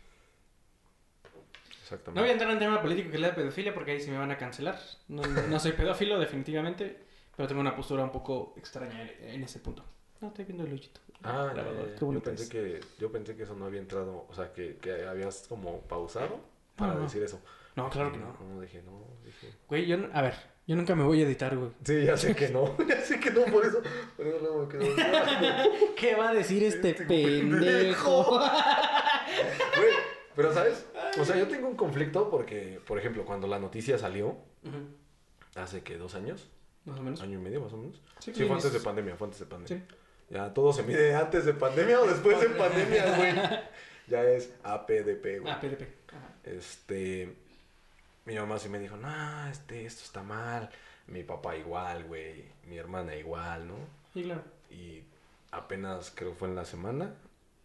No 1.24 1.40
Exactamente. 1.82 2.20
voy 2.22 2.30
a 2.30 2.32
entrar 2.32 2.50
en 2.50 2.58
tema 2.58 2.80
político 2.80 3.10
que 3.10 3.18
la 3.18 3.28
de 3.28 3.34
pedofilia 3.34 3.74
porque 3.74 3.90
ahí 3.90 4.00
sí 4.00 4.10
me 4.10 4.16
van 4.16 4.30
a 4.30 4.38
cancelar. 4.38 4.78
No, 5.08 5.22
no 5.22 5.60
soy 5.60 5.72
pedófilo, 5.72 6.18
definitivamente, 6.20 7.01
pero 7.36 7.48
tengo 7.48 7.60
una 7.60 7.74
postura 7.76 8.02
un 8.04 8.12
poco 8.12 8.54
extraña 8.56 9.08
en, 9.20 9.42
ese 9.42 9.58
punto. 9.60 9.84
No, 10.20 10.28
estoy 10.28 10.44
viendo 10.44 10.64
el 10.64 10.72
hoyito. 10.72 11.00
Ah, 11.24 11.46
ya, 11.48 11.52
grabador, 11.54 11.94
yo 11.98 12.06
bonito 12.06 12.24
pensé 12.24 12.44
es. 12.44 12.48
que 12.50 12.80
yo 12.98 13.10
pensé 13.12 13.36
que 13.36 13.42
eso 13.44 13.54
no 13.54 13.66
había 13.66 13.80
entrado, 13.80 14.26
o 14.28 14.34
sea, 14.34 14.52
que, 14.52 14.76
que 14.78 15.06
habías 15.06 15.46
como 15.48 15.80
pausado 15.82 16.40
para 16.76 16.92
No, 16.94 16.98
no. 17.00 17.04
decir 17.04 17.22
eso. 17.22 17.40
No, 17.76 17.88
claro 17.90 18.12
que 18.12 18.18
no. 18.18 18.36
No, 18.40 18.60
dije, 18.60 18.82
no, 18.82 19.04
dije. 19.24 19.48
Güey, 19.68 19.86
yo, 19.86 19.96
no- 19.96 20.08
a 20.12 20.20
ver, 20.22 20.34
yo 20.66 20.76
nunca 20.76 20.94
me 20.94 21.04
voy 21.04 21.22
a 21.22 21.26
editar, 21.26 21.56
güey. 21.56 21.70
Sí, 21.84 22.04
ya 22.04 22.16
sé 22.16 22.34
que 22.36 22.48
no, 22.50 22.76
ya 22.88 23.00
sé 23.00 23.18
que 23.18 23.30
no, 23.30 23.44
por 23.46 23.64
eso, 23.64 23.80
por 24.16 24.26
eso 24.26 24.38
luego 24.40 24.66
me 24.66 24.68
quedo. 24.68 24.84
¿Qué 25.96 26.14
va 26.14 26.30
a 26.30 26.34
decir 26.34 26.62
este 26.64 26.90
Este 26.90 27.04
pendejo? 27.06 28.38
Güey, 29.76 29.92
pero 30.36 30.52
¿sabes? 30.52 30.86
O 31.18 31.24
sea, 31.24 31.36
yo 31.36 31.48
tengo 31.48 31.68
un 31.68 31.76
conflicto 31.76 32.28
porque, 32.30 32.80
por 32.86 32.98
ejemplo, 32.98 33.24
cuando 33.24 33.46
la 33.46 33.58
noticia 33.58 33.96
salió, 33.98 34.36
hace 35.54 35.82
que 35.82 35.96
dos 35.96 36.14
años, 36.14 36.50
Más 36.84 36.98
o 36.98 37.02
menos. 37.02 37.20
año 37.22 37.38
y 37.38 37.42
medio 37.42 37.60
más 37.60 37.72
o 37.72 37.76
menos. 37.76 38.00
Sí, 38.18 38.32
Sí, 38.34 38.44
fue 38.44 38.56
antes 38.56 38.72
de 38.72 38.80
pandemia, 38.80 39.16
fue 39.16 39.26
antes 39.26 39.40
de 39.40 39.46
pandemia. 39.46 39.86
Sí. 39.88 39.94
Ya 40.30 40.52
todo 40.54 40.72
se 40.72 40.82
mide 40.82 41.14
antes 41.14 41.44
de 41.44 41.52
pandemia 41.54 42.00
o 42.00 42.06
después 42.06 42.40
de 42.40 42.48
pandemia, 42.48 43.16
güey. 43.16 43.34
Ya 44.08 44.24
es 44.24 44.52
APDP, 44.62 45.40
güey. 45.40 45.52
Ah, 45.52 45.60
PDP. 45.60 45.82
Ajá. 46.08 46.34
Este, 46.44 47.36
mi 48.24 48.34
mamá 48.34 48.58
sí 48.58 48.68
me 48.68 48.78
dijo, 48.78 48.96
no, 48.96 49.46
este, 49.48 49.84
esto 49.84 50.02
está 50.04 50.22
mal. 50.22 50.70
Mi 51.06 51.22
papá 51.22 51.56
igual, 51.56 52.04
güey. 52.04 52.44
Mi 52.66 52.78
hermana 52.78 53.14
igual, 53.14 53.68
¿no? 53.68 53.74
Sí, 54.14 54.22
claro. 54.24 54.42
Y 54.70 55.02
apenas 55.50 56.12
creo 56.14 56.30
que 56.30 56.36
fue 56.36 56.48
en 56.48 56.54
la 56.56 56.64
semana, 56.64 57.14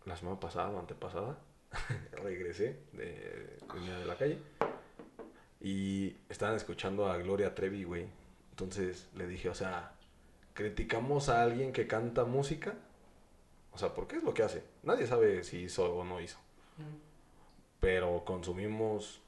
la 0.05 0.15
semana 0.15 0.39
pasada 0.39 0.69
o 0.69 0.79
antepasada, 0.79 1.37
regresé 2.23 2.77
de, 2.93 3.57
venía 3.73 3.97
de 3.97 4.05
la 4.05 4.15
calle 4.15 4.39
y 5.61 6.15
estaban 6.29 6.55
escuchando 6.55 7.09
a 7.09 7.17
Gloria 7.17 7.55
Trevi, 7.55 7.83
güey. 7.83 8.07
Entonces 8.59 9.07
le 9.15 9.27
dije, 9.27 9.49
o 9.49 9.53
sea, 9.53 9.91
criticamos 10.55 11.29
a 11.29 11.43
alguien 11.43 11.71
que 11.71 11.85
canta 11.85 12.25
música. 12.25 12.73
O 13.71 13.77
sea, 13.77 13.93
¿por 13.93 14.07
qué 14.07 14.15
es 14.15 14.23
lo 14.23 14.33
que 14.33 14.41
hace? 14.41 14.63
Nadie 14.81 15.05
sabe 15.05 15.43
si 15.43 15.59
hizo 15.59 15.93
o 15.93 16.03
no 16.03 16.19
hizo. 16.19 16.39
Pero 17.79 18.25
consumimos 18.25 19.21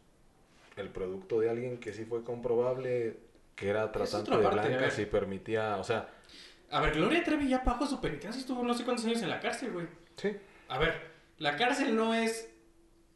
el 0.78 0.90
producto 0.90 1.40
de 1.40 1.52
alguien 1.52 1.78
que 1.78 1.94
sí 1.94 2.06
fue 2.06 2.24
comprobable 2.24 3.18
que 3.56 3.70
era 3.70 3.92
tratante 3.92 4.32
de 4.36 4.42
parte, 4.42 4.68
blancas 4.70 4.98
y 4.98 5.06
permitía, 5.06 5.78
o 5.78 5.84
sea, 5.84 6.10
A 6.72 6.82
ver, 6.82 6.94
Gloria 6.94 7.24
Trevi 7.24 7.50
ya 7.50 7.64
pagó 7.64 7.86
su 7.86 8.02
penitencia, 8.02 8.40
estuvo 8.40 8.64
no 8.64 8.74
sé 8.74 8.84
cuántos 8.84 9.06
años 9.06 9.22
en 9.22 9.30
la 9.30 9.40
cárcel, 9.40 9.72
güey. 9.74 9.86
sí. 10.16 10.36
A 10.70 10.80
ver, 10.80 11.12
la 11.38 11.56
cárcel 11.56 11.96
no 11.96 12.16
es 12.16 12.50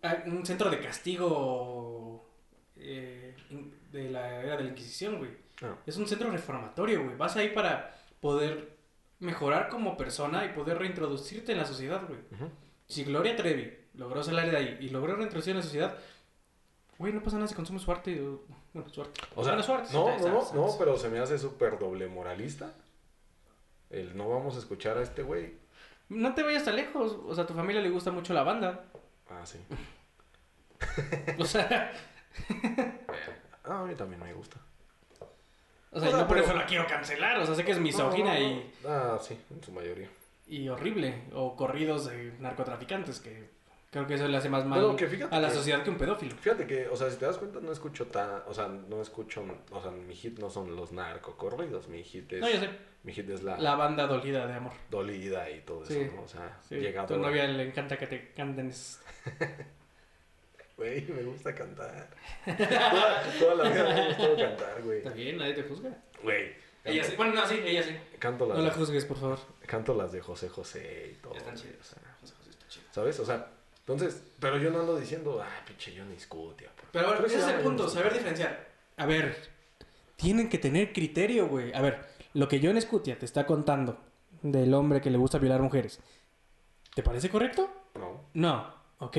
ah, 0.03 0.17
un 0.25 0.45
centro 0.45 0.69
de 0.69 0.79
castigo 0.79 2.29
eh, 2.75 3.35
de 3.91 4.09
la 4.09 4.41
era 4.41 4.57
de 4.57 4.63
la 4.65 4.69
Inquisición, 4.69 5.17
güey. 5.17 5.42
No. 5.63 5.77
Es 5.85 5.97
un 5.97 6.07
centro 6.07 6.29
reformatorio, 6.29 7.03
güey. 7.03 7.15
Vas 7.15 7.35
ahí 7.37 7.49
para 7.49 7.95
poder 8.19 8.77
mejorar 9.19 9.69
como 9.69 9.95
persona 9.95 10.45
y 10.45 10.49
poder 10.49 10.77
reintroducirte 10.77 11.53
en 11.53 11.57
la 11.57 11.65
sociedad, 11.65 12.03
güey. 12.07 12.19
Si 12.87 13.05
Gloria 13.05 13.35
Trevi 13.35 13.73
logró 13.93 14.21
salir 14.23 14.51
de 14.51 14.57
ahí 14.57 14.77
y 14.81 14.89
logró 14.89 15.15
reintroducir 15.15 15.51
en 15.51 15.57
la 15.57 15.63
sociedad, 15.63 15.97
güey, 16.97 17.13
no 17.13 17.23
pasa 17.23 17.37
nada 17.37 17.47
si 17.47 17.55
consume 17.55 17.79
su 17.79 17.91
arte. 17.91 18.19
Bueno, 18.73 18.89
su 18.89 19.01
arte. 19.01 19.21
O 19.35 19.43
sea, 19.43 19.53
Bueno, 19.53 19.63
su 19.63 19.73
arte, 19.73 19.93
no, 19.93 20.17
no, 20.17 20.27
no, 20.27 20.53
no, 20.53 20.75
pero 20.77 20.97
se 20.97 21.09
me 21.09 21.19
hace 21.19 21.37
súper 21.37 21.79
doble 21.79 22.07
moralista. 22.07 22.73
El 23.89 24.17
no 24.17 24.27
vamos 24.29 24.55
a 24.55 24.59
escuchar 24.59 24.97
a 24.97 25.01
este 25.03 25.23
güey. 25.23 25.57
No 26.09 26.33
te 26.35 26.43
vayas 26.43 26.65
tan 26.65 26.75
lejos. 26.75 27.17
O 27.25 27.33
sea, 27.33 27.45
a 27.45 27.47
tu 27.47 27.53
familia 27.53 27.81
le 27.81 27.89
gusta 27.89 28.11
mucho 28.11 28.33
la 28.33 28.43
banda. 28.43 28.85
Ah, 29.29 29.45
sí. 29.45 29.59
O 31.39 31.45
sea, 31.45 31.93
a 33.63 33.83
mí 33.85 33.95
también 33.95 34.21
me 34.21 34.33
gusta. 34.33 34.57
O 35.93 35.99
sea, 35.99 36.09
O 36.09 36.11
sea, 36.11 36.21
no 36.21 36.27
por 36.27 36.37
pero- 36.37 36.47
eso 36.49 36.55
la 36.57 36.65
quiero 36.65 36.85
cancelar. 36.87 37.37
O 37.39 37.45
sea, 37.45 37.55
sé 37.55 37.63
que 37.63 37.71
es 37.71 37.79
misógina 37.79 38.33
No, 38.33 38.39
no, 38.39 38.45
y. 38.45 38.71
Ah, 38.85 39.17
sí, 39.21 39.37
en 39.49 39.63
su 39.63 39.71
mayoría. 39.71 40.09
y 40.47 40.67
horrible. 40.67 41.23
O 41.33 41.55
corridos 41.55 42.05
de 42.09 42.33
narcotraficantes, 42.39 43.19
que 43.21 43.49
creo 43.91 44.05
que 44.07 44.15
eso 44.15 44.27
le 44.27 44.35
hace 44.37 44.49
más 44.49 44.65
mal 44.65 44.95
que 44.97 45.05
a 45.29 45.39
la 45.39 45.47
que- 45.49 45.53
sociedad 45.55 45.83
que 45.83 45.89
un 45.89 45.97
pedófilo. 45.97 46.35
Fíjate 46.35 46.67
que, 46.67 46.87
o 46.89 46.95
sea, 46.95 47.09
si 47.09 47.17
te 47.17 47.25
das 47.25 47.37
cuenta, 47.37 47.59
no 47.61 47.71
escucho 47.71 48.07
tan. 48.07 48.41
O 48.47 48.53
sea, 48.53 48.67
no 48.67 49.01
escucho. 49.01 49.43
O 49.71 49.81
sea, 49.81 49.91
mi 49.91 50.15
hit 50.15 50.39
no 50.39 50.49
son 50.49 50.75
los 50.75 50.91
narcocorridos. 50.91 51.87
Mi 51.87 52.03
hit 52.03 52.33
es. 52.33 52.41
No, 52.41 52.49
yo 52.49 52.59
sé. 52.59 52.69
Mi 53.03 53.11
hit 53.13 53.29
es 53.29 53.43
la, 53.43 53.57
La 53.57 53.75
banda 53.75 54.07
dolida 54.07 54.47
de 54.47 54.53
amor. 54.53 54.71
dolida 54.89 55.49
y 55.49 55.59
todo 55.61 55.85
Sí. 55.85 55.99
eso, 55.99 56.15
¿no? 56.15 56.21
O 56.23 56.27
sea, 56.27 56.57
Sí, 56.67 56.75
llega 56.75 57.05
tu 57.05 57.17
novia 57.17 57.45
le 57.47 57.63
encanta 57.67 57.97
que 57.97 58.07
te 58.07 58.31
canten. 58.31 58.71
Güey, 60.77 61.01
me 61.07 61.23
gusta 61.23 61.53
cantar. 61.53 62.09
toda, 62.45 63.23
toda 63.39 63.55
la 63.55 63.69
vida 63.69 63.83
me 63.83 64.01
ha 64.01 64.07
gustado 64.07 64.35
cantar, 64.37 64.81
güey. 64.83 64.97
Está 64.99 65.09
bien, 65.11 65.37
nadie 65.37 65.53
te 65.53 65.63
juzga. 65.63 65.95
Güey. 66.23 66.53
Ella 66.83 67.03
sí. 67.03 67.13
Bueno, 67.15 67.33
no, 67.33 67.47
sí, 67.47 67.59
ella 67.63 67.83
sí. 67.83 67.95
Canto 68.19 68.45
las, 68.45 68.57
No 68.57 68.63
la 68.63 68.71
juzgues, 68.71 69.05
por 69.05 69.17
favor. 69.17 69.39
canto 69.65 69.93
las 69.93 70.11
de 70.11 70.21
José 70.21 70.49
José 70.49 71.13
y 71.13 71.21
todo. 71.21 71.35
Están 71.35 71.55
chidas. 71.55 71.75
o 71.79 71.83
sea, 71.83 72.15
José 72.19 72.33
José 72.35 72.49
está 72.49 72.67
chido. 72.67 72.85
¿Sabes? 72.91 73.19
O 73.19 73.25
sea, 73.25 73.47
entonces, 73.79 74.21
pero 74.39 74.57
yo 74.57 74.71
no 74.71 74.79
ando 74.79 74.97
diciendo, 74.97 75.41
ah, 75.41 75.63
pinche 75.65 75.93
Johnny 75.97 76.19
Scutia. 76.19 76.69
Pero 76.91 77.07
a 77.07 77.11
ver, 77.11 77.17
Pero 77.21 77.27
ese 77.27 77.41
se 77.41 77.49
es 77.49 77.55
el 77.57 77.61
punto, 77.61 77.83
Johnny 77.83 77.95
saber 77.95 78.13
diferenciar. 78.13 78.67
A 78.97 79.05
ver, 79.05 79.35
tienen 80.15 80.49
que 80.49 80.57
tener 80.57 80.91
criterio, 80.91 81.47
güey. 81.47 81.73
A 81.73 81.81
ver, 81.81 82.05
lo 82.33 82.47
que 82.47 82.59
John 82.61 82.79
Scutia 82.81 83.17
te 83.17 83.25
está 83.25 83.45
contando 83.45 83.99
del 84.41 84.73
hombre 84.73 85.01
que 85.01 85.09
le 85.11 85.17
gusta 85.17 85.37
violar 85.37 85.61
mujeres, 85.61 85.99
¿te 86.95 87.03
parece 87.03 87.29
correcto? 87.29 87.69
No, 87.95 88.25
No, 88.33 88.73
ok. 88.99 89.17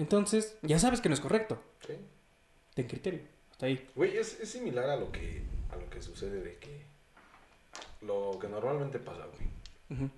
Entonces, 0.00 0.56
ya 0.62 0.78
sabes 0.78 1.00
que 1.00 1.08
no 1.08 1.14
es 1.14 1.20
correcto. 1.20 1.60
sí. 1.86 1.94
Ten 2.74 2.86
criterio. 2.86 3.20
Hasta 3.50 3.66
ahí. 3.66 3.86
Güey, 3.94 4.16
es, 4.16 4.40
es 4.40 4.48
similar 4.50 4.88
a 4.88 4.96
lo 4.96 5.10
que 5.10 5.42
a 5.70 5.76
lo 5.76 5.90
que 5.90 6.00
sucede 6.00 6.40
de 6.40 6.56
que 6.56 6.84
lo 8.00 8.38
que 8.40 8.48
normalmente 8.48 8.98
pasa, 8.98 9.26
güey. 9.26 10.08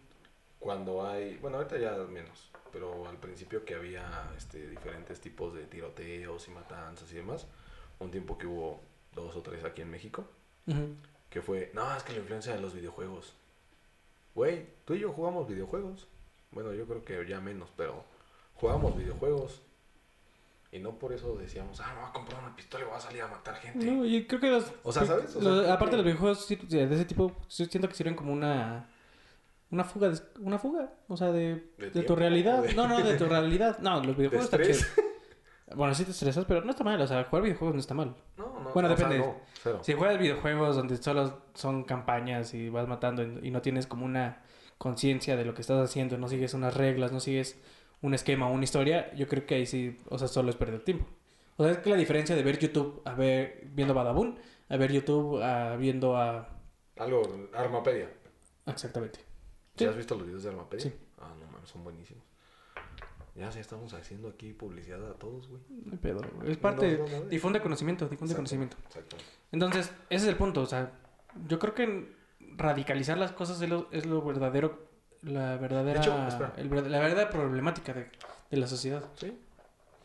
Cuando 0.58 1.04
hay, 1.06 1.38
bueno, 1.38 1.56
ahorita 1.56 1.78
ya 1.78 1.96
menos, 2.04 2.50
pero 2.72 3.08
al 3.08 3.16
principio 3.16 3.64
que 3.64 3.74
había 3.74 4.30
este 4.36 4.68
diferentes 4.68 5.20
tipos 5.20 5.54
de 5.54 5.64
tiroteos 5.64 6.46
y 6.46 6.50
matanzas 6.52 7.10
y 7.10 7.16
demás, 7.16 7.46
un 7.98 8.10
tiempo 8.10 8.38
que 8.38 8.46
hubo 8.46 8.80
dos 9.14 9.34
o 9.34 9.42
tres 9.42 9.64
aquí 9.64 9.82
en 9.82 9.90
México, 9.90 10.24
que 11.30 11.42
fue, 11.42 11.70
no, 11.74 11.96
es 11.96 12.02
que 12.04 12.12
la 12.12 12.18
influencia 12.20 12.54
de 12.54 12.60
los 12.60 12.74
videojuegos. 12.74 13.34
Güey, 14.34 14.66
tú 14.84 14.94
y 14.94 15.00
yo 15.00 15.12
jugamos 15.12 15.48
videojuegos. 15.48 16.06
Bueno, 16.52 16.72
yo 16.74 16.86
creo 16.86 17.04
que 17.04 17.26
ya 17.26 17.40
menos, 17.40 17.70
pero 17.76 18.04
jugamos 18.54 18.96
videojuegos. 18.96 19.62
Y 20.72 20.78
no 20.78 20.98
por 20.98 21.12
eso 21.12 21.36
decíamos, 21.36 21.78
ah, 21.80 21.92
me 21.94 22.00
voy 22.00 22.08
a 22.08 22.12
comprar 22.12 22.42
una 22.42 22.56
pistola 22.56 22.82
y 22.84 22.86
voy 22.88 22.96
a 22.96 23.00
salir 23.00 23.20
a 23.22 23.28
matar 23.28 23.54
gente. 23.56 23.84
No, 23.84 24.04
y 24.06 24.26
creo 24.26 24.40
que 24.40 24.50
los... 24.50 24.72
O 24.82 24.90
sea, 24.90 25.04
¿sabes? 25.04 25.36
O 25.36 25.40
sea, 25.42 25.50
los- 25.50 25.60
creo 25.64 25.72
aparte 25.74 25.90
que- 25.90 25.90
de 25.90 25.96
los 25.98 26.04
videojuegos 26.06 26.48
de 26.48 26.94
ese 26.94 27.04
tipo, 27.04 27.32
siento 27.48 27.88
que 27.88 27.94
sirven 27.94 28.14
como 28.14 28.32
una... 28.32 28.88
Una 29.70 29.84
fuga, 29.84 30.08
de- 30.10 30.20
una 30.40 30.58
fuga, 30.58 30.92
o 31.08 31.16
sea, 31.16 31.30
de, 31.32 31.72
¿De 31.78 31.90
de 31.90 32.02
tu 32.02 32.14
realidad. 32.16 32.60
¿O 32.60 32.62
de- 32.62 32.74
No, 32.74 32.86
no, 32.88 33.00
de 33.02 33.16
tu 33.16 33.24
realidad. 33.28 33.78
No, 33.80 33.96
los 33.96 34.06
¿De 34.08 34.12
videojuegos 34.14 34.44
están 34.46 34.62
chidos. 34.62 34.86
Bueno, 35.74 35.94
sí 35.94 36.04
te 36.04 36.10
estresas, 36.10 36.44
pero 36.46 36.62
no 36.62 36.70
está 36.70 36.84
mal. 36.84 37.00
O 37.00 37.06
sea, 37.06 37.24
jugar 37.24 37.42
videojuegos 37.42 37.74
no 37.74 37.80
está 37.80 37.94
mal. 37.94 38.14
No, 38.36 38.60
no. 38.60 38.70
Bueno, 38.74 38.92
o 38.92 38.96
sea, 38.96 39.08
depende. 39.08 39.26
no, 39.26 39.36
cero. 39.62 39.80
Si 39.82 39.94
juegas 39.94 40.18
videojuegos 40.18 40.76
donde 40.76 40.96
solo 40.98 41.42
son 41.54 41.84
campañas 41.84 42.52
y 42.52 42.68
vas 42.68 42.86
matando 42.88 43.22
y 43.22 43.50
no 43.50 43.62
tienes 43.62 43.86
como 43.86 44.04
una 44.04 44.42
conciencia 44.76 45.36
de 45.36 45.44
lo 45.46 45.54
que 45.54 45.62
estás 45.62 45.82
haciendo, 45.82 46.18
no 46.18 46.28
sigues 46.28 46.52
unas 46.52 46.74
reglas, 46.76 47.10
no 47.12 47.20
sigues 47.20 47.58
un 48.02 48.14
esquema 48.14 48.48
o 48.48 48.52
una 48.52 48.64
historia, 48.64 49.12
yo 49.14 49.26
creo 49.28 49.46
que 49.46 49.54
ahí 49.54 49.66
sí, 49.66 49.96
o 50.08 50.18
sea, 50.18 50.28
solo 50.28 50.50
es 50.50 50.56
perder 50.56 50.84
tiempo. 50.84 51.06
O 51.56 51.64
sea, 51.64 51.72
es 51.72 51.78
que 51.78 51.90
la 51.90 51.96
diferencia 51.96 52.34
de 52.34 52.42
ver 52.42 52.58
YouTube 52.58 53.00
a 53.04 53.14
ver 53.14 53.68
viendo 53.72 53.94
Badabun, 53.94 54.38
a 54.68 54.76
ver 54.76 54.92
YouTube 54.92 55.42
a 55.42 55.76
viendo 55.76 56.16
a... 56.16 56.48
Algo, 56.98 57.22
Armapedia. 57.54 58.10
Exactamente. 58.66 59.18
¿Sí 59.18 59.84
Sí. 59.84 59.84
has 59.86 59.96
visto 59.96 60.14
los 60.16 60.26
videos 60.26 60.42
de 60.42 60.50
Armapedia? 60.50 60.84
Sí. 60.84 60.92
Ah, 61.18 61.32
no 61.38 61.46
mames, 61.50 61.68
son 61.68 61.84
buenísimos. 61.84 62.24
Ya, 63.34 63.48
ya 63.48 63.60
estamos 63.60 63.94
haciendo 63.94 64.28
aquí 64.28 64.52
publicidad 64.52 65.02
a 65.10 65.14
todos, 65.14 65.48
güey. 65.48 65.62
Pedo. 66.02 66.20
Es 66.44 66.58
parte... 66.58 66.98
No, 66.98 67.06
no, 67.06 67.20
no. 67.20 67.24
Difunde 67.26 67.62
conocimiento, 67.62 68.04
difunde 68.06 68.32
Exacto, 68.32 68.36
conocimiento. 68.36 68.76
Exacto. 68.86 69.16
Entonces, 69.52 69.90
ese 70.10 70.24
es 70.24 70.28
el 70.28 70.36
punto. 70.36 70.60
O 70.60 70.66
sea, 70.66 70.92
yo 71.48 71.58
creo 71.58 71.74
que 71.74 72.14
radicalizar 72.56 73.16
las 73.16 73.32
cosas 73.32 73.62
es 73.62 73.70
lo, 73.70 73.88
es 73.90 74.04
lo 74.04 74.20
verdadero, 74.22 74.86
la 75.22 75.56
verdadera, 75.56 76.00
hecho, 76.00 76.14
el 76.56 76.68
la 76.70 76.98
verdadera 76.98 77.30
problemática 77.30 77.92
de, 77.92 78.08
de 78.50 78.56
la 78.56 78.66
sociedad. 78.66 79.04
Sí, 79.16 79.36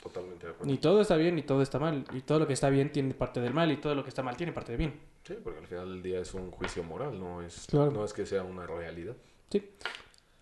totalmente 0.02 0.46
de 0.46 0.52
acuerdo. 0.54 0.72
Ni 0.72 0.78
todo 0.78 1.02
está 1.02 1.16
bien 1.16 1.36
ni 1.36 1.42
todo 1.44 1.62
está 1.62 1.80
mal. 1.80 2.06
Y 2.14 2.22
todo 2.22 2.40
lo 2.40 2.48
que 2.48 2.54
está 2.54 2.70
bien 2.70 2.92
tiene 2.92 3.14
parte 3.14 3.42
del 3.42 3.54
mal 3.54 3.72
y 3.72 3.78
todo 3.78 3.96
lo 3.96 4.04
que 4.04 4.10
está 4.10 4.22
mal 4.24 4.38
tiene 4.38 4.52
parte 4.54 4.72
de 4.74 4.78
bien. 4.78 5.00
Sí, 5.24 5.36
porque 5.44 5.60
al 5.60 5.68
final 5.68 5.90
del 5.90 6.02
día 6.04 6.20
es 6.22 6.34
un 6.34 6.52
juicio 6.52 6.84
moral, 6.84 7.20
no 7.20 7.42
es, 7.42 7.66
Claro. 7.68 7.92
no 7.92 8.06
es 8.06 8.14
que 8.14 8.26
sea 8.26 8.44
una 8.44 8.66
realidad. 8.66 9.16
Sí. 9.50 9.70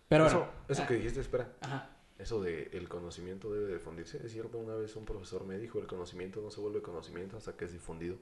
Pero 0.07 0.28
eso, 0.28 0.38
bueno. 0.39 0.51
eso 0.69 0.84
ah, 0.84 0.88
que 0.88 0.93
dijiste, 0.95 1.19
espera, 1.21 1.49
Ajá. 1.61 1.89
eso 2.19 2.39
de 2.43 2.69
el 2.73 2.88
conocimiento 2.88 3.51
debe 3.51 3.73
difundirse, 3.73 4.23
es 4.23 4.32
cierto, 4.32 4.59
una 4.59 4.76
vez 4.76 4.95
un 4.95 5.05
profesor 5.05 5.43
me 5.45 5.57
dijo, 5.57 5.80
el 5.80 5.88
conocimiento 5.88 6.41
no 6.41 6.51
se 6.51 6.61
vuelve 6.61 6.84
conocimiento 6.84 7.38
hasta 7.38 7.53
que 7.53 7.65
es 7.65 7.71
difundido. 7.73 8.17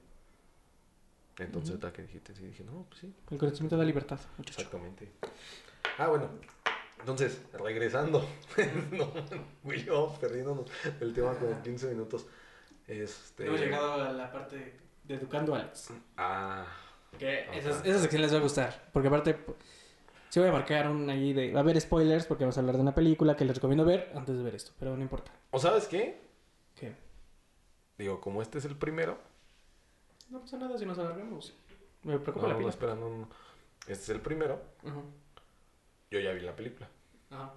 Entonces, 1.39 1.71
Ujú. 1.75 1.85
ahorita 1.85 1.93
que 1.93 2.01
dijiste, 2.03 2.33
sí, 2.35 2.45
dije, 2.45 2.63
no, 2.63 2.85
pues 2.87 3.01
sí, 3.01 3.13
El 3.31 3.37
conocimiento 3.37 3.75
da 3.75 3.83
libertad, 3.83 4.19
muchacho. 4.37 4.61
exactamente. 4.61 5.11
Ah, 5.97 6.07
bueno, 6.07 6.29
entonces, 6.99 7.41
regresando, 7.53 8.25
no, 8.91 9.11
güey, 9.63 9.83
vamos 9.85 10.17
perdiéndonos 10.19 10.65
el 11.01 11.13
tema 11.13 11.35
como 11.35 11.61
15 11.61 11.87
minutos. 11.89 12.25
Este... 12.87 13.45
Hemos 13.47 13.59
llegado 13.59 13.93
a 13.93 14.11
la 14.11 14.31
parte 14.31 14.79
de 15.03 15.15
Educando 15.15 15.55
a 15.55 15.59
Alex. 15.59 15.89
Ah, 16.17 16.65
Que 17.17 17.41
Ajá. 17.43 17.53
esas, 17.55 17.85
esa 17.85 17.99
sección 17.99 18.21
les 18.21 18.33
va 18.33 18.37
a 18.37 18.41
gustar. 18.41 18.89
Porque 18.91 19.07
aparte, 19.07 19.37
sí 20.29 20.39
voy 20.39 20.49
a 20.49 20.53
marcar 20.53 20.89
un 20.89 21.09
ahí 21.09 21.33
de. 21.33 21.51
Va 21.51 21.59
a 21.59 21.63
haber 21.63 21.79
spoilers 21.79 22.25
porque 22.25 22.43
vamos 22.43 22.57
a 22.57 22.61
hablar 22.61 22.75
de 22.75 22.81
una 22.81 22.95
película 22.95 23.35
que 23.35 23.45
les 23.45 23.55
recomiendo 23.55 23.85
ver 23.85 24.11
antes 24.15 24.37
de 24.37 24.43
ver 24.43 24.55
esto. 24.55 24.71
Pero 24.79 24.95
no 24.95 25.01
importa. 25.01 25.31
¿o 25.51 25.59
sabes 25.59 25.87
qué? 25.87 26.19
¿Qué? 26.75 26.93
Digo, 27.97 28.19
como 28.19 28.41
este 28.41 28.57
es 28.57 28.65
el 28.65 28.75
primero, 28.75 29.17
No 30.29 30.39
pasa 30.41 30.57
nada 30.57 30.77
si 30.77 30.85
nos 30.85 30.97
alargamos. 30.97 31.53
Me 32.01 32.17
preocupa 32.19 32.47
no, 32.47 32.47
la 32.47 32.53
no, 32.53 32.59
pila. 32.59 32.69
espera, 32.71 32.95
no, 32.95 33.09
no. 33.09 33.29
Este 33.81 34.03
es 34.03 34.09
el 34.09 34.19
primero, 34.21 34.61
Ajá. 34.85 35.01
Yo 36.13 36.19
ya 36.19 36.31
vi 36.31 36.41
la 36.41 36.55
película. 36.55 36.87
Ajá. 37.31 37.53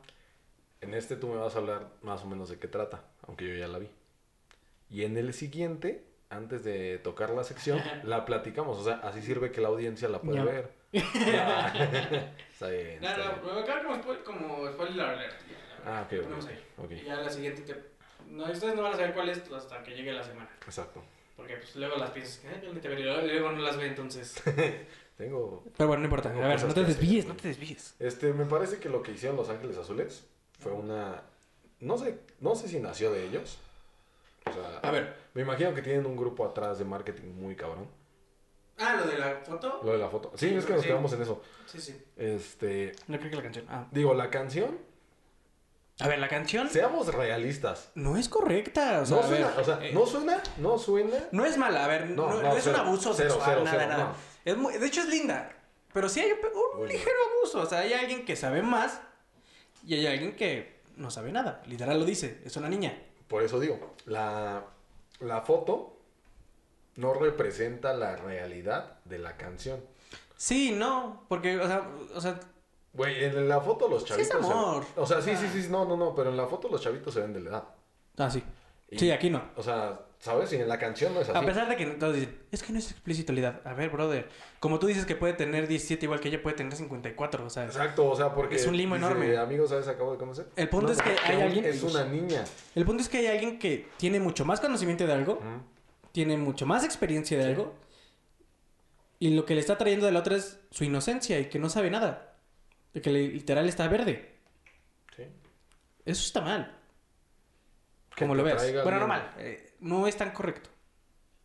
En 0.80 0.94
este 0.94 1.16
tú 1.16 1.28
me 1.28 1.36
vas 1.36 1.54
a 1.54 1.58
hablar 1.58 1.88
más 2.02 2.22
o 2.22 2.26
menos 2.26 2.48
de 2.48 2.58
qué 2.58 2.68
trata, 2.68 3.02
aunque 3.26 3.46
yo 3.48 3.54
ya 3.54 3.68
la 3.68 3.78
vi. 3.78 3.88
Y 4.90 5.04
en 5.04 5.16
el 5.16 5.34
siguiente, 5.34 6.04
antes 6.30 6.64
de 6.64 6.98
tocar 6.98 7.30
la 7.30 7.44
sección, 7.44 7.80
la 8.04 8.24
platicamos. 8.24 8.78
O 8.78 8.84
sea, 8.84 8.94
así 9.02 9.20
sirve 9.22 9.50
que 9.52 9.60
la 9.60 9.68
audiencia 9.68 10.08
la 10.08 10.20
puede 10.20 10.38
Ya. 10.38 10.44
ver. 10.44 10.70
Ya. 10.92 12.32
está 12.52 12.68
bien. 12.68 13.00
No, 13.00 13.08
está 13.08 13.16
no, 13.24 13.30
bien. 13.32 13.44
me 13.46 13.52
va 13.52 13.60
a 13.60 13.64
quedar 13.64 13.82
como, 13.84 13.96
spoil- 14.02 14.22
como 14.22 14.68
spoiler 14.72 15.00
alert. 15.06 15.34
Ah, 15.84 16.02
ok, 16.06 16.12
ok. 16.14 16.22
Ponemos 16.24 16.46
ahí. 16.46 16.64
ok. 16.78 16.90
Y 16.92 17.04
ya 17.04 17.16
la 17.16 17.30
siguiente 17.30 17.62
te... 17.62 17.96
No, 18.30 18.44
ustedes 18.50 18.74
no 18.74 18.82
van 18.82 18.92
a 18.92 18.96
saber 18.96 19.14
cuál 19.14 19.28
es 19.28 19.38
hasta 19.52 19.82
que 19.82 19.92
llegue 19.94 20.12
la 20.12 20.22
semana. 20.24 20.50
Exacto. 20.64 21.02
Porque 21.36 21.56
pues 21.56 21.76
luego 21.76 21.96
las 21.96 22.10
piensas 22.10 22.38
que 22.38 22.48
luego- 22.98 23.20
luego 23.22 23.52
no 23.52 23.60
las 23.62 23.76
ve 23.76 23.86
entonces. 23.86 24.42
Tengo. 25.16 25.64
Pero 25.76 25.88
bueno, 25.88 26.00
no 26.00 26.06
importa. 26.06 26.30
Tengo 26.30 26.44
A 26.44 26.48
ver, 26.48 26.62
no 26.64 26.74
te 26.74 26.84
desvíes, 26.84 27.26
no 27.26 27.34
te 27.34 27.48
desvíes. 27.48 27.94
Este, 27.98 28.32
me 28.32 28.44
parece 28.44 28.78
que 28.78 28.88
lo 28.88 29.02
que 29.02 29.12
hicieron 29.12 29.36
Los 29.36 29.48
Ángeles 29.48 29.78
Azules 29.78 30.24
fue 30.60 30.72
una. 30.72 31.22
No 31.80 31.96
sé, 31.98 32.18
no 32.40 32.54
sé 32.54 32.68
si 32.68 32.80
nació 32.80 33.10
de 33.12 33.24
ellos. 33.26 33.58
O 34.48 34.52
sea, 34.52 34.78
A 34.80 34.90
ver. 34.90 35.14
me 35.34 35.42
imagino 35.42 35.74
que 35.74 35.82
tienen 35.82 36.06
un 36.06 36.16
grupo 36.16 36.44
atrás 36.44 36.78
de 36.78 36.84
marketing 36.84 37.28
muy 37.40 37.56
cabrón. 37.56 37.86
Ah, 38.78 38.96
lo 39.00 39.06
de 39.10 39.18
la 39.18 39.36
foto. 39.42 39.80
Lo 39.82 39.92
de 39.92 39.98
la 39.98 40.08
foto. 40.10 40.32
Sí, 40.36 40.50
Sí, 40.50 40.54
es 40.54 40.66
que 40.66 40.72
nos 40.74 40.82
sí. 40.82 40.88
quedamos 40.88 41.12
en 41.14 41.22
eso. 41.22 41.42
Sí, 41.64 41.80
sí. 41.80 41.98
Este, 42.16 42.92
No 43.08 43.18
creo 43.18 43.30
que 43.30 43.36
la 43.36 43.42
canción. 43.42 43.64
Ah. 43.68 43.86
digo, 43.90 44.12
la 44.14 44.28
canción, 44.30 44.78
A 45.98 46.08
ver, 46.08 46.18
la 46.18 46.28
canción 46.28 46.68
seamos 46.68 47.12
realistas. 47.14 47.90
no 47.94 48.16
es 48.16 48.28
correcta. 48.28 49.00
O 49.00 49.06
sea, 49.06 49.16
no 49.16 49.22
suena, 49.22 49.48
ver, 49.48 49.60
o 49.60 49.64
sea, 49.64 49.78
eh, 49.82 49.92
no 49.94 50.06
suena, 50.06 50.42
no 50.58 50.78
suena. 50.78 51.16
no 51.32 51.44
es 51.46 51.56
mala. 51.56 51.84
A 51.84 51.88
ver, 51.88 52.10
no, 52.10 52.28
No, 52.28 52.34
no, 52.34 52.42
no, 52.42 52.56
es 52.56 52.64
cero, 52.64 52.80
un 52.80 52.86
abuso 52.88 53.14
cero, 53.14 53.30
sexual, 53.30 53.62
cero, 53.64 53.64
nada, 53.64 53.86
nada. 53.86 54.04
no. 54.04 54.14
Es 54.44 54.56
muy- 54.56 54.76
de 54.76 54.86
hecho, 54.86 55.00
es 55.00 55.08
linda. 55.08 55.50
Pero 55.94 56.10
sí 56.10 56.20
hay 56.20 56.32
un, 56.32 56.86
ligero 56.86 57.16
abuso. 57.38 57.60
O 57.60 57.66
sea, 57.66 57.78
hay 57.78 57.94
alguien 57.94 58.26
que 58.26 58.36
sabe 58.36 58.60
más 58.60 59.00
y 59.86 59.94
hay 59.94 60.06
alguien 60.06 60.36
que 60.36 60.80
no 60.96 61.10
sabe 61.10 61.32
nada. 61.32 61.62
Literal 61.66 61.98
lo 61.98 62.04
dice. 62.04 62.42
Es 62.44 62.56
una 62.58 62.68
niña. 62.68 63.02
Por 63.28 63.42
eso 63.42 63.58
digo, 63.58 63.94
la, 64.04 64.64
la 65.20 65.40
foto 65.40 65.98
no 66.96 67.14
representa 67.14 67.94
la 67.94 68.16
realidad 68.16 68.98
de 69.06 69.18
la 69.18 69.38
canción. 69.38 69.80
Sí, 70.36 70.72
no. 70.72 71.24
Porque, 71.28 71.58
o 71.58 71.66
sea, 71.66 71.88
o 72.14 72.20
sea 72.20 72.38
Güey, 72.96 73.24
en 73.24 73.48
la 73.48 73.60
foto 73.60 73.88
los 73.88 74.02
Sí, 74.02 74.08
chavitos. 74.08 74.40
es 74.40 74.46
se- 74.46 74.52
amor. 74.52 74.84
o 74.96 75.06
sea, 75.06 75.20
sí, 75.20 75.30
Ah. 75.34 75.36
sí, 75.36 75.62
sí, 75.62 75.68
no, 75.70 75.84
no, 75.84 75.96
no, 75.96 76.14
pero 76.14 76.30
en 76.30 76.36
la 76.36 76.46
foto 76.46 76.68
los 76.68 76.80
chavitos 76.80 77.12
se 77.14 77.20
ven 77.20 77.32
de 77.32 77.40
la 77.40 77.50
edad. 77.50 77.64
ah, 78.18 78.30
sí. 78.30 78.42
Y- 78.88 78.98
Sí, 78.98 79.10
aquí 79.10 79.28
no. 79.30 79.42
O 79.56 79.62
sea, 79.64 80.00
¿sabes? 80.20 80.52
Y 80.52 80.56
en 80.56 80.68
la 80.68 80.78
canción 80.78 81.12
no 81.12 81.20
es 81.20 81.28
así. 81.28 81.36
A 81.36 81.44
pesar 81.44 81.68
de 81.68 81.74
que 81.76 81.84
todos 81.86 82.14
dicen, 82.14 82.38
es 82.52 82.62
que 82.62 82.72
no 82.72 82.78
es 82.78 82.88
explícitolidad. 82.92 83.60
A 83.66 83.74
ver, 83.74 83.90
brother, 83.90 84.28
como 84.60 84.78
tú 84.78 84.86
dices 84.86 85.04
que 85.06 85.16
puede 85.16 85.32
tener 85.32 85.66
17 85.66 86.06
igual 86.06 86.20
que 86.20 86.28
ella 86.28 86.40
puede 86.40 86.54
tener 86.56 86.72
54, 86.74 87.44
o 87.44 87.50
sea, 87.50 87.64
Exacto, 87.64 88.08
o 88.08 88.14
sea, 88.16 88.32
porque. 88.32 88.54
Es 88.54 88.64
un 88.66 88.76
limo 88.76 88.94
dice, 88.94 89.06
enorme. 89.08 89.36
Amigos, 89.36 89.70
¿sabes? 89.70 89.88
Acabo 89.88 90.12
de 90.12 90.18
conocer. 90.18 90.46
El 90.54 90.68
punto 90.68 90.86
No, 90.86 90.92
es 90.92 91.02
que 91.02 91.10
hay 91.24 91.42
alguien- 91.42 91.64
Es 91.64 91.82
una 91.82 92.04
niña. 92.04 92.44
el 92.76 92.84
punto 92.84 93.02
es 93.02 93.08
que 93.08 93.18
hay 93.18 93.26
alguien 93.26 93.58
que 93.58 93.88
tiene 93.96 94.20
mucho 94.20 94.44
más 94.44 94.60
conocimiento 94.60 95.04
de 95.06 95.12
algo, 95.12 95.40
tiene 96.12 96.36
mucho 96.36 96.64
más 96.64 96.84
experiencia 96.84 97.36
de 97.36 97.42
Sí. 97.42 97.50
algo, 97.50 97.74
y 99.18 99.30
lo 99.34 99.44
que 99.44 99.54
le 99.54 99.60
está 99.60 99.76
trayendo 99.78 100.06
de 100.06 100.12
la 100.12 100.20
otra 100.20 100.36
es 100.36 100.60
su 100.70 100.84
inocencia 100.84 101.38
y 101.40 101.46
que 101.46 101.58
no 101.58 101.68
sabe 101.68 101.90
nada. 101.90 102.35
De 102.96 103.02
que 103.02 103.10
literal 103.10 103.68
está 103.68 103.88
verde. 103.88 104.38
Sí. 105.14 105.24
Eso 106.06 106.22
está 106.22 106.40
mal, 106.40 106.74
como 108.16 108.34
lo 108.34 108.42
traiga 108.42 108.82
Bueno, 108.84 109.00
no 109.00 109.06
mal, 109.06 109.34
eh, 109.36 109.74
no 109.80 110.06
es 110.06 110.16
tan 110.16 110.30
correcto. 110.30 110.70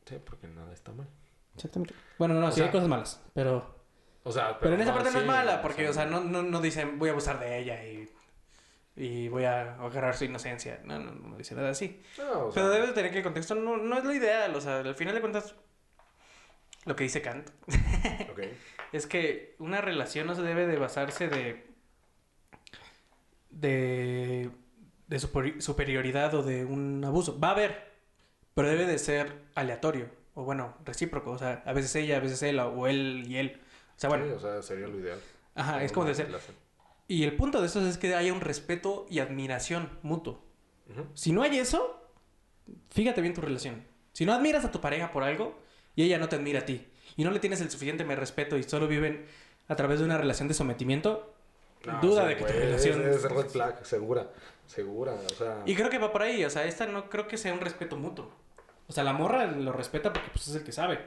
Sí, 0.06 0.16
porque 0.24 0.48
nada 0.48 0.72
está 0.72 0.94
mal. 0.94 1.10
Exactamente. 1.54 1.94
Bueno, 2.18 2.36
no, 2.36 2.48
O 2.48 2.52
sí 2.52 2.56
sea, 2.56 2.68
hay 2.68 2.72
cosas 2.72 2.88
malas, 2.88 3.22
pero... 3.34 3.84
O 4.24 4.32
sea, 4.32 4.58
Pero, 4.60 4.76
en 4.76 4.80
esa 4.80 4.94
parte 4.94 5.12
no 5.12 5.20
es 5.20 5.26
mala, 5.26 5.62
porque, 5.62 5.90
o 5.90 5.94
sea, 5.94 6.06
no, 6.06 6.22
no, 6.22 6.42
no 6.42 6.62
dicen 6.62 6.98
voy 6.98 7.10
a 7.10 7.12
abusar 7.12 7.38
de 7.38 7.58
ella 7.58 7.84
y, 7.84 8.10
y 8.96 9.28
voy 9.28 9.44
a 9.44 9.74
agarrar 9.76 10.16
su 10.16 10.24
inocencia. 10.24 10.80
No, 10.86 11.00
no, 11.00 11.12
no 11.12 11.36
dice 11.36 11.54
nada 11.54 11.72
así. 11.72 12.02
No, 12.18 12.46
o 12.46 12.52
sea, 12.54 12.62
Pero 12.64 12.70
debes 12.70 12.88
de 12.88 12.94
tener 12.94 13.12
que 13.12 13.18
el 13.18 13.24
contexto 13.26 13.56
no, 13.56 13.76
no 13.76 13.98
es 13.98 14.06
lo 14.06 14.14
ideal. 14.14 14.56
O 14.56 14.62
sea, 14.62 14.78
al 14.78 14.96
final 14.96 15.16
de 15.16 15.20
cuentas, 15.20 15.54
lo 16.86 16.96
que 16.96 17.04
dice 17.04 17.22
Kant 17.22 17.50
ok. 18.32 18.40
es 18.92 19.08
que 19.08 19.56
una 19.60 19.82
relación 19.82 20.28
no 20.28 20.36
se 20.36 20.42
debe 20.42 20.68
de 20.68 20.78
basarse 20.78 21.28
de. 21.28 21.66
de. 23.50 24.50
de 25.08 25.18
superi- 25.18 25.60
superioridad 25.62 26.34
o 26.36 26.44
de 26.44 26.66
un 26.66 27.04
abuso. 27.04 27.40
Va 27.40 27.50
a 27.50 27.52
haber, 27.52 27.92
pero 28.54 28.68
debe 28.70 28.86
de 28.86 28.98
ser 28.98 29.34
aleatorio. 29.56 30.10
O 30.34 30.44
bueno, 30.44 30.76
recíproco. 30.86 31.32
O 31.32 31.38
sea, 31.38 31.62
a 31.66 31.74
veces 31.74 31.96
ella, 31.96 32.18
a 32.18 32.20
veces 32.20 32.42
él, 32.44 32.60
o 32.60 32.88
él 32.88 33.26
y 33.28 33.38
él. 33.38 33.60
O 33.96 34.00
sea, 34.00 34.10
bueno, 34.10 34.26
Sí, 34.26 34.32
o 34.32 34.40
sea, 34.40 34.62
sería 34.62 34.88
lo 34.88 35.00
ideal. 35.00 35.20
ajá, 35.56 35.84
es 35.84 35.92
como 35.92 36.06
de 36.08 36.16
ser. 36.16 36.28
relación. 36.28 36.56
Y 37.08 37.24
el 37.24 37.36
punto 37.36 37.60
de 37.60 37.68
esto 37.68 37.86
es 37.86 37.98
que 37.98 38.16
haya 38.16 38.32
un 38.32 38.40
respeto 38.42 39.06
y 39.10 39.20
admiración 39.20 39.90
mutuo. 40.02 40.42
Si 41.14 41.32
no 41.32 41.42
hay 41.44 41.58
eso, 41.58 42.02
fíjate 42.90 43.22
bien 43.22 43.34
tu 43.34 43.42
relación. 43.42 43.84
Si 44.14 44.26
no 44.26 44.34
admiras 44.34 44.64
a 44.66 44.72
tu 44.72 44.80
pareja 44.82 45.12
por 45.12 45.24
algo 45.24 45.58
y 45.96 46.04
ella 46.04 46.18
no 46.18 46.28
te 46.30 46.36
admira 46.38 46.60
a 46.60 46.66
ti 46.66 46.86
y 47.18 47.24
no 47.24 47.32
le 47.32 47.40
tienes 47.40 47.62
el 47.62 47.70
suficiente 47.70 48.04
respeto 48.16 48.58
y 48.58 48.64
solo 48.64 48.88
viven 48.88 49.26
a 49.68 49.76
través 49.76 50.00
de 50.00 50.06
una 50.06 50.18
relación 50.18 50.48
de 50.48 50.54
sometimiento, 50.54 51.34
No, 51.86 52.00
duda 52.02 52.26
de 52.26 52.38
que 52.38 52.44
tu 52.44 52.54
relación... 52.54 53.02
Es, 53.08 53.18
es 53.18 53.24
red 53.32 53.48
flag, 53.48 53.86
segura. 53.86 54.28
Segura, 54.68 55.14
o 55.14 55.30
sea. 55.34 55.62
Y 55.66 55.76
creo 55.76 55.90
que 55.90 55.98
va 55.98 56.12
por 56.12 56.22
ahí, 56.22 56.44
o 56.46 56.50
sea, 56.50 56.66
esta 56.66 56.86
no 56.86 57.10
creo 57.10 57.28
que 57.28 57.38
sea 57.38 57.54
un 57.54 57.60
respeto 57.60 57.98
mutuo. 57.98 58.32
O 58.88 58.94
sea, 58.94 59.04
la 59.04 59.14
morra 59.14 59.46
lo 59.46 59.72
respeta 59.74 60.12
porque 60.14 60.30
pues, 60.32 60.48
es 60.48 60.56
el 60.56 60.64
que 60.64 60.72
sabe. 60.72 61.00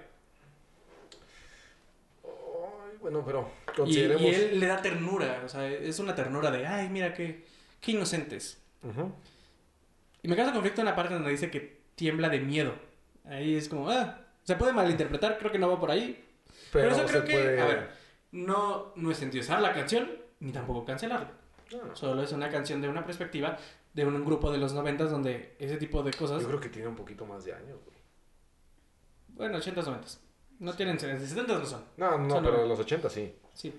Ay, 2.25 2.97
bueno, 3.01 3.23
pero 3.25 3.49
Y, 3.73 3.77
consideremos. 3.77 4.23
y 4.23 4.27
él 4.29 4.61
le 4.61 4.67
da 4.67 4.81
ternura, 4.83 5.43
o 5.45 5.49
sea, 5.49 5.67
es 5.69 5.99
una 5.99 6.15
ternura 6.15 6.51
de, 6.51 6.67
ay, 6.67 6.89
mira 6.89 7.15
qué, 7.15 7.45
qué 7.81 7.93
inocentes. 7.93 8.59
Ujú. 8.83 9.13
Y 10.23 10.29
me 10.29 10.37
causa 10.37 10.53
conflicto 10.53 10.81
en 10.81 10.87
la 10.87 10.97
parte 10.97 11.15
donde 11.15 11.31
dice 11.31 11.51
que 11.51 11.81
tiembla 11.95 12.29
de 12.29 12.41
miedo. 12.41 12.75
Ahí 13.27 13.57
es 13.57 13.69
como, 13.69 13.91
ah, 13.91 14.21
se 14.45 14.55
puede 14.57 14.73
malinterpretar, 14.73 15.39
creo 15.39 15.51
que 15.51 15.59
no 15.59 15.69
va 15.69 15.81
por 15.81 15.91
ahí. 15.91 16.25
Pero, 16.73 16.91
eso 16.91 17.01
se 17.01 17.07
creo 17.09 17.25
que, 17.25 17.33
puede- 17.33 17.61
a 17.61 17.67
ver, 17.67 17.91
no, 18.33 18.93
no 18.97 19.11
es 19.11 19.21
endiosar 19.23 19.61
la 19.61 19.73
canción, 19.75 20.11
ni 20.41 20.53
tampoco 20.53 20.85
cancelarla. 20.85 21.33
No, 21.73 21.97
Solo 21.97 22.23
es 22.23 22.31
una 22.33 22.49
canción 22.51 22.81
de 22.81 22.89
una 22.89 23.05
perspectiva 23.05 23.57
de 23.95 24.05
un 24.05 24.25
grupo 24.25 24.51
de 24.53 24.59
los 24.59 24.73
noventas 24.75 25.11
donde 25.11 25.57
ese 25.59 25.77
tipo 25.77 26.03
de 26.03 26.13
cosas... 26.13 26.43
Yo 26.43 26.49
creo 26.49 26.61
que 26.61 26.69
tiene 26.69 26.89
un 26.89 26.97
poquito 26.97 27.27
más 27.27 27.45
de 27.45 27.55
años, 27.55 27.79
güey. 27.85 27.97
Bueno, 29.29 29.59
80s, 29.59 29.85
90s. 29.85 30.19
No 30.61 30.73
tienen... 30.75 30.99
70s 30.99 31.47
no 31.47 31.65
son. 31.67 31.85
No, 31.97 32.19
no, 32.19 32.35
Son 32.35 32.45
pero 32.45 32.63
en 32.63 32.69
los 32.69 32.79
80 32.79 33.09
sí. 33.11 33.35
Sí. 33.55 33.75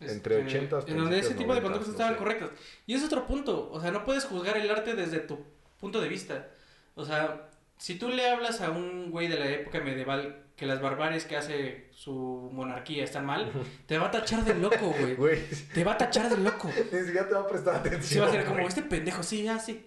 Entre 0.00 0.40
Este, 0.40 0.68
80s, 0.70 0.84
En 0.88 0.96
donde 0.98 1.18
ese 1.18 1.34
tipo 1.34 1.52
de 1.54 1.60
90s, 1.60 1.62
conductas 1.62 1.88
no 1.88 1.92
estaban 1.92 2.12
sé. 2.14 2.18
correctas. 2.18 2.50
Y 2.86 2.94
es 2.94 3.04
otro 3.04 3.26
punto. 3.26 3.70
O 3.72 3.80
sea, 3.80 3.90
no 3.90 4.04
puedes 4.04 4.24
juzgar 4.24 4.56
el 4.56 4.70
arte 4.70 4.94
desde 4.94 5.20
tu 5.20 5.38
punto 5.78 6.00
de 6.00 6.08
vista. 6.08 6.48
O 6.94 7.04
sea, 7.04 7.48
si 7.78 7.94
tú 7.96 8.08
le 8.08 8.28
hablas 8.28 8.60
a 8.60 8.70
un 8.70 9.10
güey 9.10 9.28
de 9.28 9.38
la 9.38 9.48
época 9.48 9.80
medieval 9.80 10.44
que 10.56 10.66
las 10.66 10.80
barbaries 10.82 11.24
que 11.24 11.36
hace 11.36 11.88
su 11.92 12.50
monarquía 12.52 13.04
están 13.04 13.24
mal, 13.24 13.52
te 13.86 13.96
va 13.98 14.08
a 14.08 14.10
tachar 14.10 14.44
de 14.44 14.54
loco, 14.54 14.92
güey. 14.98 15.14
Güey, 15.16 15.40
Te 15.72 15.84
va 15.84 15.92
a 15.92 15.98
tachar 15.98 16.28
de 16.28 16.36
loco. 16.38 16.68
ni 16.92 16.98
siquiera 16.98 17.28
te 17.28 17.34
va 17.34 17.40
a 17.42 17.46
prestar 17.48 17.76
atención. 17.76 18.02
Sí, 18.02 18.18
va 18.18 18.26
a 18.26 18.30
ser 18.32 18.44
como 18.44 18.66
este 18.66 18.82
pendejo, 18.82 19.22
sí, 19.22 19.44
ya, 19.44 19.58
sí. 19.58 19.86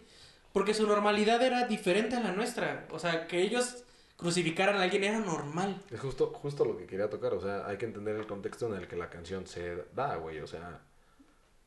Porque 0.53 0.73
su 0.73 0.87
normalidad 0.87 1.41
era 1.43 1.65
diferente 1.67 2.15
a 2.15 2.21
la 2.21 2.31
nuestra. 2.31 2.87
O 2.91 2.99
sea, 2.99 3.27
que 3.27 3.41
ellos 3.41 3.83
crucificaran 4.17 4.77
a 4.77 4.83
alguien 4.83 5.03
era 5.03 5.19
normal. 5.19 5.81
Es 5.89 5.99
justo, 5.99 6.27
justo 6.27 6.63
lo 6.63 6.77
que 6.77 6.85
quería 6.85 7.09
tocar, 7.09 7.33
o 7.33 7.41
sea, 7.41 7.65
hay 7.67 7.77
que 7.77 7.85
entender 7.85 8.15
el 8.15 8.27
contexto 8.27 8.67
en 8.67 8.79
el 8.79 8.87
que 8.87 8.95
la 8.95 9.09
canción 9.09 9.47
se 9.47 9.83
da, 9.95 10.15
güey, 10.15 10.39
o 10.39 10.47
sea, 10.47 10.79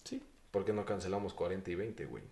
Sí. 0.04 0.22
¿por 0.50 0.64
qué 0.64 0.72
no 0.72 0.84
cancelamos 0.86 1.34
40 1.34 1.70
y 1.70 1.74
20, 1.74 2.06
güey? 2.06 2.22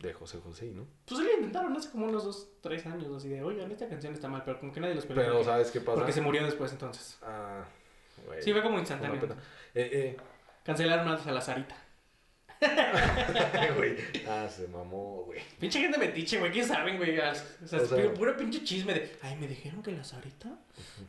De 0.00 0.12
José 0.12 0.38
José, 0.42 0.66
¿no? 0.66 0.86
Pues 1.06 1.20
lo 1.20 1.32
intentaron 1.32 1.74
hace 1.76 1.90
como 1.90 2.06
unos 2.06 2.24
dos, 2.24 2.48
tres 2.60 2.84
años, 2.86 3.06
así 3.16 3.28
de, 3.28 3.42
oigan, 3.42 3.70
esta 3.70 3.88
canción 3.88 4.12
está 4.12 4.28
mal, 4.28 4.42
pero 4.44 4.60
como 4.60 4.72
que 4.72 4.80
nadie 4.80 4.94
los 4.94 5.06
peló. 5.06 5.20
Pero, 5.20 5.32
porque, 5.34 5.44
¿sabes 5.46 5.70
qué 5.70 5.80
pasa? 5.80 5.94
porque 5.96 6.12
se 6.12 6.20
murió 6.20 6.44
después 6.44 6.70
entonces. 6.72 7.18
Ah, 7.22 7.64
güey. 8.26 8.42
Sí, 8.42 8.52
fue 8.52 8.62
como 8.62 8.78
instantáneo. 8.78 9.20
pena. 9.20 9.36
Eh, 9.74 10.16
Cancelaron 10.64 11.08
a 11.08 11.32
la 11.32 11.40
Sarita. 11.40 11.76
eh, 12.60 13.72
güey. 13.76 13.96
Ah, 14.28 14.48
se 14.48 14.68
mamó, 14.68 15.22
güey. 15.26 15.40
Pinche 15.58 15.80
gente 15.80 15.98
metiche, 15.98 16.38
güey, 16.38 16.52
¿qué 16.52 16.64
saben, 16.64 16.96
güey? 16.96 17.18
O 17.18 17.34
sea, 17.66 17.80
O 17.80 17.86
sea- 17.86 17.96
puro- 17.96 18.14
puro 18.14 18.36
pinche 18.36 18.62
chisme 18.64 18.94
de, 18.94 19.16
ay, 19.22 19.36
me 19.36 19.46
dijeron 19.48 19.82
que 19.82 19.92
la 19.92 20.04
Sarita 20.04 20.58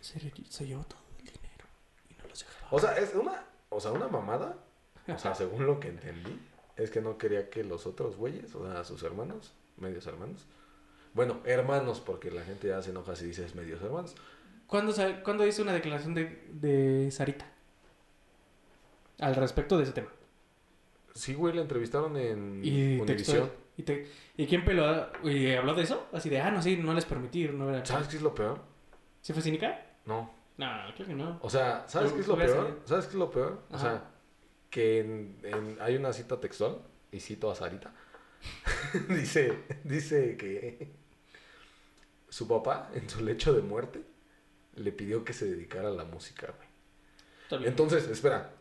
se, 0.02 0.20
se 0.50 0.66
llevó 0.68 0.84
todo 0.84 1.00
el 1.20 1.26
dinero 1.26 1.66
y 2.10 2.14
no 2.22 2.28
los 2.30 2.40
dejaba. 2.40 2.68
O 2.72 2.80
sea, 2.80 2.98
es 2.98 3.14
una, 3.16 3.44
o 3.70 3.80
sea, 3.80 3.92
una 3.92 4.08
mamada, 4.08 4.56
o 5.08 5.18
sea, 5.18 5.36
según 5.36 5.66
lo 5.66 5.80
que 5.80 5.90
entendí, 5.90 6.38
es 6.78 6.92
que 6.92 7.02
no 7.02 7.18
quería 7.18 7.50
que 7.50 7.64
los 7.64 7.86
otros 7.88 8.16
güeyes, 8.18 8.54
o 8.56 8.70
sea, 8.72 8.84
sus 8.84 9.04
hermanos, 9.04 9.54
medios 9.78 10.06
hermanos, 10.08 10.46
bueno, 11.14 11.40
hermanos, 11.46 12.02
porque 12.06 12.30
la 12.32 12.44
gente 12.44 12.68
ya 12.68 12.82
se 12.82 12.90
enoja 12.92 13.16
si 13.16 13.26
dices 13.26 13.56
medios 13.56 13.82
hermanos, 13.82 14.16
¿Cuándo, 14.68 14.94
¿Cuándo 15.24 15.46
hice 15.46 15.62
una 15.62 15.74
declaración 15.74 16.16
de, 16.16 16.44
de 16.52 17.12
Sarita? 17.12 17.46
Al 19.20 19.36
respecto 19.36 19.78
de 19.78 19.84
ese 19.84 19.94
tema. 19.94 20.10
Sí, 21.14 21.34
güey, 21.36 21.54
la 21.56 21.62
entrevistaron 21.62 22.18
en 22.18 22.62
Y, 22.64 23.00
Univisión. 23.00 23.06
textual, 23.06 23.52
y, 23.78 23.84
te- 23.84 24.08
¿Y 24.36 24.46
quién 24.48 24.66
peló? 24.66 25.08
¿Y 25.24 25.54
habló 25.54 25.74
de 25.76 25.84
eso? 25.84 26.08
Así 26.12 26.30
de, 26.30 26.42
ah, 26.42 26.52
no, 26.52 26.62
sí, 26.62 26.78
no 26.78 26.94
les 26.94 27.06
permití. 27.06 27.48
No 27.48 27.70
era... 27.70 27.86
¿Sabes 27.86 28.08
qué 28.08 28.18
es 28.18 28.22
lo 28.24 28.34
peor? 28.36 28.60
¿Sí 29.22 29.32
fue 29.34 29.42
cínica? 29.42 29.86
No. 30.06 30.30
No, 30.58 30.68
creo 30.96 31.08
que 31.08 31.14
no. 31.14 31.38
O 31.42 31.50
sea, 31.50 31.86
¿sabes 31.88 32.12
qué 32.12 32.22
es 32.22 32.28
lo 32.28 32.36
peor? 32.36 32.80
¿Sabes 32.86 33.06
qué 33.06 33.12
es 33.12 33.16
lo 33.20 33.30
peor? 33.32 33.62
O 33.72 33.78
sea, 33.78 34.04
que 34.76 35.00
en, 35.00 35.38
en- 35.44 35.78
hay 35.80 35.96
una 35.96 36.12
cita 36.12 36.38
textual, 36.42 36.80
y 37.10 37.22
cito 37.22 37.50
a 37.50 37.56
Sarita, 37.56 37.94
dice, 39.08 39.58
dice 39.86 40.36
que 40.36 40.92
su 42.28 42.46
papá, 42.46 42.90
en 42.94 43.10
su 43.10 43.24
lecho 43.24 43.54
de 43.54 43.62
muerte, 43.62 44.02
le 44.76 44.92
pidió 44.92 45.24
que 45.24 45.32
se 45.32 45.46
dedicara 45.46 45.88
a 45.88 45.92
la 45.92 46.04
música, 46.04 46.54
güey. 46.58 47.66
Entonces, 47.66 48.10
espera, 48.10 48.52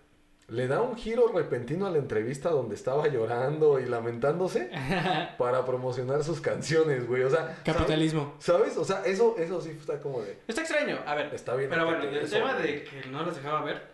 le 0.47 0.69
da 0.69 0.82
un 0.82 0.95
giro 0.97 1.27
repentino 1.32 1.85
a 1.86 1.91
la 1.91 1.99
entrevista 1.99 2.51
donde 2.51 2.77
estaba 2.77 3.09
llorando 3.09 3.81
y 3.81 3.86
lamentándose 3.86 4.70
para 5.39 5.65
promocionar 5.65 6.23
sus 6.23 6.41
canciones, 6.41 7.09
güey. 7.09 7.24
O 7.24 7.31
sea, 7.31 7.41
¿sabes? 7.41 7.59
Capitalismo. 7.65 8.35
¿sabes? 8.39 8.77
O 8.77 8.85
sea, 8.85 9.03
eso, 9.05 9.35
eso 9.39 9.61
sí 9.61 9.70
está 9.70 10.01
como 10.01 10.23
de... 10.23 10.39
Está 10.47 10.61
extraño. 10.61 11.01
A 11.07 11.16
ver, 11.16 11.35
Está 11.35 11.57
bien. 11.57 11.70
pero 11.70 11.86
bueno, 11.86 12.05
el 12.05 12.16
eso, 12.19 12.36
tema 12.36 12.53
güey. 12.55 12.66
de 12.74 12.85
que 12.85 13.07
no 13.09 13.24
los 13.24 13.35
dejaba 13.35 13.65
ver, 13.65 13.94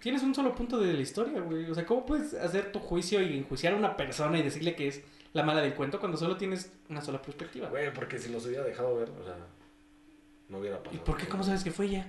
Tienes 0.00 0.22
un 0.22 0.34
solo 0.34 0.54
punto 0.54 0.78
de 0.78 0.92
la 0.92 1.00
historia, 1.00 1.40
güey. 1.40 1.70
O 1.70 1.74
sea, 1.74 1.86
¿cómo 1.86 2.04
puedes 2.06 2.34
hacer 2.34 2.72
tu 2.72 2.78
juicio 2.78 3.20
y 3.22 3.38
enjuiciar 3.38 3.74
a 3.74 3.76
una 3.76 3.96
persona 3.96 4.38
y 4.38 4.42
decirle 4.42 4.74
que 4.74 4.88
es 4.88 5.02
la 5.32 5.42
mala 5.42 5.60
del 5.62 5.74
cuento 5.74 5.98
cuando 6.00 6.18
solo 6.18 6.36
tienes 6.36 6.72
una 6.88 7.00
sola 7.00 7.20
perspectiva? 7.22 7.68
Güey, 7.68 7.92
porque 7.92 8.18
si 8.18 8.30
los 8.30 8.44
hubiera 8.46 8.64
dejado 8.64 8.96
ver, 8.96 9.10
o 9.10 9.24
sea, 9.24 9.36
no 10.48 10.58
hubiera 10.58 10.78
pasado. 10.78 10.96
¿Y 10.96 11.04
por 11.04 11.16
qué? 11.16 11.26
¿Cómo 11.28 11.42
sabes 11.42 11.62
que 11.64 11.70
fue 11.70 11.86
ella? 11.86 12.06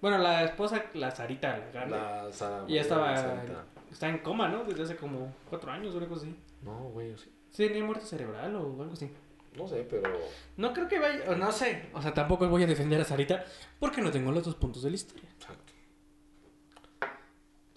Bueno, 0.00 0.18
la 0.18 0.44
esposa, 0.44 0.84
la 0.94 1.10
Sarita, 1.10 1.58
la 1.58 1.70
grande, 1.70 1.96
La 1.96 2.32
Sara. 2.32 2.64
y 2.66 2.74
ya 2.74 2.80
estaba, 2.80 3.16
Sarita. 3.16 3.64
está 3.90 4.08
en 4.08 4.18
coma, 4.18 4.48
¿no? 4.48 4.64
Desde 4.64 4.82
hace 4.84 4.96
como 4.96 5.34
cuatro 5.48 5.70
años 5.70 5.94
o 5.94 5.98
algo 5.98 6.16
así. 6.16 6.34
No, 6.62 6.88
güey, 6.90 7.16
sí. 7.18 7.30
Sí, 7.50 7.66
tenía 7.66 7.84
muerte 7.84 8.06
cerebral 8.06 8.54
o 8.56 8.60
algo 8.82 8.92
así. 8.92 9.10
No 9.56 9.66
sé, 9.66 9.86
pero. 9.90 10.10
No 10.56 10.72
creo 10.72 10.88
que 10.88 10.98
vaya, 10.98 11.24
o 11.28 11.34
no 11.34 11.50
sé. 11.52 11.90
O 11.92 12.00
sea, 12.00 12.14
tampoco 12.14 12.48
voy 12.48 12.62
a 12.62 12.66
defender 12.66 13.00
a 13.00 13.04
Sarita 13.04 13.44
porque 13.78 14.00
no 14.00 14.10
tengo 14.10 14.30
los 14.32 14.44
dos 14.44 14.54
puntos 14.54 14.82
de 14.84 14.90
la 14.90 14.96
historia. 14.96 15.28
Exacto. 15.34 15.69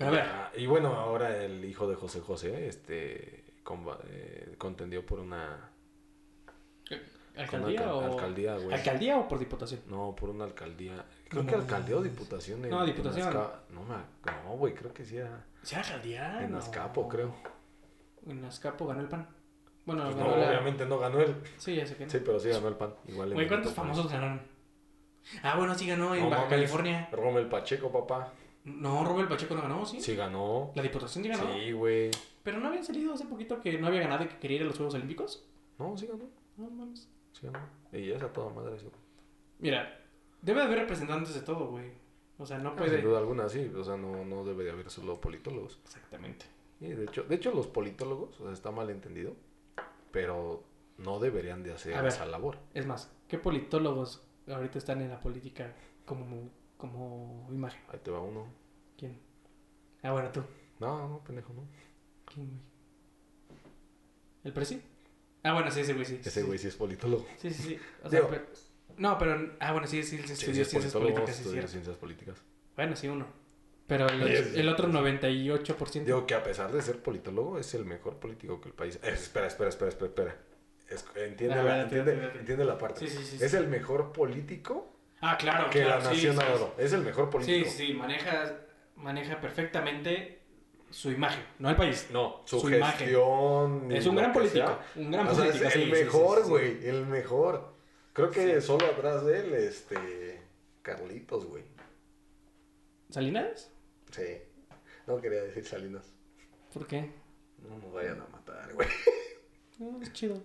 Pero 0.09 0.21
a 0.23 0.49
ver, 0.51 0.61
Y 0.61 0.65
bueno, 0.67 0.93
ahora 0.95 1.35
el 1.43 1.63
hijo 1.65 1.88
de 1.88 1.95
José 1.95 2.19
José, 2.21 2.67
este. 2.67 3.43
comba- 3.63 3.99
eh, 4.07 4.55
contendió 4.57 5.05
por 5.05 5.19
una. 5.19 5.69
¿alcaldía 7.35 7.93
o...? 7.95 8.01
alcaldía, 8.13 8.55
güey. 8.57 8.73
¿Alcaldía 8.73 9.17
o 9.17 9.27
por 9.27 9.39
diputación? 9.39 9.81
No, 9.88 10.15
por 10.15 10.30
una 10.30 10.43
alcaldía. 10.45 11.03
Creo 11.30 11.43
No, 11.43 11.49
que 11.49 11.55
no, 11.55 11.61
alcaldía 11.63 11.97
o 11.97 12.01
diputación. 12.03 12.61
No, 12.69 12.81
en 12.81 12.85
diputación. 12.85 13.27
Azca- 13.30 13.59
No, 13.69 13.81
no, 13.85 14.57
güey, 14.57 14.73
creo 14.73 14.93
que 14.93 15.03
sí 15.05 15.17
era. 15.17 15.45
¿Sí 15.63 15.75
era 15.75 15.84
alcaldía? 15.84 16.43
En. 16.43 16.55
Azcapo, 16.55 17.07
creo. 17.09 17.34
En 18.27 18.43
Azcapo 18.45 18.85
ganó 18.88 19.01
el 19.01 19.07
PAN. 19.07 19.27
Bueno, 19.85 20.03
Pues 20.03 20.15
ganó 20.15 20.30
no, 20.31 20.38
la... 20.38 20.47
obviamente 20.49 20.85
no 20.85 20.97
ganó 20.99 21.19
él. 21.19 21.35
Sí, 21.57 21.75
ya 21.75 21.85
sé 21.85 21.95
que 21.97 22.05
no. 22.05 22.11
Sí, 22.11 22.19
pero 22.23 22.39
sí 22.39 22.49
ganó 22.49 22.67
el 22.69 22.75
pan. 22.75 22.93
Igual 23.07 23.34
Güey, 23.34 23.47
¿cuántos 23.47 23.73
famosos 23.73 24.09
ganaron? 24.11 24.41
Ah, 25.41 25.57
bueno, 25.57 25.73
sí 25.75 25.88
ganó 25.88 26.13
en 26.15 26.23
Baja 26.30 26.43
mames. 26.43 26.49
California. 26.49 27.09
Rommel 27.11 27.47
Pacheco, 27.47 27.91
papá. 27.91 28.31
No, 28.65 29.03
Robert 29.03 29.30
Pacheco 29.30 29.56
no 29.56 29.61
ganó, 29.61 29.85
¿sí? 29.85 29.99
Sí 30.02 30.15
ganó. 30.15 30.72
La 30.76 30.81
diputación 30.84 31.23
sí 31.23 31.30
ganó. 31.30 31.53
Sí, 31.53 31.72
güey. 31.73 32.11
Pero 32.44 32.60
no 32.60 32.68
habían 32.68 32.84
salido 32.84 33.14
hace 33.14 33.26
poquito 33.26 33.60
que 33.60 33.77
no 33.77 33.88
había 33.88 34.02
ganado 34.02 34.23
y 34.23 34.27
que 34.27 34.38
quería 34.38 34.57
ir 34.57 34.64
a 34.64 34.65
los 34.68 34.77
Juegos 34.77 34.95
Olímpicos. 34.95 35.45
No, 35.77 35.98
sí 35.98 36.07
ganó. 36.07 36.26
No 36.57 36.69
mames. 36.69 37.10
Sí 37.34 37.45
ganó. 37.48 37.60
Y 37.91 38.07
ya 38.07 38.15
es 38.18 38.23
a 38.23 38.31
toda 38.31 38.49
madre 38.53 38.76
eso. 38.77 38.91
Mira, 39.60 39.99
debe 40.41 40.61
haber 40.61 40.80
representantes 40.80 41.34
de 41.35 41.41
todo, 41.41 41.68
güey. 41.68 41.91
O 42.38 42.45
sea, 42.45 42.57
no 42.57 42.69
Ah, 42.69 42.76
puede. 42.76 42.98
Sin 42.98 43.06
duda 43.06 43.19
alguna, 43.19 43.49
sí. 43.49 43.72
O 43.77 43.84
sea, 43.84 43.98
no, 43.98 44.23
no 44.26 44.44
debe 44.45 44.64
de 44.64 44.72
haber 44.72 44.90
solo 44.90 45.19
politólogos. 45.19 45.80
Exactamente. 45.84 46.45
Y 46.80 46.88
de 46.88 47.03
hecho, 47.06 47.23
de 47.23 47.35
hecho 47.35 47.52
los 47.53 47.68
politólogos, 47.68 48.40
o 48.40 48.44
sea, 48.45 48.53
está 48.53 48.72
mal 48.72 48.90
entendido, 48.90 49.35
pero 50.11 50.64
no 50.98 51.19
deberían 51.19 51.64
de 51.64 51.73
hacer 51.73 51.95
ver. 51.95 52.06
esa 52.07 52.26
labor. 52.26 52.57
Es 52.73 52.85
más, 52.85 53.11
¿qué 53.27 53.38
politólogos 53.38 54.22
ahorita 54.48 54.77
están 54.77 55.02
en 55.02 55.10
la 55.10 55.19
política 55.22 55.73
como, 56.06 56.49
como 56.84 57.47
imagen? 57.49 57.81
Ahí 57.88 57.99
te 58.03 58.11
va 58.11 58.19
uno. 58.19 58.45
¿Quién? 58.97 59.18
Ah, 60.01 60.11
bueno, 60.11 60.30
tú. 60.34 60.43
No, 60.81 61.07
no, 61.07 61.23
pendejo, 61.23 61.53
no. 61.53 61.65
¿Quién, 62.26 62.47
güey? 62.49 62.60
¿El 64.43 64.51
presi? 64.51 64.81
Ah, 65.43 65.53
bueno, 65.53 65.72
sí, 65.72 65.80
ese 65.80 65.93
güey 65.93 66.05
sí. 66.05 66.19
Ese 66.23 66.43
güey 66.43 66.60
sí 66.60 66.68
es 66.68 66.76
politólogo. 66.76 67.26
Sí, 67.38 67.49
sí, 67.51 67.64
sí. 67.64 67.80
O 68.03 68.10
sea, 68.10 68.19
Digo- 68.19 68.30
pero- 68.30 68.45
No, 68.97 69.18
pero... 69.18 69.53
Ah, 69.61 69.72
bueno, 69.72 69.88
sí, 69.88 70.03
sí, 70.03 70.18
sí, 70.18 70.27
Sí, 70.27 70.34
estudió 70.34 70.53
sí 70.55 70.61
es 70.61 70.69
ciencias 70.69 70.93
políticas, 70.93 71.26
sí, 71.27 71.31
es 71.31 71.38
estudia 71.38 71.53
cierto. 71.53 71.72
ciencias 71.72 71.95
políticas. 71.97 72.38
Bueno, 72.76 72.95
sí, 72.97 73.07
uno. 73.07 73.26
Pero 73.88 74.07
el, 74.10 74.38
Sí, 74.38 74.51
sí, 74.53 74.60
el 74.60 74.68
otro 74.69 74.88
sí. 74.88 74.93
98%. 74.93 76.03
Digo 76.05 76.26
que 76.27 76.35
a 76.35 76.43
pesar 76.43 76.72
de 76.72 76.81
ser 76.81 77.01
politólogo, 77.01 77.57
es 77.60 77.73
el 77.76 77.85
mejor 77.85 78.18
político 78.18 78.60
que 78.60 78.68
el 78.69 78.76
país. 78.76 78.95
Eh, 79.03 79.10
espera, 79.14 79.47
espera, 79.47 79.69
espera, 79.69 79.89
espera, 79.89 80.07
espera. 80.10 80.38
Es- 80.89 81.05
entiende, 81.15 81.55
A 81.55 81.64
la, 81.64 81.64
ver, 81.64 81.84
entiende, 81.85 82.31
entiende, 82.39 82.65
la 82.65 82.77
parte. 82.77 83.07
Sí, 83.07 83.07
sí, 83.07 83.23
sí, 83.38 83.43
es 83.43 83.51
sí. 83.51 83.57
el 83.57 83.68
mejor 83.68 84.11
político 84.11 84.93
Ah, 85.26 85.38
claro, 85.38 85.70
que 85.70 85.82
claro, 85.84 86.04
la 86.04 86.10
sí, 86.14 86.28
nación 86.28 86.38
sí. 86.58 86.66
Es 86.84 86.91
el 86.94 87.02
mejor 87.02 87.26
Sí, 87.28 87.32
político. 87.32 87.70
sí, 87.70 87.94
maneja, 87.94 88.58
maneja 88.98 89.40
perfectamente 89.40 90.41
su 90.90 91.12
imagen, 91.12 91.44
no 91.60 91.70
el 91.70 91.76
país. 91.78 92.10
No, 92.12 92.41
su, 92.45 92.60
Su 92.60 92.70
imagen. 92.70 93.00
gestión. 93.00 93.91
Es 93.91 94.06
un 94.06 94.16
gran 94.18 94.34
político, 94.34 94.66
sea. 94.68 94.80
un 94.98 95.12
gran 95.12 95.28
O 95.28 95.34
sea, 95.34 95.45
político. 95.45 95.66
es 95.68 95.74
sí, 95.74 95.80
el 95.82 95.86
sí, 95.90 95.95
sí, 95.95 96.04
mejor, 96.04 96.38
sí, 96.40 96.44
sí. 96.44 96.50
güey, 96.50 96.88
el 96.90 97.06
mejor. 97.06 97.74
Creo 98.12 98.30
que 98.30 98.62
Sí. 98.62 98.68
solo 98.68 98.86
atrás 98.86 99.26
de 99.26 99.40
él, 99.40 99.54
este, 99.54 100.41
Carlitos, 100.82 101.45
güey. 101.45 101.64
¿Salinas? 103.10 103.72
Sí. 104.12 104.38
No 105.08 105.20
quería 105.22 105.41
decir 105.44 105.66
Salinas. 105.66 106.14
¿Por 106.74 106.86
qué? 106.86 107.12
No 107.60 107.78
nos 107.78 107.94
vayan 107.94 108.20
a 108.22 108.28
matar, 108.28 108.74
güey. 108.74 108.88
No, 109.80 110.02
es 110.02 110.12
chido. 110.14 110.38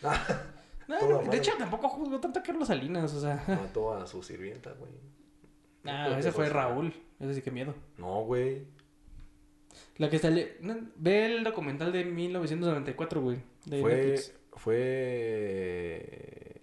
No, 0.98 1.18
de 1.18 1.24
madre. 1.26 1.38
hecho, 1.38 1.52
tampoco 1.58 1.88
juzgó 1.88 2.20
tanto 2.20 2.40
a 2.40 2.42
Carlos 2.42 2.68
Salinas, 2.68 3.12
o 3.14 3.20
sea. 3.20 3.42
Mató 3.48 3.92
a 3.94 4.06
su 4.06 4.22
sirvienta, 4.22 4.72
güey. 4.72 4.92
Ah, 5.86 6.14
ese 6.18 6.30
fue. 6.30 6.48
Raúl. 6.50 6.92
Ese 7.18 7.34
sí 7.34 7.40
que 7.42 7.50
miedo. 7.50 7.74
No, 7.96 8.22
güey. 8.24 8.66
La 9.96 10.10
que 10.10 10.18
sale. 10.18 10.58
ve 10.96 11.24
el 11.26 11.42
documental 11.44 11.90
de 11.90 12.04
1994, 12.04 13.20
güey. 13.22 13.38
De 13.64 13.80
Fue, 13.80 13.96
Netflix. 13.96 14.34
fue... 14.52 16.60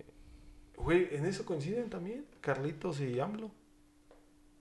Güey, 0.78 1.16
¿en 1.16 1.26
eso 1.26 1.46
coinciden 1.46 1.90
también? 1.90 2.26
Carlitos 2.42 3.02
y 3.02 3.20
AMLO. 3.20 3.50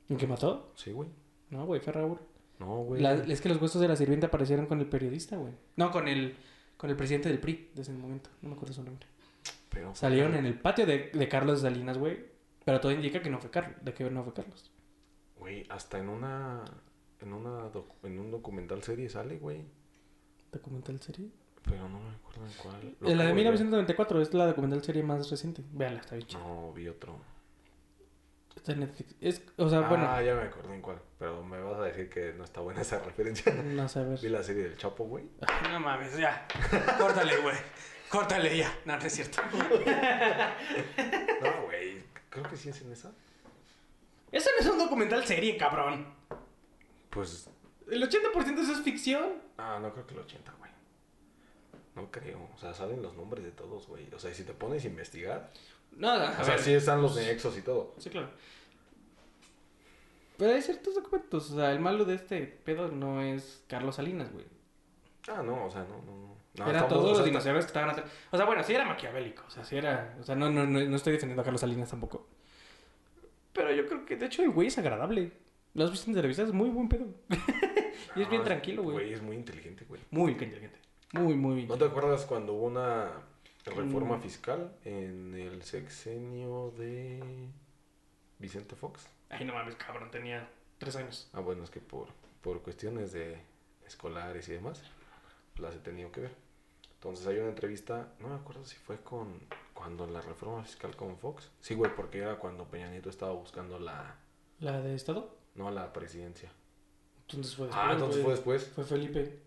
¿El 0.09 0.17
que 0.17 0.27
mató? 0.27 0.73
Sí, 0.75 0.93
güey. 0.93 1.09
No, 1.51 1.67
güey, 1.67 1.81
fue 1.81 1.93
Raúl. 1.93 2.19
No, 2.59 2.83
güey. 2.85 3.03
La- 3.03 3.15
es 3.15 3.41
que 3.41 3.49
los 3.49 3.61
huesos 3.61 3.81
de 3.83 3.89
la 3.89 3.97
sirvienta 3.97 4.29
aparecieron 4.29 4.67
con 4.67 4.81
el 4.81 4.87
periodista, 4.87 5.37
güey. 5.37 5.53
No, 5.77 5.91
con 5.91 6.09
el. 6.09 6.37
con 6.79 6.89
el 6.91 6.97
presidente 6.97 7.29
del 7.29 7.39
PRI 7.41 7.71
de 7.75 7.83
ese 7.83 7.93
momento. 7.93 8.31
No 8.41 8.49
me 8.49 8.55
acuerdo 8.55 8.73
su 8.75 8.83
nombre. 8.83 9.07
Pero, 9.77 9.95
Salieron 9.95 10.35
en 10.35 10.47
el 10.47 10.59
patio 10.59 10.87
de, 10.87 11.11
de 11.13 11.29
Carlos 11.29 11.61
Salinas, 11.61 11.99
güey. 11.99 12.19
Pero 12.65 12.81
todo 12.81 12.93
indica 12.93 13.21
que 13.21 13.29
no 13.29 13.39
fue 13.39 13.51
Carlos, 13.51 13.77
de 13.83 13.93
que 13.93 14.09
no 14.11 14.25
fue 14.25 14.33
Carlos. 14.33 14.73
Güey, 15.39 15.67
hasta 15.69 15.99
en 15.99 16.09
una. 16.09 16.65
En, 17.21 17.35
una 17.35 17.71
en 18.05 18.19
un 18.19 18.31
documental 18.31 18.83
serie 18.83 19.11
sale, 19.11 19.37
güey. 19.37 19.67
¿Documental 20.51 20.99
serie? 21.01 21.29
Pero 21.63 21.89
no 21.91 22.01
me 22.01 22.09
acuerdo 22.11 22.47
en 22.47 22.53
cuál. 22.55 22.97
Lo 23.01 23.09
la 23.09 23.09
de 23.09 23.15
acabo 23.15 23.27
ver. 23.27 23.35
1994 23.35 24.23
es 24.23 24.33
la 24.35 24.47
documental 24.47 24.83
serie 24.83 25.03
más 25.03 25.29
reciente. 25.31 25.63
Véanla, 25.73 26.01
está 26.01 26.15
bien 26.17 26.27
chida. 26.27 26.41
No, 26.41 26.73
vi 26.73 26.89
otro. 26.89 27.19
Está 28.57 28.73
en 28.73 28.81
Netflix. 28.81 29.15
Es, 29.21 29.43
o 29.59 29.69
sea, 29.69 29.81
bueno, 29.81 30.07
Ah, 30.09 30.23
ya 30.23 30.35
me 30.35 30.43
acordé 30.43 30.75
en 30.75 30.81
cuál. 30.81 30.99
Pero 31.19 31.45
me 31.45 31.61
vas 31.61 31.79
a 31.79 31.83
decir 31.85 32.09
que 32.09 32.33
no 32.33 32.45
está 32.45 32.63
buena 32.63 32.81
esa 32.81 32.99
referencia. 33.05 33.53
no 33.53 33.87
sé, 33.89 33.99
a 33.99 34.03
ver. 34.05 34.19
vi 34.21 34.29
la 34.31 34.43
serie 34.43 34.63
del 34.63 34.77
Chapo, 34.79 35.05
güey. 35.05 35.25
No 35.71 35.79
mames, 35.81 36.17
ya. 36.17 36.49
Córtale, 36.99 37.37
güey. 37.39 37.57
Córtale 38.09 38.57
ya. 38.57 38.73
No, 38.85 38.97
no 38.97 39.05
es 39.05 39.13
cierto. 39.13 39.41
No, 41.43 41.63
güey. 41.65 42.03
Creo 42.31 42.49
que 42.49 42.57
sí 42.57 42.69
es 42.69 42.81
en 42.83 42.93
esa. 42.93 43.13
Eso 44.33 44.51
no 44.55 44.65
es 44.65 44.73
un 44.73 44.79
documental 44.79 45.25
serie, 45.25 45.57
cabrón. 45.57 46.07
Pues. 47.11 47.49
El 47.91 48.03
80% 48.03 48.55
de 48.55 48.63
eso 48.63 48.73
es 48.73 48.81
ficción. 48.81 49.43
Ah, 49.59 49.79
no 49.81 49.93
creo 49.93 50.07
que 50.07 50.15
el 50.15 50.21
80, 50.21 50.53
güey. 50.59 50.71
No 51.95 52.11
creo. 52.11 52.49
O 52.55 52.59
sea, 52.59 52.75
salen 52.75 53.03
los 53.03 53.15
nombres 53.15 53.45
de 53.45 53.53
todos, 53.53 53.87
güey. 53.87 54.13
O 54.13 54.19
sea, 54.19 54.33
si 54.35 54.45
te 54.45 54.53
pones 54.53 54.85
a 54.85 54.89
investigar. 54.89 55.51
No, 55.93 56.11
a 56.11 56.31
o 56.41 56.45
sea, 56.45 56.57
ver. 56.57 56.65
sí 56.65 56.75
están 56.75 57.01
los 57.01 57.17
nexos 57.17 57.57
y 57.57 57.63
todo. 57.63 57.95
Sí, 57.99 58.11
claro. 58.11 58.29
Pero 60.37 60.55
hay 60.55 60.63
ciertos 60.63 60.95
documentos. 60.95 61.51
O 61.51 61.57
sea, 61.57 61.73
el 61.73 61.81
malo 61.81 62.05
de 62.05 62.17
este 62.17 62.43
pedo 62.43 62.89
no 62.89 63.23
es 63.23 63.63
Carlos 63.69 63.97
Salinas, 63.97 64.33
güey. 64.33 64.45
Ah, 65.29 65.43
no, 65.43 65.67
o 65.67 65.71
sea, 65.71 65.83
no, 65.85 65.97
no, 66.03 66.17
no. 66.17 66.36
No, 66.59 66.65
era 66.71 66.81
estamos- 66.81 66.89
todos 67.03 67.13
o 67.13 67.17
los 67.19 67.25
dinosaurios 67.25 67.65
que 67.65 67.69
estaban 67.69 67.91
atrás. 67.91 68.11
O 68.31 68.37
sea, 68.37 68.47
bueno, 68.47 68.63
sí 68.63 68.75
era 68.75 68.85
maquiavélico. 68.85 69.45
O 69.47 69.51
sea, 69.51 69.65
sí 69.65 69.77
era. 69.77 70.17
O 70.21 70.23
sea, 70.23 70.35
no, 70.37 70.51
no, 70.51 70.67
no, 70.67 70.81
no 70.81 70.97
estoy 70.97 71.13
defendiendo 71.13 71.43
a 71.43 71.45
Carlos 71.45 71.61
Salinas 71.61 71.91
tampoco. 71.91 72.27
Pero 73.53 73.73
yo 73.73 73.87
creo 73.87 74.05
que, 74.05 74.17
de 74.17 74.27
hecho, 74.27 74.43
el 74.43 74.51
güey 74.51 74.69
es 74.69 74.79
agradable. 74.79 75.33
Lo 75.75 75.85
has 75.85 75.91
visto 75.91 76.11
en 76.11 76.17
televisión, 76.17 76.47
es 76.47 76.53
muy 76.55 76.69
buen 76.71 76.89
pedo. 76.89 77.07
y 78.17 78.23
es 78.23 78.29
bien 78.31 78.43
tranquilo, 78.45 78.83
güey. 78.83 78.95
Güey, 78.95 79.13
es 79.13 79.23
muy 79.23 79.37
inteligente, 79.37 79.85
güey. 79.87 80.01
Muy 80.11 80.33
inteligente. 80.33 80.79
Muy, 81.13 81.35
muy. 81.35 81.67
¿No 81.67 81.77
te 81.77 81.85
acuerdas 81.85 82.25
cuando 82.27 82.55
hubo 82.55 82.67
una 82.67 83.11
reforma 83.65 84.17
Mm. 84.17 84.23
fiscal 84.23 84.73
en 84.85 85.35
el 85.35 85.63
sexenio 85.63 86.73
de 86.79 87.23
Vicente 88.39 88.75
Fox? 88.77 89.07
Ay, 89.31 89.45
no 89.45 89.55
mames, 89.55 89.75
cabrón, 89.77 90.11
tenía 90.11 90.49
tres 90.79 90.97
años. 90.97 91.29
Ah, 91.33 91.41
bueno, 91.41 91.65
es 91.65 91.71
que 91.71 91.81
por, 91.81 92.09
por 92.43 92.63
cuestiones 92.63 93.13
de 93.13 93.39
escolares 93.87 94.49
y 94.49 94.53
demás, 94.53 94.83
las 95.59 95.75
he 95.75 95.79
tenido 95.79 96.11
que 96.13 96.23
ver. 96.23 96.31
Entonces 96.97 97.27
hay 97.27 97.39
una 97.39 97.49
entrevista, 97.51 98.13
no 98.21 98.29
me 98.29 98.35
acuerdo 98.35 98.65
si 98.65 98.77
fue 98.77 98.99
con 99.01 99.41
cuando 99.75 100.07
la 100.07 100.21
reforma 100.21 100.65
fiscal 100.65 100.97
con 100.97 101.17
Fox. 101.19 101.51
Sí, 101.61 101.75
güey, 101.75 101.95
porque 101.95 102.19
era 102.19 102.39
cuando 102.39 102.65
Peña 102.65 102.91
Nieto 102.91 103.11
estaba 103.11 103.33
buscando 103.33 103.79
la, 103.79 104.17
¿La 104.61 104.81
de 104.81 104.95
Estado? 104.95 105.37
no 105.55 105.71
la 105.71 105.93
presidencia. 105.93 106.51
Entonces 107.29 107.55
fue 107.55 107.67
después. 107.67 107.87
Ah, 107.87 107.93
entonces 107.93 108.23
fue 108.23 108.33
después. 108.33 108.69
Fue 108.69 108.85
Felipe. 108.85 109.43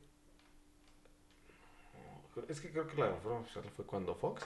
Es 2.47 2.61
que 2.61 2.71
creo 2.71 2.87
que 2.87 2.95
la 2.97 3.09
reforma 3.09 3.43
fiscal 3.43 3.63
fue 3.75 3.85
cuando 3.85 4.15
Fox. 4.15 4.45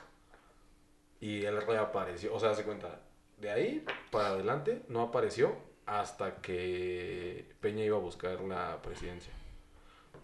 Y 1.19 1.43
él 1.43 1.61
reapareció. 1.61 2.33
O 2.33 2.39
sea, 2.39 2.53
se 2.53 2.63
cuenta. 2.63 3.01
De 3.37 3.51
ahí 3.51 3.85
para 4.11 4.29
adelante 4.29 4.83
no 4.87 5.01
apareció 5.01 5.55
hasta 5.85 6.41
que 6.41 7.55
Peña 7.59 7.83
iba 7.83 7.97
a 7.97 8.01
buscar 8.01 8.39
la 8.41 8.81
presidencia. 8.81 9.33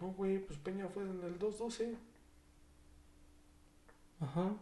No, 0.00 0.12
güey, 0.12 0.38
pues 0.38 0.58
Peña 0.58 0.88
fue 0.88 1.02
en 1.02 1.22
el 1.22 1.38
212. 1.38 1.96
Ajá. 4.20 4.54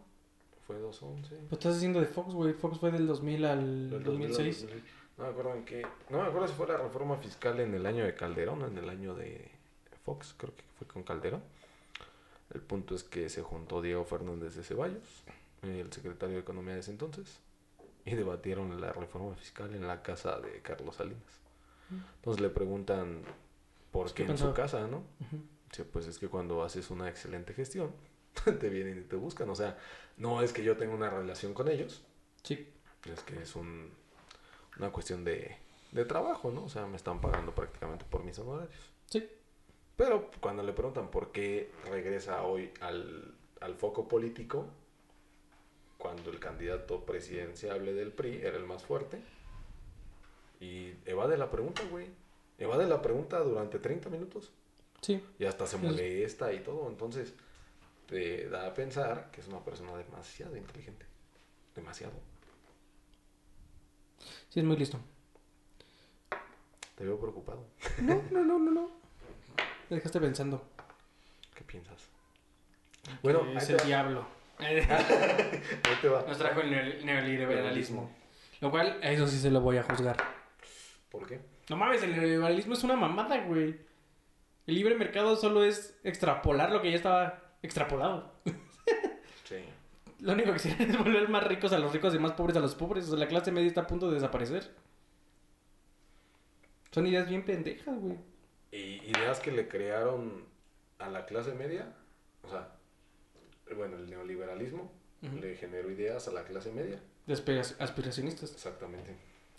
Fue 0.65 0.77
211. 0.77 1.35
Pues 1.35 1.51
estás 1.53 1.73
diciendo 1.75 1.99
de 1.99 2.05
Fox, 2.05 2.33
güey. 2.33 2.53
Fox 2.53 2.77
fue 2.79 2.91
del 2.91 3.07
2000 3.07 3.45
al 3.45 3.89
Del 3.89 4.03
2006. 4.03 4.61
2000. 4.63 4.83
No 5.17 5.23
me 5.25 5.29
acuerdo 5.31 5.53
en 5.55 5.65
qué. 5.65 5.85
No 6.09 6.21
me 6.21 6.27
acuerdo 6.27 6.47
si 6.47 6.53
fue 6.53 6.67
la 6.67 6.77
reforma 6.77 7.17
fiscal 7.17 7.59
en 7.59 7.73
el 7.73 7.85
año 7.85 8.03
de 8.05 8.15
Calderón 8.15 8.61
o 8.61 8.67
en 8.67 8.77
el 8.77 8.89
año 8.89 9.15
de 9.15 9.49
Fox. 10.05 10.33
Creo 10.37 10.55
que 10.55 10.63
fue 10.77 10.87
con 10.87 11.03
Calderón. 11.03 11.41
El 12.53 12.61
punto 12.61 12.95
es 12.95 13.03
que 13.03 13.29
se 13.29 13.41
juntó 13.41 13.81
Diego 13.81 14.05
Fernández 14.05 14.55
de 14.55 14.63
Ceballos, 14.63 15.23
el 15.61 15.91
secretario 15.91 16.35
de 16.35 16.41
Economía 16.41 16.73
de 16.73 16.79
ese 16.79 16.89
entonces, 16.91 17.39
y 18.05 18.15
debatieron 18.15 18.79
la 18.81 18.91
reforma 18.91 19.35
fiscal 19.35 19.75
en 19.75 19.85
la 19.85 20.01
casa 20.01 20.39
de 20.39 20.59
Carlos 20.61 20.95
Salinas. 20.95 21.21
Entonces 22.17 22.41
le 22.41 22.49
preguntan 22.49 23.21
por 23.91 24.03
Pues, 24.03 24.13
qué 24.13 24.25
¿qué 24.25 24.31
en 24.31 24.37
su 24.37 24.53
casa, 24.53 24.87
¿no? 24.87 25.03
Dice, 25.69 25.83
pues 25.85 26.07
es 26.07 26.17
que 26.17 26.27
cuando 26.27 26.63
haces 26.63 26.89
una 26.89 27.07
excelente 27.09 27.53
gestión, 27.53 27.91
te 28.59 28.69
vienen 28.69 28.99
y 28.99 29.01
te 29.01 29.15
buscan. 29.15 29.49
O 29.49 29.55
sea, 29.55 29.77
no 30.17 30.41
es 30.41 30.53
que 30.53 30.63
yo 30.63 30.77
tenga 30.77 30.93
una 30.93 31.09
relación 31.09 31.53
con 31.53 31.67
ellos, 31.69 32.01
Sí. 32.43 32.67
es 33.05 33.21
que 33.23 33.41
es 33.41 33.55
un, 33.55 33.91
una 34.77 34.91
cuestión 34.91 35.23
de, 35.23 35.57
de 35.91 36.05
trabajo, 36.05 36.51
¿no? 36.51 36.63
O 36.65 36.69
sea, 36.69 36.85
me 36.85 36.95
están 36.97 37.21
pagando 37.21 37.53
prácticamente 37.53 38.05
por 38.09 38.23
mis 38.23 38.37
honorarios. 38.39 38.73
Sí. 39.07 39.29
Pero 39.95 40.31
cuando 40.39 40.63
le 40.63 40.71
preguntan 40.73 41.11
por 41.11 41.31
qué 41.31 41.71
regresa 41.89 42.43
hoy 42.43 42.71
al, 42.79 43.33
al 43.59 43.75
foco 43.75 44.07
político, 44.07 44.67
cuando 45.97 46.29
el 46.31 46.39
candidato 46.39 47.03
presidenciable 47.05 47.93
del 47.93 48.13
PRI 48.13 48.37
era 48.41 48.55
el 48.55 48.65
más 48.65 48.83
fuerte, 48.83 49.21
y 50.61 50.93
evade 51.05 51.37
la 51.37 51.49
pregunta, 51.51 51.81
güey. 51.89 52.07
Evade 52.57 52.87
la 52.87 53.01
pregunta 53.01 53.39
durante 53.39 53.79
30 53.79 54.09
minutos. 54.09 54.51
Sí. 55.01 55.23
Y 55.37 55.45
hasta 55.45 55.65
se 55.67 55.77
Es- 55.77 55.81
molesta 55.81 56.51
y 56.53 56.59
todo. 56.59 56.87
Entonces, 56.89 57.33
te 58.09 58.49
da 58.49 58.65
a 58.67 58.73
pensar 58.73 59.29
que 59.31 59.41
es 59.41 59.47
una 59.47 59.63
persona 59.63 59.95
demasiado 59.95 60.57
inteligente. 60.57 61.05
Demasiado. 61.75 62.13
Sí, 64.49 64.59
es 64.59 64.65
muy 64.65 64.75
listo. 64.77 64.99
Te 66.95 67.03
veo 67.05 67.19
preocupado. 67.19 67.65
No, 68.01 68.15
no, 68.31 68.43
no, 68.43 68.59
no, 68.59 68.71
no. 68.71 68.89
Me 69.89 69.95
dejaste 69.97 70.19
pensando. 70.19 70.67
¿Qué 71.55 71.63
piensas? 71.63 72.09
Bueno, 73.23 73.45
es 73.57 73.69
el 73.69 73.77
va. 73.79 73.83
diablo. 73.83 74.25
Ahí 74.59 74.85
te 76.01 76.09
va. 76.09 76.23
Nos 76.27 76.37
trajo 76.37 76.61
el 76.61 76.69
neo- 76.71 77.05
neoliberalismo. 77.05 78.11
Lo 78.59 78.69
cual, 78.71 78.99
a 79.01 79.11
eso 79.11 79.25
sí 79.27 79.39
se 79.39 79.49
lo 79.49 79.61
voy 79.61 79.77
a 79.77 79.83
juzgar. 79.83 80.17
¿Por 81.09 81.25
qué? 81.25 81.39
No 81.69 81.77
mames, 81.77 82.03
el 82.03 82.11
neoliberalismo 82.15 82.73
es 82.73 82.83
una 82.83 82.95
mamada, 82.95 83.37
güey. 83.45 83.79
El 84.67 84.75
libre 84.75 84.95
mercado 84.95 85.35
solo 85.37 85.63
es 85.63 85.97
extrapolar 86.03 86.71
lo 86.71 86.81
que 86.81 86.91
ya 86.91 86.97
estaba 86.97 87.48
extrapolado. 87.61 88.31
Sí. 89.45 89.57
Lo 90.19 90.33
único 90.33 90.53
que 90.53 90.59
quieren 90.59 90.91
es 90.91 90.97
volver 90.97 91.29
más 91.29 91.43
ricos 91.47 91.71
a 91.73 91.79
los 91.79 91.93
ricos 91.93 92.13
y 92.13 92.19
más 92.19 92.33
pobres 92.33 92.57
a 92.57 92.59
los 92.59 92.75
pobres. 92.75 93.05
O 93.05 93.09
sea, 93.11 93.19
la 93.19 93.27
clase 93.27 93.51
media 93.51 93.67
está 93.67 93.81
a 93.81 93.87
punto 93.87 94.07
de 94.09 94.15
desaparecer. 94.15 94.69
Son 96.91 97.05
ideas 97.07 97.27
bien 97.29 97.45
pendejas, 97.45 97.99
güey. 97.99 98.17
Y 98.71 99.01
ideas 99.09 99.39
que 99.39 99.51
le 99.51 99.67
crearon 99.67 100.45
a 100.99 101.09
la 101.09 101.25
clase 101.25 101.53
media, 101.53 101.93
o 102.43 102.49
sea, 102.49 102.69
bueno, 103.75 103.97
el 103.97 104.09
neoliberalismo 104.09 104.91
le 105.21 105.55
generó 105.55 105.89
ideas 105.91 106.27
a 106.27 106.31
la 106.31 106.43
clase 106.43 106.71
media. 106.71 106.99
De 107.25 107.33
aspira- 107.33 107.75
aspiracionistas. 107.79 108.51
Exactamente. 108.51 109.15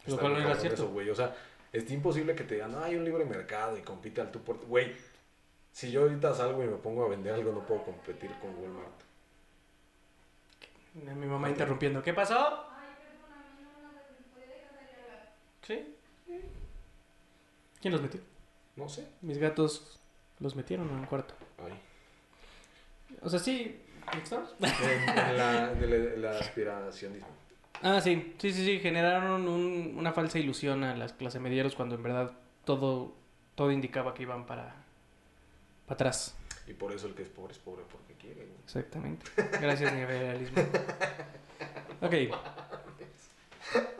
Lo 0.06 0.18
cual 0.18 0.32
no 0.34 0.38
era 0.40 0.54
cierto. 0.56 0.82
eso, 0.84 0.92
güey. 0.92 1.10
O 1.10 1.14
sea, 1.14 1.36
es 1.72 1.90
imposible 1.90 2.34
que 2.34 2.44
te 2.44 2.54
digan, 2.54 2.74
hay 2.82 2.96
un 2.96 3.04
libre 3.04 3.24
mercado 3.24 3.76
y 3.76 3.82
compite 3.82 4.20
al 4.20 4.30
tú 4.30 4.40
por... 4.42 4.58
Güey, 4.66 4.92
si 5.72 5.90
yo 5.90 6.02
ahorita 6.02 6.34
salgo 6.34 6.62
y 6.62 6.66
me 6.66 6.76
pongo 6.76 7.04
a 7.04 7.08
vender 7.08 7.34
algo, 7.34 7.52
no 7.52 7.66
puedo 7.66 7.84
competir 7.84 8.30
con 8.40 8.50
Walmart. 8.56 9.00
Mi 10.94 11.26
mamá 11.26 11.48
interrumpiendo. 11.48 12.02
¿Qué 12.02 12.12
pasó? 12.12 12.66
¿Sí? 15.62 15.94
¿Quién 17.80 17.92
los 17.92 18.02
metió? 18.02 18.20
No 18.76 18.88
sé. 18.88 19.06
Mis 19.22 19.38
gatos 19.38 19.98
los 20.40 20.56
metieron 20.56 20.88
en 20.88 20.96
un 20.96 21.06
cuarto. 21.06 21.34
Ay. 21.64 21.72
O 23.22 23.28
sea, 23.28 23.38
sí. 23.38 23.80
¿Estamos? 24.22 24.54
En, 24.58 25.18
en 25.18 25.36
la, 25.36 25.72
el 25.72 26.24
aspiracionismo. 26.26 27.28
Ah, 27.82 28.00
sí, 28.00 28.34
sí, 28.38 28.52
sí, 28.52 28.64
sí, 28.64 28.78
generaron 28.80 29.46
un- 29.48 29.94
una 29.96 30.12
falsa 30.12 30.38
ilusión 30.38 30.82
a 30.84 30.96
las 30.96 31.12
clase 31.12 31.38
medieros 31.38 31.74
cuando 31.76 31.94
en 31.94 32.02
verdad 32.02 32.32
todo, 32.64 33.14
todo 33.54 33.70
indicaba 33.70 34.12
que 34.14 34.22
iban 34.24 34.46
para, 34.46 34.74
para 35.90 36.08
atrás. 36.10 36.34
Y 36.66 36.72
por 36.74 36.92
eso 36.92 37.06
el 37.08 37.14
que 37.14 37.22
es 37.22 37.28
pobre 37.28 37.52
es 37.52 37.58
pobre 37.58 37.82
porque 37.90 38.14
quiere. 38.14 38.46
güey. 38.46 38.58
Exactamente. 38.64 39.26
Gracias, 39.60 39.92
neoliberalismo. 39.92 40.62
Ok, 42.00 42.14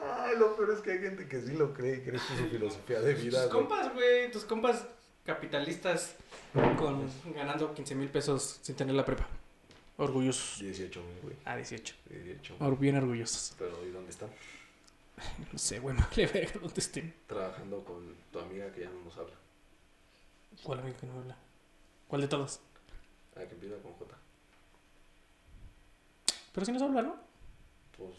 Ay, 0.03 0.37
lo 0.37 0.55
peor 0.55 0.71
es 0.71 0.79
que 0.81 0.91
hay 0.91 0.99
gente 0.99 1.27
que 1.27 1.41
sí 1.41 1.53
lo 1.53 1.73
cree 1.73 1.97
y 1.97 1.99
cree 2.01 2.11
que 2.11 2.17
es 2.17 2.23
su 2.23 2.47
filosofía 2.49 2.99
de 3.01 3.13
vida. 3.13 3.43
tus 3.43 3.51
güey. 3.53 3.61
compas, 3.67 3.93
güey, 3.93 4.31
tus 4.31 4.43
compas 4.45 4.85
capitalistas 5.25 6.15
con 6.77 7.09
ganando 7.33 7.73
15 7.73 7.95
mil 7.95 8.09
pesos 8.09 8.59
sin 8.61 8.75
tener 8.75 8.95
la 8.95 9.05
prepa. 9.05 9.27
Orgullosos. 9.97 10.59
18 10.59 11.01
mil, 11.03 11.19
güey. 11.21 11.35
Ah, 11.45 11.55
18. 11.55 11.95
18 12.09 12.55
Or- 12.59 12.77
Bien 12.79 12.95
orgullosos. 12.97 13.53
Pero 13.59 13.85
¿y 13.85 13.91
dónde 13.91 14.09
están? 14.11 14.29
No 15.53 15.59
sé, 15.59 15.79
güey, 15.79 15.95
vale 15.95 16.25
verga 16.27 16.51
dónde 16.61 16.79
estén. 16.81 17.13
Trabajando 17.27 17.83
con 17.83 18.15
tu 18.31 18.39
amiga 18.39 18.71
que 18.71 18.81
ya 18.81 18.89
no 18.89 19.01
nos 19.05 19.17
habla. 19.17 19.35
¿Cuál 20.63 20.79
amigo 20.79 20.97
que 20.99 21.05
no 21.07 21.13
habla? 21.19 21.37
¿Cuál 22.11 22.23
de 22.23 22.27
todos? 22.27 22.59
Ah, 23.37 23.43
que 23.47 23.53
empieza 23.53 23.77
con 23.77 23.93
J. 23.93 24.17
Pero 26.51 26.65
sí 26.65 26.73
nos 26.73 26.81
habla, 26.81 27.03
¿no? 27.03 27.15
Pues 27.97 28.09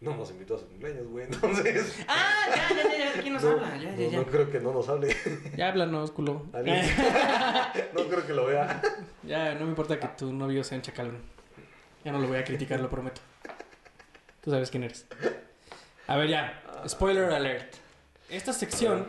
no 0.00 0.16
nos 0.16 0.28
invitó 0.32 0.56
a 0.56 0.58
su 0.58 0.66
cumpleaños, 0.66 1.06
güey. 1.06 1.26
Entonces. 1.30 2.04
Ah, 2.08 2.46
ya, 2.48 2.68
ya, 2.68 2.82
ya, 2.82 2.98
ya. 2.98 3.12
¿De 3.12 3.22
quién 3.22 3.34
nos 3.34 3.44
no, 3.44 3.50
habla? 3.50 3.76
Ya, 3.76 3.94
ya, 3.94 4.06
no, 4.06 4.10
ya. 4.10 4.18
no 4.18 4.26
creo 4.26 4.50
que 4.50 4.58
no 4.58 4.72
nos 4.72 4.88
hable. 4.88 5.16
Ya 5.56 5.68
háblanos, 5.68 6.10
culo. 6.10 6.46
No 6.52 8.08
creo 8.08 8.26
que 8.26 8.32
lo 8.32 8.46
vea. 8.46 8.82
Ya, 9.22 9.54
no 9.54 9.66
me 9.66 9.68
importa 9.68 10.00
que 10.00 10.08
tu 10.08 10.32
novio 10.32 10.64
sea 10.64 10.78
un 10.78 10.82
chacalón. 10.82 11.22
Ya 12.04 12.10
no 12.10 12.18
lo 12.18 12.26
voy 12.26 12.38
a 12.38 12.44
criticar, 12.44 12.80
lo 12.80 12.90
prometo. 12.90 13.20
Tú 14.42 14.50
sabes 14.50 14.68
quién 14.68 14.82
eres. 14.82 15.06
A 16.08 16.16
ver, 16.16 16.28
ya. 16.28 16.60
Spoiler 16.88 17.30
alert. 17.30 17.72
Esta 18.30 18.52
sección 18.52 19.06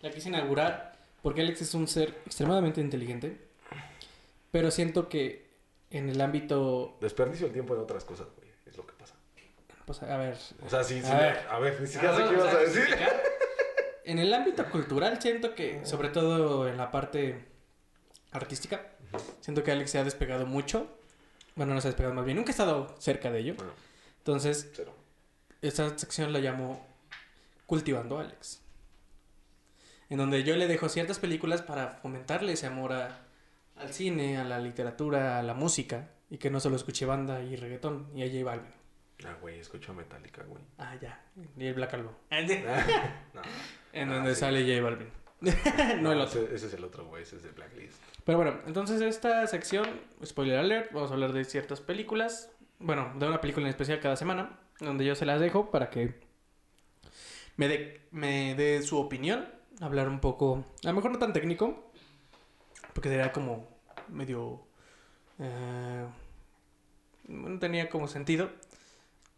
la 0.00 0.12
quise 0.12 0.28
inaugurar 0.28 0.96
porque 1.22 1.40
Alex 1.40 1.62
es 1.62 1.74
un 1.74 1.88
ser 1.88 2.10
extremadamente 2.24 2.80
inteligente. 2.80 3.52
Pero 4.54 4.70
siento 4.70 5.08
que 5.08 5.50
en 5.90 6.08
el 6.08 6.20
ámbito. 6.20 6.96
Desperdicio 7.00 7.48
el 7.48 7.52
tiempo 7.52 7.74
en 7.74 7.80
otras 7.80 8.04
cosas, 8.04 8.28
güey. 8.36 8.48
Es 8.66 8.76
lo 8.76 8.86
que 8.86 8.92
pasa. 8.92 9.16
Pues, 9.84 10.00
a 10.04 10.16
ver. 10.16 10.36
O 10.64 10.70
sea, 10.70 10.84
sí, 10.84 11.02
sí. 11.02 11.10
A 11.10 11.18
ver. 11.18 11.38
A 11.50 11.58
ver, 11.58 11.80
ni 11.80 11.88
siquiera 11.88 12.14
sé 12.14 12.22
Ah, 12.22 12.28
qué 12.28 12.36
o 12.36 12.38
ibas 12.38 12.54
a 12.54 12.58
decir. 12.60 12.84
En 14.04 14.20
el 14.20 14.32
ámbito 14.32 14.64
cultural 14.70 15.20
siento 15.20 15.56
que, 15.56 15.84
sobre 15.84 16.08
todo 16.10 16.68
en 16.68 16.76
la 16.76 16.92
parte 16.92 17.46
artística, 18.30 18.92
siento 19.40 19.64
que 19.64 19.72
Alex 19.72 19.90
se 19.90 19.98
ha 19.98 20.04
despegado 20.04 20.46
mucho. 20.46 20.86
Bueno, 21.56 21.74
no 21.74 21.80
se 21.80 21.88
ha 21.88 21.90
despegado 21.90 22.14
más 22.14 22.24
bien, 22.24 22.36
nunca 22.36 22.50
he 22.50 22.52
estado 22.52 22.94
cerca 23.00 23.32
de 23.32 23.40
ello. 23.40 23.54
Bueno, 23.56 23.72
Entonces, 24.18 24.70
cero. 24.72 24.94
esta 25.62 25.98
sección 25.98 26.32
la 26.32 26.38
llamo 26.38 26.86
Cultivando 27.66 28.18
a 28.18 28.20
Alex. 28.20 28.60
En 30.10 30.18
donde 30.18 30.44
yo 30.44 30.54
le 30.54 30.68
dejo 30.68 30.88
ciertas 30.88 31.18
películas 31.18 31.60
para 31.62 31.88
fomentarle 32.02 32.52
ese 32.52 32.66
amor 32.66 32.92
a- 32.92 33.23
al 33.76 33.92
cine, 33.92 34.36
a 34.38 34.44
la 34.44 34.58
literatura, 34.58 35.38
a 35.38 35.42
la 35.42 35.54
música. 35.54 36.10
Y 36.30 36.38
que 36.38 36.50
no 36.50 36.58
solo 36.58 36.76
escuche 36.76 37.06
banda 37.06 37.42
y 37.42 37.54
reggaetón 37.56 38.08
y 38.14 38.22
a 38.22 38.26
J 38.26 38.44
Balvin. 38.44 38.72
Ah, 39.24 39.36
güey, 39.40 39.60
escucho 39.60 39.92
a 39.92 39.94
Metallica, 39.94 40.42
güey. 40.42 40.62
Ah, 40.78 40.96
ya. 41.00 41.22
Y 41.56 41.66
el 41.66 41.74
Black 41.74 41.94
Album. 41.94 42.12
no. 42.30 43.42
En 43.92 44.10
Ah, 44.10 44.14
donde 44.16 44.34
sí. 44.34 44.40
sale 44.40 44.62
J 44.66 44.82
Balvin. 44.82 45.08
no 46.02 46.10
el 46.12 46.20
otro. 46.20 46.40
Ese, 46.42 46.54
ese 46.54 46.66
es 46.66 46.74
el 46.74 46.82
otro, 46.84 47.06
güey. 47.06 47.22
Ese 47.22 47.36
es 47.36 47.42
de 47.44 47.50
Blacklist. 47.50 48.02
Pero 48.24 48.38
bueno, 48.38 48.58
entonces 48.66 49.00
esta 49.02 49.46
sección, 49.46 49.86
spoiler 50.24 50.58
alert, 50.58 50.90
vamos 50.92 51.10
a 51.10 51.14
hablar 51.14 51.32
de 51.32 51.44
ciertas 51.44 51.80
películas. 51.80 52.50
Bueno, 52.80 53.12
de 53.18 53.28
una 53.28 53.40
película 53.40 53.66
en 53.66 53.70
especial 53.70 54.00
cada 54.00 54.16
semana, 54.16 54.58
donde 54.80 55.04
yo 55.04 55.14
se 55.14 55.26
las 55.26 55.40
dejo 55.40 55.70
para 55.70 55.90
que 55.90 56.14
me 57.56 57.68
dé 57.68 58.00
me 58.10 58.54
dé 58.56 58.82
su 58.82 58.98
opinión. 58.98 59.46
Hablar 59.80 60.08
un 60.08 60.20
poco, 60.20 60.64
a 60.84 60.88
lo 60.88 60.94
mejor 60.94 61.10
no 61.10 61.18
tan 61.18 61.32
técnico, 61.32 61.92
porque 62.94 63.08
sería 63.10 63.32
como 63.32 63.68
medio... 64.08 64.62
eh, 65.38 66.06
no 67.28 67.58
tenía 67.58 67.88
como 67.88 68.08
sentido. 68.08 68.50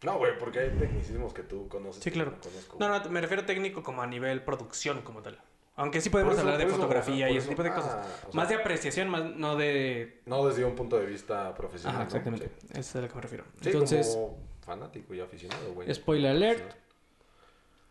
No, 0.03 0.17
güey, 0.19 0.37
porque 0.37 0.59
hay 0.59 0.69
tecnicismos 0.71 1.33
que 1.33 1.41
tú 1.43 1.67
conoces. 1.67 2.03
Sí, 2.03 2.11
claro. 2.11 2.31
No, 2.31 2.37
conozco, 2.41 2.77
No, 2.79 2.99
no, 2.99 3.09
me 3.09 3.21
refiero 3.21 3.45
técnico 3.45 3.81
como 3.81 4.01
a 4.01 4.07
nivel 4.07 4.43
producción 4.43 5.01
como 5.01 5.21
tal. 5.21 5.39
Aunque 5.75 6.01
sí 6.01 6.09
podemos 6.09 6.33
eso- 6.33 6.41
hablar 6.41 6.57
de 6.57 6.65
eso, 6.65 6.75
fotografía 6.75 7.29
y 7.29 7.37
ese 7.37 7.49
tipo 7.49 7.63
de 7.63 7.69
ah, 7.69 7.75
cosas. 7.75 7.91
sea, 8.21 8.29
Más 8.33 8.49
de 8.49 8.55
apreciación, 8.55 9.09
más 9.09 9.23
no 9.35 9.55
de 9.55 10.21
No 10.25 10.45
desde 10.47 10.65
un 10.65 10.75
punto 10.75 10.97
de 10.97 11.05
vista 11.05 11.53
profesional. 11.55 11.95
Ajá, 11.95 12.03
¿no? 12.03 12.07
exactamente. 12.07 12.49
Sí. 12.61 12.67
Eso 12.71 12.79
es 12.79 12.95
a 12.95 13.01
lo 13.01 13.07
que 13.09 13.15
me 13.15 13.21
refiero. 13.21 13.43
Sí, 13.61 13.69
Entonces, 13.69 14.07
como 14.13 14.37
fanático 14.61 15.13
y 15.13 15.19
aficionado, 15.19 15.73
güey. 15.73 15.93
spoiler 15.93 16.31
alert. 16.31 16.75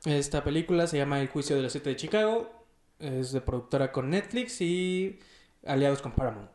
esta 0.05 0.45
película 0.45 0.87
se 0.87 0.99
llama 0.99 1.21
El 1.21 1.29
juicio 1.29 1.57
de 1.57 1.63
los 1.63 1.73
siete 1.73 1.91
de 1.91 1.97
Chicago. 1.97 2.51
Es 2.99 3.33
de 3.33 3.41
productora 3.41 3.93
con 3.93 4.11
Netflix 4.11 4.61
y 4.61 5.19
aliados 5.67 6.03
con 6.03 6.13
Paramount. 6.13 6.51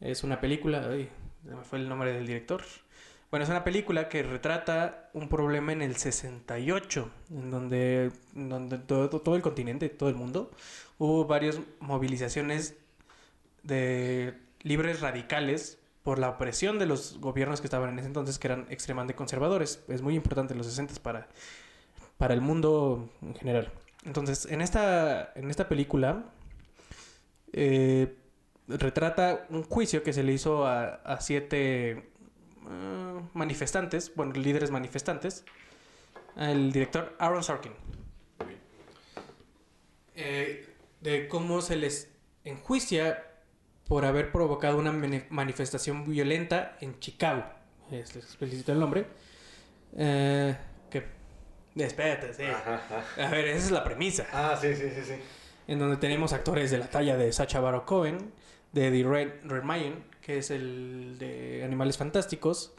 Es 0.00 0.24
una 0.24 0.40
película, 0.40 0.88
ay, 0.90 1.08
me 1.44 1.62
fue 1.64 1.78
el 1.78 1.88
nombre 1.88 2.12
del 2.12 2.26
director. 2.26 2.62
Bueno, 3.30 3.44
es 3.44 3.50
una 3.50 3.64
película 3.64 4.08
que 4.08 4.22
retrata 4.22 5.10
un 5.12 5.28
problema 5.28 5.72
en 5.72 5.82
el 5.82 5.96
68, 5.96 7.10
en 7.30 7.50
donde, 7.50 8.12
en 8.34 8.48
donde 8.48 8.78
todo, 8.78 9.08
todo 9.08 9.36
el 9.36 9.42
continente, 9.42 9.88
todo 9.88 10.08
el 10.08 10.14
mundo, 10.14 10.50
hubo 10.98 11.24
varias 11.24 11.58
movilizaciones 11.80 12.76
de 13.62 14.38
libres 14.62 15.00
radicales 15.00 15.78
por 16.02 16.18
la 16.20 16.28
opresión 16.28 16.78
de 16.78 16.86
los 16.86 17.18
gobiernos 17.18 17.60
que 17.60 17.66
estaban 17.66 17.90
en 17.90 17.98
ese 17.98 18.06
entonces, 18.06 18.38
que 18.38 18.46
eran 18.46 18.66
extremadamente 18.70 19.16
conservadores. 19.16 19.82
Es 19.88 20.02
muy 20.02 20.14
importante 20.14 20.54
los 20.54 20.66
60 20.66 21.02
para, 21.02 21.26
para 22.16 22.32
el 22.32 22.40
mundo 22.40 23.10
en 23.22 23.34
general. 23.34 23.72
Entonces, 24.04 24.46
en 24.46 24.60
esta, 24.60 25.32
en 25.34 25.50
esta 25.50 25.68
película 25.68 26.26
eh, 27.56 28.14
retrata 28.68 29.46
un 29.50 29.64
juicio 29.64 30.02
que 30.04 30.12
se 30.12 30.22
le 30.22 30.32
hizo 30.32 30.66
a, 30.66 30.94
a 30.96 31.20
siete 31.20 31.90
eh, 31.90 33.20
manifestantes, 33.32 34.14
bueno, 34.14 34.32
líderes 34.34 34.70
manifestantes, 34.70 35.44
al 36.36 36.70
director 36.70 37.16
Aaron 37.18 37.42
Sorkin. 37.42 37.72
Eh, 40.14 40.68
de 41.00 41.28
cómo 41.28 41.60
se 41.60 41.76
les 41.76 42.10
enjuicia 42.44 43.22
por 43.86 44.04
haber 44.04 44.32
provocado 44.32 44.78
una 44.78 44.92
mani- 44.92 45.24
manifestación 45.30 46.08
violenta 46.08 46.76
en 46.80 46.98
Chicago. 47.00 47.44
Es 47.90 48.14
les 48.16 48.24
explícito 48.24 48.72
el 48.72 48.80
nombre. 48.80 49.06
Eh, 49.96 50.56
que... 50.90 51.04
Espérate, 51.76 52.32
sí. 52.34 52.42
Ajá, 52.44 52.74
ajá. 52.74 53.26
A 53.26 53.30
ver, 53.30 53.46
esa 53.48 53.66
es 53.66 53.70
la 53.70 53.84
premisa. 53.84 54.26
Ah, 54.32 54.58
sí, 54.60 54.74
sí, 54.74 54.90
sí, 54.90 55.02
sí. 55.04 55.14
En 55.68 55.78
donde 55.78 55.96
tenemos 55.96 56.32
actores 56.32 56.70
de 56.70 56.78
la 56.78 56.88
talla 56.88 57.16
de 57.16 57.32
Sacha 57.32 57.60
Baron 57.60 57.82
Cohen, 57.82 58.32
de 58.72 58.88
Eddie 58.88 59.04
Red 59.04 59.32
Redmayne, 59.44 59.96
que 60.20 60.38
es 60.38 60.50
el 60.50 61.16
de 61.18 61.62
Animales 61.64 61.96
Fantásticos, 61.96 62.72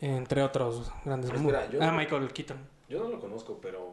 entre 0.00 0.42
otros 0.42 0.90
grandes 1.04 1.30
Espera, 1.30 1.70
yo 1.70 1.78
Ah, 1.82 1.86
no- 1.90 1.96
Michael 1.98 2.32
Keaton. 2.32 2.58
Yo 2.88 3.02
no 3.02 3.08
lo 3.08 3.20
conozco, 3.20 3.58
pero. 3.62 3.92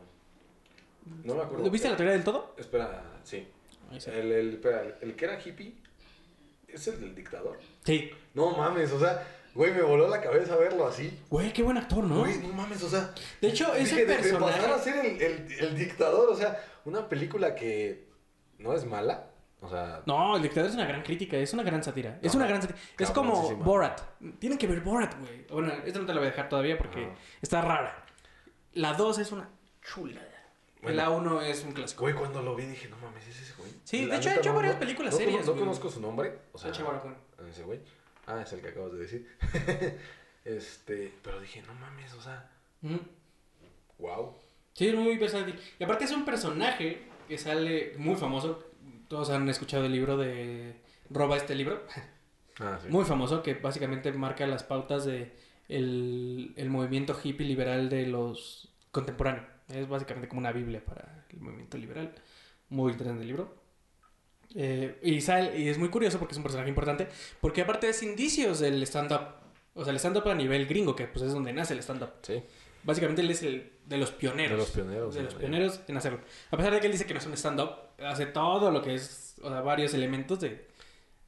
No 1.24 1.36
me 1.36 1.42
acuerdo. 1.42 1.64
¿Lo 1.66 1.72
viste 1.72 1.90
la 1.90 1.96
teoría 1.96 2.14
del 2.14 2.24
todo? 2.24 2.54
Espera, 2.58 3.04
sí. 3.24 3.48
El, 4.08 4.32
el, 4.32 4.54
espera, 4.56 4.82
el, 4.84 4.96
el 5.02 5.16
que 5.16 5.26
era 5.26 5.40
hippie. 5.40 5.74
¿Es 6.68 6.88
el 6.88 7.00
del 7.02 7.16
dictador? 7.16 7.60
Sí. 7.84 8.12
No 8.34 8.52
mames, 8.52 8.92
o 8.94 9.00
sea, 9.00 9.26
güey, 9.56 9.72
me 9.74 9.82
voló 9.82 10.08
la 10.08 10.22
cabeza 10.22 10.56
verlo 10.56 10.88
así. 10.88 11.20
Güey, 11.30 11.52
qué 11.54 11.64
buen 11.64 11.78
actor, 11.78 12.04
¿no? 12.04 12.20
Güey, 12.20 12.38
no 12.40 12.50
mames, 12.54 12.82
o 12.84 12.90
sea. 12.90 13.12
De 13.42 13.48
hecho, 13.50 13.74
ese 13.74 13.96
dije, 13.96 14.06
de- 14.06 14.16
de 14.18 14.22
personaje... 14.22 14.54
pasar 14.60 14.72
a 14.74 14.80
ser 14.80 15.06
el, 15.06 15.22
el, 15.22 15.52
el 15.60 15.78
dictador, 15.78 16.30
o 16.30 16.36
sea, 16.36 16.64
una 16.86 17.08
película 17.10 17.56
que 17.56 18.08
no 18.58 18.74
es 18.74 18.86
mala. 18.86 19.28
O 19.64 19.70
sea, 19.70 20.02
No, 20.08 20.36
el 20.38 20.42
dictador 20.42 20.70
es 20.70 20.76
una 20.76 20.86
gran 20.86 21.04
crítica, 21.04 21.38
es 21.38 21.54
una 21.54 21.62
gran 21.62 21.84
sátira. 21.84 22.18
Es 22.24 22.34
una 22.34 22.48
gran 22.48 22.62
sátira. 22.62 22.80
Es 22.98 23.12
como. 23.12 23.56
Borat. 23.58 24.02
Tienen 24.40 24.58
que 24.58 24.66
ver 24.66 24.82
Borat, 24.82 25.14
güey. 25.20 25.46
Bueno, 25.52 25.72
esta 25.86 26.00
no 26.00 26.06
te 26.08 26.14
la 26.14 26.20
voy 26.20 26.28
a 26.28 26.32
dejar 26.32 26.50
todavía 26.50 26.78
porque 26.80 27.10
está 27.44 27.62
rara. 27.62 28.04
La 28.74 28.94
2 28.94 29.20
es 29.20 29.32
una 29.32 29.50
chulada. 29.84 30.28
Bueno. 30.82 30.98
La 30.98 31.12
1 31.12 31.42
es 31.44 31.64
un 31.64 31.74
clásico. 31.74 32.02
güey, 32.06 32.16
cuando 32.16 32.42
lo 32.42 32.56
vi 32.56 32.66
dije, 32.66 32.90
no 32.90 32.98
mames, 32.98 33.28
es 33.28 33.40
ese 33.40 33.54
güey. 33.56 33.70
Sí, 33.84 34.06
La 34.08 34.16
de 34.16 34.20
hecho, 34.20 34.30
ha 34.30 34.32
neta, 34.32 34.42
hecho 34.42 34.54
varias 34.56 34.76
películas 34.78 35.14
no 35.14 35.18
serias, 35.20 35.46
No, 35.46 35.56
conozco 35.56 35.92
su 35.92 36.02
nombre. 36.02 36.40
O 36.54 36.58
sea, 36.58 36.72
ese 36.72 36.82
güey. 37.64 37.82
Ah, 38.32 38.42
es 38.42 38.54
el 38.54 38.62
que 38.62 38.70
acabas 38.70 38.94
de 38.94 39.00
decir. 39.00 39.28
este, 40.46 41.14
pero 41.24 41.40
dije, 41.40 41.62
no 41.64 41.74
mames, 41.76 42.14
o 42.14 42.22
sea, 42.22 42.50
Mm. 42.82 42.98
wow. 44.00 44.34
Sí, 44.74 44.88
es 44.88 44.96
muy 44.96 45.16
versátil. 45.18 45.60
Y 45.80 45.84
aparte 45.84 46.06
es 46.06 46.12
un 46.12 46.26
personaje 46.26 47.04
que 47.28 47.38
sale 47.38 47.94
muy 47.98 48.16
famoso. 48.16 48.64
Todos 49.08 49.30
han 49.30 49.48
escuchado 49.50 49.86
el 49.86 49.92
libro 49.92 50.18
de 50.18 50.76
Roba 51.10 51.38
este 51.38 51.54
libro. 51.54 51.84
Ah, 52.60 52.80
sí. 52.82 52.88
Muy 52.90 53.06
famoso 53.06 53.44
que 53.44 53.54
básicamente 53.54 54.12
marca 54.14 54.48
las 54.48 54.64
pautas 54.64 55.06
de 55.06 55.32
el, 55.70 56.54
el 56.56 56.70
movimiento 56.70 57.16
hippie 57.24 57.46
liberal 57.46 57.90
de 57.90 58.08
los 58.08 58.70
contemporáneos. 58.92 59.46
Es 59.70 59.88
básicamente 59.88 60.28
como 60.28 60.40
una 60.40 60.52
biblia 60.52 60.84
para 60.84 61.26
el 61.30 61.40
movimiento 61.40 61.78
liberal. 61.78 62.14
Muy 62.70 62.94
interesante 62.94 63.22
el 63.22 63.28
libro. 63.28 63.61
Eh, 64.56 65.00
y, 65.02 65.22
sal- 65.22 65.54
y 65.58 65.70
es 65.70 65.78
muy 65.78 65.90
curioso 65.90 66.20
porque 66.20 66.34
es 66.34 66.38
un 66.38 66.44
personaje 66.44 66.70
importante. 66.70 67.08
Porque 67.40 67.62
aparte 67.62 67.88
es 67.90 68.04
indicios 68.04 68.60
del 68.60 68.82
stand-up. 68.84 69.36
O 69.74 69.84
sea, 69.84 69.92
el 69.92 69.98
stand-up 70.00 70.28
a 70.28 70.36
nivel 70.36 70.66
gringo, 70.68 70.96
que 70.96 71.08
pues 71.08 71.24
es 71.26 71.32
donde 71.34 71.54
nace 71.54 71.74
el 71.74 71.80
stand-up. 71.80 72.10
Sí. 72.22 72.44
Básicamente 72.84 73.22
él 73.22 73.30
es 73.32 73.44
el 73.44 73.72
de 73.86 73.98
los 73.98 74.12
pioneros. 74.12 74.52
De 74.52 74.58
los 74.58 74.70
pioneros, 74.72 75.14
De 75.16 75.24
los 75.24 75.34
pioneros 75.36 75.80
en 75.88 75.98
hacerlo. 75.98 76.20
A 76.50 76.58
pesar 76.58 76.74
de 76.74 76.80
que 76.80 76.88
él 76.88 76.92
dice 76.92 77.06
que 77.06 77.14
no 77.14 77.20
es 77.20 77.26
un 77.26 77.34
stand-up, 77.38 77.72
hace 78.04 78.26
todo 78.26 78.72
lo 78.72 78.82
que 78.82 78.96
es, 78.96 79.36
o 79.42 79.50
sea, 79.50 79.62
varios 79.62 79.94
elementos 79.94 80.40
de... 80.42 80.68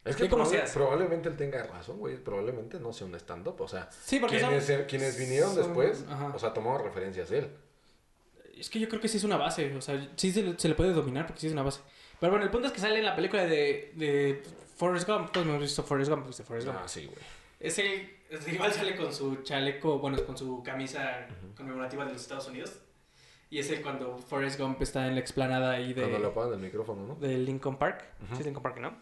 Es 0.04 0.18
que 0.18 0.28
probablemente 0.28 1.30
él 1.30 1.38
tenga 1.38 1.64
razón, 1.64 1.98
güey. 2.00 2.18
Probablemente 2.18 2.78
no 2.80 2.91
sea 2.91 3.08
un 3.08 3.16
stand-up. 3.16 3.62
O 3.62 3.68
sea, 3.70 3.90
Sí, 4.04 4.20
son- 4.20 4.28
quienes, 4.28 4.66
quienes 4.90 5.18
vinieron 5.18 5.54
son- 5.54 5.64
después, 5.64 6.04
ajá. 6.10 6.34
o 6.36 6.40
sea, 6.40 6.54
tomaron 6.54 6.84
referencias 6.84 7.32
él. 7.32 7.48
Es 8.58 8.70
que 8.70 8.80
yo 8.80 8.90
creo 8.90 9.00
que 9.00 9.08
sí 9.08 9.18
es 9.18 9.24
una 9.24 9.38
base, 9.38 9.74
o 9.76 9.82
sea, 9.82 10.10
sí 10.18 10.32
se 10.32 10.41
le, 10.44 10.60
se 10.60 10.68
le 10.68 10.76
puede 10.76 10.91
dominar 10.91 11.26
porque 11.26 11.40
sí 11.41 11.48
es 11.48 11.54
una 11.54 11.64
base. 11.64 11.80
Pero 12.24 12.32
bueno, 12.32 12.45
el 12.45 12.52
punto 12.52 12.68
es 12.68 12.74
que 12.74 12.80
sale 12.80 13.00
en 13.00 13.04
la 13.06 13.18
película 13.18 13.44
de, 13.45 13.91
de 13.95 14.41
Forrest 14.78 15.06
Gump, 15.10 15.34
todos 15.34 15.45
hemos 15.45 15.60
visto 15.60 15.84
Forrest 15.84 16.10
Gump, 16.10 16.26
¿viste 16.26 16.44
Forrest 16.44 16.68
Gump? 16.68 16.80
Ah, 16.82 16.88
sí, 16.88 17.06
güey. 17.06 17.18
Es 17.60 17.78
el, 17.80 18.10
es- 18.30 18.48
igual 18.48 18.72
sale 18.72 18.95
con 18.95 19.14
su 19.14 19.44
chaleco, 19.44 20.00
bueno, 20.00 20.18
con 20.26 20.38
su 20.38 20.64
camisa 20.64 21.28
conmemorativa 21.58 22.06
de 22.06 22.14
los 22.14 22.22
Estados 22.22 22.48
Unidos. 22.48 22.80
Y 23.50 23.60
es 23.60 23.70
el 23.72 23.82
cuando 23.82 24.18
Forrest 24.18 24.58
Gump 24.58 24.82
está 24.82 25.06
en 25.08 25.16
la 25.16 25.20
explanada 25.20 25.72
ahí 25.72 25.94
de, 25.94 26.00
Cuando 26.04 26.20
le 26.20 26.28
apagan 26.28 26.54
el 26.54 26.60
micrófono, 26.60 27.06
¿no? 27.08 27.16
de 27.16 27.38
Lincoln 27.40 27.78
Park. 27.78 28.06
Ujú. 28.24 28.36
Sí, 28.36 28.40
es 28.40 28.45
Lincoln 28.45 28.64
Park, 28.64 28.78
¿no? 28.80 28.98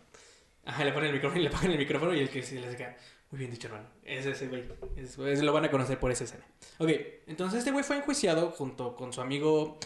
Ajá, 0.65 0.84
le 0.84 0.91
ponen 0.91 1.10
el 1.10 1.14
micrófono 1.18 1.41
y 1.41 1.43
le 1.48 1.49
pagan 1.52 1.72
el 1.73 1.77
micrófono 1.77 2.14
y 2.15 2.22
el 2.22 2.30
que 2.31 2.41
se 2.41 2.60
le 2.60 2.72
saca, 2.72 2.98
Muy 3.30 3.38
bien 3.38 3.52
dicho, 3.52 3.68
hermano. 3.68 3.88
Es 4.03 4.26
ese 4.26 4.48
güey. 4.48 4.64
Es- 4.98 5.15
es- 5.19 5.43
lo 5.43 5.53
van 5.53 5.65
a 5.65 5.69
conocer 5.69 5.99
por 5.99 6.10
esa 6.11 6.23
escena. 6.23 6.43
Ok, 6.80 6.89
entonces 7.27 7.60
este 7.60 7.69
güey 7.72 7.84
fue 7.84 7.98
enjuiciado 7.98 8.49
junto 8.49 8.95
con 8.95 9.14
su 9.14 9.22
amigo 9.22 9.77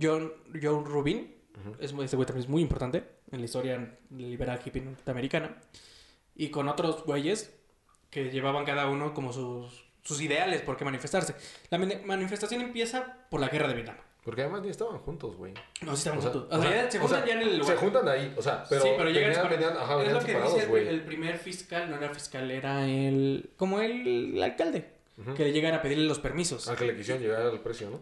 John, 0.00 0.32
John 0.62 0.86
Rubin. 0.86 1.34
Ujú. 1.60 1.76
Es, 1.80 1.92
muy- 1.92 2.04
este 2.04 2.16
güey 2.16 2.26
también 2.26 2.44
es 2.44 2.48
muy 2.50 2.62
importante 2.62 3.04
en 3.30 3.38
la 3.40 3.44
historia 3.44 3.98
liberal 4.10 4.60
hippie 4.64 4.82
norteamericana. 4.82 5.56
Y 6.34 6.50
con 6.50 6.68
otros 6.68 7.04
güeyes 7.04 7.54
que 8.10 8.30
llevaban 8.30 8.64
cada 8.64 8.88
uno 8.88 9.12
como 9.14 9.32
sus, 9.32 9.84
sus 10.02 10.20
ideales 10.20 10.62
por 10.62 10.76
qué 10.76 10.84
manifestarse. 10.84 11.34
La 11.70 11.78
mani- 11.78 12.02
manifestación 12.04 12.60
empieza 12.62 13.26
por 13.30 13.40
la 13.40 13.48
guerra 13.48 13.68
de 13.68 13.74
Vietnam. 13.74 13.96
Porque 14.24 14.42
además 14.42 14.62
ni 14.62 14.68
estaban 14.68 14.98
juntos, 14.98 15.36
güey. 15.36 15.54
No, 15.80 15.96
sí 15.96 16.00
estamos 16.08 16.18
O 16.18 16.22
sea, 16.22 16.30
juntos. 16.32 16.48
O 16.52 16.58
o 16.58 16.62
sea, 16.62 16.90
se 16.90 16.98
o 16.98 17.00
juntan 17.00 17.18
sea, 17.20 17.26
ya 17.28 17.34
en 17.40 17.48
el 17.48 17.58
lugar. 17.58 17.76
Se 17.76 17.82
juntan 17.82 18.08
ahí, 18.08 18.34
o 18.36 18.42
sea, 18.42 18.64
pero, 18.68 18.82
sí, 18.82 18.88
pero 18.96 19.10
llegan 19.10 19.30
venían, 19.30 19.34
separados. 19.34 19.58
venían, 19.58 19.82
ajá, 19.82 20.04
es 20.04 20.12
lo 20.12 20.20
que 20.20 20.34
dice 20.58 20.78
el, 20.80 20.86
el 20.88 21.02
primer 21.04 21.38
fiscal, 21.38 21.90
no 21.90 21.96
era 21.96 22.12
fiscal, 22.12 22.50
era 22.50 22.86
el... 22.86 23.50
como 23.56 23.80
el, 23.80 24.34
el 24.36 24.42
alcalde. 24.42 24.90
Ujú. 25.18 25.34
Que 25.34 25.44
le 25.44 25.52
llegan 25.52 25.74
a 25.74 25.82
pedirle 25.82 26.04
los 26.06 26.18
permisos. 26.18 26.68
Al 26.68 26.76
que 26.76 26.84
le 26.86 26.96
quisieron 26.96 27.22
llegar 27.22 27.42
al 27.42 27.60
precio, 27.60 27.90
¿no? 27.90 28.00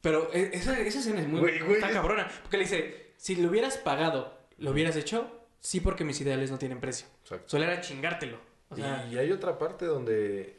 Pero 0.00 0.30
e- 0.32 0.50
esa, 0.52 0.78
esa 0.78 0.98
escena 1.00 1.20
es 1.20 1.28
muy... 1.28 1.40
Güey, 1.40 1.58
güey, 1.60 1.74
está 1.74 1.88
es- 1.88 1.94
cabrona. 1.94 2.28
Porque 2.42 2.56
le 2.58 2.64
dice, 2.64 3.12
si 3.16 3.36
le 3.36 3.46
hubieras 3.48 3.78
pagado, 3.78 4.38
¿lo 4.58 4.70
hubieras 4.70 4.96
hecho? 4.96 5.30
Sí, 5.60 5.80
porque 5.80 6.04
mis 6.04 6.20
ideales 6.20 6.50
no 6.50 6.58
tienen 6.58 6.80
precio. 6.80 7.06
Exacto. 7.22 7.48
Solo 7.48 7.64
era 7.64 7.80
chingártelo. 7.80 8.38
O 8.70 8.76
sea, 8.76 9.06
y 9.10 9.16
hay 9.18 9.32
otra 9.32 9.58
parte 9.58 9.86
donde, 9.86 10.58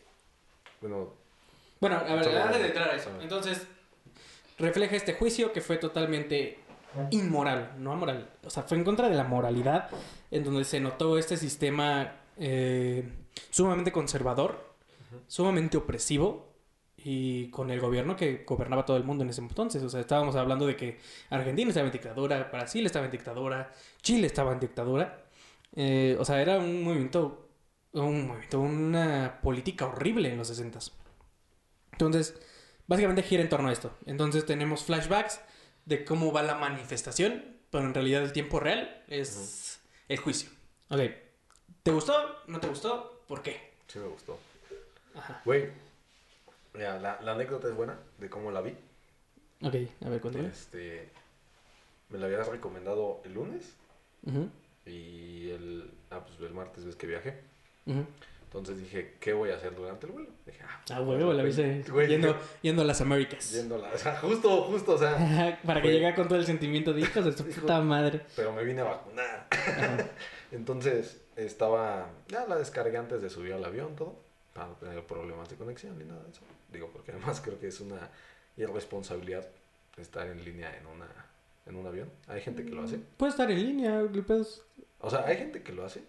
bueno, 0.81 1.13
Bueno, 1.79 1.97
a 1.97 2.15
ver, 2.15 2.37
antes 2.37 2.59
de 2.61 2.67
entrar 2.67 2.89
a 2.89 2.95
eso. 2.95 3.11
Entonces, 3.21 3.65
refleja 4.57 4.95
este 4.95 5.13
juicio 5.13 5.53
que 5.53 5.61
fue 5.61 5.77
totalmente 5.77 6.57
inmoral, 7.11 7.75
no 7.77 7.93
amoral. 7.93 8.29
O 8.43 8.49
sea, 8.49 8.63
fue 8.63 8.77
en 8.77 8.83
contra 8.83 9.09
de 9.09 9.15
la 9.15 9.23
moralidad, 9.23 9.89
en 10.31 10.43
donde 10.43 10.63
se 10.65 10.79
notó 10.79 11.17
este 11.19 11.37
sistema 11.37 12.15
eh, 12.37 13.07
sumamente 13.51 13.91
conservador, 13.91 14.73
sumamente 15.27 15.77
opresivo 15.77 16.48
y 17.03 17.49
con 17.49 17.71
el 17.71 17.79
gobierno 17.79 18.15
que 18.15 18.43
gobernaba 18.45 18.85
todo 18.85 18.97
el 18.97 19.03
mundo 19.03 19.23
en 19.23 19.29
ese 19.29 19.41
entonces. 19.41 19.83
O 19.83 19.89
sea, 19.89 20.01
estábamos 20.01 20.35
hablando 20.35 20.65
de 20.67 20.75
que 20.75 20.99
Argentina 21.29 21.69
estaba 21.69 21.87
en 21.87 21.93
dictadura, 21.93 22.49
Brasil 22.51 22.85
estaba 22.85 23.05
en 23.05 23.11
dictadura, 23.11 23.71
Chile 24.01 24.27
estaba 24.27 24.53
en 24.53 24.59
dictadura. 24.59 25.25
Eh, 25.75 26.17
o 26.19 26.25
sea, 26.25 26.41
era 26.41 26.59
un 26.59 26.83
movimiento, 26.83 27.49
un 27.93 28.27
movimiento, 28.27 28.59
una 28.59 29.39
política 29.41 29.85
horrible 29.87 30.31
en 30.31 30.37
los 30.37 30.47
60 30.47 30.79
entonces, 31.99 32.39
básicamente 32.87 33.23
gira 33.23 33.41
en 33.43 33.49
torno 33.49 33.67
a 33.67 33.73
esto. 33.73 33.91
Entonces 34.05 34.45
tenemos 34.45 34.85
flashbacks 34.85 35.41
de 35.83 36.05
cómo 36.05 36.31
va 36.31 36.43
la 36.43 36.55
manifestación, 36.55 37.57
pero 37.69 37.83
en 37.83 37.93
realidad 37.93 38.23
el 38.23 38.31
tiempo 38.31 38.61
real 38.61 39.03
es 39.09 39.81
el 40.07 40.17
juicio. 40.17 40.49
Ok, 40.89 41.01
¿te 41.83 41.91
gustó? 41.91 42.13
¿No 42.47 42.61
te 42.61 42.67
gustó? 42.67 43.21
¿Por 43.27 43.41
qué? 43.41 43.73
sí 43.87 43.99
me 43.99 44.07
gustó. 44.07 44.39
Ajá. 45.13 45.41
Güey, 45.43 45.69
mira, 46.79 46.97
la, 46.97 47.19
la 47.21 47.33
anécdota 47.33 47.67
es 47.67 47.75
buena 47.75 47.97
de 48.19 48.29
cómo 48.29 48.51
la 48.51 48.61
vi. 48.61 48.71
Ok, 49.61 49.75
a 50.05 50.09
ver, 50.09 50.21
cuéntame. 50.21 50.47
Este, 50.47 51.09
me 52.09 52.17
la 52.17 52.27
habías 52.27 52.47
recomendado 52.47 53.19
el 53.25 53.33
lunes 53.33 53.75
Ujú, 54.25 54.49
y 54.85 55.49
el, 55.49 55.91
ah, 56.09 56.23
pues 56.25 56.39
el 56.39 56.53
martes 56.55 56.85
ves 56.85 56.95
que 56.95 57.05
viajé. 57.07 57.41
ujú. 57.85 58.05
Entonces 58.45 58.79
dije, 58.79 59.13
¿qué 59.19 59.33
voy 59.33 59.51
a 59.51 59.55
hacer 59.57 59.75
durante 59.75 60.07
el 60.07 60.13
vuelo? 60.13 60.29
Dije, 60.45 60.59
ah, 60.63 60.81
Ah, 60.93 61.01
huevo, 61.01 61.33
la 61.33 61.43
viste 61.43 61.83
Güey, 61.87 62.07
yendo, 62.07 62.35
yendo 62.63 62.81
a 62.81 62.85
las 62.85 62.99
Américas. 63.01 63.51
yendo 63.51 63.75
a 63.75 63.77
la- 63.79 63.89
o 63.93 63.97
sea, 63.97 64.15
justo, 64.17 64.63
justo, 64.63 64.93
o 64.93 64.97
sea, 64.97 65.59
Para 65.65 65.81
que 65.81 65.89
Güey. 65.89 65.99
llegue 65.99 66.15
con 66.15 66.27
todo 66.29 66.39
el 66.39 66.45
sentimiento 66.45 66.93
de 66.93 67.01
hijos 67.01 67.25
de 67.25 67.33
su 67.33 67.43
puta 67.61 67.81
madre. 67.81 68.21
pero 68.37 68.53
me 68.53 68.63
vine 68.63 68.79
a 68.81 68.85
vacunar. 68.85 69.47
Entonces, 70.51 71.21
estaba, 71.35 72.09
ya 72.29 72.45
la 72.47 72.55
descargué 72.55 72.97
antes 72.97 73.21
de 73.21 73.29
subir 73.29 73.53
al 73.53 73.63
avión, 73.65 73.95
todo, 73.97 74.15
para 74.53 74.67
no 74.67 74.73
tener 74.75 75.03
problemas 75.03 75.47
de 75.49 75.55
conexión 75.57 75.97
ni 75.99 76.05
nada 76.05 76.23
de 76.23 76.31
eso. 76.31 76.41
Digo, 76.71 76.89
porque 76.93 77.11
además 77.11 77.41
creo 77.43 77.59
que 77.59 77.67
es 77.67 77.79
una 77.81 78.09
irresponsabilidad 78.57 79.47
estar 79.97 80.27
en 80.27 80.43
línea 80.43 80.75
en 80.77 80.85
una 80.85 81.07
en 81.65 81.75
un 81.75 81.85
avión. 81.85 82.09
Hay 82.27 82.41
gente 82.41 82.63
que 82.65 82.71
lo 82.71 82.83
hace. 82.83 82.97
Puede 83.17 83.29
estar 83.31 83.49
en 83.51 83.59
línea, 83.63 83.99
el 83.99 84.23
pedo 84.23 84.41
es- 84.41 84.63
O 85.01 85.09
sea, 85.09 85.25
hay 85.25 85.37
gente 85.37 85.61
que 85.61 85.71
lo 85.71 85.85
hace. 85.85 86.01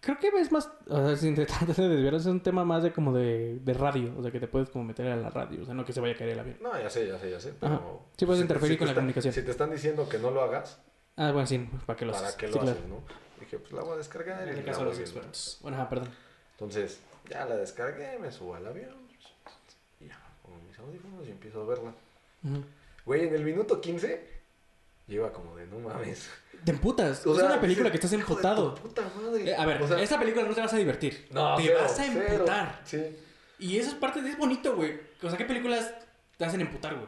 Creo 0.00 0.18
que 0.18 0.28
es 0.28 0.50
más, 0.52 0.68
o 0.88 1.06
sea, 1.06 1.16
sin 1.16 1.34
tratar 1.34 1.66
de 1.76 1.88
desviar, 1.88 2.14
es 2.14 2.26
un 2.26 2.40
tema 2.42 2.64
más 2.64 2.82
de 2.82 2.92
como 2.92 3.12
de, 3.14 3.58
de 3.60 3.72
radio, 3.74 4.12
o 4.18 4.22
sea, 4.22 4.30
que 4.32 4.40
te 4.40 4.48
puedes 4.48 4.68
como 4.70 4.84
meter 4.84 5.06
a 5.06 5.16
la 5.16 5.30
radio, 5.30 5.62
o 5.62 5.64
sea, 5.64 5.74
no 5.74 5.84
que 5.84 5.92
se 5.92 6.00
vaya 6.00 6.14
a 6.14 6.16
caer 6.16 6.30
el 6.30 6.38
avión. 6.40 6.56
No, 6.60 6.78
ya 6.78 6.90
sé, 6.90 7.06
ya 7.06 7.18
sé, 7.18 7.30
ya 7.30 7.40
sé. 7.40 7.54
Pero 7.58 7.74
Ajá. 7.74 7.82
Sí 8.16 8.26
puedes 8.26 8.40
si 8.40 8.46
te- 8.46 8.52
interferir 8.52 8.74
si 8.74 8.78
con 8.78 8.86
la 8.86 8.90
está- 8.92 9.00
comunicación. 9.00 9.32
Si 9.32 9.42
te 9.42 9.50
están 9.50 9.70
diciendo 9.70 10.08
que 10.08 10.18
no 10.18 10.30
lo 10.30 10.42
hagas, 10.42 10.78
Ah, 11.16 11.30
bueno, 11.30 11.46
sí, 11.46 11.58
¿para 11.86 11.96
qué 11.96 12.04
lo 12.06 12.12
¿para 12.12 12.26
haces? 12.26 12.36
qué 12.36 12.48
Sí, 12.48 12.54
lo 12.54 12.60
claro. 12.60 12.76
haces, 12.78 12.90
no? 12.90 13.02
Dije, 13.40 13.58
pues 13.58 13.72
la 13.72 13.82
voy 13.82 13.92
a 13.92 13.96
descargar 13.96 14.42
En 14.42 14.48
y 14.48 14.58
el 14.58 14.66
la 14.66 14.72
caso 14.72 14.80
de 14.80 14.86
los 14.90 14.98
expertos. 14.98 15.58
Bueno, 15.62 15.76
ajá, 15.78 15.88
perdón. 15.88 16.08
Entonces, 16.52 17.00
ya 17.30 17.44
la 17.46 17.56
descargué, 17.56 18.18
me 18.18 18.32
subo 18.32 18.56
al 18.56 18.66
avión. 18.66 18.94
Y 20.00 20.08
ya, 20.08 20.18
pongo 20.42 20.58
mis 20.66 20.73
audífonos 20.84 21.26
y 21.26 21.30
empiezo 21.30 21.62
a 21.62 21.66
verla. 21.66 21.94
Ujú. 22.44 22.64
Güey, 23.04 23.26
en 23.28 23.34
el 23.34 23.44
minuto 23.44 23.80
15, 23.80 24.26
lleva 25.06 25.32
como 25.32 25.54
de 25.56 25.66
no 25.66 25.78
mames. 25.78 26.30
Te 26.64 26.70
emputas. 26.70 27.26
O 27.26 27.32
es 27.32 27.38
sea, 27.38 27.46
una 27.46 27.60
película 27.60 27.90
que 27.90 27.96
estás 27.98 28.12
"Hijo 28.12 28.18
de 28.20 28.30
emputado. 28.32 28.74
puta 28.76 29.02
madre. 29.20 29.50
Eh, 29.50 29.56
a 29.56 29.66
ver, 29.66 29.82
O 29.82 29.86
sea, 29.88 30.00
esta 30.00 30.18
película 30.18 30.46
no 30.46 30.54
te 30.54 30.60
vas 30.62 30.72
a 30.72 30.78
divertir. 30.78 31.26
no, 31.30 31.56
te 31.56 31.64
cero, 31.64 31.78
vas 31.82 31.92
a 31.98 32.04
cero. 32.04 32.24
emputar. 32.28 32.80
Sí. 32.84 33.16
Y 33.58 33.76
eso 33.78 33.90
es 33.90 33.94
parte 33.96 34.20
de... 34.22 34.30
Es 34.30 34.38
bonito, 34.38 34.74
güey. 34.74 34.98
O 35.22 35.28
sea, 35.28 35.36
¿qué 35.38 35.44
películas 35.44 35.92
te 36.38 36.44
hacen 36.44 36.60
emputar, 36.60 36.94
güey? 36.94 37.06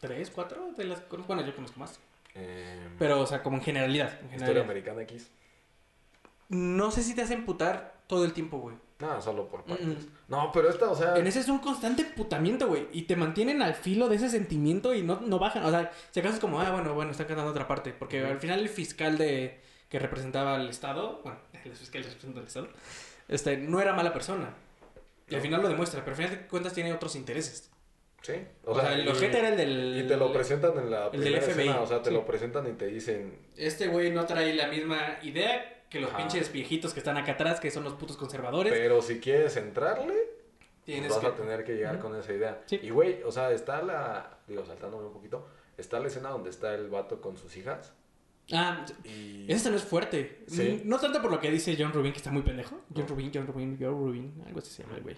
¿Tres, 0.00 0.30
cuatro? 0.30 0.72
De 0.76 0.84
las... 0.84 1.02
Bueno, 1.26 1.44
yo 1.44 1.54
conozco 1.54 1.78
más. 1.80 1.98
Eh, 2.34 2.88
Pero, 2.98 3.20
o 3.20 3.26
sea, 3.26 3.42
como 3.42 3.56
en 3.58 3.62
generalidad. 3.62 4.08
En 4.08 4.26
Historia 4.26 4.38
generalidad. 4.38 4.64
Americana 4.64 5.02
X. 5.02 5.28
No 6.48 6.90
sé 6.90 7.02
si 7.02 7.14
te 7.14 7.22
hace 7.22 7.34
emputar 7.34 7.94
todo 8.06 8.24
el 8.24 8.32
tiempo, 8.32 8.58
güey. 8.58 8.76
No, 9.02 9.20
solo 9.20 9.48
por 9.48 9.64
partes. 9.64 9.84
Mm. 9.84 9.96
No, 10.28 10.52
pero 10.52 10.68
esta, 10.68 10.88
o 10.88 10.94
sea. 10.94 11.16
En 11.16 11.26
ese 11.26 11.40
es 11.40 11.48
un 11.48 11.58
constante 11.58 12.02
emputamiento, 12.02 12.68
güey. 12.68 12.86
Y 12.92 13.02
te 13.02 13.16
mantienen 13.16 13.60
al 13.60 13.74
filo 13.74 14.08
de 14.08 14.14
ese 14.14 14.30
sentimiento 14.30 14.94
y 14.94 15.02
no, 15.02 15.20
no 15.20 15.40
bajan. 15.40 15.64
O 15.64 15.70
sea, 15.70 15.90
si 16.12 16.20
acaso 16.20 16.36
es 16.36 16.40
como, 16.40 16.60
ah, 16.60 16.70
bueno, 16.70 16.94
bueno, 16.94 17.10
están 17.10 17.26
cantando 17.26 17.50
otra 17.50 17.66
parte. 17.66 17.92
Porque 17.92 18.24
al 18.24 18.38
final 18.38 18.60
el 18.60 18.68
fiscal 18.68 19.18
de 19.18 19.60
que 19.88 19.98
representaba 19.98 20.54
al 20.54 20.68
Estado, 20.68 21.20
bueno, 21.24 21.36
el 21.64 21.74
fiscal 21.74 22.02
que 22.02 22.10
representa 22.10 22.38
al 22.38 22.46
Estado, 22.46 22.68
este, 23.26 23.56
no 23.56 23.80
era 23.80 23.92
mala 23.92 24.12
persona. 24.12 24.54
Y 25.28 25.34
al 25.34 25.40
final 25.40 25.62
lo 25.62 25.68
demuestra, 25.68 26.04
pero 26.04 26.12
al 26.12 26.22
final 26.22 26.30
de 26.30 26.46
cuentas 26.46 26.72
tiene 26.72 26.92
otros 26.92 27.16
intereses. 27.16 27.70
Sí. 28.22 28.34
O, 28.64 28.78
sea, 28.78 28.92
el 28.94 29.08
ojete 29.08 29.36
era 29.36 29.48
el 29.48 29.56
del... 29.56 30.02
Y 30.04 30.06
te 30.06 30.16
lo 30.16 30.32
presentan 30.32 30.78
en 30.78 30.90
la 30.92 31.06
el 31.06 31.12
del 31.12 31.20
primera 31.22 31.42
FBI, 31.42 31.50
escena, 31.50 31.80
o 31.80 31.86
sea, 31.88 32.02
te 32.02 32.10
sí. 32.10 32.14
lo 32.14 32.24
presentan 32.24 32.68
y 32.68 32.72
te 32.74 32.86
dicen, 32.86 33.36
Este 33.56 33.88
güey 33.88 34.12
no 34.12 34.26
trae 34.26 34.54
la 34.54 34.68
misma 34.68 35.18
idea 35.22 35.81
que 35.92 36.00
los 36.00 36.10
Ajá. 36.10 36.18
pinches 36.18 36.50
viejitos 36.50 36.92
que 36.94 37.00
están 37.00 37.16
acá 37.18 37.32
atrás, 37.32 37.60
que 37.60 37.70
son 37.70 37.84
los 37.84 37.92
putos 37.94 38.16
conservadores. 38.16 38.72
pero 38.72 39.02
si 39.02 39.20
quieres 39.20 39.56
entrarle, 39.56 40.14
Tienes 40.84 41.10
vas 41.10 41.20
que... 41.20 41.26
a 41.26 41.34
tener 41.36 41.62
que 41.64 41.74
llegar 41.74 41.98
con 42.00 42.16
esa 42.16 42.32
idea. 42.32 42.62
Sí. 42.66 42.80
Y 42.82 42.90
güey, 42.90 43.22
o 43.22 43.30
sea, 43.30 43.52
está 43.52 43.82
la, 43.82 44.38
digo, 44.48 44.64
saltándome 44.64 45.06
un 45.06 45.12
poquito, 45.12 45.46
está 45.76 46.00
la 46.00 46.08
escena 46.08 46.30
donde 46.30 46.50
está 46.50 46.74
el 46.74 46.88
vato 46.88 47.20
con 47.20 47.36
sus 47.36 47.56
hijas 47.56 47.92
Ah, 48.52 48.84
y... 49.04 49.46
Esa 49.50 49.70
no 49.70 49.76
es 49.76 49.84
fuerte. 49.84 50.42
Sí. 50.48 50.80
Mm, 50.84 50.88
No 50.88 50.98
tanto 50.98 51.22
por 51.22 51.30
lo 51.30 51.38
que 51.38 51.48
dice 51.50 51.76
John 51.78 51.92
Rubin, 51.92 52.10
que 52.12 52.18
está 52.18 52.30
muy 52.32 52.42
pendejo. 52.42 52.80
John 52.94 53.06
Rubin, 53.06 53.30
John 53.32 53.46
Rubin, 53.46 53.78
John 53.80 53.92
Rubin, 53.92 54.42
algo 54.46 54.58
así 54.58 54.70
se 54.72 54.82
llama 54.82 54.96
el 54.96 55.02
güey. 55.04 55.16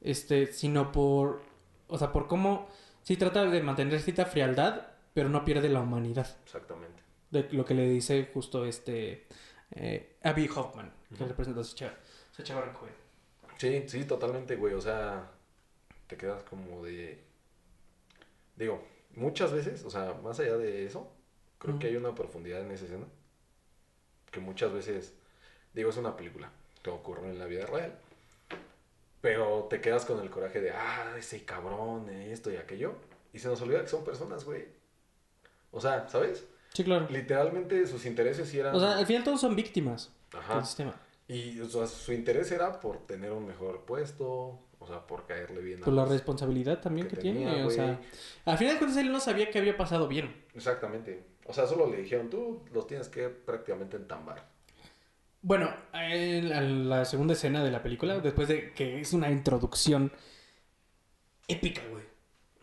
Este, 0.00 0.46
sino 0.52 0.90
por. 0.90 1.42
O 1.86 1.96
sea, 1.98 2.10
por 2.12 2.26
cómo. 2.26 2.68
Sí 3.02 3.16
trata 3.16 3.44
de 3.46 3.62
mantener 3.62 4.00
cierta 4.00 4.26
frialdad, 4.26 4.88
pero 5.14 5.28
no 5.28 5.44
pierde 5.44 5.68
la 5.68 5.80
humanidad. 5.80 6.26
Exactamente. 6.44 7.02
De 7.30 7.46
lo 7.52 7.64
que 7.64 7.74
le 7.74 7.88
dice 7.88 8.28
justo 8.34 8.64
este. 8.66 9.26
Eh, 9.72 10.16
Abby 10.22 10.48
Hoffman, 10.54 10.92
que 11.16 11.24
representa 11.24 11.60
a 11.60 11.64
Sacha, 11.64 11.94
Sacha 12.32 12.54
Baron 12.54 12.74
Cohen. 12.74 12.94
Sí, 13.58 13.84
sí, 13.88 14.04
totalmente, 14.04 14.56
güey, 14.56 14.74
o 14.74 14.80
sea, 14.80 15.30
te 16.06 16.16
quedas 16.16 16.42
como 16.44 16.84
de... 16.84 17.22
Digo, 18.56 18.82
muchas 19.14 19.52
veces, 19.52 19.84
o 19.84 19.90
sea, 19.90 20.14
más 20.22 20.40
allá 20.40 20.56
de 20.56 20.86
eso, 20.86 21.12
creo 21.58 21.78
que 21.78 21.88
hay 21.88 21.96
una 21.96 22.14
profundidad 22.14 22.60
en 22.60 22.70
esa 22.70 22.86
escena 22.86 23.06
que 24.30 24.40
muchas 24.40 24.72
veces, 24.72 25.14
digo, 25.74 25.90
es 25.90 25.96
una 25.96 26.16
película 26.16 26.50
que 26.82 26.90
ocurre 26.90 27.28
en 27.28 27.38
la 27.38 27.46
vida 27.46 27.66
real, 27.66 27.98
pero 29.20 29.66
te 29.68 29.80
quedas 29.80 30.04
con 30.04 30.20
el 30.20 30.30
coraje 30.30 30.60
de, 30.60 30.70
ah, 30.70 31.14
ese 31.18 31.44
cabrón, 31.44 32.08
esto 32.08 32.50
y 32.50 32.56
aquello, 32.56 32.94
y 33.32 33.38
se 33.38 33.48
nos 33.48 33.60
olvida 33.60 33.82
que 33.82 33.88
son 33.88 34.04
personas, 34.04 34.44
güey. 34.44 34.66
O 35.70 35.80
sea, 35.80 36.08
¿sabes? 36.08 36.44
Sí, 36.72 36.84
claro. 36.84 37.06
Literalmente 37.10 37.86
sus 37.86 38.06
intereses 38.06 38.48
sí 38.48 38.58
eran... 38.58 38.74
O 38.74 38.80
sea, 38.80 38.98
al 38.98 39.06
final 39.06 39.24
todos 39.24 39.40
son 39.40 39.56
víctimas 39.56 40.12
Ajá. 40.32 40.56
del 40.56 40.64
sistema. 40.64 40.94
Y 41.28 41.60
o 41.60 41.68
sea, 41.68 41.86
su 41.86 42.12
interés 42.12 42.50
era 42.50 42.80
por 42.80 43.06
tener 43.06 43.32
un 43.32 43.46
mejor 43.46 43.84
puesto, 43.84 44.58
o 44.78 44.86
sea, 44.86 45.06
por 45.06 45.26
caerle 45.26 45.60
bien 45.60 45.82
a 45.82 45.84
Por 45.84 45.94
la 45.94 46.04
responsabilidad 46.04 46.80
también 46.80 47.06
que, 47.06 47.16
que 47.16 47.22
tiene. 47.22 47.64
o 47.64 47.70
sea, 47.70 48.00
al 48.44 48.58
final 48.58 48.74
de 48.74 48.78
cuentas 48.78 48.98
él 48.98 49.12
no 49.12 49.20
sabía 49.20 49.50
que 49.50 49.58
había 49.58 49.76
pasado 49.76 50.08
bien. 50.08 50.44
Exactamente. 50.54 51.24
O 51.46 51.52
sea, 51.52 51.66
solo 51.66 51.88
le 51.88 51.98
dijeron, 51.98 52.30
tú 52.30 52.62
los 52.72 52.86
tienes 52.86 53.08
que 53.08 53.28
prácticamente 53.28 53.96
entambar. 53.96 54.48
Bueno, 55.42 55.72
en 55.94 56.88
la 56.88 57.04
segunda 57.04 57.34
escena 57.34 57.64
de 57.64 57.70
la 57.70 57.82
película, 57.82 58.18
después 58.20 58.46
de 58.48 58.72
que 58.72 59.00
es 59.00 59.12
una 59.12 59.30
introducción 59.30 60.12
épica, 61.48 61.82
güey. 61.90 62.04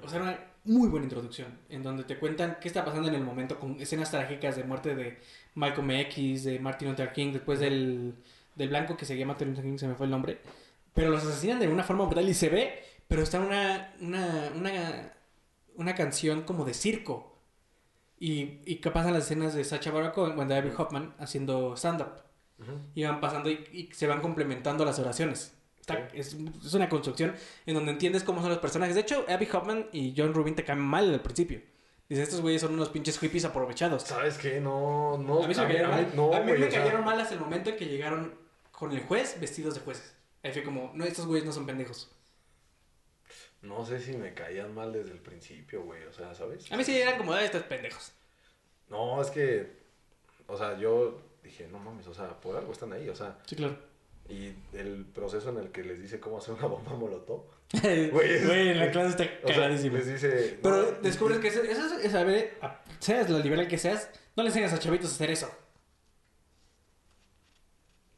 O 0.03 0.07
sea, 0.07 0.21
una 0.21 0.39
muy 0.67 0.89
buena 0.89 1.05
introducción, 1.05 1.47
en 1.69 1.81
donde 1.81 2.03
te 2.03 2.17
cuentan 2.17 2.57
qué 2.61 2.67
está 2.67 2.85
pasando 2.85 3.07
en 3.07 3.15
el 3.15 3.23
momento 3.23 3.59
con 3.59 3.79
escenas 3.79 4.11
trágicas 4.11 4.55
de 4.55 4.63
muerte 4.63 4.95
de 4.95 5.19
Malcolm 5.55 5.89
X, 5.91 6.43
de 6.43 6.59
Martin 6.59 6.89
Luther 6.89 7.13
King, 7.13 7.31
después 7.33 7.59
del, 7.59 8.13
del 8.55 8.69
blanco 8.69 8.97
que 8.97 9.05
seguía 9.05 9.25
Martin 9.25 9.49
Luther 9.49 9.63
King, 9.63 9.77
se 9.77 9.87
me 9.87 9.95
fue 9.95 10.05
el 10.05 10.11
nombre. 10.11 10.39
Pero 10.93 11.09
los 11.09 11.25
asesinan 11.25 11.59
de 11.59 11.67
una 11.67 11.83
forma 11.83 12.05
brutal 12.05 12.27
y 12.27 12.33
se 12.33 12.49
ve, 12.49 12.83
pero 13.07 13.23
está 13.23 13.39
una, 13.39 13.93
una, 14.01 14.51
una, 14.55 15.13
una 15.75 15.95
canción 15.95 16.43
como 16.43 16.65
de 16.65 16.73
circo. 16.73 17.33
Y, 18.19 18.61
y 18.65 18.77
que 18.77 18.89
pasan 18.89 19.13
las 19.13 19.25
escenas 19.25 19.53
de 19.53 19.63
Sacha 19.63 19.91
Baron 19.91 20.11
Cohen, 20.11 20.35
cuando 20.35 20.55
Abby 20.55 20.71
Hoffman 20.75 21.13
haciendo 21.19 21.75
stand-up. 21.75 22.23
Y 22.95 23.03
van 23.03 23.21
pasando 23.21 23.51
y, 23.51 23.63
y 23.71 23.89
se 23.93 24.07
van 24.07 24.21
complementando 24.21 24.83
las 24.83 24.97
oraciones. 24.97 25.56
Está- 25.95 26.09
es, 26.13 26.35
es 26.65 26.73
una 26.73 26.89
construcción 26.89 27.33
en 27.65 27.73
donde 27.75 27.91
entiendes 27.93 28.23
cómo 28.23 28.41
son 28.41 28.49
los 28.49 28.59
personajes. 28.59 28.93
De 28.95 29.01
hecho, 29.01 29.25
Abby 29.29 29.47
Hoffman 29.53 29.87
y 29.93 30.13
John 30.17 30.33
Rubin 30.33 30.53
te 30.55 30.63
caen 30.65 30.79
mal 30.79 31.13
al 31.13 31.21
principio. 31.21 31.61
Dice, 32.09 32.23
estos 32.23 32.41
güeyes 32.41 32.61
son 32.61 32.73
unos 32.73 32.89
pinches 32.89 33.17
hippies 33.19 33.45
aprovechados. 33.45 34.03
¿Sabes 34.03 34.37
qué? 34.37 34.59
No, 34.61 35.17
no. 35.17 35.43
a 35.43 35.47
mí, 35.47 35.53
cayeron 35.55 35.91
a 35.93 35.97
mí- 35.97 36.03
mal. 36.03 36.11
no, 36.15 36.33
a 36.33 36.39
mí 36.41 36.47
güey, 36.47 36.59
me 36.59 36.67
o 36.67 36.71
sea, 36.71 36.79
cayeron 36.83 37.03
mal 37.05 37.19
hasta 37.19 37.33
el 37.33 37.39
momento 37.39 37.69
en 37.69 37.77
que 37.77 37.85
llegaron 37.85 38.33
con 38.71 38.91
el 38.91 39.01
juez 39.01 39.39
vestidos 39.39 39.75
de 39.75 39.81
jueces. 39.81 40.13
Ahí 40.43 40.51
fue 40.51 40.63
como, 40.63 40.91
no, 40.93 41.03
estos 41.05 41.25
güeyes 41.25 41.45
no 41.45 41.51
son 41.51 41.65
pendejos. 41.65 42.09
No 43.61 43.85
sé 43.85 43.99
si 43.99 44.15
me 44.15 44.33
caían 44.33 44.73
mal 44.73 44.93
desde 44.93 45.11
el 45.11 45.19
principio, 45.19 45.83
güey. 45.83 46.03
O 46.03 46.13
sea, 46.13 46.33
¿sabes? 46.33 46.71
A 46.71 46.77
mí 46.77 46.83
sí 46.83 46.95
eran 46.99 47.17
como, 47.17 47.33
ah, 47.33 47.43
estos 47.43 47.63
pendejos. 47.63 48.11
No, 48.89 49.21
es 49.21 49.29
que. 49.31 49.71
O 50.47 50.55
sea, 50.57 50.77
yo 50.77 51.19
dije, 51.43 51.67
no 51.67 51.79
mames, 51.79 52.07
o 52.07 52.13
sea, 52.13 52.39
por 52.39 52.55
algo 52.55 52.71
están 52.71 52.93
ahí, 52.93 53.09
o 53.09 53.15
sea. 53.15 53.37
Sí, 53.45 53.55
claro. 53.55 53.75
Y 54.29 54.53
el 54.73 55.05
proceso 55.05 55.49
en 55.49 55.57
el 55.57 55.71
que 55.71 55.83
les 55.83 56.01
dice 56.01 56.19
cómo 56.19 56.37
hacer 56.39 56.53
una 56.53 56.67
bomba 56.67 56.93
molotov. 56.93 57.43
Güey, 57.81 58.11
Güey, 58.45 58.73
la 58.73 58.91
clase 58.91 59.09
está 59.09 59.23
O 59.43 59.47
sea, 59.47 59.55
cagadísima. 59.55 59.97
les 59.99 60.07
dice. 60.07 60.59
Pero 60.61 60.75
no, 60.77 60.91
descubres 61.01 61.39
que 61.39 61.47
eso, 61.47 61.61
eso 61.63 61.97
es, 61.99 62.11
saber, 62.11 62.57
seas 62.99 63.29
la 63.29 63.39
liberal 63.39 63.67
que 63.67 63.77
seas, 63.77 64.09
no 64.35 64.43
le 64.43 64.49
enseñas 64.49 64.73
a 64.73 64.79
chavitos 64.79 65.11
a 65.11 65.15
hacer 65.15 65.31
eso. 65.31 65.49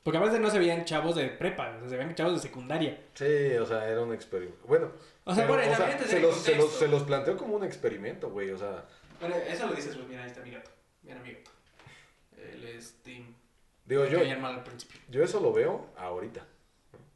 Porque 0.03 0.17
a 0.17 0.21
veces 0.21 0.39
no 0.39 0.49
se 0.49 0.57
veían 0.59 0.85
chavos 0.85 1.15
de 1.15 1.27
prepa, 1.27 1.75
o 1.75 1.79
sea, 1.81 1.89
se 1.89 1.97
veían 1.97 2.15
chavos 2.15 2.33
de 2.35 2.39
secundaria. 2.39 2.99
Sí, 3.13 3.55
o 3.59 3.65
sea, 3.65 3.87
era 3.87 4.01
un 4.01 4.13
experimento. 4.13 4.65
Bueno, 4.65 4.91
O 5.25 5.35
sea, 5.35 5.45
pero, 5.45 5.57
bueno, 5.57 5.71
o 5.71 5.75
sea, 5.75 5.99
se, 5.99 6.19
los, 6.19 6.35
se, 6.41 6.55
los, 6.55 6.71
se 6.71 6.87
los 6.87 7.03
planteó 7.03 7.37
como 7.37 7.55
un 7.55 7.63
experimento, 7.63 8.29
güey. 8.31 8.49
O 8.51 8.57
sea, 8.57 8.85
Bueno, 9.19 9.35
eso 9.35 9.67
lo 9.67 9.73
dices, 9.73 9.95
pues 9.95 10.07
mira, 10.07 10.23
ahí 10.23 10.29
está 10.29 10.41
mi 10.41 10.51
gato. 10.51 10.71
Mira 11.03 11.19
mi 11.21 11.33
gato. 11.33 11.51
Él 12.37 12.63
es 12.65 12.95
Tim. 13.03 13.35
Digo 13.89 14.05
yo, 14.05 14.19
caían 14.19 14.41
mal 14.41 14.55
al 14.55 14.63
principio. 14.63 14.99
yo 15.09 15.23
eso 15.23 15.39
lo 15.41 15.51
veo 15.51 15.87
ahorita. 15.97 16.45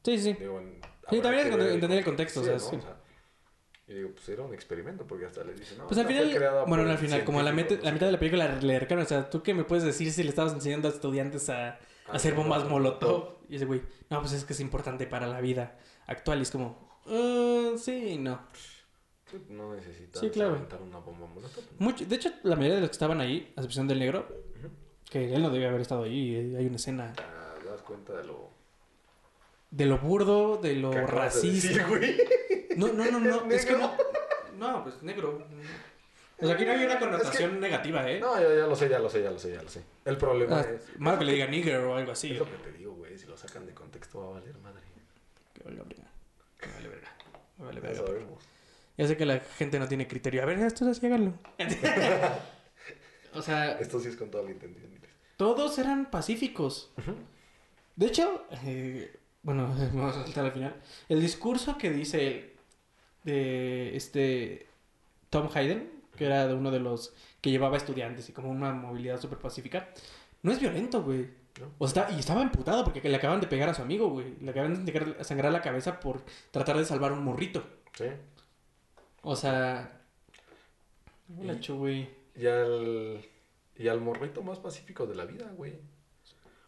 Sí, 0.03 0.17
sí, 0.17 0.23
sí. 0.23 0.33
Digo, 0.33 0.59
en- 0.59 0.81
Sí, 1.09 1.17
habrá 1.17 1.21
también 1.23 1.47
es 1.47 1.73
entender 1.73 1.97
el 1.99 2.05
contexto, 2.05 2.39
contexto, 2.41 2.67
o 2.67 2.69
sea, 2.69 2.77
¿no? 2.79 2.83
sí. 2.83 2.87
y 3.87 3.93
digo, 3.95 4.09
pues 4.13 4.29
era 4.29 4.41
un 4.43 4.53
experimento 4.53 5.05
porque 5.05 5.25
hasta 5.25 5.43
les 5.43 5.59
dicen, 5.59 5.77
no, 5.77 5.87
Pues 5.87 5.97
al 5.99 6.07
final, 6.07 6.63
bueno, 6.67 6.89
al 6.89 6.97
final, 6.97 7.23
como 7.25 7.39
a 7.41 7.43
la, 7.43 7.51
meta- 7.51 7.75
la 7.81 7.91
mitad 7.91 8.05
de 8.05 8.11
la 8.13 8.19
película 8.19 8.47
le 8.55 8.79
recargan, 8.79 9.05
o 9.05 9.09
sea, 9.09 9.29
¿tú 9.29 9.43
qué 9.43 9.53
me 9.53 9.65
puedes 9.65 9.83
decir 9.83 10.11
si 10.11 10.23
le 10.23 10.29
estabas 10.29 10.53
enseñando 10.53 10.87
a 10.87 10.91
estudiantes 10.91 11.49
a 11.49 11.77
qué. 12.05 12.11
hacer 12.13 12.33
Ah, 12.33 12.37
bombas 12.37 12.63
no, 12.63 12.69
molotov? 12.71 13.39
Y 13.49 13.57
ese 13.57 13.65
güey, 13.65 13.81
no, 14.09 14.21
pues 14.21 14.31
es 14.33 14.45
que 14.45 14.53
es 14.53 14.59
importante 14.61 15.05
para 15.05 15.27
la 15.27 15.41
vida 15.41 15.77
actual. 16.07 16.39
Y 16.39 16.43
es 16.43 16.51
como, 16.51 16.89
"Ah, 17.05 17.73
sí, 17.77 18.17
no. 18.17 18.39
No 19.49 19.73
necesitas 19.75 20.21
Sí, 20.21 20.29
claro. 20.29 20.65
una 20.81 20.99
bomba 20.99 21.27
molotov. 21.27 21.63
Mucho, 21.79 22.05
de 22.05 22.15
hecho, 22.15 22.31
la 22.43 22.55
mayoría 22.55 22.75
de 22.75 22.81
los 22.81 22.89
que 22.89 22.93
estaban 22.95 23.19
ahí, 23.19 23.51
a 23.57 23.59
excepción 23.61 23.87
del 23.87 23.99
negro. 23.99 24.27
Que 25.13 25.33
él 25.33 25.41
no 25.41 25.49
debía 25.51 25.69
haber 25.69 25.81
estado 25.81 26.03
ahí, 26.03 26.35
eh, 26.35 26.55
hay 26.57 26.65
una 26.65 26.75
escena 26.75 27.13
Ah, 27.19 27.53
¿Te 27.61 27.69
das 27.69 27.81
cuenta 27.83 28.13
de 28.13 28.23
lo 28.25 28.49
de 29.71 29.85
lo 29.85 29.97
burdo, 29.97 30.57
de 30.57 30.75
lo 30.75 30.91
que 30.91 30.97
acabas 30.99 31.41
de 31.41 31.51
decir, 31.51 31.77
racista. 31.77 31.87
güey? 31.87 32.17
No, 32.77 32.87
no, 32.93 33.05
no, 33.11 33.19
no, 33.19 33.45
¿Es 33.51 33.61
es 33.61 33.65
que 33.65 33.73
no. 33.77 33.95
No, 34.57 34.83
pues 34.83 35.01
negro. 35.03 35.47
Sea, 36.39 36.53
aquí 36.53 36.65
no 36.65 36.71
hay 36.73 36.85
una 36.85 36.99
connotación 36.99 37.59
negativa, 37.59 38.09
¿eh? 38.09 38.19
No, 38.19 38.35
ya, 38.39 38.49
ya 38.49 38.67
lo 38.67 38.75
sé, 38.75 38.89
ya 38.89 38.99
lo 38.99 39.09
sé, 39.09 39.23
ya 39.23 39.31
lo 39.31 39.39
sé, 39.39 39.53
ya 39.53 39.61
lo 39.63 39.69
sé. 39.69 39.81
El 40.05 40.17
problema 40.17 40.59
Ah, 40.59 40.61
es... 40.61 40.99
malo 40.99 41.17
que 41.19 41.25
le 41.25 41.33
diga 41.33 41.47
nigger 41.47 41.77
o 41.77 41.95
algo 41.95 42.11
así. 42.11 42.31
Es 42.33 42.39
lo 42.39 42.45
que 42.45 42.57
te 42.57 42.71
digo, 42.73 42.93
güey. 42.93 43.17
Si 43.17 43.25
lo 43.27 43.37
sacan 43.37 43.65
de 43.65 43.73
contexto 43.73 44.19
va 44.19 44.25
a 44.27 44.39
valer 44.39 44.57
madre. 44.59 44.81
Que 45.53 45.63
valga 45.63 45.83
verga. 45.83 46.11
Que 46.59 46.69
vale 46.69 46.89
verga. 46.89 47.11
Me 47.57 47.65
vale 47.65 47.79
verga. 47.79 48.03
Ya 48.97 49.07
sé 49.07 49.15
que 49.17 49.25
la 49.25 49.39
gente 49.39 49.79
no 49.79 49.87
tiene 49.87 50.07
criterio. 50.07 50.43
A 50.43 50.45
ver, 50.45 50.59
esto 50.59 50.87
así 50.89 51.05
háganlo. 51.05 51.33
o 53.33 53.41
sea, 53.41 53.79
Esto 53.79 53.99
sí 53.99 54.09
es 54.09 54.15
con 54.17 54.29
toda 54.29 54.43
la 54.43 54.51
intención. 54.51 54.92
Todos 55.43 55.77
eran 55.77 56.09
pacíficos. 56.09 56.91
De 57.95 58.05
hecho, 58.07 58.45
eh, 58.65 59.15
bueno, 59.43 59.67
vamos 59.93 60.15
a 60.17 60.23
saltar 60.23 60.45
al 60.45 60.51
final. 60.51 60.75
El 61.09 61.21
discurso 61.21 61.77
que 61.77 61.91
dice 61.91 62.27
él 62.27 62.51
de 63.23 63.95
este 63.95 64.67
Tom 65.29 65.49
Hayden, 65.53 65.91
que 66.15 66.25
era 66.25 66.47
de 66.47 66.53
uno 66.53 66.71
de 66.71 66.79
los 66.79 67.13
que 67.41 67.51
llevaba 67.51 67.77
estudiantes 67.77 68.29
y 68.29 68.33
como 68.33 68.49
una 68.49 68.71
movilidad 68.73 69.19
súper 69.19 69.37
pacífica, 69.39 69.89
no 70.41 70.51
es 70.51 70.59
violento, 70.59 71.03
güey. 71.03 71.29
¿No? 71.59 71.67
O 71.77 71.87
sea, 71.87 72.09
y 72.11 72.19
estaba 72.19 72.41
emputado 72.41 72.83
porque 72.83 73.07
le 73.07 73.15
acaban 73.15 73.39
de 73.39 73.45
pegar 73.47 73.69
a 73.69 73.73
su 73.75 73.81
amigo, 73.83 74.09
güey. 74.09 74.35
Le 74.41 74.49
acaban 74.51 74.85
de 74.85 74.93
sangrar- 75.23 75.51
la 75.51 75.61
cabeza 75.61 75.99
por 75.99 76.23
tratar 76.51 76.77
de 76.77 76.85
salvar 76.85 77.11
un 77.11 77.23
morrito. 77.23 77.63
Sí. 77.93 78.05
O 79.21 79.35
sea. 79.35 80.01
Hola, 81.39 81.57
güey. 81.69 82.09
Y 82.35 82.47
al... 82.47 83.23
Y 83.77 83.87
al 83.87 84.01
morrito 84.01 84.43
más 84.43 84.59
pacífico 84.59 85.05
de 85.07 85.15
la 85.15 85.25
vida, 85.25 85.49
güey. 85.55 85.79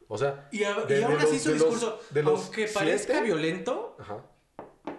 O 0.07 0.17
sea... 0.17 0.47
Y, 0.51 0.63
a- 0.63 0.81
De- 0.85 0.99
y 0.99 1.03
aún 1.03 1.17
así 1.17 1.39
su 1.39 1.49
los- 1.49 1.59
discurso, 1.59 1.99
de 2.11 2.23
los 2.23 2.41
aunque 2.43 2.67
siete- 2.67 2.73
parezca 2.73 3.21
violento, 3.21 3.95
Ajá. 3.99 4.23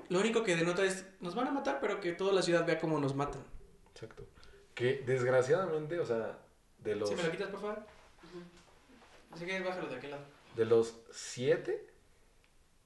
lo 0.08 0.20
único 0.20 0.42
que 0.42 0.56
denota 0.56 0.84
es, 0.84 1.06
nos 1.20 1.34
van 1.34 1.48
a 1.48 1.52
matar, 1.52 1.78
pero 1.80 2.00
que 2.00 2.12
toda 2.12 2.32
la 2.32 2.42
ciudad 2.42 2.66
vea 2.66 2.78
cómo 2.80 2.98
nos 3.00 3.14
matan. 3.14 3.42
Exacto. 3.92 4.24
Que 4.74 5.02
desgraciadamente, 5.06 5.98
o 6.00 6.04
sea, 6.06 6.38
de 6.78 6.96
los... 6.96 7.08
¿Sí 7.08 7.14
me 7.14 7.22
lo 7.22 7.30
quitas, 7.30 7.48
por 7.48 7.60
favor? 7.60 7.86
Así 9.32 9.44
que 9.46 9.60
bájalo 9.60 9.88
de 9.88 9.96
aquel 9.96 10.10
lado. 10.12 10.24
De 10.54 10.64
los 10.64 10.94
siete, 11.12 11.86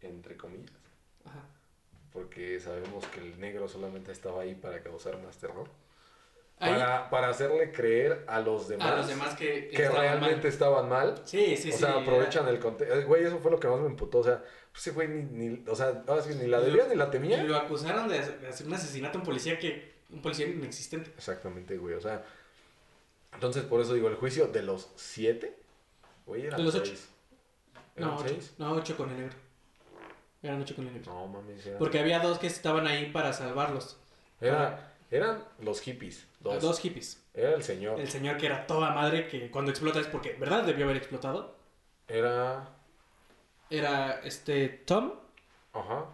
entre 0.00 0.36
comillas, 0.36 0.72
Ajá. 1.24 1.44
porque 2.12 2.58
sabemos 2.60 3.06
que 3.06 3.20
el 3.20 3.38
negro 3.40 3.68
solamente 3.68 4.12
estaba 4.12 4.42
ahí 4.42 4.54
para 4.54 4.82
causar 4.82 5.20
más 5.22 5.38
terror. 5.38 5.68
Para, 6.60 7.08
para 7.10 7.28
hacerle 7.30 7.72
creer 7.72 8.24
a 8.28 8.38
los 8.40 8.68
demás, 8.68 8.92
a 8.92 8.96
los 8.96 9.08
demás 9.08 9.34
que, 9.34 9.68
que 9.68 9.82
estaban 9.84 10.00
realmente 10.02 10.36
mal. 10.36 10.46
estaban 10.46 10.88
mal. 10.90 11.22
Sí, 11.24 11.56
sí, 11.56 11.70
o 11.70 11.72
sí. 11.72 11.78
sea, 11.78 11.88
era- 11.92 12.00
aprovechan 12.02 12.46
el 12.48 12.58
contexto. 12.60 13.06
Güey, 13.06 13.24
eso 13.24 13.38
fue 13.38 13.50
lo 13.50 13.58
que 13.58 13.66
más 13.66 13.80
me 13.80 13.86
emputó. 13.86 14.18
O 14.18 14.24
sea, 14.24 14.38
pues 14.70 14.86
ese 14.86 14.90
güey 14.92 15.08
ni, 15.08 15.22
ni- 15.48 15.64
o 15.68 15.74
sea, 15.74 16.02
ahora 16.06 16.20
sí, 16.22 16.34
ni 16.34 16.46
la 16.46 16.58
Y 16.58 16.60
lo- 16.60 16.66
debía 16.66 16.84
ni 16.88 16.96
la 16.96 17.06
Y 17.06 17.10
temía. 17.10 17.42
lo 17.42 17.56
acusaron 17.56 18.08
de 18.08 18.18
hacer 18.18 18.66
un 18.66 18.74
asesinato 18.74 19.16
a 19.18 19.20
un 19.22 19.24
policía 19.26 19.58
que... 19.58 19.98
Un 20.10 20.20
policía 20.20 20.46
inexistente. 20.48 21.10
Exactamente, 21.16 21.78
güey. 21.78 21.94
O 21.94 22.00
sea, 22.00 22.24
entonces 23.32 23.62
por 23.64 23.80
eso 23.80 23.94
digo, 23.94 24.08
el 24.08 24.16
juicio 24.16 24.48
de 24.48 24.62
los 24.62 24.90
siete, 24.96 25.56
güey, 26.26 26.46
eran 26.46 26.58
De 26.58 26.64
los 26.64 26.74
seis. 26.74 27.08
¿Eran 27.96 28.10
No, 28.10 28.16
ocho. 28.16 28.28
seis? 28.28 28.54
No, 28.58 28.72
ocho 28.72 28.96
con 28.96 29.10
el 29.10 29.16
negro. 29.18 29.36
Eran 30.42 30.60
ocho 30.60 30.74
con 30.76 30.86
el 30.88 30.92
negro. 30.94 31.12
No, 31.12 31.26
mames. 31.28 31.68
Porque 31.78 32.00
había 32.00 32.18
dos 32.20 32.38
que 32.38 32.48
estaban 32.48 32.86
ahí 32.86 33.10
para 33.12 33.32
salvarlos. 33.32 33.98
Era, 34.40 34.89
eran 35.10 35.44
los 35.60 35.80
hippies, 35.80 36.26
dos. 36.40 36.62
Dos 36.62 36.78
hippies. 36.80 37.22
Era 37.34 37.54
el 37.54 37.62
señor. 37.62 37.98
El 38.00 38.08
señor 38.08 38.36
que 38.36 38.46
era 38.46 38.66
toda 38.66 38.90
madre 38.92 39.28
que 39.28 39.50
cuando 39.50 39.70
explota 39.70 40.00
es 40.00 40.06
porque, 40.06 40.34
¿verdad? 40.34 40.64
Debió 40.64 40.84
haber 40.84 40.96
explotado. 40.96 41.56
Era, 42.08 42.68
Era 43.68 44.20
este 44.24 44.68
Tom. 44.68 45.12
ajá. 45.72 46.06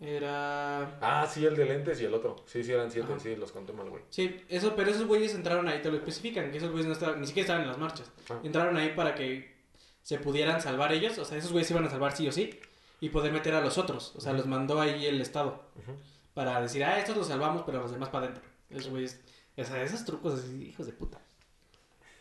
Era. 0.00 0.96
Ah, 1.02 1.26
sí, 1.30 1.44
el 1.44 1.54
de 1.54 1.66
lentes 1.66 2.00
y 2.00 2.06
el 2.06 2.14
otro. 2.14 2.36
Sí, 2.46 2.64
sí, 2.64 2.72
eran 2.72 2.90
siete, 2.90 3.12
Ajá. 3.12 3.20
sí, 3.20 3.36
los 3.36 3.52
conté 3.52 3.74
mal, 3.74 3.90
güey. 3.90 4.02
Sí, 4.08 4.42
eso, 4.48 4.74
pero 4.74 4.90
esos 4.90 5.06
güeyes 5.06 5.34
entraron 5.34 5.68
ahí, 5.68 5.82
te 5.82 5.90
lo 5.90 5.98
especifican, 5.98 6.50
que 6.50 6.56
esos 6.56 6.70
güeyes 6.70 6.86
no 6.86 6.94
estaban, 6.94 7.20
ni 7.20 7.26
siquiera 7.26 7.44
estaban 7.44 7.62
en 7.62 7.68
las 7.68 7.76
marchas. 7.78 8.10
Ah. 8.30 8.40
Entraron 8.42 8.76
ahí 8.78 8.94
para 8.94 9.14
que 9.14 9.54
se 10.02 10.18
pudieran 10.18 10.60
salvar 10.62 10.92
ellos, 10.92 11.18
o 11.18 11.24
sea, 11.26 11.36
esos 11.36 11.52
güeyes 11.52 11.68
se 11.68 11.74
iban 11.74 11.84
a 11.84 11.90
salvar 11.90 12.16
sí 12.16 12.26
o 12.26 12.32
sí, 12.32 12.58
y 13.00 13.10
poder 13.10 13.30
meter 13.32 13.52
a 13.54 13.60
los 13.60 13.76
otros. 13.76 14.14
O 14.16 14.20
sea, 14.22 14.32
los 14.32 14.46
mandó 14.46 14.80
ahí 14.80 15.04
el 15.04 15.20
Estado 15.20 15.64
Ujú. 15.76 15.92
Para 16.34 16.60
decir, 16.60 16.84
ah, 16.84 16.98
estos 16.98 17.16
los 17.16 17.26
salvamos, 17.28 17.62
pero 17.64 17.80
los 17.82 17.90
demás 17.92 18.08
para 18.10 18.26
adentro. 18.26 18.44
Esos 18.70 18.88
güeyes, 18.88 19.20
o 19.56 19.64
sea, 19.64 19.82
esos 19.82 20.04
trucos 20.04 20.34
así, 20.40 20.68
hijos 20.68 20.86
de 20.86 20.92
puta. 20.92 21.18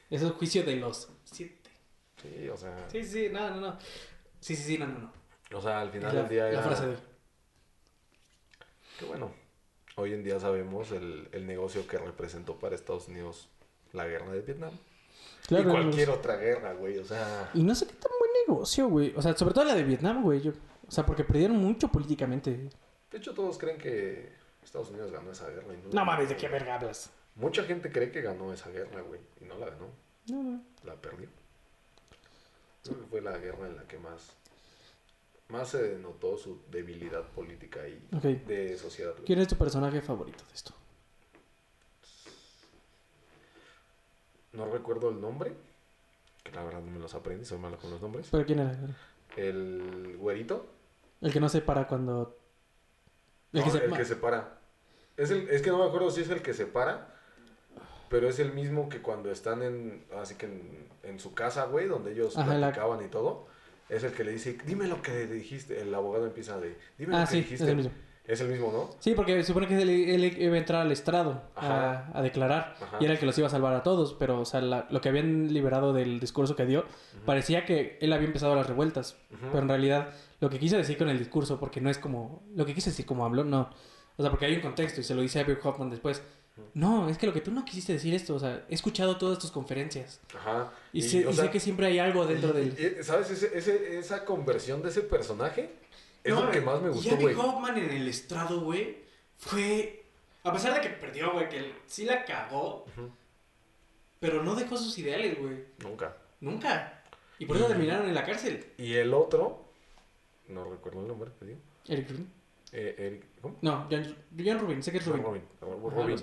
Eso 0.09 0.27
es 0.27 0.33
juicio 0.33 0.63
de 0.63 0.75
los 0.77 1.09
siete. 1.25 1.69
Sí, 2.21 2.49
o 2.49 2.57
sea, 2.57 2.89
Sí, 2.89 3.03
sí, 3.03 3.29
no, 3.31 3.49
no, 3.51 3.61
no. 3.61 3.77
Sí, 4.39 4.55
sí, 4.55 4.63
sí, 4.63 4.77
no, 4.77 4.87
no, 4.87 4.99
no. 4.99 5.57
o 5.57 5.61
sea, 5.61 5.81
al 5.81 5.87
Es 5.89 5.93
final 5.93 6.15
la, 6.15 6.21
del 6.21 6.29
día 6.29 6.43
la 6.45 6.49
era... 6.49 6.61
frase 6.63 6.87
de. 6.87 6.97
Que 8.99 9.05
bueno, 9.05 9.31
hoy 9.95 10.13
en 10.13 10.23
día 10.23 10.39
sabemos 10.39 10.91
el, 10.91 11.29
el 11.31 11.45
negocio 11.47 11.87
que 11.87 11.97
representó 11.97 12.57
para 12.59 12.75
Estados 12.75 13.07
Unidos 13.07 13.47
la 13.93 14.05
guerra 14.07 14.31
de 14.31 14.41
Vietnam. 14.41 14.71
y 15.49 15.63
cualquier 15.63 16.09
otra 16.09 16.35
guerra, 16.35 16.73
güey, 16.73 16.97
o 16.97 17.05
sea... 17.05 17.49
Y 17.53 17.63
no 17.63 17.73
sé 17.75 17.85
qué 17.87 17.93
tan 17.93 18.11
buen 18.19 18.31
negocio, 18.47 18.87
güey. 18.87 19.13
O 19.15 19.21
sea, 19.21 19.35
sobre 19.37 19.53
todo 19.53 19.63
la 19.65 19.75
de 19.75 19.83
Vietnam, 19.83 20.21
güey. 20.23 20.41
yo- 20.41 20.51
O 20.87 20.91
sea, 20.91 21.05
porque 21.05 21.23
perdieron 21.23 21.57
mucho 21.57 21.87
políticamente. 21.87 22.69
De 23.11 23.17
hecho, 23.17 23.33
todos 23.33 23.57
creen 23.57 23.77
que 23.77 24.31
Estados 24.63 24.89
Unidos 24.89 25.11
ganó 25.11 25.31
esa 25.31 25.49
guerra. 25.49 25.73
Y 25.73 25.93
No 25.95 26.05
mames, 26.05 26.29
¿de 26.29 26.37
qué 26.37 26.47
verga 26.47 26.75
hablas? 26.75 27.11
Mucha 27.35 27.63
gente 27.63 27.91
cree 27.91 28.11
que 28.11 28.21
ganó 28.21 28.51
esa 28.53 28.69
guerra, 28.69 29.01
güey, 29.01 29.21
y 29.41 29.45
no 29.45 29.57
la 29.57 29.67
ganó, 29.69 29.87
No, 30.27 30.43
no. 30.43 30.61
la 30.83 30.95
perdió. 30.95 31.29
Creo 32.83 32.99
que 32.99 33.05
fue 33.07 33.21
la 33.21 33.37
guerra 33.37 33.67
en 33.67 33.75
la 33.77 33.83
que 33.83 33.97
más, 33.99 34.33
más 35.47 35.69
se 35.69 35.81
denotó 35.81 36.37
su 36.37 36.61
debilidad 36.69 37.23
política 37.29 37.87
y 37.87 37.99
de 38.45 38.77
sociedad. 38.77 39.13
güey. 39.13 39.25
¿Quién 39.25 39.39
es 39.39 39.47
tu 39.47 39.55
personaje 39.57 40.01
favorito 40.01 40.43
de 40.47 40.53
esto? 40.53 40.73
No 44.53 44.65
recuerdo 44.71 45.09
el 45.09 45.21
nombre, 45.21 45.53
que 46.43 46.51
la 46.51 46.63
verdad 46.63 46.81
no 46.81 46.91
me 46.91 46.99
los 46.99 47.13
aprendí, 47.13 47.45
soy 47.45 47.59
malo 47.59 47.77
con 47.77 47.91
los 47.91 48.01
nombres. 48.01 48.27
¿Pero 48.31 48.45
quién 48.45 48.59
era? 48.59 48.75
El 49.37 50.15
güerito. 50.17 50.65
El 51.21 51.31
que 51.31 51.39
no 51.39 51.49
se 51.49 51.61
para 51.61 51.87
cuando... 51.87 52.35
El, 53.53 53.59
El 53.59 53.65
que, 53.65 53.71
se... 53.71 53.85
el 53.85 53.93
que 53.93 54.05
se 54.05 54.15
para. 54.15 54.59
Es, 55.17 55.31
el, 55.31 55.49
es 55.49 55.61
que 55.61 55.69
no 55.69 55.79
me 55.79 55.85
acuerdo 55.85 56.09
si 56.11 56.21
es 56.21 56.29
el 56.29 56.41
que 56.41 56.53
se 56.53 56.65
para, 56.65 57.13
pero 58.09 58.29
es 58.29 58.39
el 58.39 58.53
mismo 58.53 58.89
que 58.89 59.01
cuando 59.01 59.31
están 59.31 59.61
en, 59.63 60.05
así 60.21 60.35
que 60.35 60.45
en, 60.45 60.87
en 61.03 61.19
su 61.19 61.33
casa, 61.33 61.65
güey, 61.65 61.87
donde 61.87 62.11
ellos 62.13 62.37
Ajá, 62.37 62.53
la- 62.53 62.67
platicaban 62.71 63.03
y 63.05 63.09
todo. 63.09 63.47
Es 63.89 64.03
el 64.03 64.13
que 64.13 64.23
le 64.23 64.31
dice, 64.31 64.55
dime 64.65 64.87
lo 64.87 65.01
que 65.01 65.25
dijiste. 65.25 65.81
El 65.81 65.93
abogado 65.95 66.25
empieza 66.27 66.59
de, 66.59 66.77
dime 66.97 67.15
Ah, 67.15 67.21
lo 67.21 67.25
que 67.25 67.31
sí, 67.31 67.37
dijiste. 67.41 67.63
es 67.63 67.69
el 67.69 67.75
mismo. 67.75 67.91
Es 68.29 68.41
el 68.41 68.47
mismo, 68.49 68.71
¿no? 68.71 68.89
Sí, 68.99 69.13
porque 69.15 69.33
se 69.41 69.47
supone 69.47 69.67
que 69.67 69.81
él, 69.81 69.89
él 69.89 70.23
iba 70.39 70.53
a 70.55 70.57
entrar 70.59 70.81
al 70.83 70.91
estrado 70.91 71.41
a, 71.55 72.11
a 72.13 72.21
declarar 72.21 72.75
Ajá. 72.79 72.97
y 72.99 73.05
era 73.05 73.13
el 73.13 73.19
que 73.19 73.25
los 73.25 73.35
iba 73.39 73.47
a 73.47 73.49
salvar 73.49 73.73
a 73.73 73.81
todos, 73.81 74.13
pero 74.13 74.39
o 74.41 74.45
sea, 74.45 74.61
la- 74.61 74.87
lo 74.91 75.01
que 75.01 75.09
habían 75.09 75.51
liberado 75.51 75.93
del 75.93 76.19
discurso 76.19 76.55
que 76.55 76.65
dio 76.67 76.85
parecía 77.25 77.65
que 77.65 77.97
él 78.01 78.13
había 78.13 78.27
empezado 78.27 78.55
las 78.55 78.67
revueltas, 78.67 79.17
Ujú. 79.31 79.47
pero 79.51 79.63
en 79.63 79.69
realidad 79.69 80.09
lo 80.41 80.49
que 80.51 80.59
quiso 80.59 80.77
decir 80.77 80.97
con 80.97 81.09
el 81.09 81.17
discurso, 81.17 81.59
porque 81.59 81.81
no 81.81 81.89
es 81.89 81.97
como 81.97 82.43
lo 82.55 82.65
que 82.67 82.75
quiso 82.75 82.91
decir 82.91 83.05
como 83.07 83.25
habló, 83.25 83.43
no, 83.43 83.71
o 84.15 84.21
sea, 84.21 84.29
porque 84.29 84.45
hay 84.45 84.55
un 84.55 84.61
contexto 84.61 85.01
y 85.01 85.03
se 85.03 85.15
lo 85.15 85.21
dice 85.21 85.39
a 85.39 85.43
Bill 85.43 85.57
Hoffman 85.63 85.89
después. 85.89 86.21
No, 86.73 87.07
es 87.09 87.17
que 87.17 87.25
lo 87.25 87.31
que 87.33 87.39
tú 87.39 87.51
no 87.51 87.63
quisiste 87.63 87.93
decir 87.93 88.13
esto, 88.13 88.35
o 88.35 88.39
sea, 88.39 88.65
he 88.69 88.75
escuchado 88.75 89.15
todas 89.17 89.39
tus 89.39 89.49
conferencias 89.49 90.19
Ajá. 90.37 90.71
y, 90.91 91.01
sé, 91.01 91.25
o 91.25 91.29
y 91.29 91.33
sea, 91.33 91.45
sé 91.45 91.51
que 91.51 91.59
siempre 91.61 91.87
hay 91.87 91.99
algo 91.99 92.25
dentro 92.27 92.49
y- 92.49 92.69
del... 92.69 92.97
y- 92.99 93.03
¿Sabes? 93.03 93.31
Ese, 93.31 93.57
ese- 93.57 93.97
esa 93.97 94.25
conversión 94.25 94.81
de 94.83 94.89
ese 94.89 95.01
personaje 95.01 95.71
es 96.23 96.33
No, 96.33 96.45
lo 96.45 96.51
que 96.51 96.61
más 96.61 96.81
me 96.81 96.89
gustó, 96.89 97.15
güey. 97.17 97.35
Hoffman 97.35 97.77
en 97.77 97.89
el 97.91 98.07
estrado, 98.07 98.61
güey, 98.61 98.97
fue. 99.37 100.05
A 100.43 100.53
pesar 100.53 100.73
de 100.73 100.81
que 100.81 100.89
perdió, 100.95 101.31
güey, 101.33 101.49
que 101.49 101.57
él 101.57 101.73
sí 101.85 102.05
la 102.05 102.23
cagó, 102.25 102.85
pero 104.19 104.43
no 104.43 104.55
dejó 104.55 104.77
sus 104.77 104.97
ideales, 104.97 105.37
güey. 105.39 105.63
Nunca. 105.79 106.15
Nunca. 106.41 107.03
Y 107.37 107.45
por 107.45 107.55
eso 107.57 107.65
Y- 107.65 107.69
terminaron 107.69 108.07
en 108.07 108.13
la 108.13 108.25
cárcel. 108.25 108.65
Y 108.77 108.93
el 108.95 109.13
otro, 109.13 109.65
no 110.47 110.63
recuerdo 110.65 111.01
el 111.01 111.07
nombre, 111.07 111.31
te 111.39 111.45
digo. 111.45 111.59
Eric 111.87 112.09
Rubin. 112.09 112.31
Eh, 112.71 112.95
Eric, 112.97 113.23
¿cómo? 113.41 113.57
No, 113.61 113.87
John, 113.89 114.15
John 114.37 114.59
Rubin, 114.59 114.83
sé 114.83 114.91
que 114.91 114.97
es 114.99 115.05
Rubin. 115.05 115.23
Robin. 115.23 115.41
Ajá, 115.61 115.95
Robin. 115.95 116.17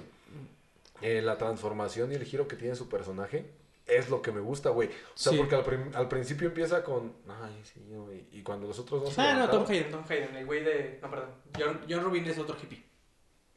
Eh, 1.02 1.20
la 1.22 1.36
transformación 1.36 2.12
y 2.12 2.14
el 2.14 2.24
giro 2.24 2.46
que 2.48 2.56
tiene 2.56 2.74
su 2.74 2.88
personaje 2.88 3.46
es 3.86 4.10
lo 4.10 4.20
que 4.20 4.32
me 4.32 4.40
gusta, 4.40 4.70
güey. 4.70 4.88
O 4.88 4.92
sea, 5.14 5.32
Sí. 5.32 5.38
porque 5.38 5.54
al, 5.54 5.90
al 5.94 6.08
principio 6.08 6.48
empieza 6.48 6.82
con, 6.82 7.12
ay, 7.28 7.60
sí, 7.62 7.80
yo", 7.90 8.08
y, 8.32 8.42
cuando 8.42 8.66
los 8.66 8.78
otros 8.78 9.02
dos 9.04 9.12
se 9.14 9.20
Ah, 9.20 9.32
no, 9.34 9.40
levantaron- 9.46 9.64
Tom 9.64 9.72
Hayden, 9.74 9.90
Tom 9.92 10.04
Hayden, 10.08 10.36
el 10.36 10.46
güey 10.46 10.64
de. 10.64 10.98
No, 11.02 11.10
perdón. 11.10 11.28
John, 11.58 11.80
John 11.88 12.02
Rubin 12.04 12.24
es 12.26 12.38
otro 12.38 12.56
hippie. 12.60 12.84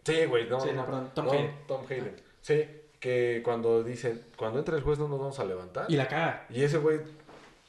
Sí, 0.04 0.26
güey, 0.26 0.48
no, 0.50 0.60
Sí, 0.60 0.68
no, 0.68 0.74
no, 0.74 0.80
no, 0.82 0.86
perdón, 0.86 1.12
Tom 1.16 1.26
no, 1.26 1.32
Hayden. 1.32 1.56
Tom 1.68 1.82
Hayden. 1.90 2.16
Sí, 2.42 2.64
que 3.00 3.42
cuando 3.44 3.84
dicen, 3.84 4.22
cuando 4.38 4.60
entra 4.60 4.76
el 4.78 4.84
juez 4.84 5.00
no 5.00 5.08
nos 5.08 5.20
vamos 5.20 5.40
a 5.40 5.46
levantar. 5.46 5.86
Y 5.90 5.96
la 5.96 6.08
caga. 6.08 6.46
Y 6.50 6.64
ese 6.64 6.78
güey, 6.78 7.00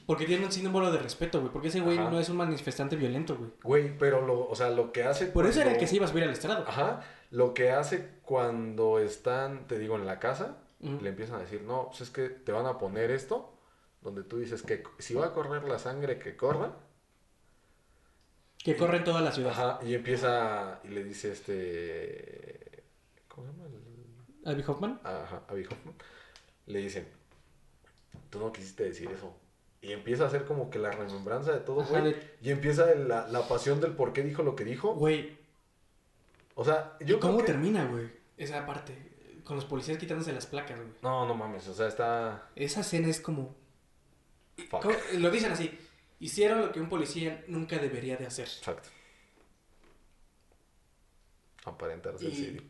Porque 0.06 0.24
tiene 0.26 0.44
un 0.44 0.50
símbolo 0.50 0.90
de 0.90 0.98
respeto, 0.98 1.38
güey. 1.40 1.52
Porque 1.52 1.68
ese 1.68 1.80
güey 1.80 1.96
Ajá. 1.98 2.10
no 2.10 2.18
es 2.18 2.28
un 2.28 2.36
manifestante 2.36 2.96
violento, 2.96 3.36
güey. 3.36 3.50
güey, 3.62 3.96
pero 3.98 4.26
lo, 4.26 4.48
o 4.48 4.54
sea, 4.56 4.68
lo 4.70 4.90
que 4.92 5.04
hace 5.04 5.26
Por 5.26 5.46
eso 5.46 5.60
era 5.60 5.70
el 5.70 5.76
cuando- 5.76 5.80
que 5.80 5.86
se 5.86 5.96
iba 5.96 6.04
a 6.04 6.08
subir 6.08 6.24
al 6.24 6.30
estrado. 6.30 6.64
Ajá, 6.66 7.02
lo 7.30 7.54
que 7.54 7.70
hace 7.70 8.08
cuando 8.22 8.98
están, 8.98 9.66
te 9.68 9.78
digo, 9.78 9.94
en 9.96 10.06
la 10.06 10.18
casa, 10.18 10.56
Le 10.80 11.08
empiezan 11.10 11.36
a 11.36 11.40
decir, 11.40 11.62
no, 11.62 11.88
pues 11.88 12.00
es 12.02 12.10
que 12.10 12.28
te 12.30 12.52
van 12.52 12.66
a 12.66 12.78
poner 12.78 13.10
esto, 13.10 13.52
donde 14.00 14.22
tú 14.22 14.38
dices 14.38 14.62
que 14.62 14.82
si 14.98 15.14
va 15.14 15.26
a 15.26 15.32
correr 15.34 15.64
la 15.64 15.78
sangre, 15.78 16.18
que 16.18 16.36
corra. 16.36 16.74
Que 18.64 18.76
corre 18.76 18.98
en 18.98 19.04
toda 19.04 19.20
la 19.20 19.32
ciudad. 19.32 19.50
Ajá, 19.52 19.78
y 19.82 19.94
empieza, 19.94 20.80
y 20.84 20.88
le 20.88 21.02
dice 21.04 21.32
este, 21.32 22.84
¿cómo 23.28 23.46
se 23.46 23.52
llama? 23.52 23.64
El- 23.66 24.50
Abby 24.52 24.64
Hoffman. 24.66 25.00
Ajá, 25.04 25.42
Abby 25.48 25.64
Hoffman. 25.64 25.94
Le 26.66 26.78
dicen, 26.78 27.06
tú 28.30 28.38
no 28.38 28.52
quisiste 28.52 28.84
decir 28.84 29.10
eso. 29.10 29.34
Y 29.82 29.92
empieza 29.92 30.24
a 30.24 30.26
hacer 30.26 30.44
como 30.44 30.68
que 30.70 30.78
la 30.78 30.90
remembranza 30.90 31.52
de 31.52 31.60
todo, 31.60 31.84
güey. 31.84 32.02
de- 32.04 32.36
Y 32.42 32.50
empieza 32.50 32.94
la, 32.94 33.28
la 33.28 33.48
pasión 33.48 33.80
del 33.80 33.92
por 33.92 34.12
qué 34.12 34.22
dijo 34.22 34.42
lo 34.42 34.54
que 34.56 34.64
dijo. 34.64 34.94
Güey, 34.94 35.38
O 36.54 36.64
sea, 36.64 36.96
¿y 37.00 37.04
yo 37.06 37.18
creo 37.18 37.32
cómo 37.32 37.38
que- 37.38 37.46
termina, 37.52 37.86
güey? 37.86 38.10
Esa 38.36 38.66
parte. 38.66 39.09
Con 39.44 39.56
los 39.56 39.64
policías 39.64 39.98
quitándose 39.98 40.32
las 40.32 40.46
placas, 40.46 40.76
güey. 40.76 40.88
No, 41.02 41.26
no 41.26 41.34
mames, 41.34 41.66
o 41.68 41.74
sea, 41.74 41.88
está... 41.88 42.50
Esa 42.56 42.80
escena 42.80 43.08
es 43.08 43.20
como... 43.20 43.54
Lo 45.14 45.30
dicen 45.30 45.52
así. 45.52 45.78
Hicieron 46.18 46.60
lo 46.60 46.72
que 46.72 46.80
un 46.80 46.88
policía 46.88 47.44
nunca 47.48 47.78
debería 47.78 48.16
de 48.16 48.26
hacer. 48.26 48.46
Exacto. 48.46 48.88
Aparentarse 51.64 52.26
Y- 52.28 52.34
serio. 52.34 52.62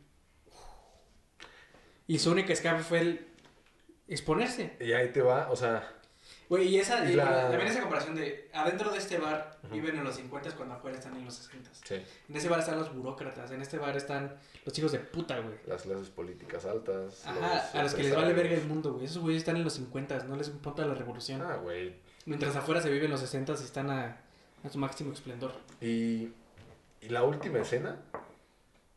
Y 2.07 2.19
su 2.19 2.31
única 2.33 2.53
escape 2.53 2.83
fue 2.83 3.01
el 3.01 3.29
exponerse. 4.09 4.77
Y 4.81 4.93
ahí 4.93 5.13
te 5.13 5.23
va, 5.23 5.49
o 5.51 5.57
sea, 5.57 6.00
Güey, 6.51 6.67
y 6.69 6.79
esa, 6.81 7.09
Y 7.09 7.13
y 7.13 7.15
la- 7.15 7.43
también 7.49 7.69
esa 7.69 7.81
comparación 7.81 8.17
de 8.17 8.51
adentro 8.53 8.91
de 8.91 8.99
este 8.99 9.19
bar 9.19 9.57
viven 9.71 9.97
en 9.97 10.03
los 10.05 10.17
50 10.17 10.51
cuando 10.57 10.75
afuera 10.75 10.99
están 10.99 11.15
en 11.17 11.25
los 11.25 11.33
60. 11.35 11.71
sí, 11.85 11.95
En 12.29 12.37
ese 12.37 12.49
bar 12.49 12.59
están 12.59 12.77
los 12.77 12.93
burócratas, 12.93 13.53
en 13.53 13.63
este 13.63 13.79
bar 13.79 13.97
están 13.97 14.35
los 14.65 14.77
hijos 14.77 14.91
de 14.91 14.99
puta, 14.99 15.39
güey. 15.39 15.55
las 15.67 15.83
clases 15.83 16.09
políticas 16.11 16.65
altas. 16.67 17.25
Ajá, 17.25 17.71
a 17.73 17.83
los 17.85 17.95
que 17.95 18.03
les 18.03 18.15
vale 18.17 18.33
verga 18.35 18.57
el 18.57 18.67
mundo, 18.67 18.93
güey. 18.95 19.05
Esos 19.05 19.23
güeyes 19.23 19.43
están 19.43 19.57
en 19.57 19.65
los 19.65 19.75
50, 19.75 20.25
no 20.25 20.35
les 20.37 20.49
importa 20.49 20.85
la 20.85 20.95
revolución. 20.95 21.41
Ah, 21.41 21.55
güey. 21.57 21.95
Mientras 22.27 22.55
afuera 22.57 22.83
se 22.83 22.91
vive 22.91 23.05
en 23.05 23.13
los 23.13 23.21
60 23.21 23.53
y 23.53 23.55
están 23.65 23.89
a, 23.91 24.21
a 24.65 24.69
su 24.69 24.77
máximo 24.79 25.13
esplendor. 25.13 25.53
Y, 25.81 26.31
y 27.01 27.09
la 27.11 27.23
última 27.23 27.61
escena. 27.61 27.97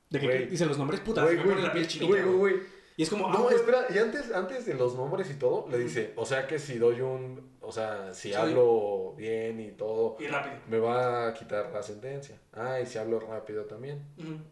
De 0.09 0.19
que 0.19 0.45
dice 0.47 0.65
los 0.65 0.77
nombres, 0.77 0.99
puta, 1.01 1.23
Güey, 1.23 1.37
me 1.37 1.43
güey, 1.43 1.55
pone 1.55 1.67
la 1.67 1.73
piel 1.73 1.87
chinita. 1.87 2.07
güey, 2.23 2.23
güey. 2.23 2.55
Y 2.95 3.03
es 3.03 3.09
como, 3.09 3.27
ah, 3.27 3.33
No, 3.33 3.49
espera, 3.49 3.85
y 3.89 3.97
antes, 3.97 4.31
antes 4.31 4.65
de 4.65 4.75
los 4.75 4.95
nombres 4.95 5.29
y 5.31 5.33
todo, 5.35 5.67
le 5.69 5.77
dice, 5.79 6.13
o 6.15 6.25
sea 6.25 6.45
que 6.47 6.59
si 6.59 6.77
doy 6.77 7.01
un, 7.01 7.57
o 7.61 7.71
sea, 7.71 8.13
si 8.13 8.33
hablo 8.33 9.13
bien 9.17 9.59
y 9.59 9.71
todo, 9.71 10.17
y 10.19 10.27
rápido. 10.27 10.55
me 10.67 10.77
va 10.79 11.27
a 11.27 11.33
quitar 11.33 11.71
la 11.71 11.81
sentencia. 11.81 12.37
Ah, 12.53 12.79
y 12.79 12.85
si 12.85 12.97
hablo 12.99 13.19
rápido 13.19 13.65
también. 13.65 14.05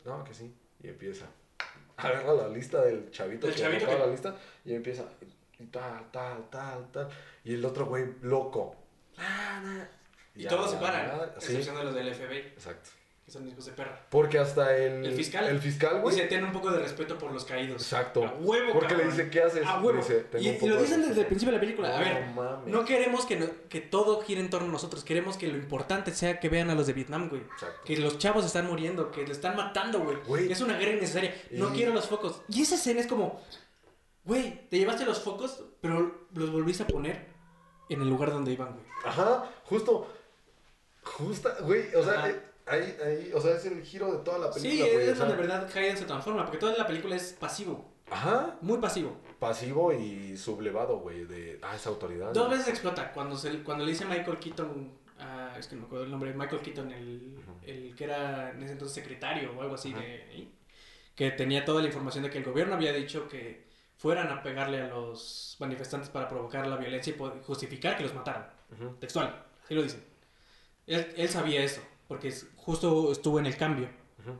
No, 0.05 0.23
que 0.23 0.33
sí. 0.33 0.53
Y 0.81 0.87
empieza. 0.89 1.25
Agarra 1.97 2.33
la 2.33 2.47
lista 2.47 2.81
del 2.81 3.11
chavito 3.11 3.45
Del 3.45 3.55
que 3.55 3.61
chavito 3.61 3.85
que- 3.85 3.97
la 3.99 4.07
lista 4.07 4.35
y 4.65 4.73
empieza. 4.73 5.03
Y 5.59 5.65
tal, 5.65 6.09
tal, 6.11 6.49
tal, 6.49 6.91
tal. 6.91 7.09
Y 7.43 7.53
el 7.53 7.63
otro 7.63 7.85
güey 7.85 8.05
loco. 8.23 8.75
Ah, 9.17 9.61
nah. 9.63 9.83
Y 10.33 10.45
a 10.47 10.49
todos 10.49 10.71
se 10.71 10.77
paran, 10.77 11.29
excepción 11.35 11.75
de 11.75 11.83
los 11.83 11.93
del 11.93 12.07
FBI, 12.15 12.37
exacto. 12.39 12.89
Son 13.31 13.47
hijos 13.47 13.65
de 13.65 13.71
perra. 13.71 14.05
Porque 14.09 14.37
hasta 14.37 14.75
el. 14.75 15.05
El 15.05 15.13
fiscal. 15.13 15.45
El 15.47 15.59
fiscal, 15.59 15.97
Y 15.97 16.01
güey. 16.01 16.15
se 16.15 16.23
tiene 16.27 16.43
un 16.43 16.51
poco 16.51 16.69
de 16.71 16.79
respeto 16.79 17.17
por 17.17 17.31
los 17.31 17.45
caídos. 17.45 17.81
Exacto. 17.81 18.25
A 18.25 18.33
huevo, 18.33 18.73
Porque 18.73 18.93
le 18.95 19.01
cabrón. 19.03 19.17
dice, 19.17 19.29
¿qué 19.29 19.41
haces? 19.41 19.65
A 19.65 19.77
Le 19.79 19.83
huevo. 19.85 19.97
dice, 19.99 20.19
"Tengo 20.31 20.43
y, 20.43 20.47
y 20.49 20.67
lo 20.67 20.75
dicen 20.77 20.79
desde 20.81 20.95
el 21.01 21.05
respeto". 21.07 21.27
principio 21.27 21.51
de 21.51 21.57
la 21.57 21.61
película. 21.61 21.95
a 21.95 21.99
ver, 21.99 22.25
mames. 22.35 22.67
no 22.67 22.85
queremos 22.85 23.25
que, 23.25 23.37
no- 23.37 23.47
que 23.69 23.79
todo 23.81 24.21
gire 24.21 24.41
en 24.41 24.49
torno 24.49 24.67
a 24.67 24.71
nosotros. 24.71 25.03
Queremos 25.03 25.37
que 25.37 25.47
lo 25.47 25.57
importante 25.57 26.13
sea 26.13 26.39
que 26.39 26.49
vean 26.49 26.69
a 26.69 26.75
los 26.75 26.87
de 26.87 26.93
Vietnam, 26.93 27.29
güey. 27.29 27.41
Exacto. 27.41 27.79
Que 27.85 27.97
los 27.97 28.17
chavos 28.17 28.45
están 28.45 28.67
muriendo, 28.67 29.11
que 29.11 29.25
le 29.25 29.31
están 29.31 29.55
matando, 29.55 29.99
güey. 30.01 30.17
Güey. 30.27 30.51
Es 30.51 30.61
una 30.61 30.77
guerra 30.77 30.91
innecesaria. 30.93 31.33
No 31.51 31.69
Y- 31.69 31.77
quiero 31.77 31.93
los 31.93 32.07
focos. 32.07 32.41
Y 32.49 32.61
esa 32.63 32.75
escena 32.75 32.99
es 32.99 33.07
como, 33.07 33.41
güey, 34.25 34.67
te 34.69 34.77
llevaste 34.77 35.05
los 35.05 35.19
focos, 35.21 35.63
pero 35.81 36.27
los 36.33 36.51
volviste 36.51 36.83
a 36.83 36.87
poner 36.87 37.25
en 37.89 38.01
el 38.01 38.09
lugar 38.09 38.31
donde 38.31 38.51
iban, 38.51 38.73
güey. 38.73 38.85
Ajá, 39.05 39.49
justo. 39.65 40.07
Justa, 41.03 41.55
güey. 41.61 41.93
O 41.95 42.03
sea, 42.03 42.13
Ajá. 42.19 42.29
eh, 42.29 42.41
ahí, 42.65 42.95
ahí, 43.03 43.31
o 43.33 43.41
sea, 43.41 43.55
es 43.55 43.65
el 43.65 43.83
giro 43.83 44.11
de 44.11 44.19
toda 44.23 44.37
la 44.39 44.51
Sí, 44.53 44.61
película, 44.61 44.89
güey. 44.93 45.05
es 45.05 45.11
o 45.11 45.15
sea, 45.15 45.25
donde 45.25 45.41
de 45.41 45.47
verdad 45.47 45.69
Hayden 45.77 45.97
se 45.97 46.05
transforma, 46.05 46.43
porque 46.45 46.57
toda 46.59 46.75
la 46.77 46.87
película 46.87 47.15
es 47.15 47.33
pasivo, 47.33 47.89
Ajá. 48.09 48.57
muy 48.61 48.77
pasivo. 48.79 49.17
Pasivo 49.39 49.91
y 49.93 50.37
sublevado, 50.37 50.99
güey. 50.99 51.25
De. 51.25 51.59
Ah, 51.61 51.75
esa 51.75 51.89
autoridad. 51.89 52.31
Dos 52.33 52.45
güey. 52.47 52.57
veces 52.57 52.73
explota. 52.73 53.11
Cuando, 53.13 53.35
se, 53.37 53.63
cuando 53.63 53.83
le 53.85 53.91
dice 53.91 54.05
Michael 54.05 54.37
Keaton, 54.37 54.91
ah, 55.19 55.55
es 55.57 55.67
que 55.67 55.75
no 55.75 55.81
me 55.81 55.87
acuerdo 55.87 56.05
el 56.05 56.11
nombre, 56.11 56.33
Michael 56.33 56.61
Keaton, 56.61 56.91
el, 56.91 57.39
el 57.63 57.95
que 57.95 58.03
era 58.03 58.51
en 58.51 58.61
ese 58.63 58.73
entonces 58.73 58.95
secretario 58.95 59.51
o 59.57 59.61
algo 59.61 59.75
así, 59.75 59.93
de, 59.93 60.47
que 61.15 61.31
tenía 61.31 61.65
toda 61.65 61.81
la 61.81 61.87
información 61.87 62.23
de 62.23 62.29
que 62.29 62.37
el 62.37 62.43
gobierno 62.43 62.75
había 62.75 62.93
dicho 62.93 63.27
que 63.27 63.69
fueran 63.97 64.29
a 64.29 64.41
pegarle 64.41 64.81
a 64.81 64.87
los 64.87 65.55
manifestantes 65.59 66.09
para 66.09 66.27
provocar 66.27 66.65
la 66.67 66.77
violencia 66.77 67.13
y 67.15 67.43
justificar 67.43 67.95
que 67.97 68.03
los 68.03 68.13
mataran. 68.13 68.49
Ujú. 68.71 68.95
Textual, 68.99 69.43
así 69.63 69.73
lo 69.75 69.83
dicen. 69.83 70.03
Él, 70.87 71.13
él 71.17 71.29
sabía 71.29 71.63
eso, 71.63 71.81
porque 72.11 72.27
es- 72.27 72.45
justo 72.57 73.09
estuvo 73.09 73.39
en 73.39 73.45
el 73.45 73.55
cambio. 73.55 73.87
Ujú. 74.19 74.37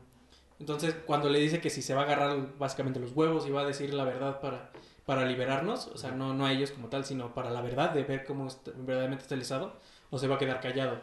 Entonces, 0.59 0.93
cuando 1.05 1.29
le 1.29 1.39
dice 1.39 1.61
que 1.61 1.69
si 1.69 1.81
se 1.81 1.93
va 1.93 2.01
a 2.01 2.03
agarrar 2.03 2.57
básicamente 2.59 2.99
los 2.99 3.13
huevos 3.13 3.47
y 3.47 3.49
va 3.49 3.61
a 3.61 3.65
decir 3.65 3.93
la 3.93 4.03
verdad 4.03 4.41
para, 4.41 4.73
para 5.05 5.23
liberarnos, 5.25 5.87
o 5.87 5.97
sea, 5.97 6.11
no, 6.11 6.33
no 6.33 6.45
a 6.45 6.51
ellos 6.51 6.71
como 6.71 6.89
tal, 6.89 7.05
sino 7.05 7.33
para 7.33 7.49
la 7.49 7.61
verdad 7.61 7.91
de 7.91 8.03
ver 8.03 8.25
cómo 8.25 8.47
está- 8.49 8.71
verdaderamente 8.75 9.21
está 9.23 9.35
el 9.35 9.41
estado, 9.43 9.79
o 10.09 10.19
se 10.19 10.27
va 10.27 10.35
a 10.35 10.37
quedar 10.37 10.59
callado. 10.59 10.99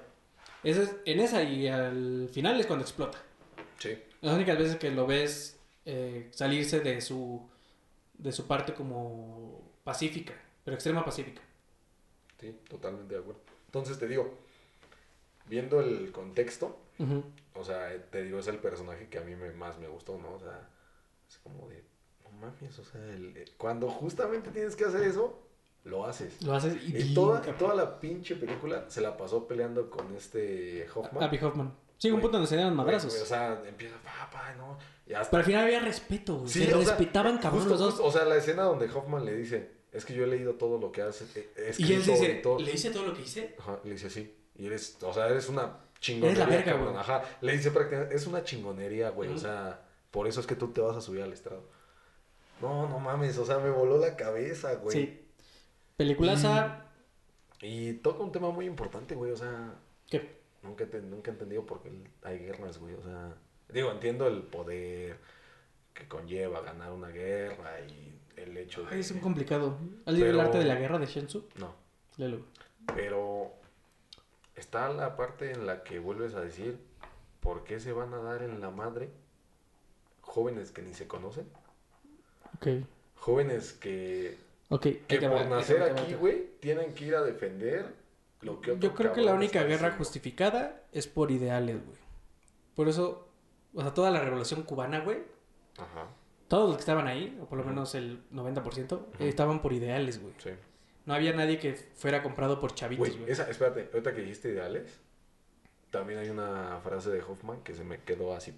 Esa 0.63 0.83
es- 0.83 0.95
en 1.07 1.21
esa 1.21 1.43
y 1.43 1.69
al 1.69 2.29
final 2.35 2.61
es 2.61 2.67
cuando 2.67 2.85
explota. 2.85 3.17
Sí. 3.79 3.97
Las 4.21 4.35
únicas 4.35 4.59
veces 4.59 4.77
que 4.77 4.91
lo 4.91 5.07
ves 5.07 5.59
eh, 5.87 6.29
salirse 6.33 6.81
de 6.81 7.01
su, 7.01 7.49
de 8.19 8.31
su 8.31 8.47
parte 8.47 8.75
como 8.75 9.63
pacífica, 9.85 10.35
pero 10.67 10.75
extrema 10.75 11.03
pacífica. 11.03 11.41
Sí, 12.39 12.55
totalmente 12.69 13.15
de 13.15 13.21
acuerdo. 13.23 13.41
Entonces 13.65 13.99
te 13.99 14.07
digo, 14.07 14.37
viendo 15.49 15.81
el 15.81 16.13
contexto, 16.13 16.79
Ujú. 16.99 17.23
o 17.55 17.65
sea, 17.65 17.93
eh, 17.95 18.01
te 18.11 18.23
digo, 18.23 18.39
es 18.39 18.47
el 18.49 18.59
personaje 18.59 19.09
que 19.09 19.19
a 19.19 19.23
mí 19.23 19.35
me, 19.35 19.51
más 19.53 19.79
me 19.79 19.89
gustó, 19.89 20.19
¿no? 20.19 20.35
O 20.35 20.39
sea, 20.39 20.69
es 21.29 21.39
como 21.39 21.69
de, 21.69 21.85
no 22.25 22.31
mames, 22.41 22.79
o 22.79 22.85
sea, 22.85 23.03
el- 23.05 23.37
eh, 23.37 23.45
cuando 23.57 23.89
justamente 23.89 24.51
tienes 24.51 24.77
que 24.77 24.85
hacer 24.85 25.03
eso, 25.03 25.43
lo 25.85 26.05
haces. 26.05 26.43
Lo 26.43 26.55
haces 26.55 26.77
y... 26.87 26.97
Y 26.97 27.15
toda, 27.15 27.41
toda 27.57 27.75
la 27.75 27.99
pinche 28.01 28.37
película 28.37 28.85
se 28.89 29.01
la 29.01 29.17
pasó 29.17 29.47
peleando 29.47 29.89
con 29.89 30.15
este 30.15 30.87
Hoffman. 30.95 31.23
Abby 31.25 31.39
Hoffman. 31.43 31.75
Sí, 31.97 32.11
un 32.11 32.21
punto 32.21 32.37
donde 32.37 32.49
se 32.49 32.57
dieron 32.57 32.77
madrazos. 32.77 33.13
o 33.21 33.27
sea, 33.27 33.61
empieza, 33.67 33.97
papá, 34.03 34.55
no. 34.57 34.79
Y 35.07 35.15
hasta 35.15 35.31
Pero 35.31 35.39
al 35.41 35.45
final 35.47 35.65
había 35.65 35.81
respeto, 35.81 36.37
güey. 36.37 36.49
Sí, 36.49 36.65
se 36.65 36.75
o 36.75 36.81
sea, 36.83 36.91
respetaban 36.97 37.39
cabrón 37.39 37.61
justo, 37.63 37.71
los 37.71 37.81
dos. 37.81 37.91
justo, 37.95 38.07
o 38.07 38.13
sea, 38.13 38.25
la 38.25 38.37
escena 38.37 38.65
donde 38.65 38.89
Hoffman 38.91 39.25
le 39.25 39.35
dice, 39.35 39.71
es 39.91 40.05
que 40.05 40.15
yo 40.15 40.25
he 40.25 40.27
leído 40.27 40.55
todo 40.55 40.79
lo 40.79 40.93
que 40.93 41.03
has 41.03 41.23
eh, 41.35 41.73
y 41.79 41.93
él 41.95 42.05
dice, 42.05 42.35
todo. 42.43 42.61
¿le 42.61 42.73
hice 42.73 42.91
todo 42.91 43.07
lo 43.07 43.15
que 43.15 43.23
hice? 43.23 43.57
Ajá, 43.59 43.81
le 43.83 43.93
dice 43.93 44.11
sí. 44.11 44.33
Y 44.59 44.67
eres, 44.67 44.99
o 45.03 45.13
sea, 45.13 45.29
eres 45.29 45.49
una 45.49 45.79
chingonería, 46.01 46.43
Eres 46.45 46.49
la 46.51 46.57
verga, 46.57 46.73
cabrón. 46.73 46.89
güey. 46.95 47.01
Ajá, 47.01 47.23
le 47.41 47.53
dice 47.53 47.71
prácticamente, 47.71 48.15
es 48.15 48.27
una 48.27 48.43
chingonería, 48.45 49.11
güey. 49.11 49.31
O 49.31 49.39
sea, 49.39 49.81
por 50.11 50.27
eso 50.29 50.41
es 50.41 50.47
que 50.47 50.55
tú 50.57 50.69
te 50.73 50.81
vas 50.81 50.97
a 50.97 51.01
subir 51.01 51.23
al 51.23 51.33
estrado. 51.33 51.63
No, 52.61 52.89
no 52.89 52.99
mames, 52.99 53.39
o 53.39 53.47
sea, 53.47 53.59
me 53.59 53.71
voló 53.71 53.99
la 53.99 54.17
cabeza, 54.17 54.75
güey. 54.75 54.97
Sí. 54.97 55.25
Peliculaza... 55.97 56.85
Y 57.61 57.95
toca 57.95 58.23
un 58.23 58.31
tema 58.31 58.51
muy 58.53 58.67
importante, 58.67 59.17
güey, 59.17 59.33
o 59.33 59.37
sea, 59.37 59.75
¿Qué? 60.09 60.39
nunca, 60.63 60.87
te- 60.87 61.01
nunca 61.01 61.31
he 61.31 61.35
entendido 61.35 61.67
por 61.67 61.83
qué 61.83 61.91
hay 62.23 62.39
guerras, 62.39 62.79
güey, 62.79 62.95
o 62.95 63.03
sea, 63.03 63.35
digo, 63.69 63.91
entiendo 63.91 64.29
el 64.29 64.43
poder 64.45 65.17
que 65.95 66.07
conlleva 66.07 66.61
ganar 66.61 66.93
una 66.93 67.09
guerra 67.09 67.81
y 67.81 68.17
el 68.37 68.57
hecho 68.57 68.83
de... 68.85 68.95
Ay, 68.95 69.01
es 69.01 69.11
un 69.11 69.19
complicado. 69.19 69.77
¿Has 70.07 70.15
leído 70.15 70.31
el 70.31 70.39
arte 70.39 70.59
de 70.59 70.67
la 70.67 70.77
guerra 70.77 71.01
de 71.01 71.07
Shensu? 71.07 71.49
No, 71.57 71.75
Léelo. 72.17 72.43
pero 72.95 73.51
está 74.59 74.89
la 74.93 75.17
parte 75.17 75.53
en 75.53 75.67
la 75.67 75.83
que 75.85 75.99
vuelves 75.99 76.35
a 76.35 76.41
decir, 76.41 76.79
¿por 77.41 77.65
qué 77.65 77.81
se 77.81 77.93
van 77.93 78.13
a 78.15 78.19
dar 78.19 78.43
en 78.43 78.61
la 78.61 78.71
madre 78.71 79.11
jóvenes 80.21 80.73
que 80.73 80.83
ni 80.83 80.95
se 80.95 81.07
conocen? 81.07 81.47
Ok. 82.57 82.85
Jóvenes 83.17 83.73
que, 83.73 84.39
que 85.09 85.29
va, 85.29 85.39
por 85.39 85.47
nacer 85.47 85.83
aquí, 85.83 86.15
güey, 86.15 86.51
tienen 86.61 86.95
que 86.95 87.07
ir 87.07 87.15
a 87.17 87.23
defender 87.23 87.95
lo 88.43 88.61
que 88.61 88.73
otro 88.73 88.83
Yo 88.89 88.95
creo 88.95 89.13
que 89.13 89.23
la 89.23 89.35
única 89.35 89.61
guerra 89.63 89.75
haciendo. 89.89 89.99
justificada 89.99 90.83
es 90.93 91.07
por 91.09 91.31
ideales, 91.31 91.85
güey. 91.85 91.99
Por 92.77 92.89
eso, 92.89 93.27
o 93.75 93.83
sea, 93.83 93.93
toda 93.93 94.11
la 94.11 94.21
revolución 94.21 94.63
cubana, 94.63 95.01
güey, 95.01 95.19
Ajá, 95.77 96.07
todos 96.49 96.69
los 96.69 96.77
que 96.77 96.81
estaban 96.81 97.07
ahí, 97.09 97.37
o 97.43 97.47
por 97.47 97.59
lo 97.59 97.65
menos 97.65 97.95
el 97.95 98.23
90%, 98.33 98.93
Ujú. 98.93 99.05
eh, 99.19 99.29
estaban 99.29 99.61
por 99.61 99.73
ideales, 99.73 100.21
güey. 100.23 100.35
sí. 100.39 100.51
No 101.09 101.15
había 101.15 101.33
nadie 101.33 101.59
que 101.59 101.73
fuera 101.75 102.23
comprado 102.23 102.61
por 102.61 102.75
chavitos, 102.75 103.17
Güey, 103.19 103.31
espérate, 103.31 103.89
ahorita 103.93 104.15
que 104.15 104.21
dijiste 104.21 104.51
ideales, 104.51 105.01
también 105.91 106.19
hay 106.19 106.29
una 106.29 106.79
frase 106.85 107.09
de 107.11 107.23
Hoffman 107.23 107.63
que 107.63 107.75
se 107.75 107.83
me 107.83 107.99
quedó 108.03 108.35
así, 108.35 108.53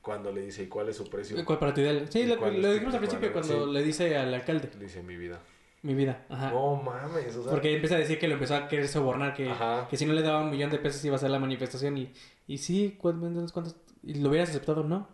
cuando 0.00 0.32
le 0.32 0.42
dice, 0.42 0.62
¿y 0.62 0.66
cuál 0.68 0.88
es 0.88 0.96
su 0.96 1.10
precio? 1.10 1.44
¿Cuál 1.44 1.58
para 1.58 1.74
tu 1.74 1.80
ideal? 1.80 2.06
Sí, 2.08 2.20
¿Y 2.20 2.26
lo, 2.26 2.36
lo 2.36 2.72
dijimos 2.72 2.94
al 2.94 3.00
principio 3.00 3.32
cuando 3.32 3.66
Sí. 3.66 3.72
le 3.72 3.82
dice 3.82 4.16
al 4.16 4.32
alcalde, 4.32 4.70
Le 4.78 4.84
dice, 4.84 5.02
mi 5.02 5.16
vida. 5.16 5.40
mi 5.82 5.94
vida. 5.94 6.24
Ajá. 6.28 6.50
No 6.50 6.76
mames, 6.76 7.34
o 7.36 7.42
sea, 7.42 7.50
Porque 7.50 7.74
empieza 7.74 7.96
a 7.96 7.98
decir 7.98 8.18
que 8.18 8.28
lo 8.28 8.34
empezó 8.34 8.54
a 8.54 8.68
querer 8.68 8.86
sobornar, 8.88 9.34
que, 9.34 9.52
que 9.90 9.96
si 9.96 10.06
no 10.06 10.12
le 10.14 10.22
daba 10.22 10.40
un 10.42 10.50
millón 10.50 10.70
de 10.70 10.78
pesos 10.78 11.04
iba 11.04 11.14
a 11.14 11.16
hacer 11.16 11.30
la 11.30 11.38
manifestación. 11.40 11.98
Y, 11.98 12.12
y 12.46 12.58
sí, 12.58 12.96
¿cuánto, 12.98 13.26
entonces, 13.26 13.52
¿cuántos? 13.52 13.74
¿Y 14.04 14.14
lo 14.14 14.28
hubieras 14.30 14.50
aceptado? 14.50 14.84
No. 14.84 15.08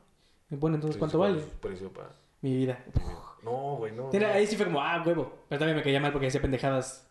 Bueno, 0.51 0.77
entonces, 0.77 0.99
¿cuánto 0.99 1.17
¿cuál 1.19 1.33
vale? 1.33 1.43
es 1.45 1.51
su 1.51 1.59
precio 1.59 1.91
para 1.93 2.11
Mi 2.43 2.55
vida. 2.55 2.85
mi 2.95 3.01
vida? 3.03 3.19
No, 3.45 3.77
güey, 3.77 3.93
no. 3.93 4.11
Ahí 4.33 4.47
sí 4.47 4.57
fue 4.57 4.67
como, 4.67 4.81
ah, 4.81 5.03
huevo. 5.05 5.45
Pero 5.49 5.59
también 5.59 5.77
me 5.77 5.83
caía 5.83 6.01
mal 6.01 6.13
porque 6.13 6.27
decía 6.27 6.41
pendejadas. 6.41 7.09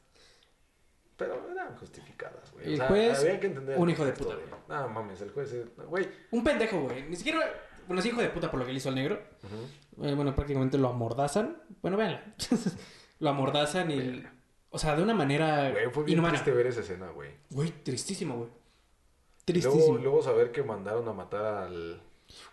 Pero 1.16 1.48
eran 1.52 1.76
justificadas, 1.78 2.52
güey. 2.52 2.66
El 2.66 2.74
o 2.74 2.78
sea, 2.78 2.88
juez, 2.88 3.20
había 3.20 3.40
que 3.40 3.48
entender 3.48 3.78
un 3.78 3.90
hijo 3.90 4.04
de 4.06 4.14
puta, 4.14 4.36
No 4.68 4.90
mames, 4.90 5.22
el 5.22 5.32
juez. 5.32 5.54
Güey. 5.88 6.10
Un 6.32 6.44
pendejo, 6.44 6.82
güey. 6.82 7.04
Ni 7.04 7.16
siquiera. 7.16 7.40
Bueno, 7.88 8.00
es 8.00 8.06
hijo 8.08 8.22
de 8.22 8.30
puta 8.30 8.50
por 8.50 8.60
lo 8.60 8.66
que 8.66 8.72
le 8.72 8.78
hizo 8.78 8.90
al 8.90 8.96
negro. 8.96 9.22
Eh, 10.02 10.14
bueno, 10.16 10.34
prácticamente 10.36 10.78
lo 10.78 10.90
amordazan. 10.90 11.62
Bueno, 11.82 11.98
véanla. 11.98 12.34
lo 13.20 13.30
amordazan 13.30 13.92
y. 13.92 14.24
O 14.70 14.80
sea, 14.80 14.96
de 14.96 15.04
una 15.04 15.14
manera 15.14 15.70
Güey, 15.70 15.92
fue 15.92 16.04
bien 16.04 16.16
inhumana. 16.18 16.34
triste 16.34 16.52
ver 16.52 16.66
esa 16.66 16.80
escena, 16.80 17.10
güey. 17.12 17.30
Güey, 17.52 17.70
tristísimo, 17.84 18.36
güey. 18.38 18.50
Luego, 18.50 18.64
Tristísimo. 19.46 19.98
luego 19.98 20.24
saber 20.24 20.52
que 20.52 20.64
mandaron 20.64 21.08
a 21.08 21.14
matar 21.14 21.46
al, 21.46 22.02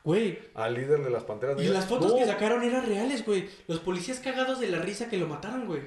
Güey, 0.04 0.38
al 0.54 0.74
líder 0.74 1.02
de 1.02 1.10
las 1.10 1.24
Panteras 1.24 1.60
Y 1.60 1.66
las 1.68 1.86
fotos 1.86 2.12
No, 2.12 2.18
que 2.18 2.26
sacaron 2.26 2.62
eran 2.62 2.86
reales, 2.86 3.24
güey. 3.24 3.48
Los 3.68 3.80
policías 3.80 4.20
cagados 4.20 4.60
de 4.60 4.68
la 4.68 4.78
risa 4.80 5.08
que 5.08 5.16
lo 5.18 5.26
mataron, 5.26 5.66
güey. 5.66 5.82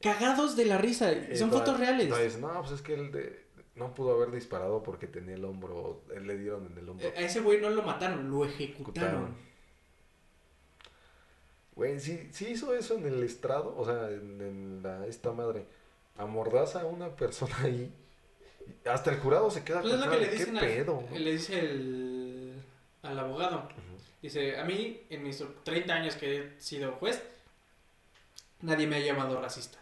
Cagados 0.00 0.56
de 0.56 0.64
la 0.66 0.78
risa. 0.78 1.12
Y 1.12 1.36
Son 1.36 1.50
fotos 1.50 1.78
reales. 1.78 2.38
no, 2.38 2.60
pues 2.60 2.72
es 2.72 2.82
que 2.82 2.94
él 2.94 3.12
de- 3.12 3.42
no 3.74 3.94
pudo 3.94 4.12
haber 4.14 4.30
disparado 4.32 4.82
porque 4.82 5.06
tenía 5.06 5.34
el 5.34 5.44
hombro, 5.44 6.02
él 6.14 6.26
le 6.26 6.36
dieron 6.36 6.66
en 6.70 6.76
el 6.78 6.88
hombro. 6.88 7.06
Eh, 7.08 7.14
A 7.16 7.20
ese 7.22 7.40
güey 7.40 7.60
no 7.60 7.70
lo 7.70 7.82
mataron, 7.82 8.30
lo 8.30 8.44
ejecutaron. 8.44 9.34
Güey, 11.74 11.98
sí, 12.00 12.28
sí 12.32 12.48
hizo 12.50 12.74
eso 12.74 12.96
en 12.96 13.06
el 13.06 13.22
estrado, 13.22 13.74
o 13.76 13.84
sea, 13.86 14.10
en, 14.10 14.40
en 14.42 14.82
la, 14.82 15.06
esta 15.06 15.32
madre. 15.32 15.64
Amordaza 16.18 16.82
a 16.82 16.86
una 16.86 17.16
persona 17.16 17.54
ahí. 17.62 17.90
Hasta 18.84 19.10
el 19.10 19.18
jurado 19.18 19.50
se 19.50 19.64
queda 19.64 19.80
Pues 19.80 19.94
es 19.94 19.98
lo 20.00 20.06
con 20.06 20.12
que 20.14 20.18
cara 20.18 20.30
le 20.30 20.32
de, 20.32 20.38
dicen 20.38 20.54
¿Qué 20.54 20.60
al, 20.60 20.66
pedo? 20.84 21.04
no?" 21.10 21.18
le 21.18 21.32
dice 21.32 21.58
el, 21.58 22.11
al 23.02 23.18
abogado. 23.18 23.68
Dice, 24.20 24.58
a 24.58 24.64
mí, 24.64 25.00
en 25.10 25.22
mis 25.24 25.42
30 25.64 25.92
años 25.94 26.14
que 26.14 26.36
he 26.38 26.60
sido 26.60 26.92
juez, 26.92 27.22
nadie 28.60 28.86
me 28.86 28.96
ha 28.96 29.00
llamado 29.00 29.40
racista. 29.40 29.78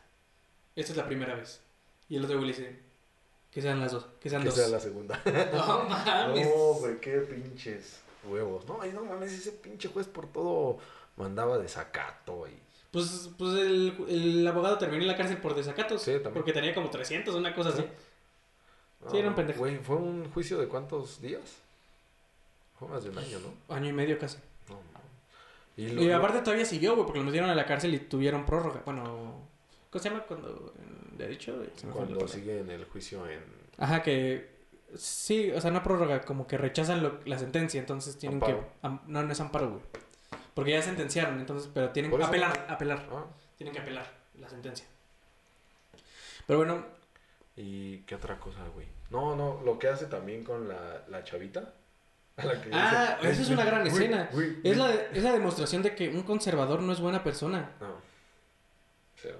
Esta 0.77 0.93
es 0.93 0.97
la 0.97 1.07
primera 1.07 1.35
vez. 1.35 1.61
Y 2.09 2.17
el 2.17 2.25
otro 2.25 2.39
güey 2.39 2.51
le 2.51 2.57
dice, 2.57 2.79
que 3.51 3.61
sean 3.61 3.81
las 3.81 3.93
dos, 3.93 4.07
que 4.21 4.31
sean 4.31 4.43
Que 4.43 4.49
dos. 4.49 4.57
sea 4.57 4.69
la 4.69 4.81
segunda. 4.81 5.21
No 5.53 5.85
mames. 5.89 6.47
No, 6.47 6.75
güey, 6.75 6.99
qué 7.01 7.19
pinches 7.19 8.01
huevos. 8.25 8.67
No, 8.67 8.85
y 8.85 8.91
no 8.93 9.05
mames, 9.05 9.33
ese 9.33 9.53
pinche 9.53 9.89
juez 9.89 10.07
por 10.07 10.27
todo 10.33 10.79
mandaba 11.17 11.59
desacato 11.59 12.47
y... 12.49 12.59
Pues, 12.91 13.31
pues 13.39 13.53
el, 13.55 13.95
el 14.09 14.47
abogado 14.49 14.77
terminó 14.79 15.03
en 15.03 15.09
la 15.09 15.17
cárcel 15.17 15.37
por 15.37 15.55
desacatos. 15.55 16.03
Sí, 16.03 16.13
también. 16.15 16.35
Porque 16.35 16.53
tenía 16.53 16.75
como 16.75 16.91
300, 16.91 17.33
una 17.37 17.55
cosa 17.55 17.71
Sí. 17.71 17.79
así. 17.83 17.89
No, 19.05 19.11
Sí, 19.13 19.19
era 19.19 19.29
un 19.29 19.35
pendejo. 19.37 19.61
Güey, 19.61 19.79
fue 19.79 19.95
un 19.97 20.29
juicio 20.33 20.59
de 20.59 20.67
cuántos 20.67 21.21
días? 21.21 21.41
Fue 22.81 22.89
más 22.89 23.05
de 23.05 23.11
un 23.11 23.19
año, 23.19 23.39
¿no? 23.39 23.75
Año 23.77 23.91
y 23.91 23.93
medio 23.93 24.19
casi. 24.19 24.39
No, 24.69 24.75
no. 24.75 25.01
Y, 25.77 25.83
Y, 25.85 26.09
lo- 26.09 26.17
aparte 26.17 26.41
todavía 26.41 26.65
siguió, 26.65 26.95
güey, 26.95 27.05
porque 27.07 27.21
lo 27.21 27.27
metieron 27.27 27.49
a 27.51 27.55
la 27.55 27.67
cárcel 27.67 27.95
y 27.95 27.99
tuvieron 28.01 28.45
prórroga. 28.47 28.83
Bueno, 28.85 29.47
¿cómo 29.91 30.03
se 30.03 30.09
llama 30.09 30.23
cuando 30.25 30.73
de 31.17 31.29
dicho? 31.29 31.53
Se 31.77 31.87
me 31.87 31.93
fue 31.93 32.01
la 32.03 32.07
cuando 32.09 32.27
sigue 32.29 32.59
en 32.61 32.71
el 32.71 32.85
juicio 32.87 33.29
en... 33.29 33.45
Ajá, 33.79 34.03
que 34.03 34.49
sí, 34.97 35.53
o 35.53 35.61
sea, 35.61 35.71
no 35.71 35.83
prórroga, 35.83 36.23
como 36.23 36.47
que 36.47 36.57
rechazan 36.59 37.03
lo- 37.03 37.21
la 37.27 37.39
sentencia, 37.39 37.79
entonces 37.79 38.17
tienen 38.19 38.37
Amparo. 38.43 38.61
que 38.61 38.67
am- 38.83 39.01
no, 39.07 39.23
no 39.23 39.33
es 39.33 39.41
amparo, 39.41 39.69
güey. 39.71 39.83
Porque 40.55 40.73
ya 40.73 40.83
sentenciaron, 40.83 41.39
entonces, 41.39 41.71
pero 41.73 41.91
tienen 41.91 42.11
que 42.11 42.25
apelar, 42.25 42.67
apelar, 42.69 43.07
Ah, 43.13 43.27
tienen 43.57 43.73
que 43.75 43.81
apelar 43.81 44.11
la 44.39 44.49
sentencia. 44.49 44.87
Pero 46.47 46.59
bueno, 46.59 46.85
¿Y 47.57 47.99
qué 48.05 48.15
otra 48.15 48.39
cosa, 48.39 48.67
güey? 48.75 48.87
No, 49.11 49.37
no, 49.37 49.61
lo 49.65 49.79
que 49.79 49.89
hace 49.89 50.07
también 50.07 50.45
con 50.45 50.67
la, 50.69 51.05
la 51.09 51.23
chavita. 51.25 51.75
A 52.41 52.45
la 52.47 52.61
que 52.63 52.71
Ah, 52.73 53.17
dice, 53.21 53.33
esa 53.33 53.43
es 53.43 53.51
una 53.51 53.65
gran 53.65 53.81
"Güey, 53.83 53.93
escena. 53.93 54.23
es 54.25 54.33
güey". 54.35 54.75
la, 54.75 54.95
es 54.95 55.23
la 55.23 55.33
demostración 55.33 55.83
de 55.83 55.95
que 55.95 56.09
un 56.09 56.23
conservador 56.23 56.81
no 56.83 56.93
es 56.93 57.01
buena 57.01 57.23
persona, 57.23 57.73
No. 57.81 57.95
Cero. 59.17 59.39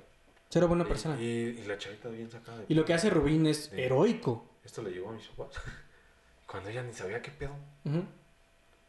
cero 0.49 0.69
buena 0.69 0.85
Y- 0.85 0.87
persona. 0.89 1.21
Y, 1.21 1.25
y 1.25 1.65
la 1.67 1.79
chavita 1.79 2.09
bien 2.09 2.31
sacada. 2.31 2.59
de 2.59 2.67
Y 2.69 2.75
lo 2.75 2.85
que 2.85 2.95
hace 2.95 3.11
Rubín 3.11 3.47
es 3.47 3.67
Sí. 3.73 3.81
heroico. 3.81 4.47
Esto 4.65 4.83
le 4.83 4.91
llegó 4.91 5.11
a 5.11 5.13
mis 5.13 5.27
papás. 5.29 5.55
Cuando 6.47 6.69
ella 6.69 6.83
ni 6.83 6.93
sabía 6.93 7.23
qué 7.23 7.31
pedo. 7.31 7.53
Ujú. 7.85 8.05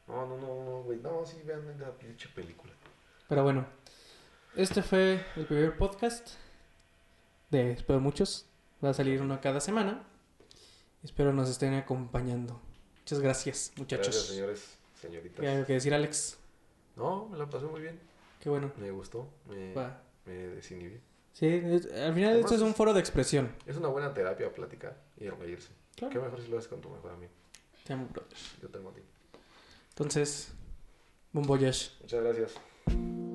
No, 0.08 0.26
no, 0.26 0.38
no, 0.38 0.64
no, 0.66 0.84
güey. 0.84 1.00
No, 1.00 1.26
sí, 1.26 1.38
vean 1.46 1.62
la 1.80 1.92
pinche 1.92 2.28
película. 2.30 2.74
Pero 3.30 3.44
bueno, 3.44 3.66
este 4.56 4.82
fue 4.82 5.24
el 5.38 5.46
primer 5.46 5.78
podcast 5.78 6.32
de 7.50 7.72
espero 7.72 8.00
muchos. 8.02 8.46
Va 8.84 8.90
a 8.90 8.94
salir 8.94 9.22
uno 9.22 9.40
cada 9.40 9.62
semana. 9.62 10.04
Espero 11.04 11.32
nos 11.34 11.50
estén 11.50 11.74
acompañando. 11.76 12.60
Muchas 13.02 13.20
gracias, 13.20 13.72
muchachos. 13.78 14.08
Gracias, 14.08 14.26
señores, 14.28 14.64
señoritas. 15.02 15.40
¿Qué 15.40 15.64
que 15.68 15.74
decir, 15.74 15.94
Alex? 15.94 16.38
No, 16.96 17.28
me 17.30 17.38
la 17.38 17.50
pasé 17.50 17.66
muy 17.66 17.82
bien. 17.82 18.00
Qué 18.40 18.50
bueno. 18.50 18.72
Me 18.78 18.92
gustó. 18.92 19.28
Me, 19.50 19.74
Va. 19.74 20.02
me 20.26 20.34
desinhibí. 20.34 21.00
Sí, 21.34 21.48
es- 21.48 21.86
al 21.86 22.14
final 22.14 22.32
Además 22.32 22.52
esto 22.52 22.56
es 22.56 22.62
un 22.62 22.74
foro 22.76 22.94
de 22.94 23.00
expresión. 23.00 23.54
Es 23.66 23.78
una 23.78 23.88
buena 23.88 24.14
terapia 24.14 24.52
platicar 24.54 24.98
y 25.18 25.30
reírse. 25.30 25.70
Claro. 25.96 26.12
Qué 26.14 26.20
mejor 26.20 26.42
si 26.42 26.48
lo 26.48 26.58
haces 26.58 26.68
con 26.70 26.82
tu 26.82 26.90
mejor 26.90 27.12
amigo. 27.12 27.32
Te 27.86 27.94
amo, 27.94 28.08
brother. 28.12 28.38
Yo 28.62 28.70
tengo 28.70 28.90
a 28.90 28.94
ti. 28.94 29.02
Entonces, 29.90 30.50
bon 31.32 31.44
voyage. 31.46 31.92
Muchas 32.02 32.24
gracias. 32.24 33.31